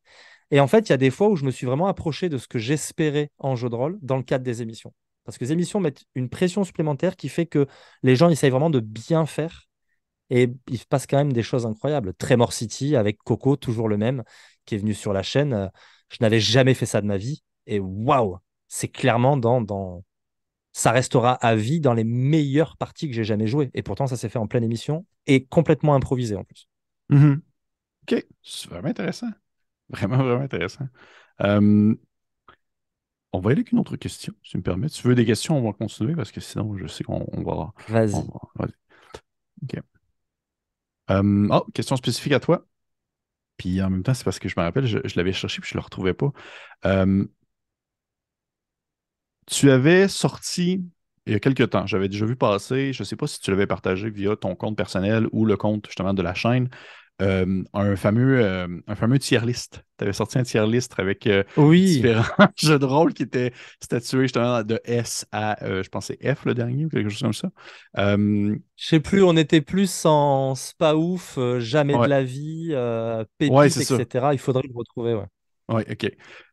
Et 0.49 0.59
en 0.59 0.67
fait, 0.67 0.89
il 0.89 0.91
y 0.91 0.93
a 0.93 0.97
des 0.97 1.11
fois 1.11 1.29
où 1.29 1.35
je 1.35 1.45
me 1.45 1.51
suis 1.51 1.65
vraiment 1.65 1.87
approché 1.87 2.29
de 2.29 2.37
ce 2.37 2.47
que 2.47 2.59
j'espérais 2.59 3.31
en 3.37 3.55
jeu 3.55 3.69
de 3.69 3.75
rôle 3.75 3.97
dans 4.01 4.17
le 4.17 4.23
cadre 4.23 4.43
des 4.43 4.61
émissions. 4.61 4.93
Parce 5.23 5.37
que 5.37 5.45
les 5.45 5.51
émissions 5.51 5.79
mettent 5.79 6.03
une 6.15 6.29
pression 6.29 6.63
supplémentaire 6.63 7.15
qui 7.15 7.29
fait 7.29 7.45
que 7.45 7.67
les 8.03 8.15
gens 8.15 8.29
essayent 8.29 8.49
vraiment 8.49 8.69
de 8.69 8.79
bien 8.79 9.25
faire. 9.25 9.67
Et 10.29 10.49
il 10.69 10.77
se 10.77 10.85
passe 10.85 11.07
quand 11.07 11.17
même 11.17 11.33
des 11.33 11.43
choses 11.43 11.65
incroyables. 11.65 12.13
Tremor 12.13 12.53
City 12.53 12.95
avec 12.95 13.17
Coco, 13.19 13.55
toujours 13.55 13.89
le 13.89 13.97
même, 13.97 14.23
qui 14.65 14.75
est 14.75 14.77
venu 14.77 14.93
sur 14.93 15.13
la 15.13 15.23
chaîne. 15.23 15.69
Je 16.09 16.17
n'avais 16.21 16.39
jamais 16.39 16.73
fait 16.73 16.85
ça 16.85 17.01
de 17.01 17.07
ma 17.07 17.17
vie. 17.17 17.43
Et 17.67 17.79
waouh, 17.79 18.37
c'est 18.73 18.87
clairement 18.87 19.35
dans, 19.35 19.59
dans, 19.59 20.05
ça 20.71 20.91
restera 20.91 21.33
à 21.33 21.55
vie 21.57 21.81
dans 21.81 21.93
les 21.93 22.05
meilleures 22.05 22.77
parties 22.77 23.09
que 23.09 23.13
j'ai 23.13 23.25
jamais 23.25 23.45
jouées. 23.45 23.69
Et 23.73 23.83
pourtant, 23.83 24.07
ça 24.07 24.15
s'est 24.15 24.29
fait 24.29 24.39
en 24.39 24.47
pleine 24.47 24.63
émission 24.63 25.05
et 25.27 25.43
complètement 25.43 25.93
improvisé 25.93 26.37
en 26.37 26.45
plus. 26.45 26.69
Mm-hmm. 27.09 27.41
Ok, 28.03 28.25
c'est 28.41 28.69
vraiment 28.69 28.87
intéressant. 28.87 29.27
Vraiment, 29.89 30.19
vraiment 30.19 30.43
intéressant. 30.43 30.87
Euh, 31.41 31.93
on 33.33 33.39
va 33.41 33.49
aller 33.49 33.59
avec 33.59 33.73
une 33.73 33.79
autre 33.79 33.97
question, 33.97 34.33
si 34.41 34.51
tu 34.51 34.57
me 34.57 34.63
permets. 34.63 34.87
Si 34.87 35.01
tu 35.01 35.07
veux 35.09 35.15
des 35.15 35.25
questions, 35.25 35.57
on 35.57 35.69
va 35.69 35.73
continuer 35.73 36.15
parce 36.15 36.31
que 36.31 36.39
sinon, 36.39 36.77
je 36.77 36.87
sais 36.87 37.03
qu'on 37.03 37.25
va. 37.43 37.73
Vas-y. 37.89 38.23
Ok. 39.63 39.81
oh, 41.09 41.65
question 41.73 41.97
spécifique 41.97 42.31
à 42.31 42.39
toi. 42.39 42.65
Puis 43.57 43.81
en 43.81 43.89
même 43.89 44.03
temps, 44.03 44.13
c'est 44.13 44.23
parce 44.23 44.39
que 44.39 44.47
je 44.47 44.57
me 44.57 44.63
rappelle, 44.63 44.85
je, 44.85 44.97
l'avais 45.17 45.33
cherché 45.33 45.59
puis 45.59 45.69
je 45.69 45.75
ne 45.75 45.81
le 45.81 45.83
retrouvais 45.83 46.13
pas. 46.13 46.31
Tu 49.51 49.69
avais 49.69 50.07
sorti 50.07 50.83
il 51.27 51.33
y 51.33 51.35
a 51.35 51.39
quelques 51.39 51.69
temps, 51.69 51.85
j'avais 51.85 52.09
déjà 52.09 52.25
vu 52.25 52.35
passer, 52.35 52.93
je 52.93 53.03
ne 53.03 53.05
sais 53.05 53.15
pas 53.15 53.27
si 53.27 53.39
tu 53.39 53.51
l'avais 53.51 53.67
partagé 53.67 54.09
via 54.09 54.35
ton 54.35 54.55
compte 54.55 54.75
personnel 54.75 55.27
ou 55.31 55.45
le 55.45 55.55
compte 55.55 55.85
justement 55.85 56.15
de 56.15 56.21
la 56.23 56.33
chaîne, 56.33 56.67
euh, 57.21 57.63
un, 57.73 57.95
fameux, 57.95 58.43
euh, 58.43 58.67
un 58.87 58.95
fameux 58.95 59.19
tier 59.19 59.41
list. 59.41 59.83
Tu 59.99 60.03
avais 60.03 60.13
sorti 60.13 60.39
un 60.39 60.43
tier 60.43 60.65
list 60.65 60.95
avec 60.97 61.27
euh, 61.27 61.43
différents 61.55 62.47
jeux 62.57 62.79
de 62.79 62.85
rôle 62.85 63.13
qui 63.13 63.21
étaient 63.21 63.53
statués 63.79 64.23
justement 64.23 64.63
de 64.63 64.79
S 64.83 65.27
à, 65.31 65.57
je 65.61 65.87
pensais 65.89 66.17
F 66.23 66.45
le 66.45 66.55
dernier 66.55 66.85
ou 66.85 66.89
quelque 66.89 67.09
chose 67.09 67.21
comme 67.21 67.33
ça. 67.33 67.49
Je 67.95 68.57
sais 68.77 68.99
plus, 68.99 69.21
on 69.21 69.37
était 69.37 69.61
plus 69.61 70.05
en 70.05 70.55
spa 70.55 70.95
ouf, 70.95 71.37
jamais 71.59 71.95
de 71.95 72.07
la 72.07 72.23
vie, 72.23 72.69
pépites, 73.37 73.77
etc. 73.77 74.29
Il 74.31 74.39
faudrait 74.39 74.63
le 74.67 74.73
retrouver. 74.75 75.13
Ouais, 75.13 75.27
ouais 75.69 75.85
ok. 75.91 76.11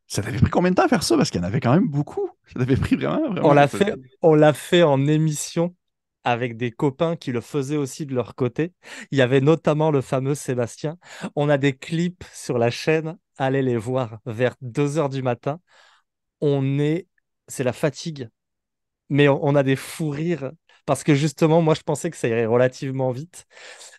Ça 0.09 0.23
t'avait 0.23 0.39
pris 0.39 0.51
combien 0.51 0.71
de 0.71 0.75
temps 0.75 0.85
à 0.85 0.89
faire 0.89 1.03
ça? 1.03 1.17
Parce 1.17 1.31
qu'il 1.31 1.41
y 1.41 1.45
en 1.45 1.47
avait 1.47 1.61
quand 1.61 1.73
même 1.73 1.89
beaucoup. 1.89 2.31
Ça 2.47 2.59
t'avait 2.59 2.77
pris 2.77 2.97
vraiment, 2.97 3.31
vraiment. 3.31 3.49
On 3.49 3.53
l'a 3.53 3.69
fait, 3.69 3.95
on 4.23 4.35
l'a 4.35 4.55
fait 4.55 4.83
en 4.83 5.07
émission 5.07 5.77
avec 6.25 6.57
des 6.57 6.71
copains 6.71 7.15
qui 7.15 7.31
le 7.31 7.43
faisaient 7.43 7.77
aussi 7.77 8.07
de 8.07 8.15
leur 8.15 8.35
côté. 8.35 8.73
Il 9.11 9.19
y 9.19 9.23
avait 9.23 9.43
notamment 9.43 9.91
le 9.91 10.01
fameux 10.01 10.35
Sébastien. 10.35 10.97
On 11.37 11.49
a 11.49 11.59
des 11.59 11.77
clips 11.77 12.25
sur 12.33 12.59
la 12.59 12.71
chaîne. 12.71 13.19
Allez 13.37 13.63
les 13.63 13.77
voir 13.77 14.19
vers 14.27 14.57
2 14.63 14.99
heures 14.99 15.11
du 15.11 15.23
matin. 15.23 15.61
On 16.41 16.79
est, 16.79 17.07
c'est 17.47 17.65
la 17.65 17.73
fatigue, 17.73 18.29
mais 19.11 19.29
on 19.29 19.55
a 19.55 19.63
des 19.63 19.77
fous 19.77 20.11
rires 20.11 20.53
parce 20.87 21.05
que 21.05 21.15
justement, 21.15 21.61
moi, 21.61 21.75
je 21.75 21.83
pensais 21.83 22.11
que 22.11 22.17
ça 22.17 22.29
irait 22.29 22.47
relativement 22.47 23.11
vite. 23.11 23.47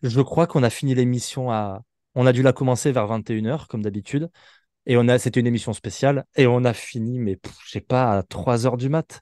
Je 0.02 0.22
crois 0.22 0.48
qu'on 0.48 0.64
a 0.64 0.72
fini 0.72 0.96
l'émission 0.96 1.52
à, 1.52 1.84
on 2.16 2.26
a 2.26 2.34
dû 2.34 2.42
la 2.42 2.52
commencer 2.52 2.92
vers 2.92 3.08
21h 3.08 3.68
comme 3.68 3.84
d'habitude. 3.84 4.30
Et 4.90 4.98
on 4.98 5.08
a, 5.08 5.20
c'était 5.20 5.40
une 5.40 5.46
émission 5.46 5.72
spéciale 5.72 6.26
et 6.36 6.48
on 6.48 6.66
a 6.66 6.74
fini, 6.74 7.20
mais 7.20 7.38
je 7.64 7.70
sais 7.70 7.80
pas, 7.80 8.18
à 8.18 8.24
3 8.24 8.66
heures 8.66 8.76
du 8.76 8.90
mat. 8.90 9.22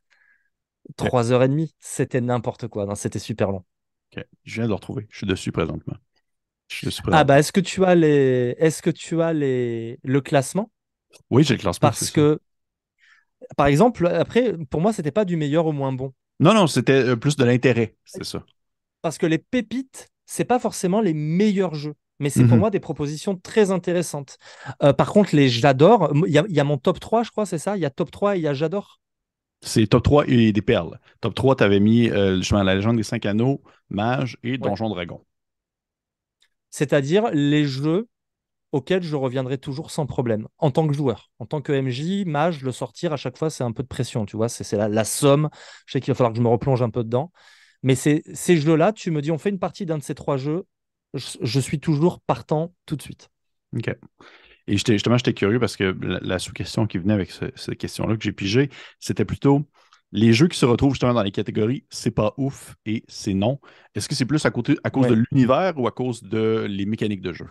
3 0.96 1.34
heures 1.34 1.44
et 1.44 1.50
demie. 1.50 1.76
C'était 1.78 2.22
n'importe 2.22 2.70
quoi. 2.70 2.88
C'était 2.96 3.20
super 3.20 3.52
long. 3.52 3.66
Je 4.16 4.54
viens 4.56 4.64
de 4.64 4.70
le 4.70 4.76
retrouver. 4.76 5.08
Je 5.12 5.18
suis 5.18 5.28
dessus 5.28 5.52
présentement. 5.52 5.96
Ah 7.12 7.26
bah 7.26 7.40
est-ce 7.40 7.52
que 7.52 7.60
tu 7.60 7.84
as 7.84 7.96
les 7.96 8.56
est-ce 8.60 8.82
que 8.82 8.90
tu 8.90 9.22
as 9.22 9.34
les 9.34 10.00
le 10.04 10.22
classement? 10.22 10.72
Oui, 11.30 11.44
j'ai 11.44 11.56
le 11.56 11.60
classement. 11.60 11.90
Parce 11.90 12.12
que 12.12 12.40
par 13.58 13.68
exemple, 13.68 14.08
après, 14.08 14.54
pour 14.70 14.80
moi, 14.80 14.94
c'était 14.94 15.12
pas 15.12 15.26
du 15.26 15.36
meilleur 15.36 15.66
au 15.66 15.74
moins 15.74 15.92
bon. 15.92 16.14
Non, 16.40 16.54
non, 16.54 16.68
c'était 16.68 17.10
euh, 17.10 17.16
plus 17.18 17.36
de 17.36 17.44
l'intérêt, 17.44 17.98
c'est 18.06 18.24
ça. 18.24 18.46
Parce 19.02 19.18
que 19.18 19.26
les 19.26 19.38
pépites, 19.38 20.08
c'est 20.26 20.46
pas 20.46 20.60
forcément 20.60 21.02
les 21.02 21.14
meilleurs 21.14 21.76
jeux 21.76 21.96
mais 22.20 22.30
c'est 22.30 22.44
pour 22.44 22.54
mhm. 22.54 22.60
moi 22.60 22.70
des 22.70 22.80
propositions 22.80 23.36
très 23.36 23.72
intéressantes. 23.72 24.38
Euh, 24.84 24.94
par 24.94 25.12
contre, 25.12 25.36
les 25.36 25.50
j'adore, 25.50 26.12
il 26.26 26.34
y, 26.34 26.60
a 26.60 26.64
mon 26.64 26.78
top 26.78 27.00
3, 27.00 27.24
je 27.24 27.32
crois, 27.32 27.46
c'est 27.46 27.58
ça? 27.58 27.78
Il 27.78 27.82
y 27.82 27.86
a 27.86 27.90
top 27.90 28.12
3 28.12 28.36
et 28.36 28.40
il 28.40 28.44
y 28.44 28.48
a 28.48 28.54
j'adore? 28.54 29.00
C'est 29.62 29.88
top 29.88 30.04
3 30.04 30.28
et 30.28 30.52
des 30.52 30.62
perles. 30.62 31.00
Top 31.22 31.36
3, 31.36 31.58
tu 31.58 31.64
avais 31.64 31.80
mis 31.80 32.10
euh, 32.10 32.42
la 32.52 32.76
légende 32.76 32.98
des 32.98 33.04
5 33.04 33.26
anneaux, 33.26 33.62
Mage 33.90 34.38
et 34.44 34.58
Donjon 34.58 34.90
Dragon. 34.90 35.24
C'est-à-dire 36.70 37.30
les 37.34 37.66
jeux 37.66 38.08
auxquels 38.72 39.04
je 39.04 39.16
reviendrai 39.16 39.58
toujours 39.58 39.92
sans 39.92 40.06
problème, 40.06 40.48
en 40.58 40.72
tant 40.72 40.88
que 40.88 40.94
joueur. 40.94 41.32
En 41.40 41.46
tant 41.46 41.62
que 41.62 41.72
MJ, 41.72 42.26
Mage, 42.26 42.62
le 42.62 42.72
sortir 42.72 43.14
à 43.14 43.18
chaque 43.18 43.38
fois, 43.38 43.50
c'est 43.50 43.64
un 43.64 43.72
peu 43.72 43.84
de 43.84 43.88
pression, 43.88 44.26
tu 44.26 44.36
vois, 44.36 44.50
c'est 44.50 44.76
la, 44.76 45.04
somme. 45.04 45.50
Je 45.86 45.94
sais 45.94 46.02
qu'il 46.02 46.12
va 46.12 46.16
falloir 46.16 46.34
que 46.34 46.38
je 46.38 46.44
me 46.44 46.50
replonge 46.50 46.82
un 46.82 46.90
peu 46.90 47.04
dedans. 47.04 47.32
Mais 47.84 47.96
ces 47.96 48.24
jeux-là, 48.58 48.92
tu 48.92 49.12
me 49.12 49.22
dis, 49.22 49.32
on 49.32 49.38
fait 49.38 49.50
une 49.50 49.60
partie 49.60 49.86
d'un 49.86 49.98
de 49.98 50.04
ces 50.04 50.16
trois 50.16 50.38
jeux, 50.38 50.66
je, 51.14 51.60
suis 51.60 51.80
toujours 51.80 52.20
partant 52.22 52.74
tout 52.86 52.96
de 52.96 53.02
suite. 53.02 53.30
OK. 53.76 53.90
Et 54.68 54.78
justement, 54.78 55.18
j'étais 55.18 55.34
curieux 55.34 55.60
parce 55.60 55.78
que 55.78 55.96
la, 56.02 56.40
sous-question 56.40 56.88
qui 56.88 56.98
venait 56.98 57.14
avec 57.14 57.32
cette 57.32 57.78
question-là 57.78 58.18
que 58.18 58.24
j'ai 58.24 58.34
pigée, 58.34 58.70
c'était 59.00 59.26
plutôt 59.26 59.66
les 60.12 60.34
jeux 60.34 60.48
qui 60.48 60.58
se 60.58 60.66
retrouvent 60.66 60.94
justement 60.94 61.14
dans 61.14 61.24
les 61.24 61.32
catégories 61.32 61.86
c'est 61.90 62.12
pas 62.12 62.34
ouf 62.38 62.76
et 62.86 63.04
c'est 63.08 63.34
non. 63.34 63.60
Est-ce 63.96 64.08
que 64.08 64.16
c'est 64.16 64.26
plus 64.26 64.46
à, 64.46 64.52
côté, 64.52 64.78
à 64.84 64.90
cause 64.90 65.08
de 65.08 65.14
l'univers 65.32 65.78
ou 65.78 65.88
à 65.88 65.92
cause 65.92 66.24
de 66.24 66.66
les 66.70 66.86
mécaniques 66.86 67.22
de 67.22 67.34
jeu? 67.34 67.48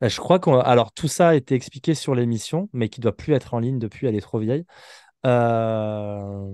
Ben, 0.00 0.08
je 0.08 0.18
crois 0.18 0.38
que 0.38 0.50
alors 0.50 0.92
tout 0.92 1.08
ça 1.08 1.28
a 1.28 1.34
été 1.34 1.54
expliqué 1.54 1.94
sur 1.94 2.14
l'émission, 2.14 2.70
mais 2.72 2.88
qui 2.88 3.00
doit 3.00 3.16
plus 3.16 3.34
être 3.34 3.52
en 3.52 3.58
ligne 3.58 3.78
depuis, 3.78 4.06
elle 4.06 4.14
est 4.14 4.22
trop 4.22 4.38
vieille. 4.38 4.64
Euh, 5.26 6.46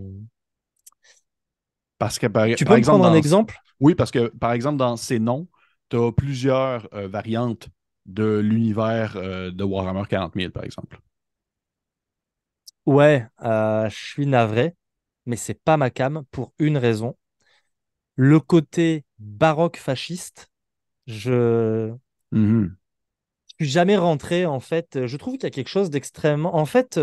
parce 1.98 2.18
que 2.18 2.26
par, 2.26 2.46
tu 2.46 2.64
peux 2.64 2.76
exemple, 2.76 3.00
prendre 3.00 3.06
un 3.06 3.14
exemple? 3.14 3.58
Oui, 3.80 3.94
parce 3.94 4.10
que 4.10 4.28
par 4.28 4.52
exemple, 4.52 4.78
dans 4.78 4.96
ces 4.96 5.18
noms, 5.18 5.48
tu 5.90 5.96
as 5.96 6.12
plusieurs 6.12 6.88
euh, 6.94 7.08
variantes 7.08 7.68
de 8.06 8.38
l'univers 8.38 9.16
euh, 9.16 9.50
de 9.50 9.64
Warhammer 9.64 10.04
40 10.08 10.34
000, 10.36 10.52
par 10.52 10.64
exemple. 10.64 10.98
Ouais, 12.86 13.26
euh, 13.42 13.88
je 13.90 13.96
suis 13.96 14.26
navré, 14.26 14.74
mais 15.26 15.36
c'est 15.36 15.60
pas 15.62 15.76
ma 15.76 15.90
cam 15.90 16.24
pour 16.30 16.52
une 16.58 16.78
raison. 16.78 17.16
Le 18.14 18.40
côté 18.40 19.04
baroque 19.18 19.76
fasciste, 19.78 20.50
je. 21.06 21.94
Mmh 22.32 22.76
je 23.58 23.64
suis 23.64 23.72
jamais 23.72 23.96
rentré 23.96 24.46
en 24.46 24.60
fait. 24.60 25.06
Je 25.06 25.16
trouve 25.16 25.34
qu'il 25.34 25.44
y 25.44 25.46
a 25.46 25.50
quelque 25.50 25.68
chose 25.68 25.90
d'extrêmement. 25.90 26.56
En 26.56 26.66
fait, 26.66 27.00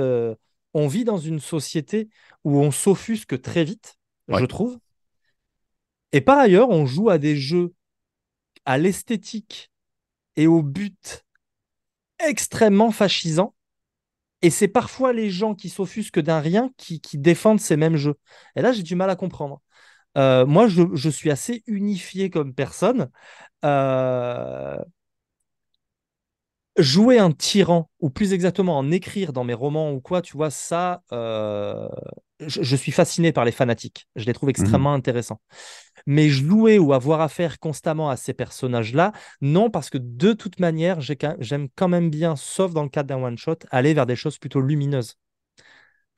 on 0.74 0.88
vit 0.88 1.04
dans 1.04 1.18
une 1.18 1.40
société 1.40 2.10
où 2.44 2.60
on 2.60 2.72
s'offusque 2.72 3.42
très 3.42 3.64
vite, 3.64 3.98
je 4.30 4.46
trouve. 4.46 4.78
Et 6.14 6.22
par 6.22 6.38
ailleurs, 6.38 6.70
on 6.70 6.86
joue 6.86 7.10
à 7.10 7.18
des 7.18 7.36
jeux 7.36 7.74
à 8.66 8.78
l'esthétique 8.78 9.72
et 10.36 10.48
au 10.48 10.62
but 10.62 11.26
extrêmement 12.20 12.92
fascisant. 12.92 13.54
Et 14.42 14.50
c'est 14.50 14.68
parfois 14.68 15.14
les 15.14 15.30
gens 15.30 15.56
qui 15.56 15.70
s'offusquent 15.70 16.20
d'un 16.20 16.40
rien 16.40 16.70
qui, 16.78 17.00
défendent 17.16 17.62
ces 17.62 17.78
mêmes 17.78 17.96
jeux. 17.96 18.16
Et 18.56 18.62
là, 18.62 18.72
j'ai 18.74 18.84
du 18.84 18.96
mal 18.96 19.10
à 19.10 19.16
comprendre. 19.16 19.62
Euh, 20.18 20.46
moi, 20.46 20.68
je, 20.68 21.10
suis 21.10 21.32
assez 21.32 21.64
unifié 21.66 22.30
comme 22.30 22.54
personne. 22.54 23.10
Euh, 23.66 24.78
jouer 26.78 27.20
un 27.20 27.32
tyran, 27.32 27.90
ou 28.00 28.10
plus 28.10 28.34
exactement 28.34 28.78
en 28.78 28.92
écrire 28.92 29.32
dans 29.34 29.44
mes 29.44 29.54
romans 29.54 29.92
ou 29.92 30.02
quoi, 30.02 30.22
tu 30.22 30.36
vois, 30.36 30.50
ça, 30.50 31.04
euh, 31.12 31.88
je, 32.40 32.76
suis 32.76 32.92
fasciné 32.92 33.32
par 33.32 33.46
les 33.46 33.52
fanatiques. 33.52 34.08
Je 34.16 34.26
les 34.26 34.34
trouve 34.34 34.48
mhm. 34.48 34.56
extrêmement 34.62 34.94
intéressants. 34.94 35.40
Mais 36.06 36.30
jouer 36.30 36.80
ou 36.80 36.94
avoir 36.94 37.22
affaire 37.22 37.60
constamment 37.60 38.10
à 38.10 38.18
ces 38.18 38.34
personnages-là, 38.34 39.14
non, 39.42 39.70
parce 39.70 39.90
que 39.90 39.98
de 39.98 40.34
toute 40.34 40.60
manière, 40.60 41.00
j'aime 41.02 41.70
quand 41.76 41.88
même 41.88 42.10
bien, 42.10 42.36
sauf 42.36 42.74
dans 42.74 42.84
le 42.84 42.90
cadre 42.90 43.08
d'un 43.10 43.24
one-shot, 43.24 43.56
aller 43.72 43.94
vers 43.94 44.06
des 44.06 44.16
choses 44.16 44.38
plutôt 44.38 44.62
lumineuses. 44.62 45.18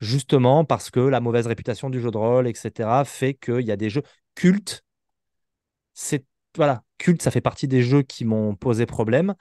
Justement 0.00 0.64
parce 0.64 0.90
que 0.90 1.00
la 1.00 1.20
mauvaise 1.20 1.46
réputation 1.46 1.88
du 1.88 2.00
jeu 2.00 2.10
de 2.10 2.18
rôle, 2.18 2.48
etc., 2.48 3.04
fait 3.04 3.34
qu'il 3.34 3.62
y 3.62 3.70
a 3.72 3.76
des 3.76 3.88
jeux 3.90 4.02
cultes. 4.34 4.84
C'est 5.94 6.24
voilà, 6.56 6.82
culte, 6.98 7.22
ça 7.22 7.30
fait 7.30 7.40
partie 7.40 7.68
des 7.68 7.82
jeux 7.82 8.02
qui 8.02 8.24
m'ont 8.24 8.54
posé 8.56 8.86
problème 8.86 9.34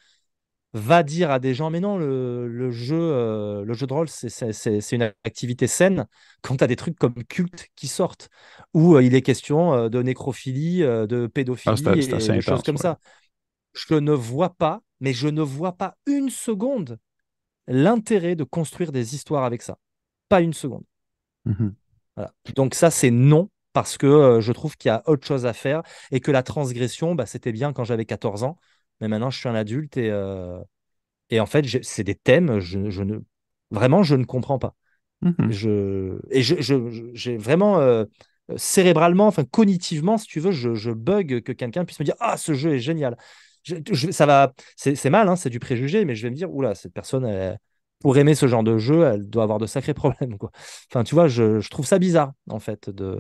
va 0.76 1.04
dire 1.04 1.32
à 1.32 1.40
des 1.40 1.54
gens 1.54 1.70
mais 1.70 1.80
non 1.80 1.98
le, 1.98 2.70
jeu 2.70 3.00
euh, 3.00 3.64
le 3.64 3.74
jeu 3.74 3.88
de 3.88 3.94
rôle 3.94 4.10
c'est 4.10 4.92
une 4.92 5.14
activité 5.24 5.68
saine 5.68 6.06
quand 6.42 6.58
tu 6.58 6.64
as 6.66 6.68
des 6.68 6.76
trucs 6.76 6.98
comme 6.98 7.24
culte 7.24 7.70
qui 7.76 7.88
sortent. 7.88 8.30
Où 8.74 8.96
euh, 8.96 9.04
il 9.04 9.16
est 9.16 9.22
question 9.22 9.74
euh, 9.74 9.90
de 9.90 10.02
nécrophilie 10.02 10.80
de 10.82 11.28
pédophilie 11.28 11.82
ah, 11.88 11.94
et, 11.96 12.06
des 12.06 12.42
choses 12.42 12.64
comme 12.64 12.78
ça. 12.78 13.00
Je 13.74 13.96
ne 13.96 14.12
vois 14.12 14.50
pas 14.50 14.82
mais 15.00 15.14
je 15.14 15.30
ne 15.30 15.42
vois 15.42 15.72
pas 15.72 15.96
une 16.08 16.30
seconde 16.30 16.98
l'intérêt 17.68 18.36
de 18.36 18.44
construire 18.44 18.92
des 18.92 19.16
histoires 19.16 19.46
avec 19.46 19.62
ça. 19.62 19.78
Pas 20.28 20.42
une 20.42 20.54
seconde. 20.54 20.84
Mmh 21.46 21.70
donc 22.56 22.76
ça 22.76 22.92
c'est 22.92 23.12
non 23.12 23.50
parce 23.74 23.98
que 23.98 24.40
je 24.40 24.52
trouve 24.54 24.78
qu'il 24.78 24.88
y 24.88 24.92
a 24.92 25.04
autre 25.06 25.28
chose 25.28 25.46
à 25.46 25.52
faire 25.52 25.84
et 26.12 26.22
que 26.22 26.32
la 26.32 26.44
transgression 26.44 27.14
bah, 27.14 27.26
c'était 27.26 27.52
bien 27.52 27.74
quand 27.74 27.84
j'avais 27.84 28.06
14 28.06 28.44
ans 28.44 28.58
mais 29.02 29.08
maintenant 29.08 29.30
je 29.30 29.38
suis 29.38 29.50
un 29.50 29.56
adulte 29.56 29.98
et, 29.98 30.10
euh, 30.10 30.60
et 31.30 31.40
en 31.40 31.46
fait, 31.46 31.66
c'est 31.84 32.04
des 32.04 32.16
thèmes, 32.16 32.60
je, 32.60 32.90
je, 32.90 33.04
ne, 33.04 33.20
vraiment, 33.72 34.04
je 34.04 34.16
ne 34.16 34.26
comprends 34.26 34.60
pas. 34.60 34.76
Mmh 35.22 35.50
je, 35.50 36.20
et 36.30 36.42
j'ai 36.42 36.62
je, 36.62 37.38
vraiment 37.38 37.80
euh, 37.80 38.04
cérébralement, 38.58 39.28
enfin 39.28 39.44
cognitivement, 39.44 40.18
si 40.18 40.28
tu 40.28 40.40
veux, 40.40 40.52
je, 40.52 40.92
bug 40.92 41.42
que 41.42 41.52
quelqu'un 41.52 41.86
puisse 41.86 42.00
me 42.00 42.06
dire 42.06 42.16
Ah, 42.20 42.38
ce 42.38 42.54
jeu 42.54 42.76
est 42.76 42.80
génial. 42.80 43.18
ça 44.12 44.26
va, 44.26 44.54
c'est 44.76 45.10
mal, 45.10 45.28
hein, 45.30 45.36
c'est 45.36 45.50
du 45.50 45.60
préjugé, 45.60 46.06
mais 46.06 46.16
je 46.16 46.24
vais 46.24 46.30
me 46.30 46.36
dire 46.36 46.54
Oula, 46.54 46.76
cette 46.76 46.94
personne, 46.94 47.58
pour 48.00 48.18
aimer 48.18 48.36
ce 48.36 48.48
genre 48.48 48.64
de 48.64 48.78
jeu, 48.78 49.04
elle 49.06 49.28
doit 49.28 49.44
avoir 49.44 49.58
de 49.58 49.66
sacrés 49.66 49.94
problèmes. 49.96 50.38
Quoi. 50.38 50.52
Enfin, 50.92 51.04
tu 51.04 51.16
vois, 51.16 51.28
je, 51.28 51.68
trouve 51.70 51.88
ça 51.88 51.98
bizarre, 51.98 52.34
en 52.50 52.60
fait. 52.60 52.90
De... 52.90 53.16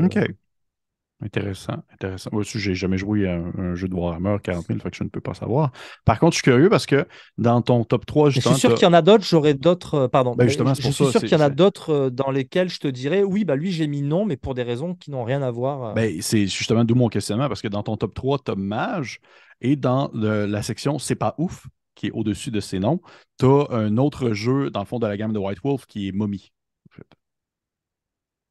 Intéressant, 1.23 1.81
intéressant. 1.93 2.29
Moi 2.33 2.41
aussi, 2.41 2.59
j'ai 2.59 2.75
jamais 2.75 2.97
joué 2.97 3.25
à 3.25 3.35
un, 3.35 3.73
jeu 3.73 3.87
de 3.87 3.95
Warhammer 3.95 4.35
40 4.43 4.67
000, 4.67 4.79
fait 4.79 4.91
que 4.91 4.97
je 4.97 5.03
ne 5.05 5.09
peux 5.09 5.21
pas 5.21 5.33
savoir. 5.33 5.71
Par 6.03 6.19
contre, 6.19 6.33
je 6.33 6.41
suis 6.41 6.43
curieux 6.43 6.69
parce 6.69 6.85
que 6.85 7.07
dans 7.37 7.61
ton 7.61 7.85
top 7.85 8.05
3, 8.05 8.31
justement. 8.31 8.53
Je 8.53 8.59
suis 8.59 8.67
sûr 8.67 8.75
qu'il 8.75 8.83
y 8.83 8.89
en 8.89 8.93
a 8.93 9.01
d'autres, 9.01 9.23
j'aurais 9.23 9.53
d'autres. 9.53 9.95
Euh, 9.95 10.07
pardon. 10.09 10.35
Ben 10.35 10.45
justement, 10.45 10.73
je, 10.73 10.81
suis 10.81 10.91
sûr 10.91 11.21
qu'il 11.21 11.31
y 11.31 11.35
en 11.35 11.39
a 11.39 11.49
d'autres 11.49 11.89
euh, 11.89 12.09
dans 12.09 12.31
lesquels 12.31 12.69
je 12.69 12.79
te 12.79 12.89
dirais, 12.89 13.23
oui, 13.23 13.45
bah 13.45 13.55
lui, 13.55 13.71
j'ai 13.71 13.87
mis 13.87 14.01
non, 14.01 14.25
mais 14.25 14.35
pour 14.35 14.55
des 14.55 14.63
raisons 14.63 14.93
qui 14.93 15.09
n'ont 15.09 15.23
rien 15.23 15.41
à 15.41 15.51
voir. 15.51 15.83
Euh. 15.83 15.93
Ben, 15.93 16.21
c'est 16.21 16.47
justement 16.47 16.83
d'où 16.83 16.95
mon 16.95 17.07
questionnement, 17.07 17.47
parce 17.47 17.61
que 17.61 17.69
dans 17.69 17.83
ton 17.83 17.95
top 17.95 18.13
3, 18.13 18.39
tu 18.45 18.51
as 18.51 18.55
Mage, 18.55 19.21
et 19.61 19.77
dans 19.77 20.11
la 20.13 20.61
section 20.63 20.99
C'est 20.99 21.15
pas 21.15 21.33
ouf, 21.37 21.65
qui 21.95 22.07
est 22.07 22.11
au-dessus 22.11 22.51
de 22.51 22.59
ces 22.59 22.79
noms, 22.79 22.99
tu 23.39 23.45
as 23.45 23.67
un 23.71 23.95
autre 23.97 24.33
jeu, 24.33 24.69
dans 24.69 24.81
le 24.81 24.85
fond 24.85 24.99
de 24.99 25.07
la 25.07 25.15
gamme 25.15 25.31
de 25.31 25.39
White 25.39 25.59
Wolf, 25.63 25.85
qui 25.85 26.09
est 26.09 26.11
Mommy. 26.11 26.51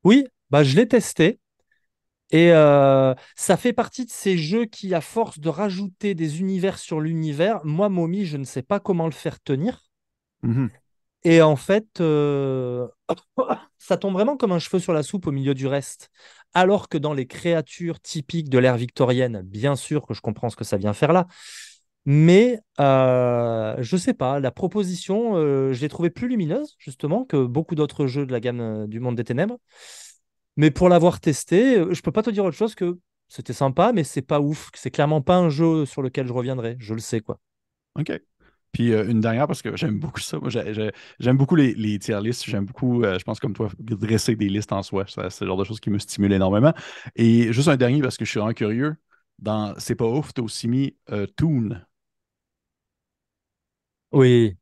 Oui, 0.02 0.26
bah, 0.50 0.64
je 0.64 0.76
l'ai 0.76 0.88
testé. 0.88 1.40
Et 2.34 2.50
euh, 2.50 3.14
ça 3.36 3.56
fait 3.56 3.72
partie 3.72 4.04
de 4.04 4.10
ces 4.10 4.36
jeux 4.36 4.64
qui, 4.64 4.92
à 4.92 5.00
force 5.00 5.38
de 5.38 5.48
rajouter 5.48 6.16
des 6.16 6.40
univers 6.40 6.78
sur 6.78 7.00
l'univers, 7.00 7.60
moi, 7.64 7.88
Mommy, 7.88 8.26
je 8.26 8.36
ne 8.36 8.42
sais 8.42 8.62
pas 8.62 8.80
comment 8.80 9.06
le 9.06 9.12
faire 9.12 9.38
tenir. 9.38 9.84
Mhm. 10.42 10.68
Et 11.22 11.42
en 11.42 11.54
fait, 11.54 12.00
euh, 12.00 12.88
ça 13.78 13.96
tombe 13.98 14.14
vraiment 14.14 14.36
comme 14.36 14.50
un 14.50 14.58
cheveu 14.58 14.80
sur 14.80 14.92
la 14.92 15.04
soupe 15.04 15.28
au 15.28 15.30
milieu 15.30 15.54
du 15.54 15.68
reste. 15.68 16.10
Alors 16.54 16.88
que 16.88 16.98
dans 16.98 17.14
les 17.14 17.26
créatures 17.26 18.00
typiques 18.00 18.48
de 18.48 18.58
l'ère 18.58 18.76
victorienne, 18.76 19.42
bien 19.42 19.76
sûr 19.76 20.04
que 20.04 20.12
je 20.12 20.20
comprends 20.20 20.50
ce 20.50 20.56
que 20.56 20.64
ça 20.64 20.76
vient 20.76 20.92
faire 20.92 21.12
là. 21.12 21.28
Mais 22.04 22.58
euh, 22.80 23.76
je 23.78 23.96
sais 23.96 24.12
pas, 24.12 24.40
la 24.40 24.50
proposition, 24.50 25.36
euh, 25.36 25.72
je 25.72 25.80
l'ai 25.80 25.88
trouvée 25.88 26.10
plus 26.10 26.26
lumineuse, 26.26 26.74
justement, 26.78 27.24
que 27.24 27.44
beaucoup 27.44 27.76
d'autres 27.76 28.08
jeux 28.08 28.26
de 28.26 28.32
la 28.32 28.40
gamme 28.40 28.88
du 28.88 28.98
monde 28.98 29.14
des 29.14 29.24
ténèbres. 29.24 29.58
Mais 30.56 30.70
pour 30.70 30.88
l'avoir 30.88 31.20
testé, 31.20 31.78
euh, 31.78 31.92
je 31.94 32.00
peux 32.02 32.12
pas 32.12 32.22
te 32.22 32.30
dire 32.30 32.44
autre 32.44 32.56
chose 32.56 32.74
que 32.74 32.98
c'était 33.28 33.52
sympa, 33.52 33.92
mais 33.92 34.04
c'est 34.04 34.22
pas 34.22 34.40
ouf. 34.40 34.70
C'est 34.74 34.90
clairement 34.90 35.20
pas 35.20 35.36
un 35.36 35.48
jeu 35.50 35.86
sur 35.86 36.02
lequel 36.02 36.26
je 36.26 36.32
reviendrai. 36.32 36.76
Je 36.78 36.94
le 36.94 37.00
sais, 37.00 37.20
quoi. 37.20 37.38
OK. 37.98 38.12
Puis 38.72 38.92
euh, 38.92 39.08
une 39.08 39.20
dernière, 39.20 39.46
parce 39.46 39.62
que 39.62 39.76
j'aime 39.76 39.98
beaucoup 39.98 40.20
ça. 40.20 40.38
Moi, 40.38 40.50
j'aime 40.50 41.36
beaucoup 41.36 41.56
les, 41.56 41.74
les 41.74 41.98
tier 41.98 42.20
lists. 42.20 42.44
J'aime 42.44 42.66
beaucoup, 42.66 43.04
euh, 43.04 43.18
je 43.18 43.24
pense 43.24 43.38
comme 43.40 43.54
toi, 43.54 43.68
dresser 43.78 44.34
des 44.36 44.48
listes 44.48 44.72
en 44.72 44.82
soi. 44.82 45.04
C'est 45.06 45.40
le 45.42 45.46
genre 45.46 45.56
de 45.56 45.64
choses 45.64 45.80
qui 45.80 45.90
me 45.90 45.98
stimule 45.98 46.32
énormément. 46.32 46.72
Et 47.16 47.52
juste 47.52 47.68
un 47.68 47.76
dernier, 47.76 48.00
parce 48.02 48.16
que 48.16 48.24
je 48.24 48.30
suis 48.30 48.40
vraiment 48.40 48.54
curieux. 48.54 48.96
Dans 49.40 49.74
C'est 49.78 49.94
pas 49.96 50.06
ouf, 50.06 50.32
tu 50.34 50.40
as 50.40 50.44
aussi 50.44 50.68
mis 50.68 50.96
Toon. 51.36 51.70
Oui. 54.12 54.56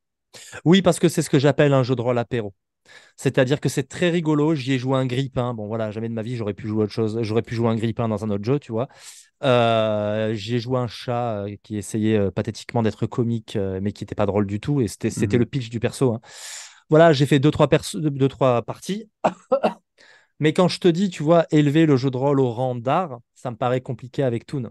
Oui, 0.65 0.81
parce 0.81 0.99
que 0.99 1.09
c'est 1.09 1.21
ce 1.23 1.29
que 1.29 1.39
j'appelle 1.39 1.73
un 1.73 1.83
jeu 1.83 1.95
de 1.95 2.01
rôle 2.01 2.17
apéro. 2.19 2.53
C'est-à-dire 3.15 3.59
que 3.59 3.69
c'est 3.69 3.87
très 3.87 4.09
rigolo. 4.09 4.55
J'y 4.55 4.73
ai 4.73 4.79
joué 4.79 4.97
un 4.97 5.05
grippin. 5.05 5.53
Bon, 5.53 5.67
voilà, 5.67 5.91
jamais 5.91 6.09
de 6.09 6.13
ma 6.13 6.21
vie, 6.21 6.35
j'aurais 6.35 6.53
pu 6.53 6.67
jouer 6.67 6.83
autre 6.83 6.93
chose. 6.93 7.19
J'aurais 7.21 7.41
pu 7.41 7.55
jouer 7.55 7.69
un 7.69 7.75
grippin 7.75 8.07
dans 8.07 8.23
un 8.23 8.29
autre 8.29 8.43
jeu, 8.43 8.59
tu 8.59 8.71
vois. 8.71 8.87
Euh, 9.43 10.33
j'y 10.33 10.55
ai 10.55 10.59
joué 10.59 10.79
un 10.79 10.87
chat 10.87 11.43
euh, 11.43 11.55
qui 11.63 11.77
essayait 11.77 12.17
euh, 12.17 12.31
pathétiquement 12.31 12.81
d'être 12.81 13.05
comique, 13.07 13.57
mais 13.81 13.91
qui 13.91 14.03
n'était 14.03 14.15
pas 14.15 14.25
drôle 14.25 14.47
du 14.47 14.59
tout. 14.59 14.81
Et 14.81 14.87
c'était 14.87 15.25
mhm. 15.25 15.37
le 15.37 15.45
pitch 15.45 15.69
du 15.69 15.79
perso. 15.79 16.13
Hein. 16.13 16.21
Voilà, 16.89 17.13
j'ai 17.13 17.25
fait 17.25 17.39
deux 17.39 17.51
trois, 17.51 17.67
deux, 17.93 18.27
trois 18.27 18.61
parties. 18.61 19.09
mais 20.39 20.53
quand 20.53 20.67
je 20.67 20.79
te 20.79 20.87
dis, 20.87 21.09
tu 21.09 21.23
vois, 21.23 21.45
élever 21.51 21.85
le 21.85 21.97
jeu 21.97 22.09
de 22.09 22.17
rôle 22.17 22.39
au 22.39 22.51
rang 22.51 22.75
d'art, 22.75 23.19
ça 23.35 23.51
me 23.51 23.55
paraît 23.55 23.81
compliqué 23.81 24.23
avec 24.23 24.45
Toon. 24.45 24.69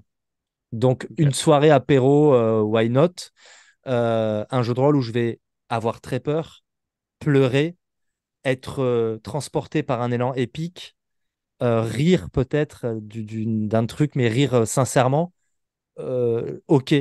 Donc, 0.73 1.07
une 1.19 1.33
soirée 1.33 1.71
apéro, 1.71 2.63
why 2.63 2.89
not? 2.89 3.31
Un 3.85 4.63
jeu 4.63 4.75
de 4.75 4.81
rôle 4.81 4.97
où 4.97 5.03
je 5.03 5.13
vais 5.13 5.41
avoir 5.69 6.01
très 6.01 6.21
peur, 6.21 6.63
pleurer, 7.19 7.77
être 8.45 8.83
euh, 8.83 9.19
transporté 9.19 9.83
par 9.83 10.03
un 10.03 10.11
élan 10.11 10.35
épique, 10.35 10.97
euh, 11.63 11.83
rire 11.83 12.31
peut-être 12.31 12.87
euh, 12.87 13.01
d'un 13.01 13.87
truc, 13.87 14.15
mais 14.15 14.29
rire 14.29 14.67
sincèrement, 14.67 15.33
ok. 16.69 16.95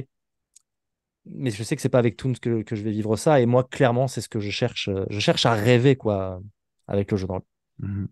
Mais 1.25 1.51
je 1.51 1.63
sais 1.63 1.75
que 1.75 1.81
c'est 1.81 1.89
pas 1.89 1.99
avec 1.99 2.17
Toons 2.17 2.33
que, 2.33 2.63
que, 2.63 2.75
je 2.75 2.81
vais 2.81 2.91
vivre 2.91 3.15
ça. 3.15 3.39
Et 3.39 3.45
moi, 3.45 3.63
clairement, 3.63 4.07
c'est 4.07 4.21
ce 4.21 4.29
que 4.29 4.39
je 4.39 4.49
cherche. 4.49 4.89
Je 5.09 5.19
cherche 5.19 5.45
à 5.45 5.53
rêver 5.53 5.95
quoi 5.95 6.41
avec 6.87 7.11
le 7.11 7.17
jeu 7.17 7.27
de 7.27 7.31
rôle. 7.31 7.41
Mhm. 7.79 8.07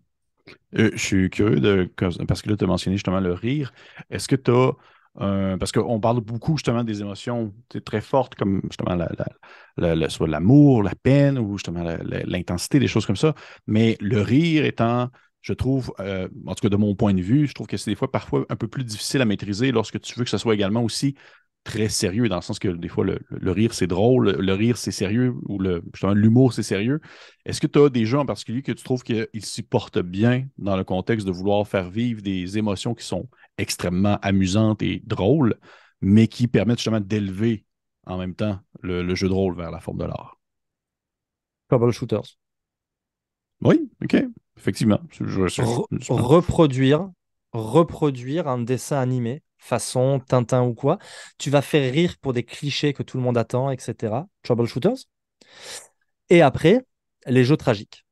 je 0.72 0.96
suis 0.96 1.28
curieux 1.28 1.60
de. 1.60 1.90
Parce 2.26 2.40
que 2.42 2.50
là, 2.50 2.56
tu 2.56 2.64
as 2.64 2.66
mentionné 2.68 2.96
justement 2.96 3.20
le 3.20 3.32
rire. 3.32 3.72
Est-ce 4.10 4.28
que 4.28 4.36
tu 4.36 4.50
as 4.52 4.72
euh, 5.20 5.56
parce 5.56 5.72
qu'on 5.72 6.00
parle 6.00 6.20
beaucoup 6.20 6.56
justement 6.56 6.84
des 6.84 7.00
émotions 7.02 7.52
très 7.84 8.00
fortes, 8.00 8.34
comme 8.34 8.60
justement 8.64 8.96
soit 10.08 10.28
l'amour, 10.28 10.82
la 10.82 10.94
peine 10.94 11.38
ou 11.38 11.56
justement 11.56 11.84
l'intensité, 12.02 12.78
des 12.78 12.88
choses 12.88 13.06
comme 13.06 13.16
ça. 13.16 13.34
Mais 13.66 13.96
le 14.00 14.20
rire 14.22 14.64
étant, 14.64 15.10
je 15.42 15.52
trouve, 15.52 15.92
euh, 16.00 16.28
en 16.46 16.54
tout 16.54 16.62
cas 16.62 16.68
de 16.68 16.76
mon 16.76 16.94
point 16.94 17.14
de 17.14 17.22
vue, 17.22 17.46
je 17.46 17.54
trouve 17.54 17.66
que 17.66 17.76
c'est 17.76 17.90
des 17.90 17.96
fois 17.96 18.10
parfois 18.10 18.44
un 18.48 18.56
peu 18.56 18.68
plus 18.68 18.84
difficile 18.84 19.20
à 19.22 19.24
maîtriser 19.24 19.72
lorsque 19.72 20.00
tu 20.00 20.18
veux 20.18 20.24
que 20.24 20.30
ce 20.30 20.38
soit 20.38 20.54
également 20.54 20.82
aussi 20.82 21.14
très 21.64 21.88
sérieux, 21.88 22.28
dans 22.28 22.36
le 22.36 22.42
sens 22.42 22.58
que 22.58 22.68
des 22.68 22.88
fois, 22.88 23.04
le, 23.04 23.50
rire, 23.50 23.74
c'est 23.74 23.86
drôle, 23.86 24.30
le 24.30 24.52
rire, 24.54 24.76
c'est 24.76 24.92
sérieux, 24.92 25.34
ou 25.46 25.58
le, 25.58 25.82
l'humour, 26.14 26.52
c'est 26.52 26.62
sérieux. 26.62 27.00
Est-ce 27.44 27.60
que 27.60 27.66
tu 27.66 27.78
as 27.78 27.88
des 27.88 28.06
jeux 28.06 28.18
en 28.18 28.26
particulier 28.26 28.62
que 28.62 28.72
tu 28.72 28.82
trouves 28.82 29.02
qu'ils 29.02 29.44
s'y 29.44 29.62
portent 29.62 29.98
bien 29.98 30.46
dans 30.58 30.76
le 30.76 30.84
contexte 30.84 31.26
de 31.26 31.32
vouloir 31.32 31.66
faire 31.68 31.90
vivre 31.90 32.22
des 32.22 32.58
émotions 32.58 32.94
qui 32.94 33.04
sont 33.04 33.28
extrêmement 33.58 34.18
amusantes 34.22 34.82
et 34.82 35.02
drôles, 35.04 35.56
mais 36.00 36.28
qui 36.28 36.48
permettent 36.48 36.78
justement 36.78 37.00
d'élever 37.00 37.64
en 38.06 38.16
même 38.16 38.34
temps 38.34 38.58
le, 38.80 39.14
jeu 39.14 39.28
de 39.28 39.34
rôle 39.34 39.56
vers 39.56 39.70
la 39.70 39.80
forme 39.80 39.98
de 39.98 40.04
l'art? 40.04 40.38
Shooters. 41.92 42.36
Oui, 43.62 43.90
OK. 44.02 44.16
Effectivement. 44.56 45.00
reproduire, 46.08 47.10
reproduire 47.52 48.48
un 48.48 48.58
dessin 48.58 48.98
animé 48.98 49.42
façon 49.60 50.20
Tintin 50.26 50.62
ou 50.62 50.74
quoi. 50.74 50.98
Tu 51.38 51.50
vas 51.50 51.62
faire 51.62 51.92
rire 51.92 52.16
pour 52.20 52.32
des 52.32 52.44
clichés 52.44 52.92
que 52.92 53.02
tout 53.02 53.16
le 53.16 53.22
monde 53.22 53.38
attend, 53.38 53.70
etc. 53.70 54.26
Troubleshooters. 54.42 55.06
Et 56.28 56.42
après, 56.42 56.84
les 57.26 57.44
jeux 57.44 57.56
tragiques. 57.56 58.04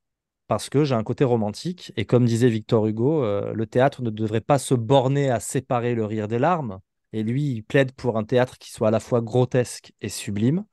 Parce 0.46 0.70
que 0.70 0.84
j'ai 0.84 0.94
un 0.94 1.04
côté 1.04 1.24
romantique. 1.24 1.92
Et 1.96 2.04
comme 2.04 2.24
disait 2.24 2.48
Victor 2.48 2.86
Hugo, 2.86 3.24
euh, 3.24 3.52
le 3.52 3.66
théâtre 3.66 4.02
ne 4.02 4.10
devrait 4.10 4.40
pas 4.40 4.58
se 4.58 4.74
borner 4.74 5.30
à 5.30 5.40
séparer 5.40 5.94
le 5.94 6.04
rire 6.04 6.28
des 6.28 6.38
larmes. 6.38 6.80
Et 7.12 7.22
lui, 7.22 7.52
il 7.52 7.62
plaide 7.62 7.92
pour 7.92 8.16
un 8.18 8.24
théâtre 8.24 8.58
qui 8.58 8.70
soit 8.70 8.88
à 8.88 8.90
la 8.90 9.00
fois 9.00 9.20
grotesque 9.20 9.92
et 10.00 10.08
sublime. 10.08 10.64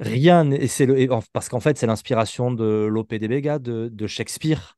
Rien, 0.00 0.50
et 0.50 0.66
c'est 0.66 0.86
le, 0.86 1.08
parce 1.32 1.48
qu'en 1.48 1.60
fait, 1.60 1.78
c'est 1.78 1.86
l'inspiration 1.86 2.50
de 2.50 2.86
Lope 2.90 3.14
de 3.14 3.26
Vega, 3.26 3.58
de 3.58 4.06
Shakespeare, 4.06 4.76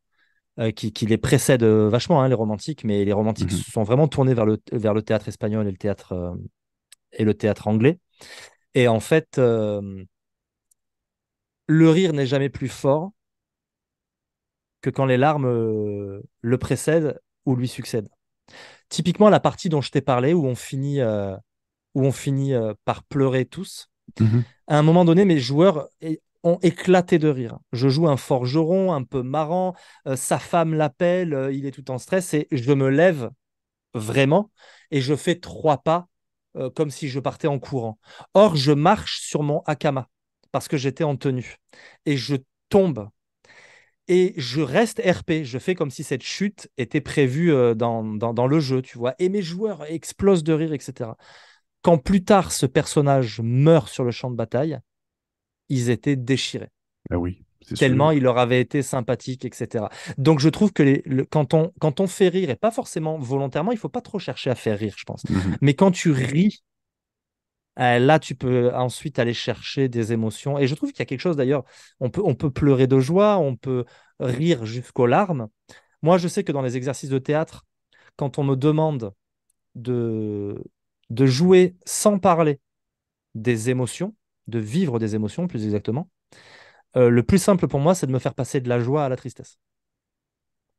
euh, 0.59 0.71
qui, 0.71 0.91
les 1.05 1.19
précède 1.19 1.63
euh, 1.63 1.91
vachement, 1.91 2.23
hein, 2.23 2.29
les 2.29 2.35
romantiques, 2.35 2.83
mais 2.83 3.05
les 3.05 3.13
romantiques 3.13 3.53
mhm. 3.53 3.59
sont 3.59 3.83
vraiment 3.83 4.09
tournés 4.09 4.33
vers 4.33 4.47
le, 4.47 4.57
vers 4.73 4.95
le 4.95 5.03
théâtre 5.03 5.29
espagnol 5.29 5.67
et 5.67 5.71
le 5.71 5.77
théâtre, 5.77 6.13
euh, 6.13 6.35
et 7.13 7.25
le 7.25 7.35
théâtre 7.35 7.69
anglais. 7.69 7.99
Et 8.73 8.89
en 8.89 9.01
fait, 9.01 9.39
le 9.39 10.07
rire 11.69 12.15
n'est 12.15 12.27
jamais 12.27 12.49
plus 12.49 12.69
fort 12.69 13.13
que 14.81 14.89
quand 14.89 15.05
les 15.05 15.17
larmes 15.17 15.47
le 15.47 16.59
précèdent 16.59 17.21
ou 17.47 17.57
lui 17.57 17.69
succèdent. 17.69 18.09
Typiquement, 18.89 19.31
la 19.31 19.41
partie 19.41 19.69
dont 19.69 19.81
je 19.81 19.91
t'ai 19.91 20.03
parlé, 20.03 20.35
où 20.35 20.47
on 20.47 20.55
finit, 20.55 21.01
où 21.03 22.05
on 22.05 22.13
finit 22.13 22.53
par 22.85 23.03
pleurer 23.05 23.47
tous, 23.47 23.89
mhm. 24.21 24.45
à 24.67 24.79
un 24.79 24.83
moment 24.83 25.07
donné, 25.07 25.25
mes 25.25 25.39
joueurs 25.39 25.89
éclaté 26.63 27.19
de 27.19 27.29
rire. 27.29 27.59
Je 27.73 27.89
joue 27.89 28.09
un 28.09 28.17
forgeron 28.17 28.93
un 28.93 29.03
peu 29.03 29.23
marrant, 29.23 29.75
euh, 30.07 30.17
sa 30.17 30.39
femme 30.39 30.75
l'appelle, 30.75 31.35
euh, 31.35 31.53
il 31.53 31.67
est 31.67 31.73
tout 31.73 31.91
en 31.91 31.99
stress 31.99 32.35
et 32.35 32.49
je 32.53 32.73
me 32.73 32.89
lève 32.89 33.31
vraiment 33.95 34.51
et 34.91 35.01
je 35.01 35.15
fais 35.15 35.37
trois 35.37 35.79
pas 35.79 36.09
euh, 36.57 36.71
comme 36.71 36.91
si 36.91 37.09
je 37.09 37.21
partais 37.21 37.49
en 37.49 37.59
courant. 37.59 37.99
Or, 38.35 38.57
je 38.57 38.73
marche 38.73 39.21
sur 39.21 39.43
mon 39.43 39.63
akama 39.67 40.09
parce 40.53 40.69
que 40.69 40.77
j'étais 40.77 41.05
en 41.05 41.17
tenue 41.17 41.57
et 42.07 42.17
je 42.17 42.37
tombe 42.69 43.09
et 44.09 44.35
je 44.37 44.61
reste 44.61 45.03
RP. 45.05 45.43
Je 45.43 45.59
fais 45.59 45.75
comme 45.75 45.91
si 45.91 46.05
cette 46.05 46.23
chute 46.23 46.71
était 46.79 47.01
prévue 47.01 47.53
dans, 47.75 48.05
dans, 48.05 48.47
le 48.47 48.61
jeu, 48.61 48.81
tu 48.81 48.99
vois. 48.99 49.17
Et 49.19 49.29
mes 49.29 49.43
joueurs 49.43 49.85
explosent 49.91 50.45
de 50.45 50.53
rire, 50.53 50.73
etc. 50.73 51.11
Quand 51.83 51.99
plus 51.99 52.23
tard 52.23 52.53
ce 52.53 52.67
personnage 52.67 53.41
meurt 53.43 53.89
sur 53.89 54.05
le 54.05 54.13
champ 54.13 54.31
de 54.31 54.37
bataille, 54.37 54.79
ils 55.69 55.91
étaient 55.91 56.17
déchirés. 56.17 56.71
Ben 57.11 57.17
oui. 57.17 57.43
Tellement 57.77 58.13
il 58.13 58.23
leur 58.23 58.39
avait 58.39 58.61
été 58.61 58.83
sympathique, 58.83 59.45
etc. 59.45 59.87
Donc 60.19 60.39
je 60.39 60.49
trouve 60.49 60.73
que 60.73 60.83
les, 60.83 61.03
quand, 61.31 61.53
on, 61.55 61.73
quand 61.81 62.01
on 62.01 62.07
fait 62.07 62.29
rire, 62.29 62.51
et 62.51 62.57
pas 62.57 62.71
forcément 62.71 63.19
volontairement, 63.19 63.73
il 63.73 63.79
faut 63.79 63.89
pas 63.89 64.01
trop 64.01 64.19
chercher 64.19 64.51
à 64.51 64.55
faire 64.55 64.79
rire, 64.79 64.95
je 64.97 65.05
pense. 65.05 65.25
Mhm. 65.29 65.57
Mais 65.63 65.75
quand 65.75 65.91
tu 65.91 66.13
ris, 66.13 66.63
euh, 67.79 67.99
là, 67.99 68.19
tu 68.19 68.35
peux 68.35 68.75
ensuite 68.75 69.19
aller 69.19 69.35
chercher 69.35 69.89
des 69.89 70.13
émotions. 70.13 70.59
Et 70.59 70.67
je 70.67 70.75
trouve 70.75 70.93
qu'il 70.93 71.01
y 71.01 71.03
a 71.03 71.07
quelque 71.07 71.21
chose 71.21 71.37
d'ailleurs, 71.37 71.65
on 72.01 72.11
peut, 72.11 72.23
on 72.25 72.35
peut 72.35 72.51
pleurer 72.51 72.87
de 72.87 72.99
joie, 73.01 73.39
on 73.39 73.57
peut 73.57 73.85
rire 74.19 74.65
jusqu'aux 74.65 75.07
larmes. 75.07 75.49
Moi, 76.03 76.19
je 76.19 76.29
sais 76.29 76.45
que 76.45 76.53
dans 76.53 76.63
les 76.63 76.77
exercices 76.77 77.11
de 77.11 77.19
théâtre, 77.19 77.67
quand 78.17 78.39
on 78.39 78.45
me 78.45 78.57
demande 78.57 79.13
de, 79.75 80.63
de 81.11 81.27
jouer 81.27 81.77
sans 81.85 82.19
parler 82.19 82.61
des 83.35 83.71
émotions, 83.71 84.15
de 84.47 84.59
vivre 84.59 84.99
des 84.99 85.15
émotions, 85.15 85.47
plus 85.49 85.65
exactement, 85.65 86.09
euh, 86.97 87.11
le 87.11 87.23
plus 87.23 87.39
simple 87.39 87.69
pour 87.69 87.81
moi, 87.81 87.95
c'est 87.95 88.07
de 88.07 88.13
me 88.13 88.19
faire 88.19 88.35
passer 88.35 88.61
de 88.61 88.69
la 88.69 88.81
joie 88.81 89.05
à 89.05 89.09
la 89.09 89.17
tristesse. 89.17 89.59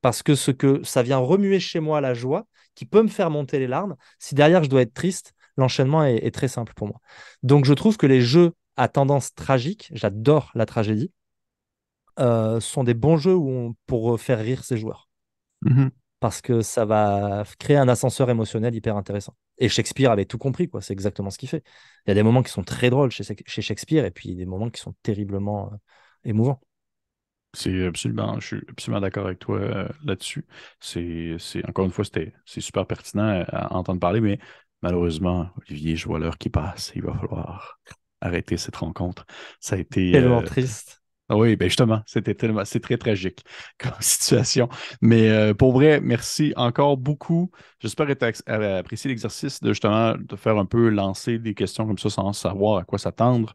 parce 0.02 0.24
que 0.24 0.36
ce 0.36 0.52
que 0.52 0.84
ça 0.84 1.02
vient 1.04 1.18
remuer 1.18 1.60
chez 1.60 1.80
moi 1.80 2.02
la 2.02 2.14
joie, 2.14 2.48
qui 2.76 2.86
peut 2.86 3.02
me 3.02 3.08
faire 3.08 3.30
monter 3.30 3.60
les 3.60 3.68
larmes, 3.68 3.96
si 4.20 4.36
derrière 4.36 4.64
je 4.64 4.70
dois 4.70 4.82
être 4.84 4.94
triste, 4.94 5.34
l'enchaînement 5.58 6.04
est, 6.04 6.32
très 6.32 6.48
simple 6.48 6.74
pour 6.76 6.88
moi. 6.88 7.02
Donc 7.44 7.66
je 7.66 7.74
trouve 7.74 7.98
que 7.98 8.06
les 8.06 8.22
jeux 8.22 8.54
à 8.78 8.88
tendance 8.88 9.34
tragique, 9.34 9.90
j'adore 9.92 10.52
la 10.54 10.66
tragédie, 10.68 11.12
euh, 12.20 12.60
sont 12.60 12.84
des 12.84 12.94
bons 12.94 13.18
jeux 13.18 13.36
où 13.36 13.76
pour 13.88 14.20
faire 14.20 14.40
rire 14.40 14.64
ses 14.64 14.78
joueurs. 14.78 15.10
Mm-hmm. 15.66 15.90
Parce 16.20 16.42
que 16.42 16.62
ça 16.62 16.86
va 16.86 17.44
créer 17.60 17.78
un 17.78 17.88
ascenseur 17.88 18.30
émotionnel 18.30 18.74
hyper 18.74 18.98
intéressant. 18.98 19.36
Et 19.60 19.70
Shakespeare 19.70 20.12
avait 20.12 20.26
tout 20.26 20.38
compris, 20.38 20.68
quoi. 20.68 20.82
C'est 20.82 20.94
exactement 20.94 21.30
ce 21.30 21.38
qu'il 21.38 21.50
fait. 21.50 21.64
Il 22.06 22.10
y 22.10 22.12
a 22.12 22.16
des 22.16 22.24
moments 22.24 22.42
qui 22.42 22.52
sont 22.52 22.64
très 22.64 22.90
drôles 22.90 23.12
chez, 23.12 23.24
chez 23.24 23.62
Shakespeare 23.62 24.04
et 24.06 24.12
puis 24.12 24.36
des 24.36 24.46
moments 24.46 24.70
qui 24.70 24.82
sont 24.82 24.96
terriblement 25.04 25.72
euh, 25.72 25.78
émouvants. 26.24 26.60
C'est 27.54 27.86
absolument, 27.86 28.40
je 28.40 28.48
suis 28.48 28.62
absolument 28.70 29.02
d'accord 29.02 29.26
avec 29.26 29.40
toi 29.40 29.60
euh, 29.60 29.88
là-dessus. 30.04 30.46
C'est, 30.80 31.38
encore 31.68 31.86
une 31.86 31.92
fois, 31.92 32.04
c'était, 32.04 32.34
c'est 32.46 32.62
super 32.62 32.86
pertinent 32.86 33.46
à 33.48 33.74
entendre 33.74 34.00
parler, 34.00 34.22
mais 34.22 34.38
malheureusement, 34.82 35.50
Olivier, 35.58 35.96
je 35.96 36.06
vois 36.08 36.20
l'heure 36.20 36.38
qui 36.38 36.50
passe. 36.50 36.92
Il 36.96 37.04
va 37.04 37.14
falloir 37.14 37.80
arrêter 38.22 38.58
cette 38.58 38.76
rencontre. 38.76 39.26
Ça 39.60 39.76
a 39.76 39.80
été. 39.80 40.12
Tellement 40.12 40.42
euh, 40.42 40.46
triste. 40.46 41.02
Ah 41.30 41.36
oui, 41.36 41.58
ben 41.58 41.68
justement, 41.68 42.02
c'était 42.06 42.36
tellement, 42.36 42.64
c'est 42.64 42.80
très 42.80 42.98
tragique 42.98 43.44
comme 43.80 43.92
situation. 44.00 44.70
Mais 45.02 45.30
euh, 45.30 45.54
pour 45.54 45.74
vrai, 45.74 46.00
merci 46.00 46.54
encore 46.56 46.96
beaucoup. 46.96 47.52
J'espère 47.80 48.08
que 48.08 48.14
tu 48.14 48.26
as 48.50 48.78
apprécié 48.78 49.10
l'exercice 49.10 49.60
de 49.62 49.70
justement 49.74 50.16
de 50.18 50.36
faire 50.38 50.58
un 50.58 50.66
peu 50.66 50.88
lancer 50.88 51.38
des 51.38 51.54
questions 51.54 51.86
comme 51.86 51.98
ça 51.98 52.10
sans 52.10 52.32
savoir 52.32 52.78
à 52.78 52.84
quoi 52.86 52.98
s'attendre. 52.98 53.54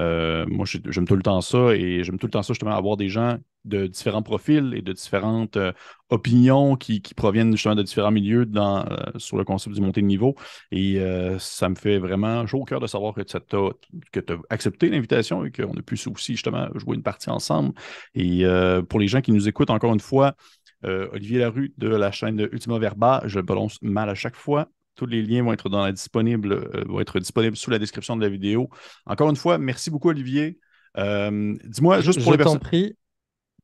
Euh, 0.00 0.44
moi, 0.48 0.66
j'aime 0.66 1.06
tout 1.06 1.16
le 1.16 1.22
temps 1.22 1.40
ça 1.40 1.74
et 1.74 2.04
j'aime 2.04 2.18
tout 2.18 2.26
le 2.26 2.30
temps 2.32 2.42
ça 2.42 2.52
justement 2.52 2.76
avoir 2.76 2.98
des 2.98 3.08
gens 3.08 3.38
de 3.64 3.86
différents 3.86 4.22
profils 4.22 4.74
et 4.76 4.82
de 4.82 4.92
différentes 4.92 5.56
euh, 5.56 5.72
opinions 6.10 6.76
qui, 6.76 7.00
proviennent 7.16 7.52
justement 7.52 7.74
de 7.74 7.82
différents 7.82 8.10
milieux 8.10 8.44
dans, 8.44 8.84
euh, 8.86 8.96
sur 9.16 9.36
le 9.36 9.44
concept 9.44 9.74
du 9.74 9.80
montée 9.80 10.02
de 10.02 10.06
niveau. 10.06 10.34
Et 10.70 11.00
euh, 11.00 11.38
ça 11.38 11.68
me 11.68 11.74
fait 11.74 11.98
vraiment 11.98 12.46
chaud 12.46 12.60
au 12.60 12.64
cœur 12.64 12.80
de 12.80 12.86
savoir 12.86 13.14
que 13.14 13.22
tu 13.22 13.36
as, 13.36 14.36
accepté 14.50 14.90
l'invitation 14.90 15.44
et 15.44 15.50
qu'on 15.50 15.72
a 15.72 15.82
pu 15.82 15.94
aussi 15.94 16.32
justement 16.32 16.68
jouer 16.74 16.96
une 16.96 17.02
partie 17.02 17.30
ensemble. 17.30 17.72
Et 18.14 18.44
pour 18.88 19.00
les 19.00 19.08
gens 19.08 19.20
qui 19.20 19.32
nous 19.32 19.48
écoutent, 19.48 19.70
encore 19.70 19.94
une 19.94 20.00
fois, 20.00 20.34
Olivier 20.82 21.38
Larue 21.38 21.72
de 21.78 21.88
la 21.88 22.10
chaîne 22.10 22.38
Ultima 22.52 22.78
Verba, 22.78 23.22
je 23.24 23.38
le 23.38 23.42
balance 23.42 23.80
mal 23.82 24.08
à 24.10 24.14
chaque 24.14 24.36
fois. 24.36 24.68
Tous 24.96 25.06
les 25.06 25.22
liens 25.22 25.42
vont 25.42 25.52
être, 25.52 25.68
dans 25.68 25.82
la 25.82 25.92
disponible, 25.92 26.68
vont 26.86 27.00
être 27.00 27.18
disponibles 27.18 27.56
sous 27.56 27.70
la 27.70 27.78
description 27.78 28.16
de 28.16 28.22
la 28.22 28.28
vidéo. 28.28 28.68
Encore 29.06 29.30
une 29.30 29.36
fois, 29.36 29.58
merci 29.58 29.90
beaucoup, 29.90 30.10
Olivier. 30.10 30.58
Dis-moi, 30.96 32.00
juste 32.00 32.22
pour 32.22 32.32
je 32.32 32.38
les 32.38 32.58
prie. 32.58 32.96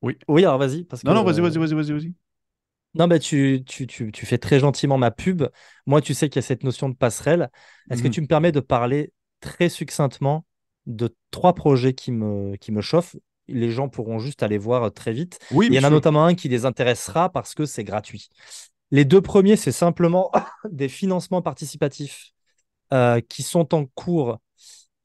Oui. 0.03 0.17
Oui, 0.29 0.45
alors 0.45 0.59
vas-y. 0.59 0.85
Parce 0.85 1.05
non, 1.05 1.15
non, 1.15 1.25
vas-y, 1.25 1.41
vas-y, 1.41 1.59
vas-y, 1.59 1.75
vas-y, 1.75 1.93
vas-y. 1.93 2.13
Non, 2.95 3.07
bah, 3.07 3.19
tu, 3.19 3.63
tu, 3.67 3.87
tu, 3.87 4.11
tu, 4.11 4.27
fais 4.27 4.39
très 4.39 4.59
gentiment 4.59 4.99
ma 4.99 5.11
pub. 5.11 5.45
Moi, 5.87 6.01
tu 6.01 6.13
sais 6.15 6.29
qu'il 6.29 6.37
y 6.37 6.45
a 6.45 6.47
cette 6.47 6.65
notion 6.65 6.89
de 6.89 6.97
passerelle. 6.97 7.51
Est-ce 7.91 8.03
que 8.03 8.09
mhm. 8.09 8.15
tu 8.15 8.21
me 8.23 8.27
permets 8.27 8.53
de 8.53 8.61
parler 8.61 9.13
très 9.41 9.69
succinctement 9.69 10.45
de 10.87 11.15
trois 11.31 11.55
projets 11.55 11.95
qui 11.95 12.11
me, 12.11 12.57
qui 12.57 12.73
me 12.73 12.81
chauffent? 12.81 13.17
Les 13.47 13.71
gens 13.71 13.89
pourront 13.89 14.19
juste 14.19 14.43
aller 14.43 14.59
voir 14.59 14.85
euh, 14.85 14.91
très 14.91 15.13
vite. 15.13 15.39
Oui, 15.53 15.69
Il 15.71 15.75
y 15.75 15.79
en 15.79 15.85
a 15.85 15.91
notamment 15.91 16.25
un 16.25 16.35
qui 16.35 16.49
les 16.49 16.65
intéressera 16.65 17.31
parce 17.31 17.55
que 17.55 17.65
c'est 17.65 17.85
gratuit. 17.85 18.29
Les 18.91 19.05
deux 19.05 19.21
premiers, 19.21 19.57
c'est 19.57 19.73
simplement 19.73 20.33
des 20.71 20.89
financements 20.89 21.43
participatifs 21.43 22.33
euh, 22.93 23.21
qui 23.21 23.45
sont 23.45 23.73
en 23.73 23.87
cours. 23.87 24.39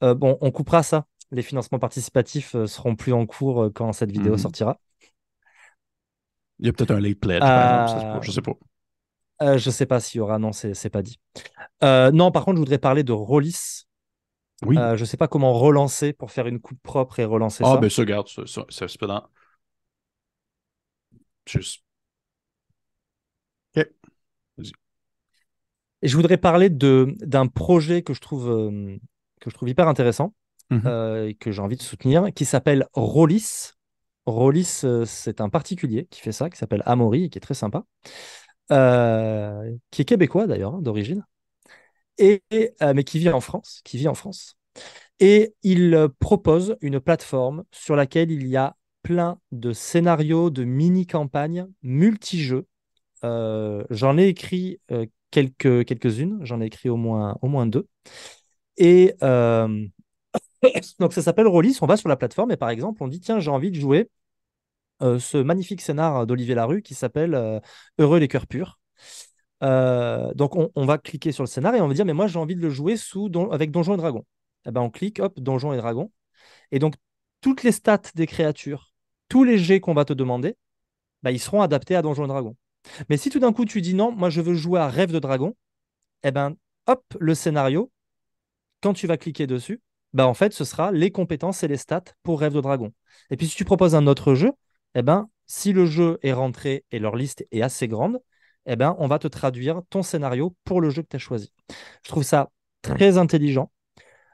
Euh, 0.02 0.14
bon, 0.14 0.38
on 0.40 0.50
coupera 0.50 0.82
ça. 0.82 1.06
Les 1.30 1.42
financements 1.42 1.78
participatifs 1.78 2.56
seront 2.66 2.96
plus 2.96 3.12
en 3.12 3.26
cours 3.26 3.70
quand 3.74 3.92
cette 3.92 4.10
vidéo 4.10 4.32
mhm. 4.32 4.38
sortira. 4.38 4.80
Il 6.58 6.66
y 6.66 6.68
a 6.68 6.72
peut-être 6.72 6.90
un 6.90 7.00
late 7.00 7.18
pledge, 7.18 7.40
par 7.40 7.82
exemple, 7.82 8.26
je 8.26 8.30
sais 8.30 8.42
pas. 8.42 8.52
Euh, 9.42 9.58
je 9.58 9.70
sais 9.70 9.86
pas 9.86 10.00
s'il 10.00 10.18
y 10.18 10.20
aura, 10.20 10.38
non, 10.38 10.52
c'est 10.52 10.90
pas 10.90 11.02
dit. 11.02 11.18
Euh, 11.84 12.10
non, 12.10 12.30
par 12.30 12.44
contre, 12.44 12.56
je 12.56 12.60
voudrais 12.60 12.78
parler 12.78 13.04
de 13.04 13.12
Rollis. 13.12 13.84
Oui. 14.62 14.78
Euh, 14.78 14.96
je 14.96 15.04
sais 15.04 15.18
pas 15.18 15.28
comment 15.28 15.52
relancer 15.52 16.14
pour 16.14 16.30
faire 16.30 16.46
une 16.46 16.60
coupe 16.60 16.80
propre 16.82 17.18
et 17.20 17.26
relancer 17.26 17.62
ah, 17.62 17.72
ça. 17.72 17.74
Ah, 17.74 17.76
ben 17.76 17.90
ça, 17.90 18.04
garde, 18.06 18.28
ça, 18.28 18.42
ça, 18.46 18.88
c'est 18.88 18.98
pas 18.98 19.06
dans. 19.06 19.22
Juste. 21.46 21.82
Ok. 23.76 23.86
Vas-y. 24.56 24.72
Et 26.00 26.08
je 26.08 26.16
voudrais 26.16 26.38
parler 26.38 26.70
d'un 26.70 27.46
projet 27.48 28.02
que 28.02 28.14
je 28.14 28.20
trouve, 28.22 28.46
que 29.40 29.50
je 29.50 29.54
trouve 29.54 29.68
hyper 29.68 29.88
intéressant 29.88 30.34
mm-hmm. 30.70 31.28
et 31.28 31.34
que 31.34 31.52
j'ai 31.52 31.60
envie 31.60 31.76
de 31.76 31.82
soutenir, 31.82 32.32
qui 32.34 32.46
s'appelle 32.46 32.86
Rollis. 32.94 33.75
Rollis, 34.26 34.80
euh, 34.84 35.04
c'est 35.04 35.40
un 35.40 35.48
particulier 35.48 36.06
qui 36.10 36.20
fait 36.20 36.32
ça, 36.32 36.50
qui 36.50 36.58
s'appelle 36.58 36.82
Amaury 36.86 37.24
et 37.24 37.28
qui 37.28 37.38
est 37.38 37.40
très 37.40 37.54
sympa, 37.54 37.84
euh, 38.72 39.76
qui 39.90 40.02
est 40.02 40.04
québécois 40.04 40.46
d'ailleurs 40.46 40.76
hein, 40.76 40.82
d'origine, 40.82 41.24
et, 42.18 42.42
euh, 42.82 42.94
mais 42.94 43.04
qui 43.04 43.18
vit 43.18 43.30
en 43.30 43.40
France, 43.40 43.80
qui 43.84 43.98
vit 43.98 44.08
en 44.08 44.14
France. 44.14 44.56
Et 45.20 45.54
il 45.62 46.08
propose 46.20 46.76
une 46.82 47.00
plateforme 47.00 47.64
sur 47.72 47.96
laquelle 47.96 48.32
il 48.32 48.46
y 48.48 48.56
a 48.56 48.76
plein 49.02 49.38
de 49.52 49.72
scénarios, 49.72 50.50
de 50.50 50.64
mini-campagnes, 50.64 51.68
multi-jeux. 51.82 52.66
j'en 53.22 54.18
ai 54.18 54.28
écrit 54.28 54.80
quelques, 55.30 55.84
quelques-unes, 55.86 56.40
j'en 56.42 56.60
ai 56.60 56.66
écrit 56.66 56.88
au 56.90 56.96
moins, 56.96 57.38
au 57.42 57.48
moins 57.48 57.66
deux. 57.66 57.88
Et 58.78 59.14
donc 61.00 61.12
ça 61.12 61.22
s'appelle 61.22 61.46
Rollis, 61.46 61.78
on 61.82 61.86
va 61.86 61.96
sur 61.96 62.08
la 62.08 62.16
plateforme 62.16 62.50
et 62.52 62.56
par 62.56 62.70
exemple 62.70 63.02
on 63.02 63.08
dit 63.08 63.20
tiens 63.20 63.40
j'ai 63.40 63.50
envie 63.50 63.70
de 63.70 63.78
jouer 63.78 64.08
euh, 65.02 65.18
ce 65.18 65.36
magnifique 65.38 65.80
scénar 65.82 66.26
d'Olivier 66.26 66.54
Larue 66.54 66.82
qui 66.82 66.94
s'appelle 66.94 67.34
euh, 67.34 67.60
Heureux 67.98 68.18
les 68.18 68.28
cœurs 68.28 68.46
purs. 68.46 68.78
Euh, 69.62 70.32
donc 70.34 70.54
on, 70.54 70.86
va 70.86 70.98
cliquer 70.98 71.32
sur 71.32 71.42
le 71.42 71.48
scénar 71.48 71.74
et 71.74 71.80
on 71.80 71.88
va 71.88 71.94
dire 71.94 72.04
mais 72.04 72.12
moi 72.12 72.26
j'ai 72.26 72.38
envie 72.38 72.56
de 72.56 72.60
le 72.60 72.70
jouer 72.70 72.96
sous 72.96 73.30
avec 73.52 73.70
Donjons 73.70 73.94
et 73.94 73.98
Dragons. 73.98 74.24
Et 74.64 74.68
eh 74.68 74.72
ben 74.72 74.80
on 74.82 74.90
clique 74.90 75.20
hop 75.20 75.38
Donjons 75.40 75.72
et 75.72 75.76
Dragons 75.76 76.10
et 76.72 76.78
donc 76.78 76.94
toutes 77.40 77.62
les 77.62 77.72
stats 77.72 78.02
des 78.14 78.26
créatures, 78.26 78.92
tous 79.28 79.44
les 79.44 79.58
jets 79.58 79.80
qu'on 79.80 79.94
va 79.94 80.04
te 80.04 80.12
demander, 80.12 80.56
bah, 81.22 81.30
ils 81.30 81.40
seront 81.40 81.62
adaptés 81.62 81.96
à 81.96 82.02
Donjons 82.02 82.24
et 82.24 82.28
Dragons. 82.28 82.56
Mais 83.08 83.16
si 83.16 83.30
tout 83.30 83.38
d'un 83.40 83.52
coup 83.52 83.64
tu 83.64 83.80
dis 83.82 83.94
non, 83.94 84.12
moi 84.12 84.30
je 84.30 84.40
veux 84.40 84.54
jouer 84.54 84.80
à 84.80 84.88
Rêve 84.88 85.12
de 85.12 85.18
Dragon, 85.18 85.50
et 86.22 86.28
eh 86.28 86.30
ben 86.32 86.56
hop 86.86 87.04
le 87.20 87.34
scénario 87.34 87.90
quand 88.82 88.94
tu 88.94 89.06
vas 89.06 89.16
cliquer 89.16 89.46
dessus, 89.46 89.80
bah 90.16 90.26
en 90.26 90.34
fait, 90.34 90.52
ce 90.54 90.64
sera 90.64 90.92
les 90.92 91.10
compétences 91.10 91.62
et 91.62 91.68
les 91.68 91.76
stats 91.76 92.04
pour 92.22 92.40
Rêve 92.40 92.54
de 92.54 92.60
Dragon. 92.62 92.90
Et 93.30 93.36
puis 93.36 93.46
si 93.46 93.54
tu 93.54 93.66
proposes 93.66 93.94
un 93.94 94.06
autre 94.06 94.34
jeu, 94.34 94.52
eh 94.94 95.02
ben, 95.02 95.28
si 95.46 95.74
le 95.74 95.84
jeu 95.84 96.18
est 96.22 96.32
rentré 96.32 96.84
et 96.90 96.98
leur 96.98 97.16
liste 97.16 97.46
est 97.52 97.60
assez 97.60 97.86
grande, 97.86 98.18
eh 98.64 98.76
ben, 98.76 98.96
on 98.98 99.08
va 99.08 99.18
te 99.18 99.28
traduire 99.28 99.82
ton 99.90 100.02
scénario 100.02 100.56
pour 100.64 100.80
le 100.80 100.88
jeu 100.88 101.02
que 101.02 101.08
tu 101.08 101.16
as 101.16 101.18
choisi. 101.18 101.52
Je 102.02 102.08
trouve 102.08 102.22
ça 102.22 102.50
très 102.80 103.18
intelligent. 103.18 103.70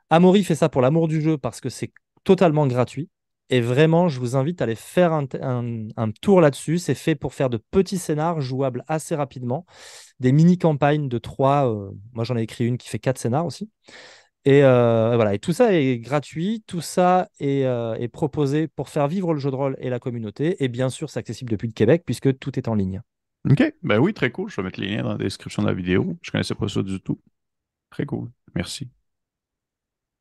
Amaury 0.08 0.44
fait 0.44 0.54
ça 0.54 0.68
pour 0.68 0.82
l'amour 0.82 1.08
du 1.08 1.20
jeu 1.20 1.36
parce 1.36 1.60
que 1.60 1.68
c'est 1.68 1.92
totalement 2.22 2.68
gratuit. 2.68 3.10
Et 3.50 3.60
vraiment, 3.60 4.08
je 4.08 4.20
vous 4.20 4.36
invite 4.36 4.62
à 4.62 4.64
aller 4.64 4.76
faire 4.76 5.12
un, 5.12 6.10
tour 6.22 6.40
là-dessus. 6.40 6.78
C'est 6.78 6.94
fait 6.94 7.14
pour 7.16 7.34
faire 7.34 7.50
de 7.50 7.58
petits 7.58 7.98
scénars 7.98 8.40
jouables 8.40 8.84
assez 8.88 9.14
rapidement. 9.14 9.66
Des 10.20 10.32
mini-campagnes 10.32 11.08
de 11.08 11.18
trois. 11.18 11.70
Euh, 11.70 11.90
moi, 12.12 12.24
j'en 12.24 12.36
ai 12.36 12.42
écrit 12.42 12.66
une 12.66 12.78
qui 12.78 12.88
fait 12.88 12.98
quatre 12.98 13.18
scénars 13.18 13.44
aussi. 13.44 13.68
Et 14.44 14.64
euh, 14.64 15.12
voilà, 15.14 15.34
et 15.34 15.38
tout 15.38 15.52
ça 15.52 15.72
est 15.72 15.98
gratuit, 15.98 16.64
tout 16.66 16.80
ça 16.80 17.28
euh, 17.40 17.94
est, 17.94 18.08
proposé 18.08 18.66
pour 18.66 18.88
faire 18.88 19.06
vivre 19.06 19.34
le 19.34 19.38
jeu 19.38 19.50
de 19.50 19.56
rôle 19.56 19.76
et 19.78 19.88
la 19.88 20.00
communauté. 20.00 20.62
Et 20.64 20.68
bien 20.68 20.90
sûr, 20.90 21.10
c'est 21.10 21.20
accessible 21.20 21.50
depuis 21.50 21.68
le 21.68 21.72
Québec 21.72 22.02
puisque 22.04 22.36
tout 22.38 22.58
est 22.58 22.66
en 22.66 22.74
ligne. 22.74 23.02
Ok, 23.48 23.62
ben 23.82 23.98
oui, 23.98 24.14
très 24.14 24.32
cool. 24.32 24.50
Je 24.50 24.56
vais 24.56 24.64
mettre 24.64 24.80
les 24.80 24.88
liens 24.88 25.02
dans 25.02 25.12
la 25.12 25.18
description 25.18 25.62
de 25.62 25.68
la 25.68 25.74
vidéo. 25.74 26.16
Je 26.22 26.28
ne 26.28 26.32
connaissais 26.32 26.54
pas 26.54 26.68
ça 26.68 26.82
du 26.82 27.00
tout. 27.00 27.20
Très 27.90 28.04
cool. 28.04 28.30
Merci. 28.54 28.90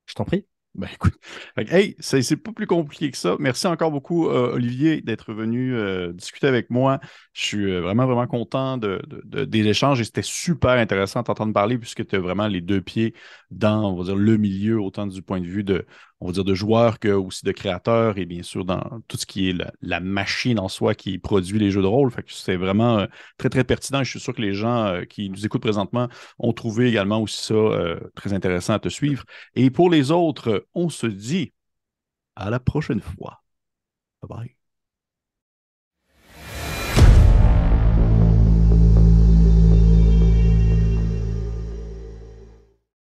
Je 0.05 0.13
t'en 0.13 0.25
prie. 0.25 0.45
Ben 0.73 0.87
écoute, 0.93 1.15
hey, 1.57 1.97
c'est 1.99 2.37
pas 2.37 2.53
plus 2.53 2.65
compliqué 2.65 3.11
que 3.11 3.17
ça. 3.17 3.35
Merci 3.39 3.67
encore 3.67 3.91
beaucoup, 3.91 4.29
euh, 4.29 4.53
Olivier, 4.53 5.01
d'être 5.01 5.33
venu 5.33 5.75
euh, 5.75 6.13
discuter 6.13 6.47
avec 6.47 6.69
moi. 6.69 7.01
Je 7.33 7.45
suis 7.45 7.65
euh, 7.71 7.81
vraiment, 7.81 8.05
vraiment 8.05 8.25
content 8.25 8.77
de, 8.77 9.01
des 9.25 9.67
échanges 9.67 9.99
et 9.99 10.05
c'était 10.05 10.21
super 10.21 10.71
intéressant 10.71 11.21
de 11.21 11.25
t'entendre 11.25 11.51
parler 11.53 11.77
puisque 11.77 12.07
tu 12.07 12.15
as 12.15 12.19
vraiment 12.19 12.47
les 12.47 12.61
deux 12.61 12.79
pieds 12.81 13.13
dans, 13.49 13.91
on 13.91 13.97
va 13.97 14.05
dire, 14.05 14.15
le 14.15 14.37
milieu, 14.37 14.79
autant 14.79 15.07
du 15.07 15.21
point 15.21 15.41
de 15.41 15.45
vue 15.45 15.65
de, 15.65 15.85
on 16.21 16.27
va 16.27 16.33
dire, 16.33 16.43
de 16.45 16.53
joueurs 16.53 16.99
que 16.99 17.09
aussi 17.09 17.43
de 17.45 17.51
créateurs 17.51 18.17
et 18.17 18.25
bien 18.25 18.43
sûr 18.43 18.63
dans 18.63 19.01
tout 19.07 19.17
ce 19.17 19.25
qui 19.25 19.49
est 19.49 19.55
la, 19.81 19.99
machine 19.99 20.59
en 20.59 20.67
soi 20.69 20.95
qui 20.95 21.17
produit 21.17 21.59
les 21.59 21.71
jeux 21.71 21.81
de 21.81 21.87
rôle. 21.87 22.11
Fait 22.11 22.23
que 22.23 22.31
c'est 22.31 22.55
vraiment 22.55 22.99
euh, 22.99 23.07
très, 23.37 23.49
très 23.49 23.63
pertinent. 23.63 24.03
Je 24.03 24.11
suis 24.11 24.19
sûr 24.19 24.33
que 24.33 24.41
les 24.41 24.53
gens 24.53 24.85
euh, 24.85 25.03
qui 25.03 25.29
nous 25.29 25.45
écoutent 25.45 25.61
présentement 25.61 26.07
ont 26.39 26.53
trouvé 26.53 26.87
également 26.87 27.21
aussi 27.21 27.41
ça 27.41 27.53
euh, 27.55 27.99
très 28.15 28.33
intéressant 28.33 28.73
à 28.73 28.79
te 28.79 28.89
suivre. 28.89 29.23
Et 29.55 29.71
pour 29.71 29.89
les 29.89 30.11
autres, 30.11 30.67
on 30.75 30.89
se 30.89 31.07
dit 31.07 31.53
à 32.35 32.49
la 32.49 32.59
prochaine 32.59 33.01
fois. 33.01 33.41
Bye 34.21 34.29
bye. 34.29 34.60